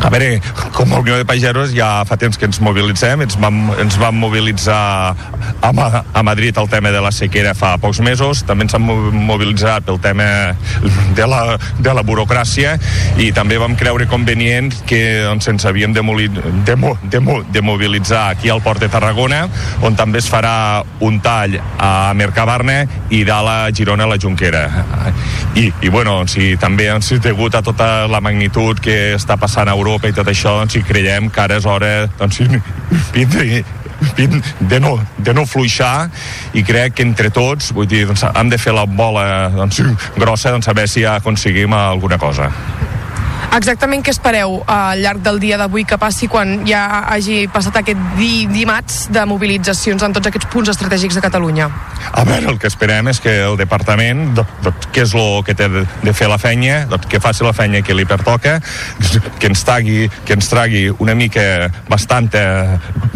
A 0.00 0.10
veure, 0.10 0.40
com 0.72 0.92
a 0.92 0.98
Unió 1.00 1.16
de 1.16 1.24
Pagesos 1.24 1.72
ja 1.74 2.04
fa 2.08 2.18
temps 2.20 2.36
que 2.38 2.46
ens 2.48 2.60
mobilitzem, 2.62 3.22
ens 3.24 3.36
vam, 3.40 3.70
ens 3.80 3.96
vam 4.00 4.18
mobilitzar 4.20 5.14
a, 5.60 5.72
Ma 5.76 6.04
a 6.12 6.22
Madrid 6.22 6.56
el 6.58 6.68
tema 6.68 6.90
de 6.92 7.00
la 7.00 7.12
sequera 7.12 7.54
fa 7.56 7.76
pocs 7.80 8.00
mesos, 8.04 8.42
també 8.46 8.66
ens 8.66 8.76
hem 8.76 8.86
mobilitzat 9.26 9.86
pel 9.86 10.00
tema 10.02 10.26
de 11.16 11.26
la, 11.28 11.56
de 11.78 11.94
la 11.96 12.04
burocràcia 12.06 12.76
i 13.22 13.30
també 13.36 13.58
vam 13.60 13.76
creure 13.78 14.08
convenient 14.10 14.72
que 14.88 15.00
doncs, 15.24 15.48
ens 15.52 15.66
havíem 15.68 15.94
de, 15.96 16.04
de, 16.66 16.76
de, 16.76 17.22
de 17.52 17.64
mobilitzar 17.64 18.28
aquí 18.34 18.52
al 18.52 18.62
Port 18.64 18.82
de 18.82 18.90
Tarragona, 18.92 19.46
on 19.86 19.96
també 19.96 20.20
es 20.22 20.30
farà 20.30 20.84
un 21.00 21.20
tall 21.24 21.58
a 21.78 22.12
Mercabarna 22.16 22.82
i 23.10 23.24
dalt 23.24 23.52
a 23.52 23.58
Girona 23.74 24.04
a 24.04 24.12
la 24.12 24.20
Junquera. 24.20 24.66
I, 25.56 25.70
i 25.82 25.88
bueno, 25.88 26.18
doncs, 26.20 26.36
i 26.42 26.54
també 26.60 26.88
doncs, 26.90 27.14
degut 27.24 27.54
a 27.56 27.62
tota 27.64 28.06
la 28.10 28.20
magnitud 28.24 28.80
que 28.82 29.14
està 29.16 29.38
passant 29.40 29.68
a 29.70 29.76
Europa 29.76 29.85
i 29.86 30.12
tot 30.16 30.28
això, 30.28 30.56
doncs, 30.60 30.76
hi 30.76 30.84
creiem 30.86 31.30
que 31.30 31.42
ara 31.42 31.58
és 31.60 31.66
hora 31.68 31.90
doncs, 32.18 32.40
de, 34.60 34.80
no, 34.80 34.96
de 35.16 35.34
no 35.34 35.46
fluixar 35.48 36.08
i 36.54 36.64
crec 36.66 36.98
que 36.98 37.06
entre 37.06 37.30
tots 37.30 37.72
vull 37.76 37.88
dir, 37.88 38.04
doncs, 38.08 38.26
hem 38.28 38.50
de 38.52 38.58
fer 38.60 38.74
la 38.76 38.84
bola 38.86 39.48
doncs, 39.54 39.80
grossa 40.18 40.52
doncs, 40.54 40.68
a 40.68 40.76
veure 40.76 40.90
si 40.90 41.06
aconseguim 41.08 41.72
alguna 41.76 42.18
cosa. 42.18 42.50
Exactament 43.56 44.02
què 44.04 44.12
espereu 44.12 44.58
al 44.68 45.00
llarg 45.00 45.22
del 45.24 45.38
dia 45.40 45.56
d'avui 45.56 45.86
que 45.88 45.96
passi 45.96 46.26
quan 46.28 46.66
ja 46.68 46.82
hagi 47.08 47.46
passat 47.48 47.78
aquest 47.80 48.02
di 48.18 48.44
dimarts 48.50 49.06
de 49.14 49.22
mobilitzacions 49.28 50.04
en 50.04 50.12
tots 50.12 50.28
aquests 50.28 50.50
punts 50.52 50.68
estratègics 50.74 51.16
de 51.16 51.22
Catalunya? 51.24 51.70
A 52.12 52.24
veure, 52.28 52.50
el 52.52 52.58
que 52.60 52.68
esperem 52.68 53.08
és 53.08 53.20
que 53.24 53.32
el 53.46 53.56
departament, 53.56 54.34
doncs, 54.36 54.90
què 54.92 55.06
és 55.06 55.14
el 55.16 55.40
que 55.46 55.56
té 55.56 55.70
de 55.72 56.12
fer 56.12 56.28
la 56.28 56.36
feina, 56.42 56.82
doncs, 56.90 57.08
que 57.08 57.20
faci 57.22 57.46
la 57.46 57.54
feina 57.56 57.80
que 57.80 57.96
li 57.96 58.04
pertoca, 58.04 58.58
que 59.40 59.48
ens 59.48 59.64
tagui, 59.64 60.04
que 60.28 60.36
ens 60.36 60.52
tragui 60.52 60.90
una 60.98 61.16
mica 61.16 61.70
bastanta 61.88 62.44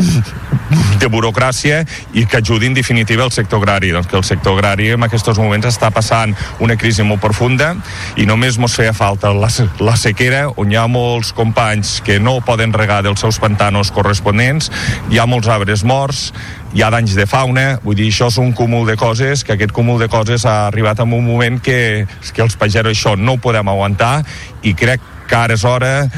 de 1.00 1.08
burocràcia 1.12 1.82
i 2.16 2.24
que 2.24 2.40
ajudi 2.40 2.70
en 2.70 2.74
definitiva 2.74 3.24
el 3.24 3.32
sector 3.34 3.60
agrari, 3.60 3.90
doncs 3.92 4.08
que 4.08 4.16
el 4.16 4.24
sector 4.24 4.56
agrari 4.56 4.90
en 4.94 5.04
aquests 5.04 5.38
moments 5.38 5.68
està 5.68 5.90
passant 5.92 6.32
una 6.64 6.76
crisi 6.80 7.04
molt 7.06 7.20
profunda 7.20 7.74
i 8.16 8.26
només 8.28 8.58
mos 8.58 8.76
feia 8.78 8.94
falta 8.96 9.34
la, 9.34 9.50
la 9.80 9.96
sequera 10.00 10.29
on 10.56 10.70
hi 10.70 10.76
ha 10.78 10.86
molts 10.90 11.32
companys 11.36 11.98
que 12.06 12.18
no 12.22 12.38
poden 12.46 12.72
regar 12.76 13.00
dels 13.04 13.20
seus 13.22 13.38
pantanos 13.42 13.90
corresponents, 13.94 14.70
hi 15.10 15.18
ha 15.20 15.26
molts 15.30 15.50
arbres 15.50 15.84
morts, 15.84 16.30
hi 16.74 16.82
ha 16.82 16.90
danys 16.94 17.16
de 17.18 17.26
fauna, 17.26 17.80
vull 17.84 17.98
dir, 17.98 18.08
això 18.12 18.30
és 18.30 18.38
un 18.42 18.52
cúmul 18.56 18.86
de 18.88 18.96
coses, 19.00 19.44
que 19.44 19.56
aquest 19.56 19.74
cúmul 19.76 20.00
de 20.00 20.08
coses 20.12 20.46
ha 20.46 20.66
arribat 20.68 21.02
en 21.02 21.12
un 21.16 21.26
moment 21.26 21.60
que, 21.62 22.06
que 22.32 22.44
els 22.44 22.56
pageros 22.60 22.96
això 22.96 23.16
no 23.18 23.36
ho 23.36 23.42
podem 23.42 23.68
aguantar 23.68 24.20
i 24.62 24.74
crec 24.74 25.02
que 25.30 25.38
ara 25.38 25.54
és 25.54 25.64
hora 25.64 26.08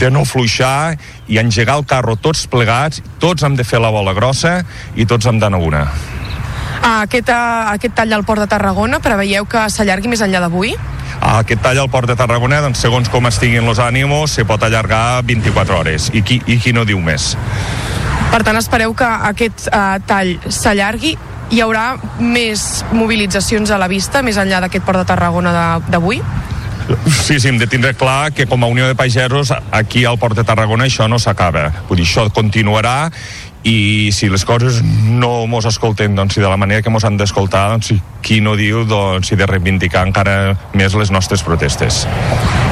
de 0.00 0.10
no 0.12 0.24
fluixar 0.24 0.96
i 1.28 1.40
engegar 1.42 1.76
el 1.80 1.84
carro 1.88 2.16
tots 2.16 2.46
plegats, 2.48 3.04
tots 3.20 3.44
hem 3.44 3.56
de 3.56 3.68
fer 3.68 3.82
la 3.84 3.92
bola 3.92 4.16
grossa 4.16 4.60
i 4.96 5.06
tots 5.08 5.28
hem 5.28 5.40
d'anar 5.42 5.60
una. 5.60 5.84
Aquest, 6.80 7.28
aquest 7.28 7.94
tall 7.94 8.12
al 8.16 8.24
Port 8.24 8.40
de 8.40 8.48
Tarragona 8.48 9.00
preveieu 9.04 9.44
que 9.44 9.66
s'allargui 9.68 10.08
més 10.08 10.22
enllà 10.24 10.40
d'avui? 10.40 10.72
Aquest 11.20 11.60
tall 11.60 11.78
al 11.82 11.90
Port 11.92 12.08
de 12.08 12.16
Tarragona, 12.16 12.62
doncs, 12.64 12.80
segons 12.80 13.10
com 13.12 13.28
estiguin 13.28 13.68
els 13.68 13.82
ànimos, 13.84 14.32
se 14.38 14.46
pot 14.48 14.62
allargar 14.64 15.20
24 15.28 15.76
hores. 15.76 16.08
I 16.16 16.22
qui, 16.24 16.40
i 16.48 16.56
qui 16.62 16.72
no 16.72 16.86
diu 16.88 17.00
més? 17.04 17.34
Per 18.30 18.40
tant, 18.46 18.56
espereu 18.56 18.94
que 18.96 19.08
aquest 19.28 19.68
uh, 19.68 19.98
tall 20.08 20.38
s'allargui 20.48 21.16
hi 21.50 21.60
haurà 21.60 21.96
més 22.22 22.84
mobilitzacions 22.94 23.72
a 23.74 23.78
la 23.80 23.90
vista 23.90 24.22
més 24.22 24.38
enllà 24.38 24.62
d'aquest 24.64 24.86
port 24.86 25.02
de 25.02 25.08
Tarragona 25.08 25.52
d'avui? 25.90 26.22
Sí, 27.06 27.38
sí, 27.38 27.48
hem 27.48 27.58
de 27.58 27.66
tindre 27.70 27.92
clar 27.94 28.32
que 28.34 28.46
com 28.50 28.64
a 28.64 28.68
Unió 28.70 28.86
de 28.88 28.96
Pagesos 28.98 29.52
aquí 29.70 30.04
al 30.04 30.18
Port 30.18 30.34
de 30.38 30.44
Tarragona 30.46 30.88
això 30.88 31.06
no 31.10 31.20
s'acaba. 31.22 31.68
Vull 31.88 32.00
dir, 32.00 32.06
això 32.06 32.26
continuarà 32.34 33.10
i 33.62 34.08
si 34.12 34.30
les 34.32 34.44
coses 34.48 34.80
no 34.82 35.46
mos 35.50 35.66
escolten 35.68 36.14
doncs, 36.16 36.34
si 36.34 36.40
de 36.40 36.48
la 36.48 36.56
manera 36.56 36.82
que 36.82 36.90
mos 36.90 37.04
han 37.04 37.18
d'escoltar 37.20 37.68
doncs, 37.74 37.92
qui 38.24 38.40
no 38.40 38.54
diu 38.56 38.84
doncs, 38.88 39.28
si 39.28 39.36
de 39.36 39.46
reivindicar 39.48 40.06
encara 40.06 40.56
més 40.72 40.94
les 40.96 41.10
nostres 41.12 41.44
protestes. 41.44 42.06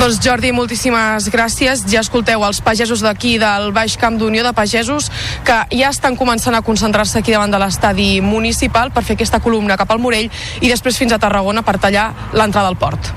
Doncs 0.00 0.20
Jordi, 0.24 0.52
moltíssimes 0.54 1.28
gràcies. 1.34 1.84
Ja 1.90 2.00
escolteu 2.04 2.44
els 2.46 2.62
pagesos 2.64 3.02
d'aquí 3.04 3.36
del 3.42 3.72
Baix 3.76 3.98
Camp 4.00 4.18
d'Unió 4.20 4.44
de 4.46 4.54
Pagesos 4.56 5.10
que 5.44 5.60
ja 5.74 5.92
estan 5.92 6.16
començant 6.16 6.56
a 6.56 6.64
concentrar-se 6.64 7.20
aquí 7.20 7.34
davant 7.34 7.52
de 7.52 7.60
l'estadi 7.60 8.10
municipal 8.24 8.92
per 8.94 9.04
fer 9.04 9.18
aquesta 9.18 9.42
columna 9.44 9.76
cap 9.76 9.90
al 9.92 10.00
Morell 10.02 10.30
i 10.60 10.68
després 10.68 10.98
fins 10.98 11.12
a 11.12 11.20
Tarragona 11.20 11.64
per 11.66 11.78
tallar 11.82 12.10
l'entrada 12.32 12.68
al 12.68 12.78
port 12.80 13.12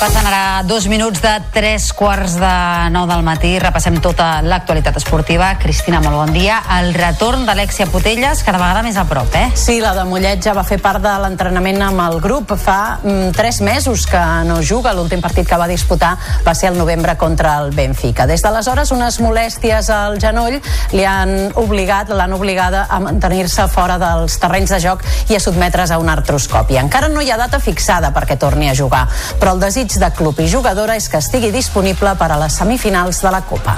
Passen 0.00 0.24
ara 0.24 0.62
dos 0.64 0.86
minuts 0.88 1.20
de 1.20 1.32
tres 1.52 1.90
quarts 1.92 2.38
de 2.40 2.50
nou 2.88 3.04
del 3.04 3.20
matí. 3.20 3.50
Repassem 3.60 3.98
tota 4.00 4.38
l'actualitat 4.40 4.96
esportiva. 4.96 5.50
Cristina, 5.60 5.98
molt 6.00 6.16
bon 6.16 6.30
dia. 6.32 6.56
El 6.78 6.94
retorn 6.94 7.42
d'Alexia 7.44 7.84
Putelles 7.92 8.40
cada 8.40 8.56
vegada 8.62 8.80
més 8.80 8.96
a 8.96 9.04
prop, 9.04 9.28
eh? 9.36 9.50
Sí, 9.52 9.76
la 9.84 9.90
de 9.92 10.06
Mollet 10.08 10.40
ja 10.40 10.54
va 10.56 10.64
fer 10.64 10.78
part 10.80 11.04
de 11.04 11.12
l'entrenament 11.20 11.84
amb 11.84 12.00
el 12.06 12.16
grup. 12.24 12.54
Fa 12.56 12.96
mm, 13.02 13.34
tres 13.36 13.58
mesos 13.60 14.06
que 14.08 14.22
no 14.48 14.62
juga. 14.64 14.94
L'últim 14.96 15.20
partit 15.20 15.44
que 15.44 15.58
va 15.60 15.68
disputar 15.68 16.14
va 16.46 16.56
ser 16.56 16.70
el 16.72 16.80
novembre 16.80 17.18
contra 17.20 17.58
el 17.60 17.68
Benfica. 17.76 18.24
Des 18.24 18.40
d'aleshores, 18.40 18.94
unes 18.96 19.20
molèsties 19.20 19.92
al 19.92 20.16
genoll 20.16 20.56
li 20.96 21.04
han 21.04 21.52
obligat, 21.60 22.08
l'han 22.08 22.32
obligada 22.38 22.86
a 22.88 23.02
mantenir-se 23.04 23.68
fora 23.68 24.00
dels 24.00 24.40
terrenys 24.40 24.72
de 24.72 24.80
joc 24.80 25.04
i 25.28 25.36
a 25.36 25.44
sotmetre's 25.44 25.92
a 25.92 26.00
una 26.00 26.16
artroscòpia. 26.16 26.80
Encara 26.88 27.12
no 27.12 27.20
hi 27.20 27.28
ha 27.28 27.36
data 27.44 27.60
fixada 27.60 28.14
perquè 28.16 28.40
torni 28.40 28.72
a 28.72 28.76
jugar, 28.80 29.04
però 29.36 29.52
el 29.52 29.64
desig 29.68 29.89
de 29.98 30.10
club 30.14 30.38
i 30.40 30.48
jugadora 30.48 30.94
és 30.94 31.08
que 31.10 31.18
estigui 31.18 31.50
disponible 31.50 32.14
per 32.20 32.30
a 32.30 32.38
les 32.38 32.60
semifinals 32.62 33.22
de 33.24 33.34
la 33.34 33.42
Copa. 33.42 33.74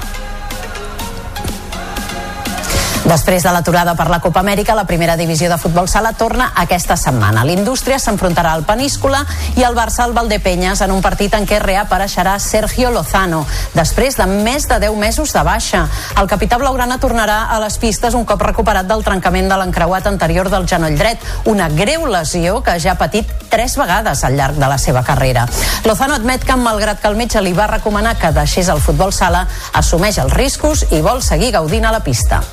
Després 3.03 3.43
de 3.43 3.51
l'aturada 3.51 3.97
per 3.99 4.07
la 4.07 4.21
Copa 4.23 4.41
Amèrica, 4.45 4.77
la 4.79 4.85
primera 4.87 5.17
divisió 5.19 5.49
de 5.51 5.57
futbol 5.59 5.89
sala 5.91 6.13
torna 6.15 6.53
aquesta 6.63 6.95
setmana. 6.97 7.43
L'Indústria 7.43 7.99
s'enfrontarà 7.99 8.53
al 8.55 8.63
Peníscola 8.63 9.25
i 9.59 9.65
el 9.67 9.75
Barça 9.75 10.05
al 10.05 10.15
Valdepenyes 10.15 10.85
en 10.87 10.95
un 10.95 11.03
partit 11.03 11.35
en 11.35 11.43
què 11.43 11.59
reapareixerà 11.59 12.37
Sergio 12.39 12.93
Lozano, 12.95 13.41
després 13.75 14.15
de 14.21 14.29
més 14.31 14.69
de 14.71 14.79
10 14.87 14.95
mesos 15.03 15.35
de 15.35 15.43
baixa. 15.43 15.83
El 16.23 16.31
capità 16.31 16.61
blaugrana 16.63 17.01
tornarà 17.03 17.49
a 17.51 17.59
les 17.65 17.81
pistes 17.83 18.15
un 18.15 18.25
cop 18.25 18.47
recuperat 18.47 18.87
del 18.87 19.03
trencament 19.03 19.51
de 19.51 19.59
l'encreuat 19.59 20.07
anterior 20.07 20.53
del 20.53 20.71
genoll 20.71 20.95
dret, 20.95 21.19
una 21.51 21.67
greu 21.75 22.07
lesió 22.07 22.63
que 22.63 22.79
ja 22.79 22.95
ha 22.95 23.01
patit 23.03 23.27
tres 23.51 23.75
vegades 23.83 24.23
al 24.23 24.39
llarg 24.39 24.63
de 24.63 24.71
la 24.71 24.79
seva 24.79 25.03
carrera. 25.03 25.49
Lozano 25.85 26.15
admet 26.15 26.47
que, 26.47 26.55
malgrat 26.55 27.03
que 27.03 27.11
el 27.11 27.19
metge 27.19 27.43
li 27.43 27.53
va 27.53 27.67
recomanar 27.67 28.15
que 28.15 28.31
deixés 28.31 28.71
el 28.71 28.81
futbol 28.81 29.11
sala, 29.11 29.49
assumeix 29.75 30.23
els 30.23 30.39
riscos 30.39 30.87
i 30.93 31.03
vol 31.03 31.19
seguir 31.19 31.51
gaudint 31.59 31.91
a 31.91 31.97
la 31.99 32.05
pista. 32.07 32.45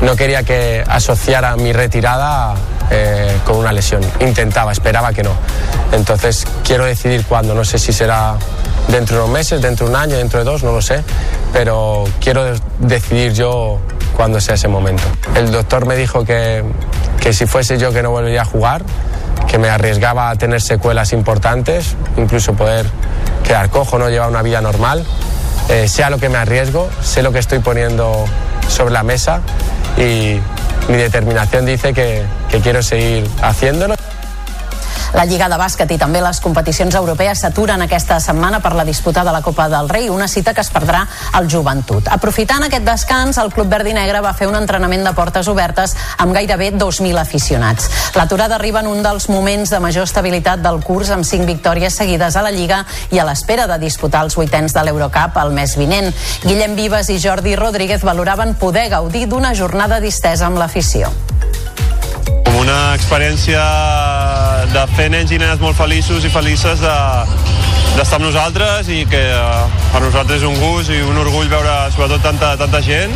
No 0.00 0.14
quería 0.16 0.42
que 0.42 0.84
asociara 0.86 1.56
mi 1.56 1.72
retirada 1.72 2.54
eh, 2.90 3.36
con 3.44 3.56
una 3.56 3.72
lesión. 3.72 4.02
Intentaba, 4.20 4.72
esperaba 4.72 5.12
que 5.12 5.22
no. 5.22 5.32
Entonces 5.92 6.46
quiero 6.64 6.84
decidir 6.84 7.24
cuándo. 7.24 7.54
No 7.54 7.64
sé 7.64 7.78
si 7.78 7.92
será 7.92 8.36
dentro 8.88 9.16
de 9.16 9.22
unos 9.24 9.34
meses, 9.34 9.60
dentro 9.60 9.86
de 9.86 9.92
un 9.92 9.96
año, 9.96 10.16
dentro 10.16 10.38
de 10.38 10.44
dos, 10.44 10.62
no 10.62 10.72
lo 10.72 10.82
sé. 10.82 11.02
Pero 11.52 12.04
quiero 12.20 12.44
decidir 12.78 13.32
yo 13.32 13.78
cuándo 14.16 14.40
sea 14.40 14.54
ese 14.54 14.68
momento. 14.68 15.02
El 15.34 15.50
doctor 15.50 15.86
me 15.86 15.96
dijo 15.96 16.24
que, 16.24 16.64
que 17.20 17.32
si 17.32 17.46
fuese 17.46 17.78
yo 17.78 17.92
que 17.92 18.02
no 18.02 18.10
volvería 18.10 18.42
a 18.42 18.44
jugar, 18.44 18.82
que 19.48 19.58
me 19.58 19.68
arriesgaba 19.68 20.30
a 20.30 20.36
tener 20.36 20.60
secuelas 20.60 21.12
importantes, 21.12 21.96
incluso 22.16 22.54
poder 22.54 22.86
quedar 23.44 23.70
cojo, 23.70 23.98
no 23.98 24.08
llevar 24.08 24.28
una 24.28 24.42
vida 24.42 24.60
normal. 24.60 25.04
Eh, 25.68 25.88
sea 25.88 26.08
lo 26.08 26.18
que 26.18 26.28
me 26.28 26.38
arriesgo, 26.38 26.88
sé 27.02 27.22
lo 27.22 27.32
que 27.32 27.38
estoy 27.38 27.58
poniendo 27.58 28.24
sobre 28.68 28.92
la 28.94 29.02
mesa 29.02 29.42
y 29.98 30.40
mi 30.90 30.96
determinación 30.96 31.66
dice 31.66 31.92
que, 31.92 32.22
que 32.50 32.60
quiero 32.60 32.82
seguir 32.82 33.28
haciéndolo. 33.42 33.94
La 35.14 35.24
Lliga 35.24 35.48
de 35.48 35.56
Bàsquet 35.56 35.90
i 35.94 35.98
també 35.98 36.20
les 36.20 36.38
competicions 36.44 36.94
europees 36.98 37.40
s'aturen 37.40 37.80
aquesta 37.80 38.18
setmana 38.20 38.60
per 38.60 38.74
la 38.76 38.84
disputa 38.84 39.24
de 39.24 39.32
la 39.32 39.40
Copa 39.42 39.68
del 39.72 39.88
Rei, 39.88 40.08
una 40.12 40.28
cita 40.28 40.52
que 40.54 40.60
es 40.60 40.70
perdrà 40.70 41.00
al 41.32 41.48
Joventut. 41.48 42.10
Aprofitant 42.12 42.66
aquest 42.66 42.84
descans, 42.84 43.38
el 43.40 43.52
Club 43.54 43.70
Verd 43.72 43.88
i 43.88 43.94
Negre 43.96 44.20
va 44.24 44.34
fer 44.36 44.48
un 44.50 44.58
entrenament 44.58 45.06
de 45.06 45.14
portes 45.16 45.48
obertes 45.48 45.96
amb 46.18 46.36
gairebé 46.36 46.70
2.000 46.76 47.20
aficionats. 47.20 47.88
L'aturada 48.18 48.58
arriba 48.58 48.82
en 48.84 48.90
un 48.92 49.02
dels 49.02 49.30
moments 49.32 49.72
de 49.72 49.80
major 49.80 50.04
estabilitat 50.04 50.60
del 50.64 50.82
curs 50.84 51.10
amb 51.14 51.24
5 51.24 51.48
victòries 51.48 51.96
seguides 51.96 52.36
a 52.36 52.44
la 52.44 52.52
Lliga 52.52 52.84
i 53.10 53.18
a 53.18 53.26
l'espera 53.28 53.66
de 53.66 53.80
disputar 53.80 54.26
els 54.26 54.36
vuitens 54.36 54.76
de 54.76 54.84
l'Eurocup 54.84 55.40
el 55.40 55.56
mes 55.56 55.78
vinent. 55.80 56.12
Guillem 56.44 56.76
Vives 56.76 57.08
i 57.08 57.18
Jordi 57.22 57.56
Rodríguez 57.56 58.04
valoraven 58.04 58.54
poder 58.60 58.88
gaudir 58.92 59.26
d'una 59.28 59.54
jornada 59.54 60.00
distesa 60.04 60.46
amb 60.46 60.60
l'afició 60.60 61.08
una 62.58 62.78
experiència 62.96 63.62
de 64.72 64.84
fer 64.96 65.08
nens 65.14 65.30
i 65.32 65.38
nenes 65.38 65.60
molt 65.62 65.78
feliços 65.78 66.24
i 66.26 66.30
felices 66.32 66.80
d'estar 66.82 68.08
de, 68.08 68.16
amb 68.18 68.26
nosaltres 68.26 68.90
i 68.90 69.04
que 69.10 69.22
per 69.92 70.02
nosaltres 70.02 70.42
és 70.42 70.48
un 70.48 70.58
gust 70.58 70.90
i 70.94 71.00
un 71.06 71.20
orgull 71.22 71.50
veure 71.50 71.76
sobretot 71.94 72.24
tanta, 72.24 72.56
tanta 72.60 72.82
gent 72.82 73.14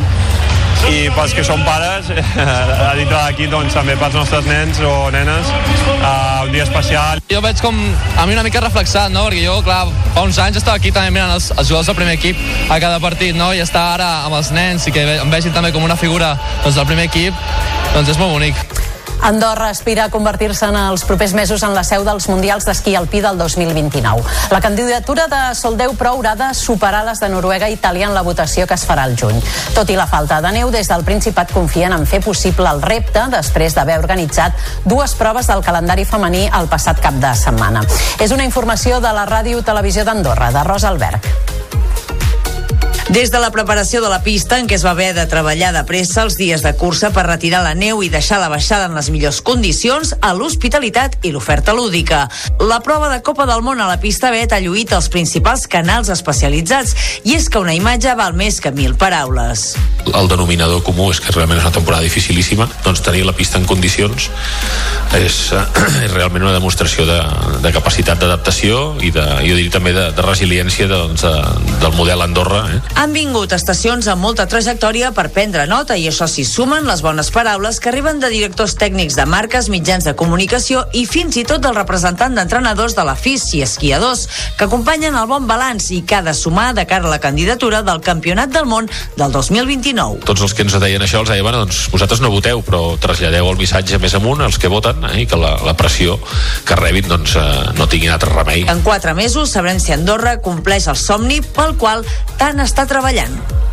i 0.91 1.07
pels 1.15 1.35
que 1.35 1.45
són 1.47 1.63
pares 1.67 2.09
a 2.89 2.93
dintre 2.99 3.15
d'aquí 3.15 3.49
doncs 3.51 3.75
també 3.75 3.95
pels 3.99 4.17
nostres 4.19 4.47
nens 4.49 4.81
o 4.83 4.95
nenes 5.15 5.51
uh, 5.55 6.43
un 6.47 6.55
dia 6.55 6.67
especial 6.67 7.23
jo 7.31 7.43
veig 7.45 7.63
com 7.63 7.79
a 8.19 8.27
mi 8.27 8.35
una 8.35 8.43
mica 8.47 8.63
reflexat, 8.63 9.11
no? 9.15 9.25
perquè 9.27 9.43
jo, 9.47 9.59
clar, 9.67 9.87
fa 10.15 10.27
uns 10.27 10.39
anys 10.43 10.61
estava 10.61 10.79
aquí 10.81 10.95
també 10.95 11.15
mirant 11.15 11.35
els, 11.37 11.51
els 11.57 11.69
jugadors 11.69 11.91
del 11.91 11.99
primer 11.99 12.19
equip 12.19 12.39
a 12.71 12.79
cada 12.83 13.01
partit, 13.03 13.35
no? 13.39 13.53
i 13.55 13.63
estar 13.65 13.85
ara 13.97 14.11
amb 14.27 14.39
els 14.39 14.53
nens 14.55 14.87
i 14.87 14.95
que 14.95 15.07
em 15.17 15.33
vegin 15.33 15.55
també 15.55 15.73
com 15.75 15.87
una 15.87 15.99
figura 15.99 16.35
doncs, 16.63 16.77
del 16.77 16.89
primer 16.91 17.09
equip, 17.11 17.47
doncs 17.95 18.13
és 18.13 18.21
molt 18.21 18.37
bonic. 18.37 18.91
Andorra 19.23 19.69
aspira 19.69 20.05
a 20.05 20.11
convertir-se 20.11 20.67
en 20.67 20.75
els 20.75 21.05
propers 21.07 21.31
mesos 21.33 21.63
en 21.63 21.77
la 21.77 21.85
seu 21.87 22.03
dels 22.03 22.27
Mundials 22.27 22.65
d'Esquí 22.67 22.97
Alpí 22.99 23.21
del 23.23 23.39
2029. 23.39 24.25
La 24.51 24.61
candidatura 24.61 25.29
de 25.31 25.43
Soldeu 25.55 25.95
però 25.95 26.17
haurà 26.17 26.33
de 26.35 26.49
superar 26.59 27.05
les 27.07 27.23
de 27.23 27.29
Noruega 27.31 27.69
i 27.71 27.79
Itàlia 27.79 28.09
en 28.09 28.17
la 28.17 28.25
votació 28.27 28.67
que 28.67 28.75
es 28.75 28.83
farà 28.89 29.07
al 29.07 29.15
juny. 29.15 29.39
Tot 29.77 29.95
i 29.95 29.97
la 29.97 30.09
falta 30.11 30.41
de 30.43 30.51
neu, 30.59 30.73
des 30.75 30.91
del 30.91 31.07
Principat 31.07 31.55
confien 31.55 31.95
en 31.95 32.03
fer 32.07 32.19
possible 32.25 32.67
el 32.67 32.83
repte 32.83 33.29
després 33.31 33.79
d'haver 33.79 34.01
organitzat 34.03 34.59
dues 34.85 35.15
proves 35.15 35.47
del 35.47 35.63
calendari 35.63 36.05
femení 36.05 36.49
el 36.51 36.67
passat 36.67 36.99
cap 36.99 37.15
de 37.23 37.35
setmana. 37.39 37.87
És 38.19 38.35
una 38.35 38.45
informació 38.45 38.99
de 38.99 39.15
la 39.15 39.27
Ràdio 39.31 39.63
Televisió 39.63 40.03
d'Andorra, 40.05 40.51
de 40.51 40.67
Rosa 40.67 40.91
Alberg. 40.91 41.31
Des 43.13 43.31
de 43.31 43.39
la 43.39 43.51
preparació 43.53 44.01
de 44.01 44.09
la 44.09 44.23
pista, 44.25 44.57
en 44.57 44.65
què 44.65 44.79
es 44.79 44.87
va 44.87 44.95
haver 44.95 45.11
de 45.13 45.27
treballar 45.29 45.75
de 45.75 45.83
pressa 45.85 46.23
els 46.25 46.39
dies 46.41 46.63
de 46.65 46.71
cursa 46.81 47.11
per 47.13 47.27
retirar 47.27 47.59
la 47.61 47.75
neu 47.77 48.01
i 48.01 48.09
deixar 48.09 48.39
la 48.41 48.49
baixada 48.49 48.87
en 48.89 48.95
les 48.97 49.11
millors 49.13 49.43
condicions, 49.45 50.15
a 50.25 50.31
l'hospitalitat 50.33 51.19
i 51.21 51.35
l'oferta 51.35 51.75
lúdica. 51.77 52.23
La 52.57 52.81
prova 52.81 53.11
de 53.13 53.21
Copa 53.21 53.45
del 53.45 53.61
Món 53.61 53.85
a 53.85 53.91
la 53.91 53.99
pista 54.01 54.31
Bet 54.33 54.55
ha 54.57 54.63
lluït 54.65 54.95
els 54.97 55.11
principals 55.13 55.67
canals 55.69 56.09
especialitzats 56.09 57.21
i 57.29 57.37
és 57.37 57.51
que 57.53 57.61
una 57.61 57.77
imatge 57.77 58.17
val 58.17 58.33
més 58.33 58.63
que 58.65 58.73
mil 58.73 58.97
paraules. 58.97 59.75
El 60.09 60.33
denominador 60.33 60.81
comú 60.81 61.11
és 61.13 61.21
que 61.21 61.37
realment 61.37 61.61
és 61.61 61.69
una 61.69 61.77
temporada 61.77 62.09
dificilíssima, 62.09 62.65
doncs 62.81 63.05
tenir 63.05 63.27
la 63.29 63.37
pista 63.37 63.61
en 63.61 63.69
condicions 63.69 64.31
és, 65.19 65.37
és 65.53 66.13
realment 66.15 66.47
una 66.47 66.55
demostració 66.55 67.05
de, 67.09 67.19
de 67.61 67.73
capacitat 67.75 68.21
d'adaptació 68.23 68.81
i 69.05 69.13
de, 69.13 69.25
jo 69.45 69.57
diria 69.59 69.75
també 69.75 69.93
de, 69.97 70.09
de 70.17 70.25
resiliència 70.25 70.89
doncs, 70.89 71.25
de, 71.27 71.77
del 71.83 71.97
model 71.99 72.25
Andorra. 72.25 72.65
Eh? 72.73 72.81
Han 73.03 73.11
vingut 73.11 73.51
estacions 73.51 74.07
amb 74.07 74.23
molta 74.23 74.45
trajectòria 74.47 75.09
per 75.11 75.25
prendre 75.35 75.65
nota 75.67 75.97
i 75.99 76.05
això 76.07 76.29
s'hi 76.31 76.45
sumen 76.47 76.85
les 76.87 77.01
bones 77.03 77.33
paraules 77.35 77.81
que 77.83 77.89
arriben 77.91 78.21
de 78.23 78.29
directors 78.31 78.77
tècnics 78.79 79.17
de 79.19 79.25
marques, 79.27 79.67
mitjans 79.75 80.05
de 80.07 80.13
comunicació 80.15 80.85
i 80.95 81.03
fins 81.11 81.35
i 81.41 81.43
tot 81.43 81.65
del 81.65 81.75
representant 81.75 82.39
d'entrenadors 82.39 82.95
de 82.95 83.03
la 83.03 83.17
FIS 83.19 83.49
i 83.59 83.65
esquiadors 83.67 84.29
que 84.55 84.69
acompanyen 84.69 85.19
el 85.19 85.27
bon 85.27 85.49
balanç 85.51 85.89
i 85.97 85.99
que 86.07 86.15
ha 86.15 86.23
de 86.23 86.35
sumar 86.39 86.69
de 86.77 86.85
cara 86.87 87.09
a 87.09 87.11
la 87.11 87.19
candidatura 87.19 87.81
del 87.83 87.99
Campionat 88.07 88.55
del 88.55 88.69
Món 88.71 88.87
del 89.17 89.35
2029. 89.35 90.23
Tots 90.29 90.47
els 90.47 90.55
que 90.55 90.63
ens 90.63 90.79
deien 90.79 91.03
això 91.03 91.25
els 91.25 91.35
deien, 91.35 91.43
bueno, 91.43 91.65
doncs 91.65 91.89
vosaltres 91.91 92.23
no 92.23 92.31
voteu, 92.31 92.63
però 92.63 92.85
traslladeu 93.03 93.51
el 93.51 93.59
missatge 93.59 93.99
més 93.99 94.15
amunt 94.15 94.47
als 94.47 94.61
que 94.63 94.71
voten 94.71 95.03
eh, 95.11 95.25
i 95.25 95.27
que 95.27 95.41
la, 95.43 95.57
la 95.67 95.75
pressió 95.75 96.21
que 96.63 96.79
rebin 96.79 97.11
doncs, 97.11 97.35
eh, 97.35 97.75
no 97.81 97.91
tinguin 97.91 98.15
altre 98.15 98.31
remei. 98.31 98.63
En 98.71 98.87
quatre 98.87 99.19
mesos 99.19 99.51
sabrem 99.51 99.83
si 99.83 99.91
Andorra 99.91 100.39
compleix 100.39 100.87
el 100.87 101.03
somni 101.03 101.43
pel 101.43 101.75
qual 101.83 102.07
tant 102.39 102.63
està 102.63 102.87
treballant. 102.93 103.72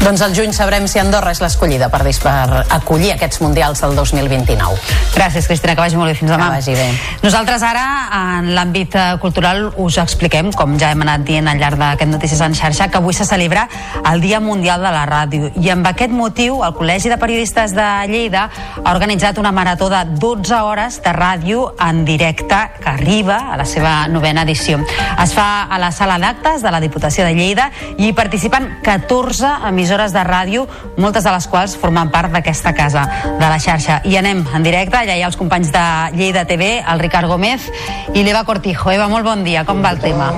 Doncs 0.00 0.22
al 0.24 0.32
juny 0.32 0.54
sabrem 0.56 0.86
si 0.88 0.96
Andorra 0.96 1.34
és 1.34 1.42
l'escollida 1.42 1.90
per, 1.92 2.00
per 2.24 2.62
acollir 2.72 3.10
aquests 3.12 3.42
mundials 3.44 3.82
del 3.84 3.92
2029. 3.98 4.78
Gràcies, 5.12 5.44
Cristina, 5.44 5.74
que 5.76 5.82
vagi 5.84 5.98
molt 6.00 6.08
bé. 6.08 6.14
Fins 6.16 6.32
demà. 6.32 6.46
Que 6.48 6.56
vagi 6.56 6.76
bé. 6.78 6.86
Nosaltres 7.20 7.60
ara, 7.68 7.82
en 8.16 8.48
l'àmbit 8.56 8.96
eh, 8.96 9.02
cultural, 9.20 9.66
us 9.76 9.98
expliquem, 10.00 10.48
com 10.56 10.78
ja 10.80 10.94
hem 10.94 11.04
anat 11.04 11.26
dient 11.28 11.50
al 11.52 11.60
llarg 11.60 11.76
d'aquest 11.78 12.10
Notícies 12.10 12.40
en 12.40 12.56
xarxa, 12.56 12.88
que 12.88 12.96
avui 12.96 13.12
se 13.14 13.26
celebra 13.28 13.66
el 14.08 14.22
Dia 14.24 14.40
Mundial 14.40 14.80
de 14.80 14.94
la 14.94 15.04
Ràdio. 15.04 15.50
I 15.60 15.68
amb 15.74 15.90
aquest 15.92 16.16
motiu, 16.16 16.62
el 16.64 16.72
Col·legi 16.78 17.12
de 17.12 17.20
Periodistes 17.20 17.76
de 17.76 17.90
Lleida 18.08 18.46
ha 18.80 18.94
organitzat 18.94 19.38
una 19.38 19.52
marató 19.52 19.90
de 19.92 20.00
12 20.16 20.62
hores 20.64 20.98
de 21.04 21.12
ràdio 21.12 21.74
en 21.76 22.06
directe 22.08 22.62
que 22.80 22.88
arriba 22.88 23.52
a 23.52 23.60
la 23.60 23.68
seva 23.68 24.08
novena 24.08 24.48
edició. 24.48 24.80
Es 25.20 25.36
fa 25.36 25.68
a 25.68 25.78
la 25.78 25.92
sala 25.92 26.16
d'actes 26.18 26.64
de 26.64 26.72
la 26.72 26.80
Diputació 26.80 27.28
de 27.28 27.36
Lleida 27.36 27.70
i 27.98 28.08
hi 28.08 28.16
participen 28.16 28.72
14 28.82 29.52
emissores 29.90 30.12
de 30.12 30.22
ràdio, 30.22 30.66
moltes 31.02 31.24
de 31.24 31.30
les 31.34 31.46
quals 31.50 31.74
formen 31.74 32.10
part 32.14 32.30
d'aquesta 32.30 32.70
casa 32.74 33.02
de 33.24 33.42
la 33.42 33.58
xarxa. 33.58 34.00
I 34.06 34.16
anem 34.20 34.44
en 34.54 34.62
directe, 34.62 35.00
allà 35.00 35.16
hi 35.18 35.24
ha 35.24 35.30
els 35.30 35.38
companys 35.40 35.72
de 35.74 35.84
Lleida 36.14 36.44
TV, 36.46 36.78
el 36.78 37.02
Ricard 37.02 37.26
Gómez 37.26 37.66
i 38.14 38.22
l'Eva 38.22 38.44
Cortijo. 38.46 38.92
Eva, 38.94 39.08
molt 39.10 39.26
bon 39.26 39.42
dia, 39.42 39.64
com 39.66 39.82
va 39.82 39.90
el 39.90 39.98
tema? 39.98 40.30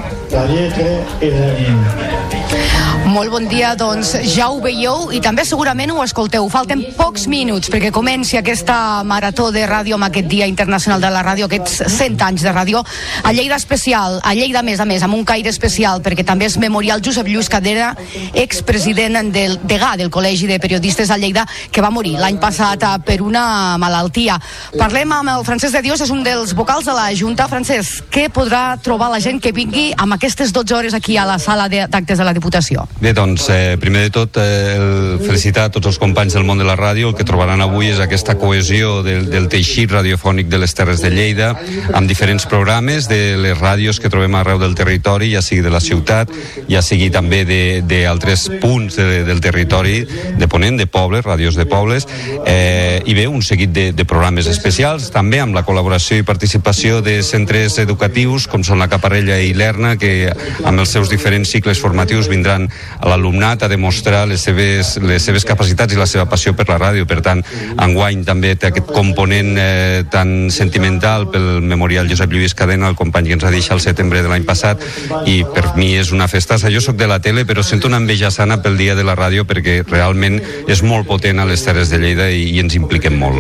Molt 3.12 3.33
bon 3.33 3.49
dia, 3.51 3.74
doncs 3.77 4.12
ja 4.31 4.47
ho 4.53 4.61
veieu 4.62 5.11
i 5.12 5.19
també 5.20 5.43
segurament 5.45 5.91
ho 5.93 5.99
escolteu. 6.05 6.47
Falten 6.53 6.85
pocs 6.97 7.27
minuts 7.29 7.69
perquè 7.73 7.91
comenci 7.93 8.39
aquesta 8.39 9.03
marató 9.05 9.51
de 9.53 9.66
ràdio 9.69 9.99
amb 9.99 10.07
aquest 10.07 10.29
Dia 10.31 10.47
Internacional 10.49 11.03
de 11.03 11.11
la 11.12 11.24
Ràdio, 11.27 11.49
aquests 11.51 11.83
100 11.93 12.23
anys 12.24 12.47
de 12.47 12.53
ràdio. 12.55 12.85
A 13.24 13.33
Lleida 13.35 13.59
especial, 13.59 14.20
a 14.23 14.33
Lleida 14.39 14.62
a 14.62 14.62
més 14.65 14.81
a 14.81 14.87
més, 14.89 15.03
amb 15.03 15.19
un 15.19 15.27
caire 15.29 15.51
especial 15.51 16.01
perquè 16.01 16.24
també 16.24 16.47
és 16.49 16.57
memorial 16.62 17.03
Josep 17.05 17.29
Lluís 17.29 17.51
Cadera, 17.53 17.93
expresident 18.33 19.19
del 19.43 19.59
degà 19.66 19.94
del 19.98 20.10
Col·legi 20.12 20.47
de 20.47 20.60
Periodistes 20.62 21.10
a 21.10 21.19
Lleida, 21.19 21.44
que 21.73 21.82
va 21.82 21.90
morir 21.90 22.14
l'any 22.20 22.39
passat 22.43 22.86
eh, 22.86 22.94
per 23.05 23.20
una 23.24 23.77
malaltia. 23.82 24.39
Parlem 24.78 25.12
amb 25.19 25.35
el 25.35 25.47
Francesc 25.47 25.74
de 25.77 25.82
Dios, 25.85 26.02
és 26.05 26.12
un 26.14 26.23
dels 26.27 26.55
vocals 26.59 26.86
de 26.86 26.94
la 26.97 27.09
Junta. 27.19 27.48
Francesc, 27.51 28.06
què 28.12 28.28
podrà 28.32 28.78
trobar 28.82 29.10
la 29.12 29.20
gent 29.23 29.40
que 29.43 29.55
vingui 29.55 29.90
amb 29.98 30.16
aquestes 30.16 30.52
12 30.55 30.77
hores 30.77 30.94
aquí 30.94 31.16
a 31.19 31.27
la 31.28 31.39
sala 31.43 31.69
d'actes 31.73 32.19
de 32.19 32.27
la 32.27 32.35
Diputació? 32.36 32.86
Bé, 33.01 33.12
doncs, 33.16 33.48
eh, 33.51 33.77
primer 33.81 34.06
de 34.06 34.12
tot, 34.14 34.39
eh, 34.39 34.77
el 34.77 35.20
felicitar 35.24 35.66
a 35.69 35.73
tots 35.74 35.90
els 35.90 35.98
companys 35.98 36.36
del 36.36 36.47
món 36.47 36.60
de 36.60 36.69
la 36.69 36.77
ràdio. 36.78 37.10
El 37.10 37.16
que 37.19 37.27
trobaran 37.28 37.60
avui 37.64 37.90
és 37.90 38.01
aquesta 38.01 38.36
cohesió 38.39 39.02
del, 39.02 39.28
del 39.31 39.48
teixit 39.52 39.90
radiofònic 39.90 40.48
de 40.52 40.62
les 40.62 40.74
Terres 40.74 41.02
de 41.02 41.10
Lleida, 41.10 41.52
amb 41.93 42.09
diferents 42.09 42.47
programes 42.47 43.09
de 43.10 43.36
les 43.40 43.59
ràdios 43.59 44.01
que 44.01 44.10
trobem 44.12 44.35
arreu 44.39 44.60
del 44.62 44.77
territori, 44.78 45.32
ja 45.35 45.43
sigui 45.43 45.62
de 45.64 45.73
la 45.73 45.82
ciutat, 45.82 46.31
ja 46.70 46.82
sigui 46.82 47.10
també 47.10 47.43
d'altres 47.89 48.48
punts 48.62 48.97
de, 48.97 49.23
del 49.32 49.40
territori, 49.40 50.04
de 50.36 50.48
Ponent, 50.48 50.76
de 50.76 50.86
pobles, 50.86 51.24
ràdios 51.24 51.56
de 51.56 51.64
pobles, 51.66 52.06
eh, 52.44 53.00
i 53.09 53.14
bé, 53.16 53.26
un 53.28 53.42
seguit 53.42 53.72
de, 53.72 53.86
de 53.96 54.04
programes 54.04 54.46
especials, 54.50 55.09
també 55.14 55.40
amb 55.40 55.56
la 55.56 55.64
col·laboració 55.64 56.18
i 56.20 56.26
participació 56.26 57.00
de 57.04 57.16
centres 57.24 57.78
educatius, 57.80 58.46
com 58.50 58.64
són 58.66 58.82
la 58.82 58.90
Caparella 58.92 59.38
i 59.40 59.54
l'Erna, 59.56 59.94
que 59.96 60.28
amb 60.68 60.82
els 60.82 60.92
seus 60.92 61.09
diferents 61.10 61.48
cicles 61.48 61.80
formatius 61.80 62.28
vindran 62.28 62.68
a 63.00 63.09
l'alumnat 63.09 63.64
a 63.64 63.70
demostrar 63.72 64.26
les 64.28 64.44
seves, 64.44 64.98
les 65.00 65.24
seves 65.24 65.48
capacitats 65.48 65.96
i 65.96 66.00
la 66.00 66.09
seva 66.10 66.28
passió 66.28 66.52
per 66.52 66.68
la 66.68 66.78
ràdio. 66.82 67.09
Per 67.09 67.22
tant, 67.24 67.40
enguany 67.80 68.26
també 68.28 68.52
té 68.56 68.68
aquest 68.68 68.92
component 68.92 69.54
eh, 69.56 70.04
tan 70.12 70.50
sentimental 70.52 71.28
pel 71.32 71.64
memorial 71.64 72.10
Josep 72.10 72.32
Lluís 72.32 72.56
Cadena, 72.59 72.90
el 72.92 72.98
company 73.00 73.30
que 73.30 73.38
ens 73.38 73.46
va 73.46 73.54
deixar 73.54 73.78
el 73.78 73.84
setembre 73.84 74.20
de 74.20 74.28
l'any 74.28 74.44
passat, 74.44 74.84
i 75.24 75.40
per 75.48 75.72
mi 75.78 75.94
és 75.96 76.12
una 76.12 76.28
festassa. 76.28 76.72
Jo 76.72 76.84
sóc 76.84 77.00
de 77.00 77.09
la 77.09 77.22
tele, 77.24 77.46
però 77.48 77.64
sento 77.64 77.88
una 77.88 78.02
enveja 78.02 78.30
sana 78.34 78.60
pel 78.62 78.76
dia 78.76 78.98
de 78.98 79.06
la 79.06 79.16
ràdio 79.16 79.22
perquè 79.47 79.82
realment 79.86 80.39
és 80.70 80.82
molt 80.82 81.07
potent 81.07 81.39
a 81.39 81.47
les 81.49 81.62
Terres 81.62 81.90
de 81.93 82.01
Lleida 82.03 82.28
i, 82.31 82.49
i 82.57 82.61
ens 82.62 82.74
impliquem 82.78 83.19
molt. 83.19 83.39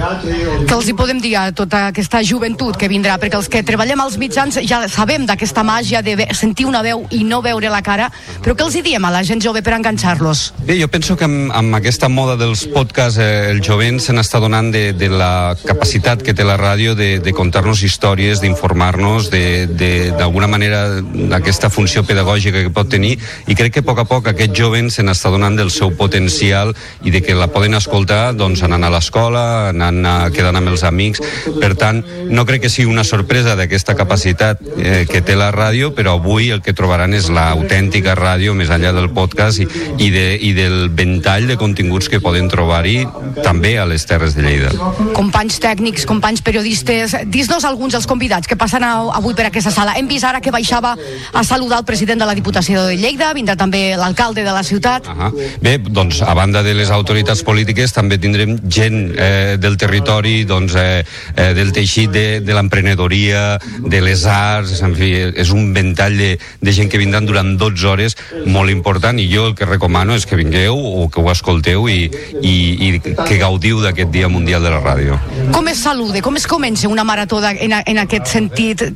Que 0.66 0.76
els 0.76 0.88
hi 0.88 0.94
podem 0.98 1.20
dir 1.22 1.34
a 1.40 1.46
tota 1.56 1.86
aquesta 1.90 2.22
joventut 2.26 2.78
que 2.78 2.90
vindrà? 2.90 3.18
Perquè 3.22 3.38
els 3.40 3.48
que 3.52 3.64
treballem 3.66 4.00
als 4.04 4.18
mitjans 4.20 4.60
ja 4.68 4.82
sabem 4.92 5.26
d'aquesta 5.26 5.64
màgia 5.66 6.02
de 6.04 6.16
sentir 6.36 6.66
una 6.68 6.82
veu 6.84 7.06
i 7.10 7.22
no 7.24 7.40
veure 7.42 7.70
la 7.72 7.82
cara, 7.82 8.10
però 8.42 8.54
què 8.54 8.66
els 8.66 8.76
hi 8.78 8.84
diem 8.86 9.04
a 9.04 9.12
la 9.14 9.22
gent 9.26 9.42
jove 9.42 9.62
per 9.64 9.74
enganxar-los? 9.78 10.44
Bé, 10.66 10.76
jo 10.80 10.88
penso 10.92 11.16
que 11.18 11.26
amb, 11.26 11.50
amb 11.54 11.78
aquesta 11.78 12.10
moda 12.12 12.36
dels 12.40 12.64
podcasts 12.72 13.18
eh, 13.22 13.50
el 13.50 13.62
jovent 13.64 14.00
se 14.02 14.14
n'està 14.14 14.40
donant 14.42 14.70
de, 14.74 14.92
de 14.96 15.08
la 15.10 15.54
capacitat 15.64 16.22
que 16.22 16.34
té 16.36 16.46
la 16.46 16.58
ràdio 16.60 16.94
de, 16.98 17.16
de 17.22 17.34
contar-nos 17.36 17.82
històries, 17.82 18.42
d'informar-nos, 18.42 19.30
d'alguna 19.32 20.48
manera 20.50 20.84
d'aquesta 21.02 21.70
funció 21.72 22.04
pedagògica 22.06 22.62
que 22.62 22.72
pot 22.74 22.90
tenir 22.92 23.16
i 23.48 23.56
crec 23.58 23.76
que 23.76 23.82
a 23.82 23.86
poc 23.86 24.02
a 24.02 24.06
poc 24.08 24.30
aquest 24.32 24.54
jovent 24.56 24.90
se 24.92 25.04
n'està 25.04 25.32
donant 25.32 25.56
del 25.58 25.71
seu 25.72 25.92
potencial 25.96 26.74
i 27.02 27.10
de 27.10 27.22
que 27.24 27.34
la 27.34 27.48
poden 27.52 27.74
escoltar 27.74 28.34
doncs, 28.36 28.62
anant 28.62 28.84
a 28.84 28.90
l'escola, 28.92 29.44
anant 29.70 30.00
a, 30.06 30.14
quedant 30.34 30.56
amb 30.58 30.72
els 30.72 30.84
amics. 30.86 31.22
Per 31.60 31.72
tant, 31.78 32.02
no 32.30 32.46
crec 32.48 32.66
que 32.66 32.72
sigui 32.72 32.90
una 32.90 33.04
sorpresa 33.04 33.56
d'aquesta 33.58 33.96
capacitat 33.98 34.60
eh, 34.76 35.04
que 35.08 35.22
té 35.24 35.36
la 35.38 35.50
ràdio, 35.54 35.92
però 35.96 36.16
avui 36.18 36.50
el 36.54 36.62
que 36.62 36.76
trobaran 36.76 37.14
és 37.16 37.28
l'autèntica 37.32 38.14
ràdio 38.18 38.54
més 38.54 38.70
enllà 38.72 38.92
del 38.94 39.10
podcast 39.14 39.62
i, 39.62 39.66
i, 39.98 40.10
de, 40.14 40.26
i 40.40 40.52
del 40.56 40.88
ventall 40.94 41.48
de 41.50 41.58
continguts 41.60 42.08
que 42.12 42.20
poden 42.22 42.48
trobar-hi 42.52 43.02
també 43.42 43.76
a 43.78 43.86
les 43.88 44.06
Terres 44.08 44.36
de 44.36 44.44
Lleida. 44.46 44.72
Companys 45.16 45.58
tècnics, 45.62 46.06
companys 46.08 46.42
periodistes, 46.44 47.16
dis-nos 47.32 47.66
alguns 47.68 47.96
dels 47.96 48.08
convidats 48.10 48.48
que 48.48 48.58
passen 48.58 48.84
avui 48.86 49.34
per 49.38 49.48
aquesta 49.48 49.72
sala. 49.74 49.96
Hem 49.98 50.08
vist 50.10 50.26
ara 50.28 50.42
que 50.42 50.54
baixava 50.54 50.94
a 51.32 51.44
saludar 51.46 51.80
el 51.82 51.88
president 51.88 52.22
de 52.22 52.28
la 52.28 52.36
Diputació 52.38 52.86
de 52.88 52.96
Lleida, 53.00 53.32
vindrà 53.36 53.56
també 53.58 53.92
l'alcalde 53.98 54.44
de 54.44 54.52
la 54.52 54.62
ciutat. 54.62 55.06
Uh 55.08 55.16
-huh. 55.18 55.58
Bé, 55.62 55.76
doncs, 55.78 56.22
a 56.26 56.34
banda 56.34 56.62
de 56.66 56.74
les 56.74 56.90
autoritats 56.90 57.44
polítiques, 57.46 57.92
també 57.94 58.16
tindrem 58.18 58.56
gent 58.66 59.12
eh, 59.14 59.54
del 59.62 59.76
territori, 59.78 60.42
doncs, 60.42 60.74
eh, 60.74 61.04
eh, 61.36 61.52
del 61.54 61.70
teixit 61.70 62.10
de, 62.10 62.24
de 62.42 62.56
l'emprenedoria, 62.56 63.60
de 63.78 64.00
les 64.02 64.26
arts, 64.26 64.80
en 64.82 64.96
fi, 64.98 65.12
és 65.38 65.54
un 65.54 65.70
ventall 65.76 66.18
de, 66.18 66.32
de 66.58 66.74
gent 66.74 66.90
que 66.90 66.98
vindran 66.98 67.30
durant 67.30 67.54
12 67.60 67.86
hores 67.92 68.18
molt 68.42 68.74
important 68.74 69.22
i 69.22 69.28
jo 69.30 69.46
el 69.52 69.54
que 69.54 69.68
recomano 69.70 70.18
és 70.18 70.26
que 70.26 70.38
vingueu 70.40 70.74
o 70.74 71.06
que 71.12 71.22
ho 71.22 71.30
escolteu 71.30 71.86
i, 71.86 72.08
i, 72.42 72.54
i 72.88 72.92
que 73.00 73.38
gaudiu 73.38 73.84
d'aquest 73.86 74.10
Dia 74.10 74.28
Mundial 74.32 74.66
de 74.66 74.74
la 74.74 74.82
Ràdio. 74.82 75.20
Com 75.54 75.70
es 75.70 75.84
saluda? 75.86 76.18
Com 76.26 76.42
es 76.42 76.50
comença 76.50 76.90
una 76.90 77.06
marató 77.06 77.38
en, 77.38 77.78
en 77.86 78.02
aquest 78.02 78.34
sentit? 78.34 78.90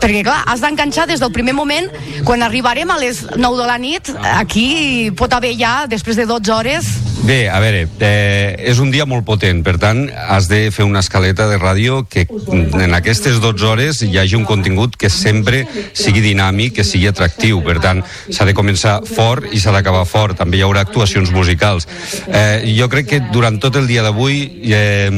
Perquè 0.00 0.22
clar, 0.26 0.42
has 0.46 0.62
d'enganxar 0.64 1.06
des 1.10 1.22
del 1.22 1.32
primer 1.34 1.54
moment. 1.56 1.90
Quan 2.26 2.44
arribarem 2.44 2.90
a 2.90 3.00
les 3.00 3.24
9 3.36 3.60
de 3.60 3.66
la 3.68 3.78
nit 3.80 4.12
aquí 4.36 5.10
pot 5.16 5.32
haver 5.32 5.54
ja, 5.58 5.74
després 5.90 6.18
de 6.18 6.26
12 6.28 6.52
hores 6.52 6.90
Bé, 7.24 7.48
a 7.48 7.58
veure, 7.60 7.88
eh, 7.98 8.54
és 8.68 8.78
un 8.78 8.90
dia 8.92 9.06
molt 9.08 9.24
potent, 9.24 9.62
per 9.64 9.78
tant, 9.80 10.02
has 10.28 10.50
de 10.50 10.68
fer 10.70 10.84
una 10.84 11.00
escaleta 11.00 11.46
de 11.48 11.56
ràdio 11.56 12.02
que 12.12 12.26
en 12.52 12.92
aquestes 12.94 13.40
12 13.40 13.64
hores 13.66 14.02
hi 14.04 14.18
hagi 14.20 14.36
un 14.36 14.44
contingut 14.44 14.98
que 15.00 15.08
sempre 15.08 15.62
sigui 15.96 16.20
dinàmic, 16.20 16.74
que 16.76 16.84
sigui 16.84 17.08
atractiu. 17.08 17.62
Per 17.64 17.78
tant, 17.80 18.02
s'ha 18.28 18.44
de 18.44 18.54
començar 18.54 18.98
fort 19.08 19.48
i 19.50 19.58
s'ha 19.58 19.72
d'acabar 19.72 20.04
fort. 20.06 20.36
També 20.36 20.60
hi 20.60 20.64
haurà 20.66 20.84
actuacions 20.84 21.32
musicals. 21.32 21.88
Eh, 22.28 22.74
jo 22.76 22.90
crec 22.92 23.08
que 23.08 23.22
durant 23.32 23.56
tot 23.58 23.80
el 23.80 23.88
dia 23.88 24.04
d'avui 24.04 24.60
eh, 24.68 25.08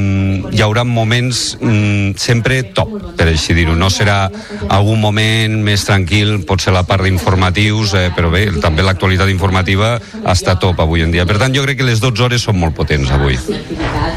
hi 0.53 0.63
haurà 0.63 0.87
moments 0.87 1.59
mm, 1.61 2.15
sempre 2.17 2.63
top, 2.79 2.95
per 3.19 3.27
així 3.27 3.59
dir-ho. 3.59 3.75
No 3.75 3.91
serà 3.91 4.31
algun 4.71 5.03
moment 5.03 5.59
més 5.67 5.85
tranquil, 5.85 6.39
pot 6.47 6.63
ser 6.63 6.73
la 6.79 6.87
part 6.87 7.03
d'informatius, 7.05 7.99
eh, 7.99 8.07
però 8.15 8.31
bé, 8.31 8.47
també 8.63 8.87
l'actualitat 8.87 9.35
informativa 9.35 9.97
està 10.25 10.57
top 10.63 10.87
avui 10.87 11.03
en 11.03 11.13
dia. 11.13 11.27
Per 11.27 11.43
tant, 11.43 11.53
jo 11.53 11.67
crec 11.67 11.83
que 11.83 11.88
les 11.89 12.05
12 12.05 12.25
hores 12.27 12.45
són 12.45 12.59
molt 12.61 12.77
potents 12.77 13.11
avui. 13.15 13.39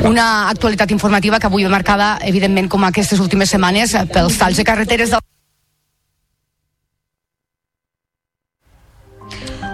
Una 0.07 0.27
actualitat 0.51 0.91
informativa 0.91 1.39
que 1.39 1.47
avui 1.49 1.65
ve 1.67 1.71
marcada, 1.71 2.17
evidentment, 2.27 2.69
com 2.71 2.83
aquestes 2.87 3.23
últimes 3.23 3.53
setmanes, 3.55 3.95
pels 4.13 4.39
talls 4.41 4.59
de 4.59 4.67
carreteres 4.67 5.13
del 5.15 5.30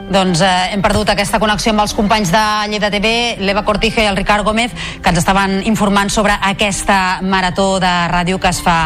Doncs 0.07 0.39
eh, 0.39 0.71
hem 0.71 0.79
perdut 0.79 1.09
aquesta 1.11 1.35
connexió 1.35 1.73
amb 1.73 1.83
els 1.83 1.91
companys 1.91 2.29
de 2.31 2.41
Lleida 2.71 2.87
TV, 2.93 3.09
l'Eva 3.43 3.65
Cortijo 3.67 3.99
i 3.99 4.07
el 4.07 4.15
Ricard 4.15 4.45
Gómez, 4.47 4.71
que 5.03 5.11
ens 5.11 5.19
estaven 5.19 5.57
informant 5.67 6.07
sobre 6.13 6.37
aquesta 6.47 7.19
marató 7.27 7.81
de 7.83 7.91
ràdio 8.07 8.39
que 8.39 8.47
es 8.47 8.61
fa 8.63 8.77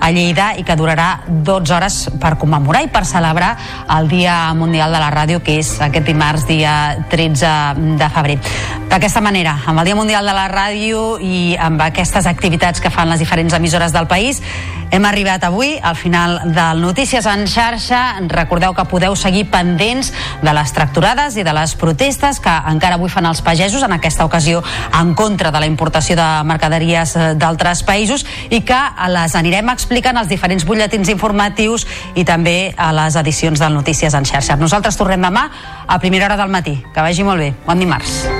a 0.00 0.10
Lleida 0.10 0.54
i 0.56 0.64
que 0.64 0.78
durarà 0.80 1.10
12 1.28 1.76
hores 1.76 1.98
per 2.22 2.38
commemorar 2.40 2.80
i 2.86 2.88
per 2.88 3.04
celebrar 3.04 3.52
el 3.98 4.08
Dia 4.08 4.54
Mundial 4.56 4.96
de 4.96 5.04
la 5.04 5.12
Ràdio, 5.12 5.44
que 5.44 5.58
és 5.60 5.74
aquest 5.84 6.08
dimarts, 6.08 6.48
dia 6.48 6.96
13 7.12 7.52
de 8.00 8.12
febrer. 8.16 8.40
D'aquesta 8.88 9.20
manera, 9.20 9.58
amb 9.68 9.84
el 9.84 9.92
Dia 9.92 10.00
Mundial 10.00 10.24
de 10.24 10.32
la 10.34 10.48
Ràdio 10.48 11.18
i 11.20 11.58
amb 11.60 11.84
aquestes 11.84 12.24
activitats 12.26 12.80
que 12.80 12.90
fan 12.90 13.12
les 13.12 13.20
diferents 13.20 13.52
emissores 13.52 13.92
del 13.92 14.08
país, 14.08 14.40
hem 14.90 15.04
arribat 15.06 15.44
avui 15.46 15.76
al 15.78 15.94
final 15.94 16.40
del 16.50 16.80
Notícies 16.82 17.26
en 17.30 17.46
xarxa. 17.46 18.16
Recordeu 18.26 18.74
que 18.74 18.84
podeu 18.90 19.14
seguir 19.14 19.44
pendents 19.52 20.10
de 20.42 20.54
les 20.56 20.69
tracturades 20.72 21.36
i 21.36 21.44
de 21.46 21.54
les 21.56 21.74
protestes 21.78 22.40
que 22.42 22.54
encara 22.70 22.98
avui 22.98 23.10
fan 23.12 23.28
els 23.28 23.42
pagesos, 23.44 23.82
en 23.82 23.94
aquesta 23.96 24.24
ocasió 24.24 24.62
en 25.00 25.14
contra 25.14 25.50
de 25.50 25.60
la 25.60 25.68
importació 25.68 26.16
de 26.18 26.28
mercaderies 26.48 27.14
eh, 27.16 27.28
d'altres 27.38 27.84
països 27.86 28.26
i 28.50 28.62
que 28.66 28.80
les 29.12 29.36
anirem 29.38 29.72
explicant 29.72 30.16
als 30.16 30.30
diferents 30.32 30.66
butlletins 30.66 31.12
informatius 31.12 31.86
i 32.14 32.24
també 32.24 32.74
a 32.76 32.92
les 32.96 33.16
edicions 33.20 33.60
del 33.60 33.74
Notícies 33.74 34.14
en 34.14 34.26
xarxa. 34.26 34.56
Nosaltres 34.60 34.98
tornem 34.98 35.22
demà 35.22 35.48
a 35.86 35.98
primera 35.98 36.26
hora 36.26 36.40
del 36.40 36.52
matí. 36.52 36.80
Que 36.94 37.04
vagi 37.04 37.26
molt 37.26 37.40
bé. 37.40 37.52
Bon 37.66 37.78
dimarts. 37.78 38.39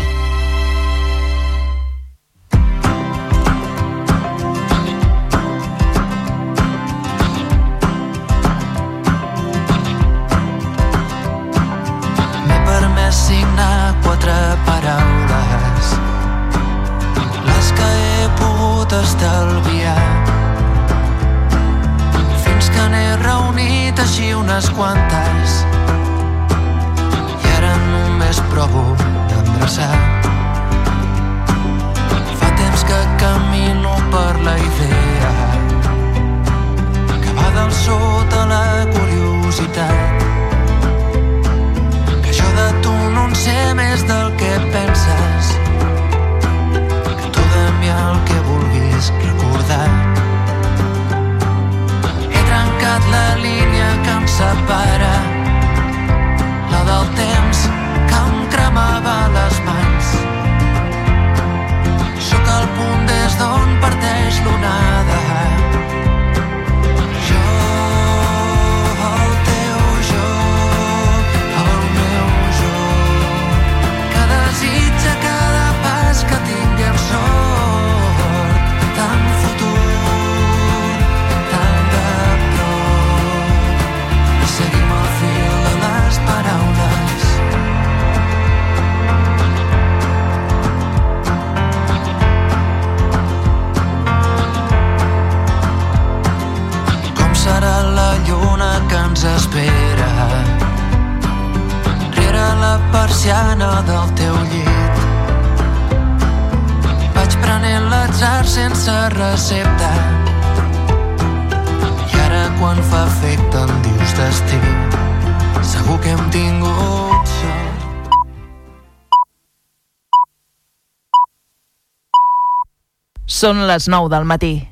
Són 123.41 123.63
les 123.65 123.87
9 123.89 124.11
del 124.13 124.27
matí. 124.29 124.70